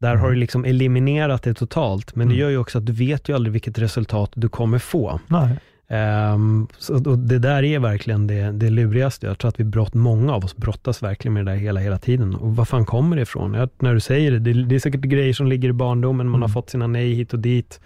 Där 0.00 0.16
har 0.16 0.30
du 0.30 0.36
liksom 0.36 0.64
eliminerat 0.64 1.42
det 1.42 1.54
totalt, 1.54 2.14
men 2.16 2.28
det 2.28 2.34
Mm. 2.34 2.40
gör 2.42 2.50
ju 2.50 2.58
också 2.58 2.78
att 2.78 2.86
du 2.86 2.92
vet 2.92 3.28
ju 3.28 3.34
aldrig 3.34 3.52
vilket 3.52 3.78
resultat 3.78 4.30
du 4.34 4.48
kommer 4.48 4.78
få. 4.78 5.20
Nej. 5.26 5.56
Ehm, 5.88 6.66
så, 6.78 6.94
det 6.98 7.38
där 7.38 7.62
är 7.62 7.78
verkligen 7.78 8.26
det, 8.26 8.50
det 8.52 8.70
lurigaste. 8.70 9.26
Jag 9.26 9.38
tror 9.38 9.48
att 9.48 9.60
vi 9.60 9.64
brott, 9.64 9.94
många 9.94 10.32
av 10.34 10.44
oss 10.44 10.56
brottas 10.56 11.02
verkligen 11.02 11.32
med 11.32 11.46
det 11.46 11.52
där 11.52 11.58
hela, 11.58 11.80
hela 11.80 11.98
tiden. 11.98 12.34
Och 12.34 12.56
vad 12.56 12.68
fan 12.68 12.84
kommer 12.84 13.16
det 13.16 13.22
ifrån? 13.22 13.54
Jag, 13.54 13.68
när 13.78 13.94
du 13.94 14.00
säger 14.00 14.30
det, 14.30 14.38
det, 14.38 14.64
det 14.64 14.74
är 14.74 14.78
säkert 14.78 15.00
grejer 15.00 15.32
som 15.32 15.46
ligger 15.46 15.68
i 15.68 15.72
barndomen, 15.72 16.28
man 16.28 16.42
har 16.42 16.48
Mm. 16.48 16.52
fått 16.54 16.70
sina 16.70 16.86
nej 16.86 17.14
hit 17.14 17.32
och 17.32 17.38
dit, 17.38 17.80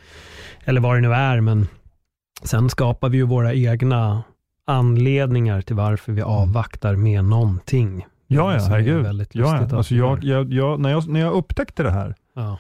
eller 0.65 0.81
vad 0.81 0.97
det 0.97 1.01
nu 1.01 1.13
är, 1.13 1.41
men 1.41 1.67
sen 2.43 2.71
skapar 2.71 3.09
vi 3.09 3.17
ju 3.19 3.25
våra 3.25 3.55
egna 3.55 4.23
anledningar 4.67 5.61
till 5.61 5.77
varför 5.77 6.13
vi 6.13 6.23
avvaktar 6.23 6.97
med 6.97 7.25
någonting. 7.25 8.07
Ja, 8.27 8.55
ja, 8.55 8.61
herregud. 8.69 9.07
Ja, 9.33 9.67
ja. 9.71 9.77
Alltså 9.77 9.95
jag, 9.95 10.25
jag, 10.25 10.53
jag, 10.53 10.81
när, 10.81 10.91
jag, 10.91 11.09
när 11.09 11.21
jag 11.21 11.33
upptäckte 11.35 11.83
det 11.83 11.91
här, 11.91 12.15
ja. 12.35 12.59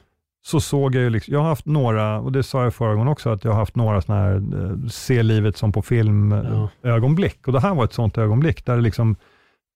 Så 0.48 0.60
såg 0.60 0.94
jag 0.94 1.02
ju, 1.02 1.10
liksom, 1.10 1.34
jag 1.34 1.40
har 1.40 1.48
haft 1.48 1.66
några, 1.66 2.20
och 2.20 2.32
det 2.32 2.42
sa 2.42 2.64
jag 2.64 2.74
förra 2.74 2.94
gången 2.94 3.08
också, 3.08 3.30
att 3.30 3.44
jag 3.44 3.52
har 3.52 3.58
haft 3.58 3.76
några 3.76 4.00
sådana 4.00 4.22
här 4.22 4.34
eh, 4.34 4.88
se 4.88 5.22
livet 5.22 5.56
som 5.56 5.72
på 5.72 5.82
film 5.82 6.32
eh, 6.32 6.38
Ja. 6.38 6.68
Och 7.46 7.52
det 7.52 7.60
här 7.60 7.74
var 7.74 7.84
ett 7.84 7.92
sådant 7.92 8.18
ögonblick, 8.18 8.64
där 8.64 8.76
det 8.76 8.82
liksom, 8.82 9.16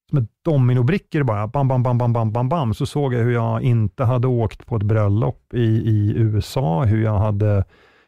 som 0.09 0.17
ett 0.17 0.29
dominobrickor 0.45 1.23
bara, 1.23 1.47
bam, 1.47 1.67
bam, 1.67 1.83
bam, 1.83 1.97
bam, 1.97 2.13
bam, 2.13 2.31
bam, 2.31 2.49
bam, 2.49 2.73
så 2.73 2.85
såg 2.85 3.13
jag 3.13 3.19
hur 3.19 3.33
jag 3.33 3.61
inte 3.61 4.03
hade 4.03 4.27
åkt 4.27 4.65
på 4.65 4.75
ett 4.75 4.83
bröllop 4.83 5.53
i, 5.53 5.63
i 5.63 6.13
USA, 6.17 6.83
hur 6.83 7.03
jag 7.03 7.17
hade 7.17 7.63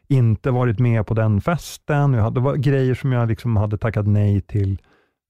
inte 0.08 0.52
varit 0.52 0.80
med 0.80 1.08
på 1.08 1.14
den 1.14 1.42
festen. 1.42 2.14
Jag 2.14 2.24
hade, 2.24 2.40
det 2.40 2.44
var 2.44 2.56
grejer 2.56 2.96
som 2.96 3.12
jag 3.12 3.28
liksom 3.28 3.56
hade 3.56 3.78
tackat 3.78 4.08
nej 4.08 4.42
till, 4.42 4.82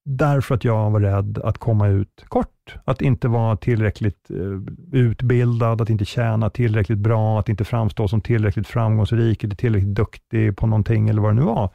därför 0.06 0.56
att 0.56 0.64
jag 0.64 0.91
var 0.91 0.99
rädd 0.99 1.39
att 1.43 1.58
komma 1.58 1.88
ut 1.88 2.26
kort. 2.28 2.76
Att 2.86 3.01
inte 3.01 3.28
vara 3.28 3.58
tillräckligt 3.58 4.32
eh, 4.32 4.99
utbildad, 4.99 5.82
att 5.82 5.89
inte 5.89 6.06
tjäna 6.06 6.49
tillräckligt 6.49 6.97
bra, 6.97 7.39
att 7.39 7.49
inte 7.49 7.64
framstå 7.64 8.08
som 8.08 8.22
tillräckligt 8.22 8.68
framgångsrik 8.68 9.43
eller 9.43 9.56
tillräckligt 9.56 9.95
duktig 9.95 10.58
på 10.58 10.68
någonting 10.68 11.10
eller 11.10 11.22
vad 11.22 11.32
det 11.32 11.39
nu 11.39 11.45
var. 11.45 11.70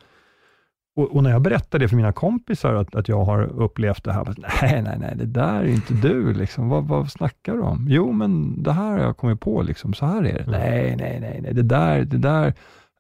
Och, 0.97 1.17
och 1.17 1.23
när 1.23 1.31
jag 1.31 1.43
berättade 1.43 1.85
det 1.85 1.89
för 1.89 1.97
mina 1.97 2.13
kompisar, 2.13 2.75
att, 2.75 2.95
att 2.95 3.09
jag 3.09 3.25
har 3.25 3.43
upplevt 3.43 4.05
det 4.05 4.13
här, 4.13 4.25
bara, 4.25 4.35
nej, 4.39 4.83
nej, 4.83 4.97
nej, 5.01 5.15
det 5.17 5.27
där 5.27 5.61
är 5.61 5.69
inte 5.69 5.95
du, 5.95 6.33
liksom. 6.33 6.69
vad, 6.69 6.89
vad 6.89 7.11
snackar 7.11 7.55
du 7.55 7.61
om? 7.61 7.87
Jo, 7.89 8.13
men 8.13 8.63
det 8.63 8.73
här 8.73 8.91
har 8.91 8.99
jag 8.99 9.17
kommit 9.17 9.41
på, 9.41 9.63
liksom. 9.63 9.95
så 9.95 10.07
här 10.07 10.25
är 10.25 10.39
det. 10.39 10.45
Nej, 10.51 10.97
nej, 10.99 11.21
nej, 11.21 11.41
nej, 11.43 11.55
det 11.55 11.63
där, 11.63 12.05
det 12.05 12.19
där, 12.19 12.55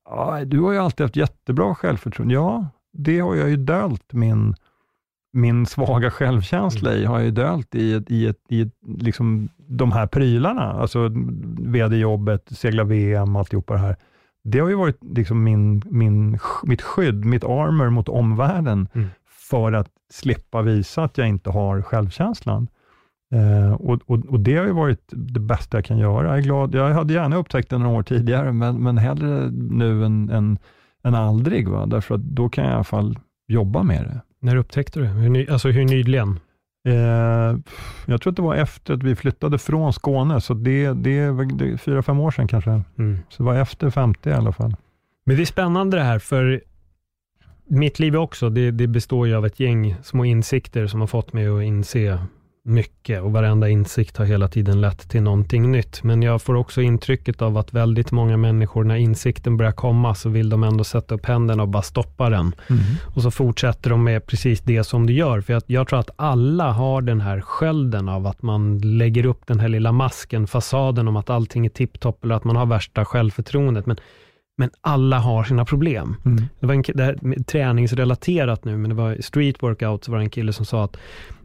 ja, 0.05 0.45
du 0.45 0.61
har 0.61 0.73
ju 0.73 0.79
alltid 0.79 1.05
haft 1.05 1.17
jättebra 1.17 1.75
självförtroende. 1.75 2.35
Ja, 2.35 2.67
det 2.93 3.21
har 3.21 3.35
jag 3.35 3.51
ju 3.51 3.57
dölt 3.57 4.13
min, 4.13 4.55
min 5.33 5.67
svaga 5.67 6.11
självkänsla 6.11 6.95
i, 6.95 7.05
har 7.05 7.17
jag 7.19 7.25
ju 7.25 7.31
dölt 7.31 7.75
i, 7.75 7.95
ett, 7.95 8.11
i, 8.11 8.27
ett, 8.27 8.37
i 8.49 8.61
ett, 8.61 8.73
liksom, 8.99 9.49
de 9.67 9.93
här 9.93 10.07
prylarna, 10.07 10.63
alltså 10.73 11.11
vd-jobbet, 11.59 12.49
segla 12.51 12.85
VM, 12.85 13.37
alltihopa 13.37 13.75
det 13.75 13.81
här. 13.81 13.97
Det 14.45 14.59
har 14.59 14.69
ju 14.69 14.75
varit 14.75 14.99
liksom 15.05 15.43
min, 15.45 15.83
min, 15.87 16.39
mitt 16.63 16.83
skydd, 16.83 17.25
mitt 17.25 17.45
armor 17.45 17.91
mot 17.91 18.09
omvärlden, 18.09 18.89
Mm. 18.95 19.09
för 19.51 19.73
att 19.73 19.89
slippa 20.13 20.63
visa 20.63 21.03
att 21.05 21.19
jag 21.19 21.29
inte 21.29 21.51
har 21.51 21.83
självkänslan. 21.83 22.69
Eh, 23.35 23.73
och, 23.73 24.01
och, 24.07 24.27
och 24.27 24.41
det 24.41 24.57
har 24.57 24.67
ju 24.67 24.73
varit 24.73 25.09
det 25.13 25.41
bästa 25.41 25.77
jag 25.77 25.85
kan 25.85 25.99
göra. 25.99 26.29
Jag 26.29 26.39
är 26.39 26.43
glad. 26.43 26.75
Jag 26.75 26.91
hade 26.95 27.15
gärna 27.15 27.37
upptäckt 27.37 27.71
det 27.71 27.79
några 27.79 27.99
år 27.99 28.03
tidigare, 28.03 28.53
men, 28.53 28.83
men 28.83 28.99
hellre 28.99 29.51
nu 29.51 30.05
än, 30.05 30.31
än, 30.31 30.59
än 31.05 31.15
aldrig, 31.15 31.69
va? 31.69 31.87
därför 31.87 32.15
att 32.15 32.21
då 32.21 32.49
kan 32.49 32.65
jag 32.65 32.71
i 32.71 32.75
alla 32.75 32.85
fall 32.85 33.19
jobba 33.49 33.83
med 33.83 34.05
det. 34.05 34.21
När 34.41 34.57
upptäckte 34.57 35.01
du? 35.01 35.07
Hur, 35.07 35.29
ny, 35.29 35.47
alltså 35.47 35.69
hur 35.69 35.85
nyligen? 35.85 36.41
Eh, 36.89 37.59
jag 38.07 38.23
tror 38.23 38.31
att 38.31 38.37
det 38.37 38.43
var 38.43 38.55
efter 38.55 38.95
att 38.95 39.03
vi 39.03 39.17
flyttade 39.17 39.59
från 39.59 39.93
Skåne, 39.93 40.41
så 40.41 40.55
det, 40.55 40.93
det 40.93 41.31
det 41.45 41.79
fyra, 41.79 42.03
fem 42.03 42.21
år 42.21 42.31
sedan 42.31 42.49
kanske. 42.49 42.83
Mm. 42.99 43.19
Så 43.29 43.43
det 43.43 43.47
var 43.47 43.55
efter 43.55 43.91
50 43.91 44.31
i 44.31 44.33
alla 44.33 44.53
fall. 44.53 44.77
Men 45.25 45.37
det 45.37 45.43
är 45.43 45.47
spännande 45.47 45.97
det 45.97 46.03
här, 46.03 46.19
för 46.19 46.63
mitt 47.65 47.99
liv 47.99 48.17
också, 48.17 48.51
det, 48.51 48.71
det 48.71 48.87
består 48.87 49.27
ju 49.27 49.35
av 49.35 49.47
ett 49.47 49.61
gäng 49.61 49.97
små 50.03 50.25
insikter 50.25 50.87
som 50.87 51.01
har 51.01 51.07
fått 51.07 51.33
mig 51.33 51.49
att 51.49 51.63
inse 51.63 52.19
mycket 52.71 53.23
och 53.23 53.33
varenda 53.33 53.69
insikt 53.69 54.17
har 54.17 54.25
hela 54.25 54.49
tiden 54.49 54.81
lett 54.81 55.11
till 55.11 55.23
någonting 55.23 55.73
nytt. 55.73 56.03
Men 56.03 56.23
jag 56.23 56.43
får 56.43 56.55
också 56.55 56.83
intrycket 56.83 57.43
av 57.43 57.57
att 57.57 57.73
väldigt 57.75 58.13
många 58.13 58.37
människor, 58.37 58.85
när 58.85 58.97
insikten 58.97 59.57
börjar 59.57 59.73
komma, 59.73 60.15
så 60.15 60.29
vill 60.29 60.49
de 60.49 60.65
ändå 60.65 60.85
sätta 60.85 61.15
upp 61.15 61.27
händerna 61.27 61.63
och 61.63 61.69
bara 61.69 61.83
stoppa 61.83 62.31
den. 62.31 62.55
Och 63.15 63.23
så 63.23 63.31
fortsätter 63.31 63.91
de 63.91 64.05
med 64.05 64.27
precis 64.27 64.61
det 64.61 64.85
som 64.85 65.07
du 65.07 65.13
gör. 65.13 65.41
För 65.41 65.53
jag, 65.53 65.63
jag 65.67 65.89
tror 65.89 65.99
att 65.99 66.11
alla 66.17 66.73
har 66.73 67.03
den 67.03 67.21
här 67.21 67.41
skölden 67.41 68.09
av 68.09 68.27
att 68.27 68.43
man 68.43 68.79
lägger 68.79 69.27
upp 69.27 69.47
den 69.47 69.61
här 69.61 69.69
lilla 69.69 69.93
masken, 69.93 70.47
fasaden 70.47 71.09
om 71.09 71.17
att 71.17 71.31
allting 71.31 71.67
är 71.67 71.71
tipptopp 71.71 72.25
eller 72.25 72.35
att 72.35 72.45
man 72.45 72.57
har 72.57 72.67
värsta 72.67 73.05
självförtroendet. 73.05 73.87
Men, 73.87 73.97
men 74.59 74.71
alla 74.81 75.19
har 75.19 75.45
sina 75.45 75.65
problem. 75.65 76.17
Mm. 76.25 76.45
Det 76.61 76.67
var 76.67 76.75
en, 76.75 76.85
det 76.95 77.05
här 77.05 77.43
träningsrelaterat 77.43 78.65
nu, 78.65 78.77
men 78.77 78.91
det 78.91 78.97
var 78.97 79.17
street 79.21 79.63
workout, 79.63 80.05
så 80.05 80.11
var 80.11 80.19
det 80.19 80.25
en 80.25 80.31
kille 80.31 80.53
som 80.53 80.67
sa 80.67 80.85
att 80.85 80.97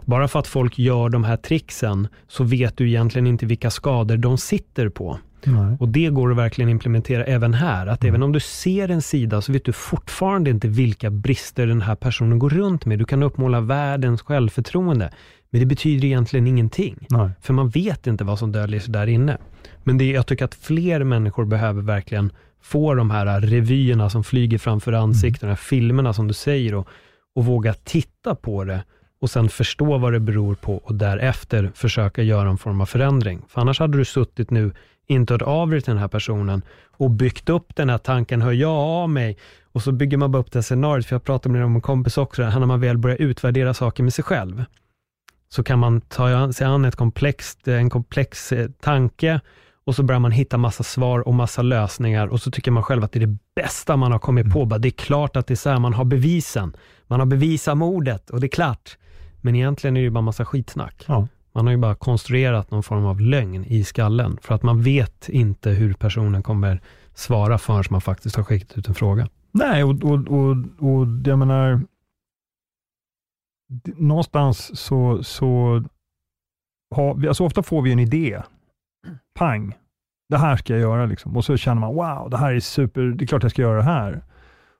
bara 0.05 0.27
för 0.27 0.39
att 0.39 0.47
folk 0.47 0.79
gör 0.79 1.09
de 1.09 1.23
här 1.23 1.37
tricksen, 1.37 2.07
så 2.27 2.43
vet 2.43 2.77
du 2.77 2.87
egentligen 2.87 3.27
inte 3.27 3.45
vilka 3.45 3.69
skador 3.69 4.17
de 4.17 4.37
sitter 4.37 4.89
på. 4.89 5.19
Nej. 5.45 5.77
Och 5.79 5.89
det 5.89 6.09
går 6.09 6.31
att 6.31 6.37
verkligen 6.37 6.69
implementera 6.69 7.23
även 7.23 7.53
här. 7.53 7.87
Att 7.87 8.03
även 8.03 8.23
om 8.23 8.31
du 8.31 8.39
ser 8.39 8.89
en 8.89 9.01
sida 9.01 9.41
så 9.41 9.51
vet 9.51 9.65
du 9.65 9.73
fortfarande 9.73 10.49
inte 10.49 10.67
vilka 10.67 11.09
brister 11.09 11.67
den 11.67 11.81
här 11.81 11.95
personen 11.95 12.39
går 12.39 12.49
runt 12.49 12.85
med. 12.85 12.99
Du 12.99 13.05
kan 13.05 13.23
uppmåla 13.23 13.61
världens 13.61 14.21
självförtroende. 14.21 15.13
Men 15.49 15.59
det 15.59 15.65
betyder 15.65 16.05
egentligen 16.05 16.47
ingenting. 16.47 17.07
Nej. 17.09 17.29
För 17.41 17.53
man 17.53 17.69
vet 17.69 18.07
inte 18.07 18.23
vad 18.23 18.39
som 18.39 18.51
döljer 18.51 18.79
sig 18.79 18.93
där 18.93 19.07
inne. 19.07 19.37
Men 19.83 19.97
det, 19.97 20.11
jag 20.11 20.27
tycker 20.27 20.45
att 20.45 20.55
fler 20.55 21.03
människor 21.03 21.45
behöver 21.45 21.81
verkligen 21.81 22.31
få 22.61 22.93
de 22.93 23.11
här 23.11 23.41
revyerna 23.41 24.09
som 24.09 24.23
flyger 24.23 24.57
framför 24.57 24.93
ansiktet, 24.93 25.41
de 25.41 25.47
här 25.47 25.55
filmerna 25.55 26.13
som 26.13 26.27
du 26.27 26.33
säger 26.33 26.75
och, 26.75 26.87
och 27.35 27.45
våga 27.45 27.73
titta 27.73 28.35
på 28.35 28.63
det 28.63 28.83
och 29.19 29.29
sen 29.29 29.49
förstå 29.49 29.97
vad 29.97 30.13
det 30.13 30.19
beror 30.19 30.55
på 30.55 30.75
och 30.75 30.95
därefter 30.95 31.71
försöka 31.75 32.23
göra 32.23 32.49
en 32.49 32.57
form 32.57 32.81
av 32.81 32.85
förändring. 32.85 33.41
För 33.47 33.61
annars 33.61 33.79
hade 33.79 33.97
du 33.97 34.05
suttit 34.05 34.51
nu, 34.51 34.71
inte 35.07 35.33
hört 35.33 35.41
av 35.41 35.69
dig 35.69 35.81
till 35.81 35.91
den 35.91 36.01
här 36.01 36.07
personen 36.07 36.61
och 36.97 37.11
byggt 37.11 37.49
upp 37.49 37.75
den 37.75 37.89
här 37.89 37.97
tanken, 37.97 38.41
hör 38.41 38.51
jag 38.51 38.71
av 38.71 39.09
mig? 39.09 39.37
Och 39.71 39.81
så 39.81 39.91
bygger 39.91 40.17
man 40.17 40.31
bara 40.31 40.39
upp 40.39 40.51
det 40.51 40.57
här 40.57 40.63
scenariot, 40.63 41.05
för 41.05 41.15
jag 41.15 41.23
pratade 41.23 41.53
med 41.53 41.61
en 41.61 41.81
kompis 41.81 42.17
också, 42.17 42.41
när 42.41 42.65
man 42.65 42.79
väl 42.79 42.97
börjar 42.97 43.21
utvärdera 43.21 43.73
saker 43.73 44.03
med 44.03 44.13
sig 44.13 44.23
själv, 44.23 44.65
så 45.49 45.63
kan 45.63 45.79
man 45.79 46.01
ta 46.01 46.53
sig 46.53 46.67
an 46.67 46.85
ett 46.85 46.95
komplext, 46.95 47.67
en 47.67 47.89
komplex 47.89 48.51
eh, 48.51 48.69
tanke 48.79 49.39
och 49.85 49.95
så 49.95 50.03
börjar 50.03 50.19
man 50.19 50.31
hitta 50.31 50.57
massa 50.57 50.83
svar 50.83 51.27
och 51.27 51.33
massa 51.33 51.61
lösningar 51.61 52.27
och 52.27 52.41
så 52.41 52.51
tycker 52.51 52.71
man 52.71 52.83
själv 52.83 53.03
att 53.03 53.11
det 53.11 53.19
är 53.19 53.27
det 53.27 53.37
bästa 53.55 53.95
man 53.95 54.11
har 54.11 54.19
kommit 54.19 54.53
på. 54.53 54.65
Bara, 54.65 54.79
det 54.79 54.87
är 54.87 54.91
klart 54.91 55.35
att 55.35 55.47
det 55.47 55.53
är 55.53 55.55
så 55.55 55.69
här, 55.69 55.79
man 55.79 55.93
har 55.93 56.05
bevisen. 56.05 56.75
Man 57.07 57.19
har 57.19 57.27
bevisat 57.27 57.77
mordet 57.77 58.29
och 58.29 58.39
det 58.39 58.47
är 58.47 58.49
klart. 58.49 58.97
Men 59.45 59.55
egentligen 59.55 59.97
är 59.97 60.01
det 60.01 60.03
ju 60.03 60.09
bara 60.09 60.21
massa 60.21 60.45
skitsnack. 60.45 61.05
Ja. 61.07 61.27
Man 61.51 61.65
har 61.65 61.71
ju 61.71 61.77
bara 61.77 61.95
konstruerat 61.95 62.71
någon 62.71 62.83
form 62.83 63.05
av 63.05 63.21
lögn 63.21 63.65
i 63.65 63.83
skallen, 63.83 64.37
för 64.41 64.55
att 64.55 64.63
man 64.63 64.81
vet 64.81 65.29
inte 65.29 65.69
hur 65.69 65.93
personen 65.93 66.43
kommer 66.43 66.81
svara 67.13 67.57
förrän 67.57 67.83
man 67.89 68.01
faktiskt 68.01 68.35
har 68.35 68.43
skickat 68.43 68.77
ut 68.77 68.87
en 68.87 68.95
fråga. 68.95 69.27
Nej, 69.51 69.83
och, 69.83 70.03
och, 70.03 70.27
och, 70.27 70.55
och 70.79 71.07
jag 71.23 71.39
menar, 71.39 71.81
någonstans 73.95 74.79
så, 74.79 75.23
så 75.23 75.83
har 76.95 77.27
alltså 77.27 77.43
ofta 77.43 77.63
får 77.63 77.81
vi 77.81 77.91
en 77.91 77.99
idé. 77.99 78.41
Pang, 79.35 79.75
det 80.29 80.37
här 80.37 80.57
ska 80.57 80.73
jag 80.73 80.81
göra 80.81 81.05
liksom. 81.05 81.37
Och 81.37 81.45
så 81.45 81.57
känner 81.57 81.81
man, 81.81 81.95
wow, 81.95 82.29
det 82.29 82.37
här 82.37 82.53
är 82.53 82.59
super, 82.59 83.01
det 83.01 83.25
är 83.25 83.27
klart 83.27 83.43
jag 83.43 83.51
ska 83.51 83.61
göra 83.61 83.77
det 83.77 83.83
här. 83.83 84.23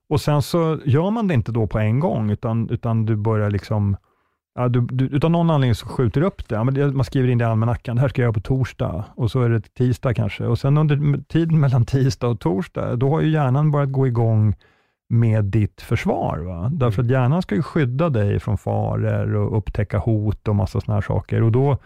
Och 0.10 0.22
sen 0.22 0.42
så 0.42 0.80
gör 0.86 1.12
man 1.12 1.28
det 1.28 1.34
inte 1.34 1.52
då 1.52 1.68
på 1.68 1.80
en 1.80 2.00
gång, 2.00 2.30
utan, 2.32 2.70
utan 2.70 3.06
du 3.06 3.16
börjar 3.16 3.50
liksom, 3.50 3.98
ja, 4.56 4.70
du, 4.70 4.82
du, 4.82 5.06
utan 5.06 5.32
någon 5.32 5.50
anledning 5.50 5.76
så 5.76 5.88
skjuter 5.88 6.22
du 6.22 6.28
upp 6.28 6.50
det. 6.50 6.56
Ja. 6.56 6.64
Man 6.92 7.06
skriver 7.06 7.30
in 7.30 7.38
det 7.38 7.44
i 7.44 7.46
almanackan, 7.46 7.96
det 7.96 8.02
här 8.02 8.10
ska 8.10 8.22
jag 8.22 8.26
göra 8.26 8.34
på 8.34 8.40
torsdag, 8.40 9.06
och 9.16 9.32
så 9.32 9.42
är 9.42 9.50
det 9.50 9.74
tisdag 9.74 10.14
kanske. 10.14 10.46
Och 10.46 10.60
sen 10.60 10.78
under 10.78 11.24
tiden 11.28 11.60
mellan 11.60 11.86
tisdag 11.86 12.28
och 12.28 12.40
torsdag, 12.40 12.96
då 12.96 13.10
har 13.10 13.22
ju 13.22 13.30
hjärnan 13.30 13.72
börjat 13.72 13.92
gå 13.92 14.08
igång 14.08 14.56
med 15.10 15.46
ditt 15.46 15.82
försvar. 15.82 16.38
Va? 16.38 16.70
Därför 16.74 17.02
att 17.02 17.10
hjärnan 17.10 17.42
ska 17.42 17.56
ju 17.56 17.64
skydda 17.64 18.10
dig 18.10 18.40
från 18.40 18.58
faror 18.58 19.36
och 19.36 19.58
upptäcka 19.58 19.98
hot 19.98 20.48
och 20.48 20.56
massa 20.56 20.82
sådana 20.82 20.96
här 20.96 21.02
saker. 21.02 21.44
Och 21.44 21.52
då, 21.52 21.78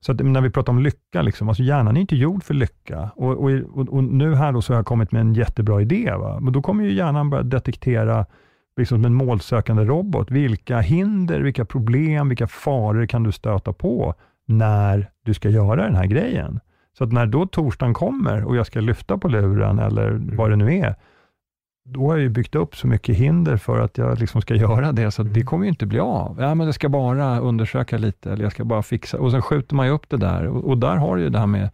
så 0.00 0.12
när 0.12 0.40
vi 0.40 0.50
pratar 0.50 0.72
om 0.72 0.78
lycka, 0.78 1.22
liksom, 1.22 1.48
alltså 1.48 1.62
hjärnan 1.62 1.96
är 1.96 2.00
inte 2.00 2.16
gjord 2.16 2.44
för 2.44 2.54
lycka. 2.54 3.10
Och, 3.16 3.30
och, 3.30 3.50
och, 3.50 3.88
och 3.88 4.04
nu 4.04 4.34
här 4.34 4.52
då 4.52 4.62
så 4.62 4.72
har 4.72 4.78
jag 4.78 4.86
kommit 4.86 5.12
med 5.12 5.20
en 5.20 5.34
jättebra 5.34 5.80
idé. 5.80 6.14
Va? 6.18 6.40
Men 6.40 6.52
då 6.52 6.62
kommer 6.62 6.84
ju 6.84 6.92
hjärnan 6.92 7.30
börja 7.30 7.42
detektera, 7.42 8.26
liksom 8.76 8.98
som 8.98 9.04
en 9.04 9.14
målsökande 9.14 9.84
robot, 9.84 10.30
vilka 10.30 10.80
hinder, 10.80 11.40
vilka 11.40 11.64
problem, 11.64 12.28
vilka 12.28 12.46
faror 12.46 13.06
kan 13.06 13.22
du 13.22 13.32
stöta 13.32 13.72
på 13.72 14.14
när 14.46 15.10
du 15.24 15.34
ska 15.34 15.48
göra 15.48 15.84
den 15.84 15.94
här 15.94 16.06
grejen. 16.06 16.60
Så 16.98 17.04
att 17.04 17.12
när 17.12 17.26
då 17.26 17.46
torsdagen 17.46 17.94
kommer 17.94 18.44
och 18.44 18.56
jag 18.56 18.66
ska 18.66 18.80
lyfta 18.80 19.18
på 19.18 19.28
luren 19.28 19.78
eller 19.78 20.20
vad 20.36 20.50
det 20.50 20.56
nu 20.56 20.78
är, 20.78 20.94
då 21.84 22.06
har 22.06 22.12
jag 22.12 22.22
ju 22.22 22.28
byggt 22.28 22.54
upp 22.54 22.76
så 22.76 22.86
mycket 22.86 23.16
hinder 23.16 23.56
för 23.56 23.78
att 23.78 23.98
jag 23.98 24.18
liksom 24.18 24.42
ska 24.42 24.54
göra 24.54 24.92
det, 24.92 25.10
så 25.10 25.22
det 25.22 25.42
kommer 25.42 25.64
ju 25.64 25.68
inte 25.68 25.86
bli 25.86 25.98
av. 26.00 26.36
Ja, 26.40 26.54
men 26.54 26.66
jag 26.66 26.74
ska 26.74 26.88
bara 26.88 27.38
undersöka 27.40 27.98
lite, 27.98 28.32
eller 28.32 28.42
jag 28.42 28.52
ska 28.52 28.64
bara 28.64 28.82
fixa, 28.82 29.18
och 29.18 29.30
sen 29.30 29.42
skjuter 29.42 29.74
man 29.74 29.86
ju 29.86 29.92
upp 29.92 30.08
det 30.08 30.16
där. 30.16 30.46
Och, 30.46 30.64
och 30.64 30.78
där 30.78 30.96
har 30.96 31.16
du 31.16 31.22
ju 31.22 31.28
det 31.28 31.38
här 31.38 31.46
med 31.46 31.70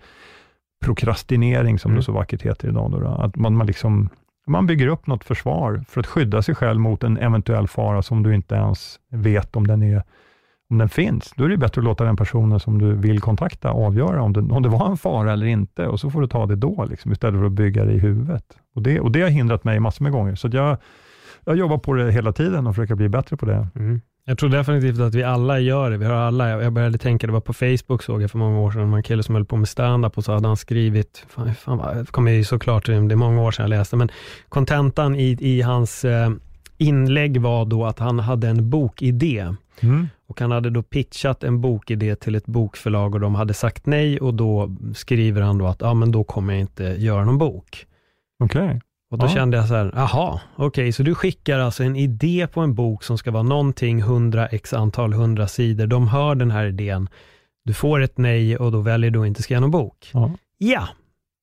prokrastinering, 0.84 1.78
som 1.78 1.90
Mm. 1.90 1.96
det 1.96 2.05
så 2.05 2.12
vackert 2.12 2.42
heter 2.42 2.68
idag. 2.68 2.90
Då, 2.90 3.01
då. 3.01 3.09
Att 3.09 3.36
man, 3.36 3.57
man, 3.57 3.66
liksom, 3.66 4.09
man 4.49 4.66
bygger 4.66 4.86
upp 4.86 5.07
något 5.07 5.24
försvar 5.24 5.84
för 5.88 6.01
att 6.01 6.07
skydda 6.07 6.42
sig 6.42 6.55
själv 6.55 6.80
mot 6.80 7.05
en 7.05 7.16
eventuell 7.16 7.68
fara 7.68 8.03
som 8.03 8.22
du 8.22 8.34
inte 8.34 8.55
ens 8.55 9.01
vet 9.11 9.57
om 9.57 9.66
den, 9.66 9.82
är, 9.82 10.03
om 10.70 10.78
den 10.78 10.88
finns. 10.88 11.32
Då 11.36 11.44
är 11.44 11.49
det 11.49 11.57
bättre 11.57 11.80
att 11.80 11.84
låta 11.84 12.05
den 12.05 12.16
personen 12.16 12.61
som 12.61 12.78
du 12.78 12.92
vill 12.94 13.20
kontakta 13.20 13.70
avgöra 13.70 14.22
om 14.22 14.32
det, 14.32 14.40
om 14.40 14.62
det 14.62 14.68
var 14.68 14.90
en 14.90 14.96
fara 14.96 15.32
eller 15.32 15.46
inte, 15.46 15.86
och 15.86 16.01
så 16.01 16.11
får 16.11 16.20
du 16.20 16.26
ta 16.26 16.46
det 16.46 16.57
då, 16.57 16.86
liksom, 16.90 17.12
istället 17.12 17.40
för 17.40 17.46
att 17.46 17.53
bygga 17.53 17.84
det 17.84 17.92
i 17.92 17.99
huvudet. 17.99 18.44
Och 18.74 18.82
det, 18.82 19.01
och 19.01 19.12
det 19.12 19.22
har 19.22 19.28
hindrat 19.28 19.64
mig 19.64 19.80
massor 19.80 20.03
med 20.03 20.12
gånger, 20.12 20.34
så 20.34 20.46
att 20.46 20.55
jag, 20.55 20.76
jag 21.44 21.57
jobbar 21.57 21.78
på 21.78 21.94
det 21.94 22.12
hela 22.12 22.32
tiden 22.32 22.66
och 22.66 22.74
försöker 22.74 22.94
bli 22.94 23.09
bättre 23.09 23.36
på 23.36 23.46
det. 23.46 23.68
Mm. 23.74 24.01
Jag 24.28 24.38
tror 24.38 24.50
definitivt 24.50 25.00
att 25.00 25.14
vi 25.14 25.22
alla 25.22 25.58
gör 25.58 25.90
det. 25.90 25.96
Vi 25.96 26.04
har 26.04 26.14
alla, 26.14 26.48
jag 26.48 26.72
började 26.72 26.98
tänka, 26.98 27.26
det 27.26 27.32
var 27.32 27.40
på 27.40 27.52
Facebook 27.52 28.02
såg 28.02 28.22
jag 28.22 28.30
för 28.30 28.38
många 28.38 28.60
år 28.60 28.70
sedan, 28.70 28.92
en 28.92 29.02
kille 29.02 29.22
som 29.22 29.34
höll 29.34 29.44
på 29.44 29.56
med 29.56 29.68
stand-up 29.68 30.18
och 30.18 30.24
så 30.24 30.32
hade 30.32 30.48
han 30.48 30.56
skrivit, 30.56 31.24
fan, 31.28 31.54
fan, 31.54 32.06
kommer 32.06 32.30
ju 32.30 32.44
såklart, 32.44 32.86
det 32.86 32.94
är 32.94 33.16
många 33.16 33.42
år 33.42 33.50
sedan 33.50 33.62
jag 33.62 33.70
läste, 33.78 33.96
men 33.96 34.10
kontentan 34.48 35.16
i, 35.16 35.36
i 35.40 35.62
hans 35.62 36.04
eh, 36.04 36.30
inlägg 36.78 37.40
var 37.40 37.64
då 37.64 37.86
att 37.86 37.98
han 37.98 38.18
hade 38.18 38.48
en 38.48 38.70
bokidé. 38.70 39.54
Mm. 39.80 40.08
Och 40.28 40.40
han 40.40 40.50
hade 40.50 40.70
då 40.70 40.82
pitchat 40.82 41.44
en 41.44 41.60
bokidé 41.60 42.16
till 42.16 42.34
ett 42.34 42.46
bokförlag 42.46 43.14
och 43.14 43.20
de 43.20 43.34
hade 43.34 43.54
sagt 43.54 43.86
nej 43.86 44.20
och 44.20 44.34
då 44.34 44.76
skriver 44.94 45.42
han 45.42 45.58
då 45.58 45.66
att, 45.66 45.80
ja 45.80 45.94
men 45.94 46.12
då 46.12 46.24
kommer 46.24 46.52
jag 46.52 46.60
inte 46.60 46.84
göra 46.84 47.24
någon 47.24 47.38
bok. 47.38 47.86
Okej. 48.44 48.80
Och 49.11 49.18
då 49.18 49.26
Ja. 49.26 49.30
kände 49.30 49.56
jag 49.56 49.68
så 49.68 49.74
här, 49.74 49.92
jaha, 49.96 50.40
okej, 50.56 50.92
så 50.92 51.02
du 51.02 51.14
skickar 51.14 51.59
alltså 51.59 51.82
en 51.84 51.96
idé 51.96 52.46
på 52.52 52.61
en 52.61 52.74
bok 52.74 53.04
som 53.04 53.18
ska 53.18 53.30
vara 53.30 53.42
någonting, 53.42 53.98
100 54.00 54.46
x 54.48 54.72
antal, 54.72 55.12
100 55.12 55.48
sidor. 55.48 55.86
De 55.86 56.09
hör 56.09 56.34
den 56.34 56.50
här 56.50 56.66
idén, 56.66 57.09
du 57.64 57.74
får 57.74 58.00
ett 58.00 58.18
nej 58.18 58.56
och 58.56 58.72
då 58.72 58.80
väljer 58.80 59.11
du 59.11 59.20
att 59.20 59.26
inte 59.26 59.42
skriva 59.42 59.61
någon 59.61 59.70
bok. 59.70 60.11
Ja. 60.12 60.30
Ja, 60.59 60.88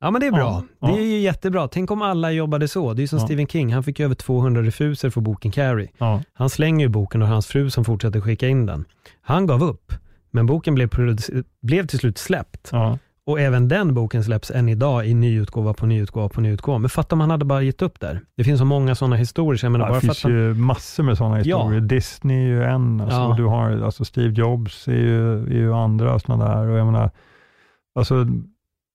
ja 0.02 0.12
men 0.12 0.22
det 0.22 0.28
är 0.28 0.32
bra. 0.32 0.64
Ja. 0.80 0.88
Det 0.88 0.94
är 0.94 1.06
ju 1.06 1.20
jättebra. 1.20 1.68
Tänk 1.68 1.92
om 1.92 2.02
alla 2.02 2.32
jobbade 2.32 2.68
så. 2.68 2.94
Det 2.94 3.00
är 3.00 3.02
ju 3.04 3.08
som. 3.08 3.20
Stephen 3.20 3.48
King, 3.48 3.74
han 3.74 3.84
fick 3.84 4.00
ju 4.00 4.06
över 4.06 4.16
200 4.16 4.62
refuser 4.64 5.10
för 5.10 5.22
boken 5.22 5.52
Carrie. 5.52 5.90
Han 6.34 6.50
slänger 6.50 6.86
ju 6.86 6.90
boken 6.90 7.22
och 7.22 7.28
hans 7.28 7.48
fru 7.48 7.70
som 7.70 7.86
fortsätter 7.86 8.22
skicka 8.22 8.48
in 8.48 8.66
den. 8.66 8.86
Han 9.22 9.48
gav 9.48 9.64
upp, 9.64 9.94
men 10.32 10.46
boken 10.46 10.76
blev, 10.76 10.90
blev 11.62 11.88
till 11.88 12.00
slut 12.00 12.18
släppt. 12.18 12.70
Och 13.28 13.40
även 13.40 13.68
den 13.68 13.94
boken 13.94 14.24
släpps 14.24 14.52
än 14.52 14.70
idag 14.70 15.06
i 15.08 15.14
nyutgåva 15.14 15.74
på 15.74 15.86
nyutgåva 15.86 16.30
på 16.30 16.42
nyutgåva. 16.42 16.78
Men 16.78 16.90
fatta 16.90 17.16
om 17.16 17.20
man 17.20 17.30
hade 17.30 17.46
bara 17.46 17.62
gett 17.62 17.82
upp 17.82 18.00
där. 18.00 18.22
Det 18.38 18.44
finns 18.44 18.60
så 18.60 18.66
många 18.66 18.96
sådana 18.96 19.16
historier, 19.16 19.58
så 19.58 19.66
jag 19.66 19.72
menar 19.72 19.88
Ja, 19.88 19.94
det 19.94 20.02
finns 20.02 20.24
man, 20.24 20.34
ju 20.34 20.54
massor 20.54 21.04
med 21.04 21.18
sådana 21.18 21.36
historier. 21.36 21.74
Ja. 21.74 21.80
Disney 21.80 22.38
är 22.44 22.48
ju 22.48 22.64
en, 22.64 23.02
alltså, 23.02 23.18
Ja. 23.18 23.34
du 23.38 23.44
har 23.46 23.72
alltså 23.72 24.06
Steve 24.06 24.34
Jobs 24.34 24.88
är 24.88 24.92
ju, 24.92 25.44
är 25.44 25.54
ju 25.58 25.74
andra 25.74 26.20
sådana 26.20 26.56
där. 26.56 26.68
Och 26.68 26.78
jag 26.78 26.86
menar, 26.86 27.12
alltså, 27.96 28.28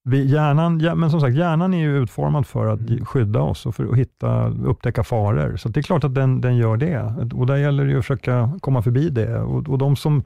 vi, 0.04 0.26
hjärnan, 0.32 0.80
ja, 0.80 0.94
men 0.94 1.10
som 1.10 1.20
sagt, 1.20 1.36
hjärnan 1.36 1.74
är 1.74 1.78
ju 1.78 2.02
utformad 2.02 2.46
för 2.46 2.66
att 2.66 2.80
Mm. 2.80 3.04
skydda 3.04 3.40
oss 3.40 3.66
och 3.66 3.74
för 3.74 3.84
att 3.92 3.96
hitta, 3.98 4.48
upptäcka 4.48 5.04
faror. 5.04 5.56
Så 5.56 5.68
det 5.68 5.80
är 5.80 5.82
klart 5.82 6.04
att 6.04 6.14
den, 6.14 6.40
den 6.40 6.56
gör 6.56 6.76
det. 6.76 7.14
Och 7.34 7.46
där 7.46 7.56
gäller 7.56 7.84
det 7.84 7.90
ju 7.90 7.98
att 7.98 8.04
försöka 8.04 8.50
komma 8.60 8.82
förbi 8.82 9.08
det. 9.10 9.40
Och, 9.40 9.68
och 9.68 9.78
de 9.78 9.96
som 9.96 10.22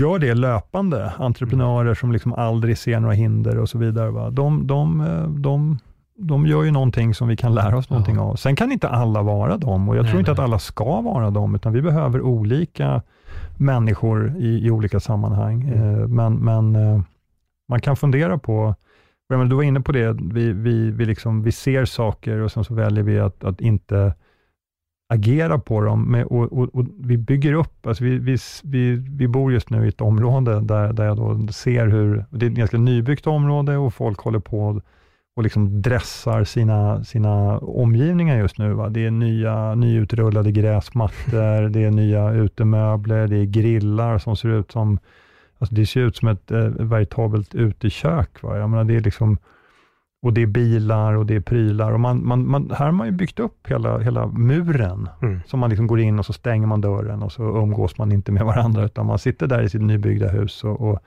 gör 0.00 0.18
det 0.18 0.34
löpande, 0.34 1.12
entreprenörer 1.18 1.94
som 1.94 2.12
liksom 2.12 2.32
aldrig 2.32 2.78
ser 2.78 3.00
några 3.00 3.14
hinder 3.14 3.58
och 3.58 3.68
så 3.68 3.78
vidare, 3.78 4.10
va? 4.10 4.30
De, 4.30 4.66
de, 4.66 5.00
eh, 5.00 5.28
de, 5.28 5.78
de 6.18 6.46
gör 6.46 6.62
ju 6.62 6.70
någonting 6.70 7.14
som 7.14 7.28
vi 7.28 7.36
kan 7.36 7.54
lära 7.54 7.76
oss 7.76 7.90
någonting 7.90 8.16
Ja. 8.16 8.22
av. 8.22 8.34
Sen 8.36 8.56
kan 8.56 8.72
inte 8.72 8.88
alla 8.88 9.22
vara 9.22 9.56
dem 9.56 9.88
och 9.88 9.96
jag 9.96 10.02
Nej, 10.02 10.10
tror 10.10 10.20
inte 10.20 10.30
nej. 10.30 10.34
att 10.40 10.44
alla 10.44 10.58
ska 10.58 11.00
vara 11.00 11.30
dem, 11.30 11.54
utan 11.54 11.72
vi 11.72 11.82
behöver 11.82 12.20
olika 12.20 13.02
människor 13.58 14.36
i, 14.38 14.66
i 14.66 14.70
olika 14.70 15.00
sammanhang. 15.00 15.62
Mm. 15.62 16.00
Eh, 16.00 16.06
Men, 16.08 16.34
men 16.34 16.76
eh, 16.76 17.00
man 17.68 17.80
kan 17.80 17.96
fundera 17.96 18.38
på, 18.38 18.74
du 19.28 19.54
var 19.54 19.62
inne 19.62 19.80
på 19.80 19.92
det, 19.92 20.12
vi, 20.22 20.52
vi, 20.52 20.90
vi, 20.90 21.04
liksom, 21.04 21.42
vi 21.42 21.52
ser 21.52 21.84
saker 21.84 22.38
och 22.38 22.52
sen 22.52 22.64
så 22.64 22.74
väljer 22.74 23.04
vi 23.04 23.20
att, 23.20 23.44
att 23.44 23.60
inte 23.60 24.14
agera 25.08 25.58
på 25.58 25.80
dem. 25.80 26.10
Med, 26.10 26.26
och, 26.26 26.52
och, 26.52 26.74
och 26.74 26.86
vi 26.98 27.16
bygger 27.16 27.52
upp, 27.52 27.86
alltså 27.86 28.04
vi, 28.04 28.18
vi, 28.18 28.36
vi, 28.64 28.96
vi 28.96 29.28
bor 29.28 29.52
just 29.52 29.70
nu 29.70 29.84
i 29.84 29.88
ett 29.88 30.00
område 30.00 30.60
där, 30.60 30.92
där 30.92 31.04
jag 31.04 31.16
då 31.16 31.52
ser 31.52 31.86
hur, 31.86 32.24
det 32.30 32.46
är 32.46 32.50
ett 32.50 32.56
ganska 32.56 32.78
nybyggt 32.78 33.26
område 33.26 33.76
och 33.76 33.94
folk 33.94 34.20
håller 34.20 34.38
på 34.38 34.80
och 35.36 35.42
liksom 35.42 35.82
dressar 35.82 36.44
sina, 36.44 37.04
sina 37.04 37.58
omgivningar 37.58 38.38
just 38.38 38.58
nu. 38.58 38.72
Va? 38.72 38.88
Det 38.88 39.06
är 39.06 39.10
nya, 39.10 39.74
nyutrullade 39.74 40.52
gräsmattor, 40.52 41.68
det 41.68 41.84
är 41.84 41.90
nya 41.90 42.32
utemöbler, 42.32 43.26
det 43.26 43.36
är 43.36 43.44
grillar 43.44 44.18
som 44.18 44.36
ser 44.36 44.48
ut 44.48 44.72
som, 44.72 44.98
alltså 45.58 45.74
det 45.74 45.86
ser 45.86 46.00
ut 46.00 46.16
som 46.16 46.28
ett 46.28 46.50
eh, 46.50 46.68
veritabelt 46.68 47.54
utekök. 47.54 48.42
Va? 48.42 48.58
Jag 48.58 48.70
menar, 48.70 48.84
det 48.84 48.96
är 48.96 49.00
liksom, 49.00 49.38
och 50.26 50.32
det 50.32 50.42
är 50.42 50.46
bilar 50.46 51.14
och 51.14 51.26
det 51.26 51.34
är 51.34 51.40
prylar. 51.40 51.92
Och 51.92 52.00
man, 52.00 52.26
man, 52.26 52.48
man, 52.48 52.70
här 52.70 52.84
har 52.84 52.92
man 52.92 53.06
ju 53.06 53.12
byggt 53.12 53.40
upp 53.40 53.70
hela, 53.70 53.98
hela 53.98 54.26
muren, 54.26 55.08
Mm. 55.22 55.40
man 55.54 55.70
liksom 55.70 55.86
går 55.86 56.00
in 56.00 56.18
och 56.18 56.26
så 56.26 56.32
stänger 56.32 56.66
man 56.66 56.80
dörren 56.80 57.22
och 57.22 57.32
så 57.32 57.42
umgås 57.42 57.98
man 57.98 58.12
inte 58.12 58.32
med 58.32 58.44
varandra, 58.44 58.84
utan 58.84 59.06
man 59.06 59.18
sitter 59.18 59.46
där 59.46 59.62
i 59.62 59.68
sitt 59.68 59.82
nybyggda 59.82 60.28
hus 60.28 60.64
och, 60.64 60.80
och 60.80 60.98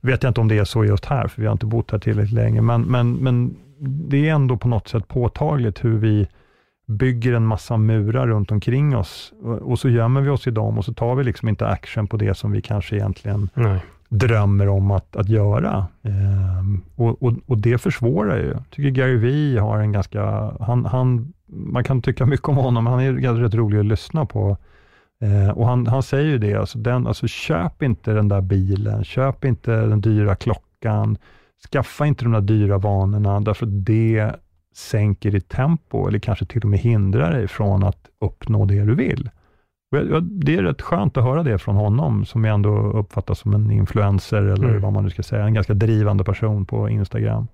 vet 0.00 0.22
jag 0.22 0.30
inte 0.30 0.40
om 0.40 0.48
det 0.48 0.58
är 0.58 0.64
så 0.64 0.84
just 0.84 1.04
här, 1.04 1.28
för 1.28 1.40
vi 1.40 1.46
har 1.46 1.52
inte 1.52 1.66
bott 1.66 1.90
här 1.90 1.98
tillräckligt 1.98 2.34
länge, 2.34 2.60
men, 2.60 2.82
men, 2.82 3.12
men 3.12 3.56
det 3.78 4.28
är 4.28 4.34
ändå 4.34 4.56
på 4.56 4.68
något 4.68 4.88
sätt 4.88 5.08
påtagligt 5.08 5.84
hur 5.84 5.98
vi 5.98 6.28
bygger 6.86 7.32
en 7.32 7.46
massa 7.46 7.76
murar 7.76 8.26
runt 8.26 8.50
omkring 8.50 8.96
oss 8.96 9.32
och 9.42 9.78
så 9.78 9.88
gömmer 9.88 10.20
vi 10.20 10.28
oss 10.28 10.46
i 10.46 10.50
dem 10.50 10.78
och 10.78 10.84
så 10.84 10.94
tar 10.94 11.14
vi 11.14 11.24
liksom 11.24 11.48
inte 11.48 11.66
action 11.66 12.06
på 12.06 12.16
det 12.16 12.34
som 12.34 12.52
vi 12.52 12.62
kanske 12.62 12.96
egentligen 12.96 13.48
Nej 13.54 13.80
drömmer 14.18 14.68
om 14.68 14.90
att, 14.90 15.16
att 15.16 15.28
göra. 15.28 15.86
Ehm, 16.02 16.82
och, 16.96 17.22
och, 17.22 17.32
och, 17.46 17.58
det 17.58 17.78
försvårar 17.78 18.36
ju. 18.36 18.48
Jag 18.48 18.70
tycker 18.70 18.90
Gary 18.90 19.16
Vee 19.16 19.60
har 19.60 19.78
en 19.78 19.92
ganska, 19.92 20.22
han, 20.60 20.84
han, 20.84 21.32
man 21.46 21.84
kan 21.84 22.02
tycka 22.02 22.26
mycket 22.26 22.48
om 22.48 22.56
honom, 22.56 22.86
han 22.86 23.00
är 23.00 23.12
rätt 23.12 23.54
rolig 23.54 23.78
att 23.78 23.86
lyssna 23.86 24.26
på. 24.26 24.56
Ehm, 25.20 25.50
och 25.50 25.66
han, 25.66 25.86
han 25.86 26.02
säger 26.02 26.30
ju 26.30 26.38
det, 26.38 26.54
alltså, 26.54 26.78
den, 26.78 27.06
alltså 27.06 27.26
köp 27.26 27.82
inte 27.82 28.12
den 28.12 28.28
där 28.28 28.40
bilen, 28.40 29.04
köp 29.04 29.44
inte 29.44 29.76
den 29.76 30.00
dyra 30.00 30.36
klockan, 30.36 31.18
skaffa 31.72 32.06
inte 32.06 32.24
de 32.24 32.32
där 32.32 32.40
dyra 32.40 32.78
vanorna, 32.78 33.40
därför 33.40 33.66
att 33.66 33.86
det 33.86 34.32
sänker 34.74 35.30
ditt 35.30 35.48
tempo 35.48 36.08
eller 36.08 36.18
kanske 36.18 36.46
till 36.46 36.62
och 36.62 36.68
med 36.68 36.78
hindrar 36.78 37.32
dig 37.32 37.48
från 37.48 37.84
att 37.84 38.08
uppnå 38.20 38.64
det 38.64 38.84
du 38.84 38.94
vill. 38.94 39.30
Det 40.20 40.56
är 40.56 40.62
rätt 40.62 40.82
skönt 40.82 41.16
att 41.16 41.24
höra 41.24 41.42
det 41.42 41.58
från 41.58 41.76
honom, 41.76 42.24
som 42.24 42.44
jag 42.44 42.54
ändå 42.54 42.76
uppfattar 42.76 43.34
som 43.34 43.54
en 43.54 43.70
influencer, 43.70 44.42
eller 44.42 44.68
mm. 44.68 44.82
vad 44.82 44.92
man 44.92 45.04
nu 45.04 45.10
ska 45.10 45.22
säga, 45.22 45.44
en 45.44 45.54
ganska 45.54 45.74
drivande 45.74 46.24
person 46.24 46.66
på 46.66 46.88
Instagram. 46.88 47.46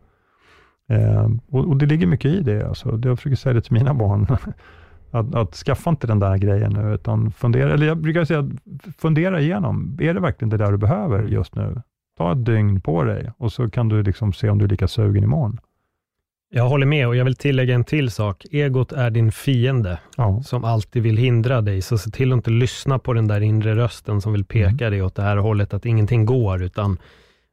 Eh, 0.89 1.29
och, 1.51 1.69
och, 1.69 1.77
det 1.77 1.87
ligger 1.87 2.07
mycket 2.07 2.31
i 2.31 2.41
det. 2.41 2.69
Alltså. 2.69 3.01
Jag 3.05 3.19
försöker 3.19 3.37
säga 3.37 3.53
det 3.53 3.61
till 3.61 3.73
mina 3.73 3.95
barn, 3.95 4.27
att, 5.11 5.35
att 5.35 5.55
skaffa 5.55 5.91
inte 5.91 6.07
den 6.07 6.19
där 6.19 6.37
grejen 6.37 6.73
nu, 6.73 6.95
utan 6.95 7.31
fundera, 7.31 7.73
eller 7.73 7.87
jag 7.87 7.99
brukar 7.99 8.25
säga, 8.25 8.51
fundera 8.99 9.41
igenom, 9.41 9.99
är 10.01 10.15
det 10.15 10.21
verkligen 10.21 10.51
det 10.51 10.57
där 10.57 10.73
du 10.73 10.79
behöver 10.79 11.19
mm. 11.19 11.33
just 11.33 11.55
nu? 11.55 11.83
Ta 12.19 12.33
ett 12.33 12.45
dygn 12.45 12.81
på 12.81 13.05
dig 13.05 13.31
och 13.37 13.53
så 13.53 13.71
kan 13.71 13.89
du 13.89 14.03
liksom 14.03 14.33
se 14.33 14.51
om 14.51 14.59
du 14.59 14.65
är 14.65 14.69
lika 14.69 14.89
sugen 14.89 15.25
imorgon. 15.25 15.59
Jag 16.53 16.69
håller 16.69 16.87
med 16.87 17.09
och 17.09 17.17
jag 17.17 17.25
vill 17.25 17.37
tillägga 17.37 17.75
en 17.75 17.85
till 17.85 18.11
sak. 18.11 18.47
Egot 18.51 18.93
är 18.93 19.11
din 19.11 19.33
fiende 19.33 19.99
ja. 20.17 20.43
som 20.43 20.65
alltid 20.65 21.03
vill 21.03 21.17
hindra 21.17 21.61
dig, 21.61 21.83
så 21.83 21.99
se 21.99 22.11
till 22.11 22.33
att 22.33 22.37
inte 22.37 22.51
lyssna 22.51 22.99
på 22.99 23.13
den 23.13 23.29
där 23.29 23.41
inre 23.41 23.77
rösten 23.77 24.21
som 24.21 24.33
vill 24.33 24.45
peka 24.45 24.69
mm. 24.87 24.91
dig 24.91 25.03
åt 25.03 25.15
det 25.15 25.23
här 25.23 25.37
hållet, 25.37 25.75
att 25.75 25.87
ingenting 25.87 26.27
går, 26.27 26.63
utan 26.63 26.99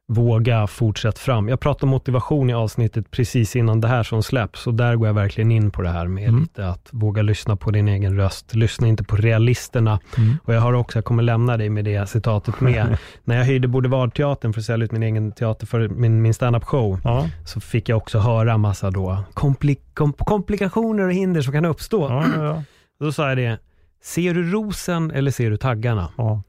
våga 0.08 0.66
fortsätta 0.66 1.18
fram. 1.18 1.48
Jag 1.48 1.60
pratade 1.60 1.84
om 1.84 1.90
motivation 1.90 2.50
i 2.50 2.54
avsnittet 2.54 3.10
precis 3.10 3.56
innan 3.56 3.80
det 3.80 3.88
här 3.88 4.02
som 4.02 4.22
släpps 4.22 4.66
och 4.66 4.74
där 4.74 4.96
går 4.96 5.06
jag 5.06 5.14
verkligen 5.14 5.50
in 5.50 5.70
på 5.70 5.82
det 5.82 5.88
här 5.88 6.06
med 6.06 6.28
mm. 6.28 6.40
lite 6.40 6.68
att 6.68 6.88
våga 6.90 7.22
lyssna 7.22 7.56
på 7.56 7.70
din 7.70 7.88
egen 7.88 8.16
röst. 8.16 8.54
Lyssna 8.54 8.88
inte 8.88 9.04
på 9.04 9.16
realisterna. 9.16 10.00
Mm. 10.16 10.36
Och 10.44 10.54
jag 10.54 10.60
har 10.60 10.72
också, 10.72 10.98
jag 10.98 11.04
kommer 11.04 11.22
lämna 11.22 11.56
dig 11.56 11.70
med 11.70 11.84
det 11.84 12.08
citatet 12.08 12.60
med. 12.60 12.98
När 13.24 13.36
jag 13.36 13.44
hyrde 13.44 13.68
Boulevardteatern 13.68 14.52
för 14.52 14.60
att 14.60 14.64
sälja 14.64 14.84
ut 14.84 14.92
min 14.92 15.02
egen 15.02 15.32
teater 15.32 15.66
för 15.66 15.88
min, 15.88 16.22
min 16.22 16.34
standup 16.34 16.64
show, 16.64 17.00
ja. 17.04 17.28
så 17.44 17.60
fick 17.60 17.88
jag 17.88 17.96
också 17.96 18.18
höra 18.18 18.58
massa 18.58 18.90
då 18.90 19.18
kompli 19.34 19.76
kom 19.94 20.12
komplikationer 20.12 21.04
och 21.04 21.12
hinder 21.12 21.40
som 21.42 21.52
kan 21.52 21.64
uppstå. 21.64 22.08
Ja, 22.08 22.24
ja, 22.36 22.62
då 23.00 23.12
sa 23.12 23.28
jag 23.28 23.38
det, 23.38 23.58
ser 24.02 24.34
du 24.34 24.50
rosen 24.50 25.10
eller 25.10 25.30
ser 25.30 25.50
du 25.50 25.56
taggarna? 25.56 26.08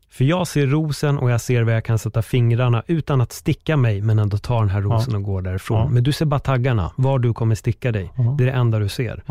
För 0.09 0.25
jag 0.25 0.47
ser 0.47 0.67
rosen 0.67 1.17
och 1.17 1.31
jag 1.31 1.41
ser 1.41 1.63
var 1.63 1.71
jag 1.71 1.85
kan 1.85 1.99
sätta 1.99 2.21
fingrarna 2.21 2.83
utan 2.87 3.21
att 3.21 3.31
sticka 3.31 3.77
mig, 3.77 4.01
men 4.01 4.19
ändå 4.19 4.37
ta 4.37 4.59
den 4.59 4.69
här 4.69 4.81
rosen 4.81 5.13
ja. 5.13 5.17
och 5.17 5.23
gå 5.23 5.41
därifrån. 5.41 5.79
Ja. 5.79 5.89
Men 5.89 6.03
du 6.03 6.11
ser 6.11 6.25
bara 6.25 6.39
taggarna, 6.39 6.91
var 6.95 7.19
du 7.19 7.33
kommer 7.33 7.55
sticka 7.55 7.91
dig. 7.91 8.11
Ja. 8.15 8.35
Det 8.37 8.43
är 8.43 8.45
det 8.45 8.53
enda 8.53 8.79
du 8.79 8.89
ser. 8.89 9.23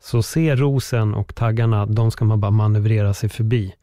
Så 0.00 0.22
se 0.22 0.56
rosen 0.56 1.14
och 1.14 1.34
taggarna, 1.34 1.86
de 1.86 2.10
ska 2.10 2.24
man 2.24 2.40
bara 2.40 2.50
manövrera 2.50 3.14
sig 3.14 3.28
förbi 3.28 3.74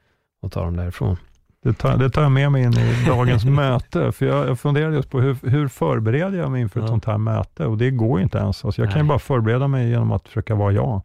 och 0.41 0.52
ta 0.52 0.64
dem 0.64 0.78
därifrån. 0.78 1.18
Det 1.64 1.74
tar, 1.74 1.98
det 1.98 2.10
tar 2.10 2.22
jag 2.22 2.32
med 2.32 2.52
mig 2.52 2.64
in 2.64 2.74
i 2.74 3.06
dagens 3.07 3.45
möte, 3.45 4.11
för 4.11 4.26
jag, 4.26 4.48
jag 4.48 4.60
funderade 4.60 4.95
just 4.95 5.10
på 5.10 5.22
hur, 5.22 5.49
hur 5.49 5.68
förbereder 5.68 6.38
jag 6.38 6.52
mig 6.52 6.61
inför 6.61 6.82
ett 6.82 6.88
sånt 6.88 7.06
här 7.06 7.18
möte 7.18 7.66
och 7.66 7.78
det 7.78 7.91
går 7.91 8.20
ju 8.20 8.24
inte 8.24 8.38
ens. 8.38 8.66
Alltså 8.66 8.82
jag 8.82 8.86
Nej. 8.86 8.94
kan 8.94 9.02
ju 9.02 9.07
bara 9.07 9.20
förbereda 9.20 9.68
mig 9.68 9.90
genom 9.90 10.11
att 10.11 10.28
försöka 10.28 10.56
vara 10.56 10.72
jag. 10.72 11.02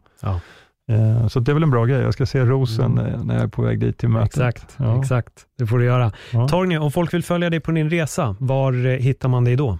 Eh, 0.87 1.27
så 1.27 1.39
det 1.39 1.51
är 1.51 1.53
väl 1.53 1.63
en 1.63 1.71
bra 1.71 1.85
grej. 1.85 2.01
Jag 2.01 2.13
ska 2.13 2.25
se 2.25 2.45
rosen 2.45 2.97
mm. 2.97 3.21
när 3.21 3.35
jag 3.35 3.43
är 3.43 3.47
på 3.47 3.61
väg 3.61 3.79
dit 3.79 3.97
till 3.97 4.09
mötet. 4.09 4.27
Exakt, 4.27 4.75
ja. 4.77 4.99
exakt. 4.99 5.33
det 5.57 5.67
får 5.67 5.79
du 5.79 5.85
göra. 5.85 6.11
Ja. 6.33 6.47
Torgny, 6.47 6.77
om 6.77 6.91
folk 6.91 7.13
vill 7.13 7.23
följa 7.23 7.49
dig 7.49 7.59
på 7.59 7.71
din 7.71 7.89
resa, 7.89 8.35
var 8.39 8.85
eh, 8.85 8.91
hittar 8.91 9.29
man 9.29 9.43
dig 9.43 9.55
då? 9.55 9.77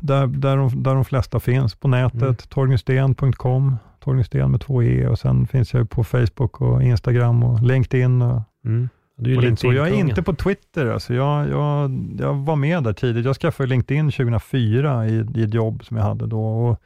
Där, 0.00 0.26
där, 0.26 0.56
de, 0.56 0.82
där 0.82 0.94
de 0.94 1.04
flesta 1.04 1.40
finns, 1.40 1.74
på 1.74 1.88
nätet, 1.88 2.22
mm. 2.22 2.34
torgnysten.com, 2.34 3.76
Torgnysten 4.00 4.50
med 4.50 4.60
två 4.60 4.82
e 4.82 5.06
och 5.06 5.18
sen 5.18 5.46
finns 5.46 5.74
jag 5.74 5.90
på 5.90 6.04
Facebook 6.04 6.60
och 6.60 6.82
Instagram 6.82 7.42
och 7.42 7.62
LinkedIn. 7.62 8.22
Och, 8.22 8.42
mm. 8.64 8.88
Du 9.16 9.36
är 9.36 9.40
LinkedIn 9.40 9.76
jag 9.76 9.88
är 9.88 9.94
inte 9.94 10.22
på 10.22 10.34
Twitter. 10.34 10.86
Alltså 10.86 11.14
jag, 11.14 11.48
jag, 11.48 11.90
jag 12.18 12.34
var 12.34 12.56
med 12.56 12.82
där 12.82 12.92
tidigt. 12.92 13.26
Jag 13.26 13.36
skaffade 13.36 13.68
LinkedIn 13.68 14.10
2004 14.10 15.06
i, 15.08 15.26
i 15.34 15.42
ett 15.42 15.54
jobb 15.54 15.84
som 15.84 15.96
jag 15.96 16.04
hade 16.04 16.26
då. 16.26 16.44
Och 16.44 16.82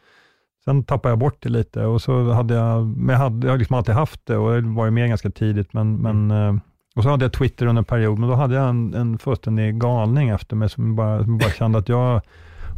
Sen 0.65 0.85
tappade 0.85 1.13
jag 1.13 1.19
bort 1.19 1.37
det 1.43 1.49
lite 1.49 1.85
och 1.85 2.03
så 2.03 2.31
hade 2.31 2.55
jag, 2.55 2.87
men 2.87 3.09
jag, 3.09 3.19
hade, 3.19 3.47
jag 3.47 3.53
har 3.53 3.59
liksom 3.59 3.77
alltid 3.77 3.95
haft 3.95 4.27
det 4.27 4.37
och 4.37 4.63
det 4.63 4.69
var 4.69 4.85
ju 4.85 4.91
med 4.91 5.09
ganska 5.09 5.31
tidigt, 5.31 5.73
men, 5.73 5.97
men 5.97 6.31
mm. 6.31 6.57
Eh, 6.57 6.63
och 6.97 7.03
så 7.03 7.09
hade 7.09 7.25
jag 7.25 7.33
Twitter 7.33 7.67
under 7.67 7.81
en 7.81 7.85
period, 7.85 8.19
men 8.19 8.29
då 8.29 8.35
hade 8.35 8.55
jag 8.55 8.69
en, 8.69 8.95
en 8.95 9.19
fullständig 9.19 9.81
galning 9.81 10.29
efter 10.29 10.57
mig 10.57 10.69
som 10.69 10.97
bara, 10.97 11.25
som 11.25 11.39
bara 11.39 11.51
kände 11.51 11.79
att 11.79 11.89
jag 11.89 12.21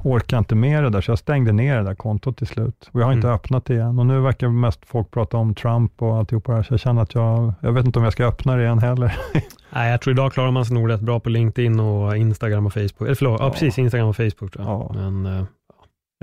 orkar 0.05 0.39
inte 0.39 0.55
med 0.55 0.85
det 0.85 0.91
där, 0.91 1.01
så 1.01 1.11
jag 1.11 1.19
stängde 1.19 1.53
ner 1.53 1.77
det 1.77 1.83
där 1.83 1.95
kontot 1.95 2.37
till 2.37 2.47
slut. 2.47 2.91
Och 2.93 3.01
jag 3.01 3.05
har 3.05 3.13
inte 3.13 3.27
mm. 3.27 3.35
öppnat 3.35 3.65
det 3.65 3.75
igen. 3.75 3.99
Och 3.99 4.07
nu 4.07 4.21
verkar 4.21 4.49
mest 4.49 4.81
folk 4.87 5.11
prata 5.11 5.37
om 5.37 5.55
Trump 5.55 6.03
och 6.03 6.17
alltihopa 6.17 6.53
det 6.53 6.57
här, 6.57 6.63
så 6.63 6.73
jag 6.73 6.81
känner 6.81 7.03
att 7.03 7.15
jag, 7.15 7.53
jag 7.61 7.73
vet 7.73 7.87
inte 7.87 7.99
om 7.99 8.05
jag 8.05 8.13
ska 8.13 8.27
öppna 8.27 8.57
det 8.57 8.63
igen 8.63 8.79
heller. 8.79 9.17
Nej, 9.71 9.91
jag 9.91 10.01
tror 10.01 10.13
idag 10.13 10.33
klarar 10.33 10.51
man 10.51 10.65
sig 10.65 10.75
nog 10.75 10.91
rätt 10.91 11.01
bra 11.01 11.21
på 11.21 11.29
LinkedIn 11.29 11.81
och 11.81 12.17
Instagram 12.17 12.67
och 12.67 12.73
Facebook. 12.73 13.01
Eller 13.01 13.15
förlåt, 13.15 13.41
ja, 13.41 13.47
ja 13.47 13.53
precis, 13.53 13.79
Instagram 13.79 14.09
och 14.09 14.17
Facebook 14.17 14.53
tror 14.53 14.65
jag. 14.65 14.67
Ja. 14.67 14.93
Men, 14.95 15.27
uh, 15.27 15.45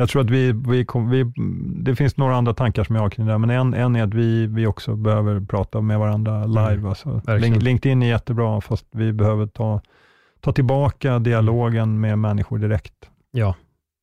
jag 0.02 0.10
tror 0.10 0.22
att 0.22 0.30
vi, 0.30 0.52
vi, 0.52 0.86
kom, 0.86 1.10
vi, 1.10 1.26
det 1.84 1.96
finns 1.96 2.18
några 2.18 2.36
andra 2.36 2.54
tankar 2.54 2.84
som 2.84 2.96
jag 2.96 3.04
har 3.04 3.10
kring 3.10 3.26
det, 3.26 3.38
men 3.38 3.50
en, 3.50 3.74
en 3.74 3.96
är 3.96 4.04
att 4.04 4.14
vi, 4.14 4.48
vi 4.48 4.68
också 4.68 4.96
behöver 4.96 5.40
prata 5.40 5.82
med 5.82 6.00
varandra 6.00 6.46
live. 6.46 6.74
Mm, 6.74 6.86
alltså. 6.86 7.22
LinkedIn 7.60 8.04
är 8.04 8.08
jättebra, 8.08 8.62
fast 8.62 8.86
vi 8.92 9.14
behöver 9.14 9.48
ta, 9.48 9.82
ta 10.40 10.52
tillbaka 10.52 11.20
dialogen 11.20 12.00
med 12.00 12.20
människor 12.20 12.58
direkt. 12.58 12.94
Ja, 13.32 13.56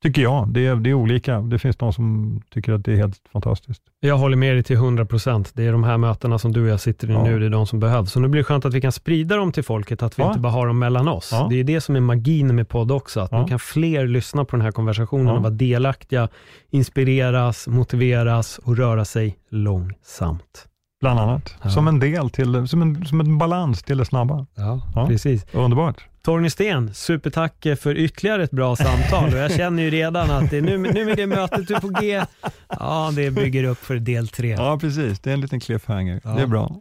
Tycker 0.02 0.22
jag. 0.22 0.48
Det 0.48 0.66
är, 0.66 0.76
det 0.76 0.90
är 0.90 0.94
olika. 0.94 1.40
Det 1.40 1.58
finns 1.58 1.76
de 1.76 1.92
som 1.92 2.40
tycker 2.50 2.72
att 2.72 2.84
det 2.84 2.92
är 2.92 2.96
helt 2.96 3.20
fantastiskt. 3.32 3.82
Jag 4.00 4.18
håller 4.18 4.36
med 4.36 4.54
dig 4.54 4.62
till 4.62 4.76
100 4.76 5.06
procent. 5.06 5.52
Det 5.54 5.66
är 5.66 5.72
de 5.72 5.84
här 5.84 5.98
mötena 5.98 6.38
som 6.38 6.52
du 6.52 6.62
och 6.62 6.68
jag 6.68 6.80
sitter 6.80 7.10
i 7.10 7.12
ja. 7.12 7.24
nu, 7.24 7.38
det 7.38 7.46
är 7.46 7.50
de 7.50 7.66
som 7.66 7.80
behövs. 7.80 8.12
Så 8.12 8.20
nu 8.20 8.28
blir 8.28 8.40
det 8.40 8.44
skönt 8.44 8.64
att 8.64 8.74
vi 8.74 8.80
kan 8.80 8.92
sprida 8.92 9.36
dem 9.36 9.52
till 9.52 9.64
folket, 9.64 10.02
att 10.02 10.18
vi 10.18 10.22
ja. 10.22 10.28
inte 10.28 10.40
bara 10.40 10.52
har 10.52 10.66
dem 10.66 10.78
mellan 10.78 11.08
oss. 11.08 11.28
Ja. 11.32 11.46
Det 11.50 11.60
är 11.60 11.64
det 11.64 11.80
som 11.80 11.96
är 11.96 12.00
magin 12.00 12.54
med 12.54 12.68
podd 12.68 12.92
också, 12.92 13.20
att 13.20 13.32
nu 13.32 13.44
kan 13.44 13.58
fler 13.58 14.06
lyssna 14.06 14.44
på 14.44 14.56
den 14.56 14.64
här 14.64 14.72
konversationen 14.72 15.28
och 15.28 15.42
vara 15.42 15.50
delaktiga, 15.50 16.28
inspireras, 16.70 17.68
motiveras 17.68 18.58
och 18.58 18.76
röra 18.76 19.04
sig 19.04 19.38
långsamt. 19.50 20.66
Bland 21.00 21.20
annat. 21.20 21.56
Som 21.74 21.88
en 21.88 21.98
del 21.98 22.30
till, 22.30 22.68
som 22.68 22.82
en, 22.82 23.06
som 23.06 23.20
en 23.20 23.38
balans 23.38 23.82
till 23.82 23.98
det 23.98 24.04
snabba. 24.04 24.46
Ja, 24.54 25.06
precis. 25.08 25.46
Underbart. 25.52 26.08
Torgny 26.28 26.50
Sten, 26.50 26.94
supertack 26.94 27.66
för 27.80 27.96
ytterligare 27.96 28.42
ett 28.42 28.50
bra 28.50 28.76
samtal 28.76 29.32
och 29.34 29.38
jag 29.38 29.52
känner 29.52 29.82
ju 29.82 29.90
redan 29.90 30.30
att 30.30 30.50
det, 30.50 30.60
nu, 30.60 30.78
nu 30.78 31.04
med 31.04 31.16
det 31.16 31.26
mötet 31.26 31.68
du 31.68 31.80
på 31.80 31.88
G, 31.88 32.22
ja 32.68 33.12
det 33.16 33.30
bygger 33.30 33.64
upp 33.64 33.78
för 33.78 33.96
del 33.96 34.28
tre. 34.28 34.50
Ja 34.50 34.78
precis, 34.80 35.20
det 35.20 35.30
är 35.30 35.34
en 35.34 35.40
liten 35.40 35.60
cliffhanger. 35.60 36.20
Ja. 36.24 36.30
Det 36.30 36.42
är 36.42 36.46
bra. 36.46 36.80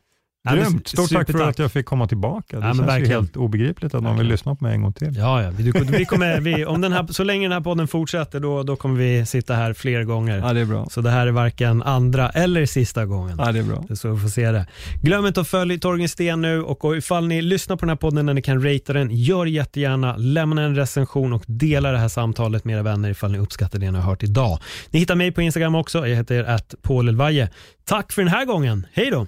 Grymt, 0.54 0.88
stort 0.88 1.10
tack 1.10 1.32
för 1.32 1.50
att 1.50 1.60
jag 1.60 1.72
fick 1.72 1.86
komma 1.86 2.08
tillbaka. 2.08 2.60
Det 2.60 2.68
ja, 2.68 2.74
känns 2.74 2.80
verkligen. 2.80 3.06
ju 3.06 3.16
helt 3.16 3.38
obegripligt 3.38 3.96
att 3.96 4.04
man 4.04 4.18
vill 4.18 4.28
lyssna 4.28 4.56
på 4.56 4.64
mig 4.64 4.74
en 4.74 4.82
gång 4.82 4.94
till. 4.94 5.16
Ja, 5.18 5.44
ja. 5.44 5.52
Vi, 5.58 5.72
vi 5.98 6.06
kommer, 6.06 6.40
vi, 6.42 6.66
om 6.66 6.82
den 6.82 6.94
här, 6.94 7.08
så 7.10 7.24
länge 7.24 7.46
den 7.46 7.52
här 7.52 7.62
podden 7.62 7.88
fortsätter, 7.88 8.40
då, 8.40 8.64
då 8.64 8.76
kommer 8.76 9.00
vi 9.00 9.26
sitta 9.26 9.54
här 9.54 9.74
fler 9.74 10.04
gånger. 10.04 10.38
Ja, 10.38 10.54
det 10.54 10.60
är 10.60 10.66
bra. 10.66 10.88
Så 10.92 11.02
det 11.02 11.10
här 11.10 11.28
är 11.28 11.32
varken 11.32 11.84
andra 11.84 12.30
eller 12.30 12.66
sista 12.66 13.06
gången. 13.06 13.38
Ja, 13.40 13.52
det 13.52 13.60
är 13.60 13.64
bra. 13.64 13.84
Så 13.96 14.12
vi 14.12 14.22
får 14.22 14.30
se 14.30 14.52
det. 14.52 14.68
Glöm 15.02 15.26
inte 15.26 15.42
att 15.42 15.48
följa 15.48 15.78
Torgen 15.78 16.10
Sten 16.10 16.42
nu 16.42 16.62
och 16.62 16.98
ifall 16.98 17.28
ni 17.28 17.42
lyssnar 17.42 17.76
på 17.76 17.86
den 17.86 17.90
här 17.90 17.96
podden 17.96 18.26
när 18.26 18.34
ni 18.34 18.42
kan 18.42 18.64
ratea 18.64 18.94
den, 18.94 19.10
gör 19.12 19.46
jättegärna, 19.46 20.16
lämna 20.18 20.62
en 20.62 20.76
recension 20.76 21.34
och 21.34 21.44
dela 21.48 21.92
det 21.92 21.98
här 21.98 22.08
samtalet 22.08 22.66
med 22.66 22.76
era 22.76 22.84
vänner 22.84 23.10
ifall 23.10 23.32
ni 23.32 23.40
uppskattar 23.40 23.80
det 23.80 23.92
ni 23.92 23.98
har 23.98 24.06
hört 24.06 24.24
idag. 24.24 24.60
Ni 24.90 25.00
hittar 25.00 25.16
mig 25.16 25.32
på 25.32 25.42
Instagram 25.42 25.76
också. 25.76 26.08
Jag 26.08 26.16
heter 26.16 26.44
att. 26.44 26.76
Tack 27.86 28.12
för 28.12 28.22
den 28.22 28.32
här 28.32 28.46
gången. 28.46 28.88
Hej 28.94 29.12
då! 29.12 29.28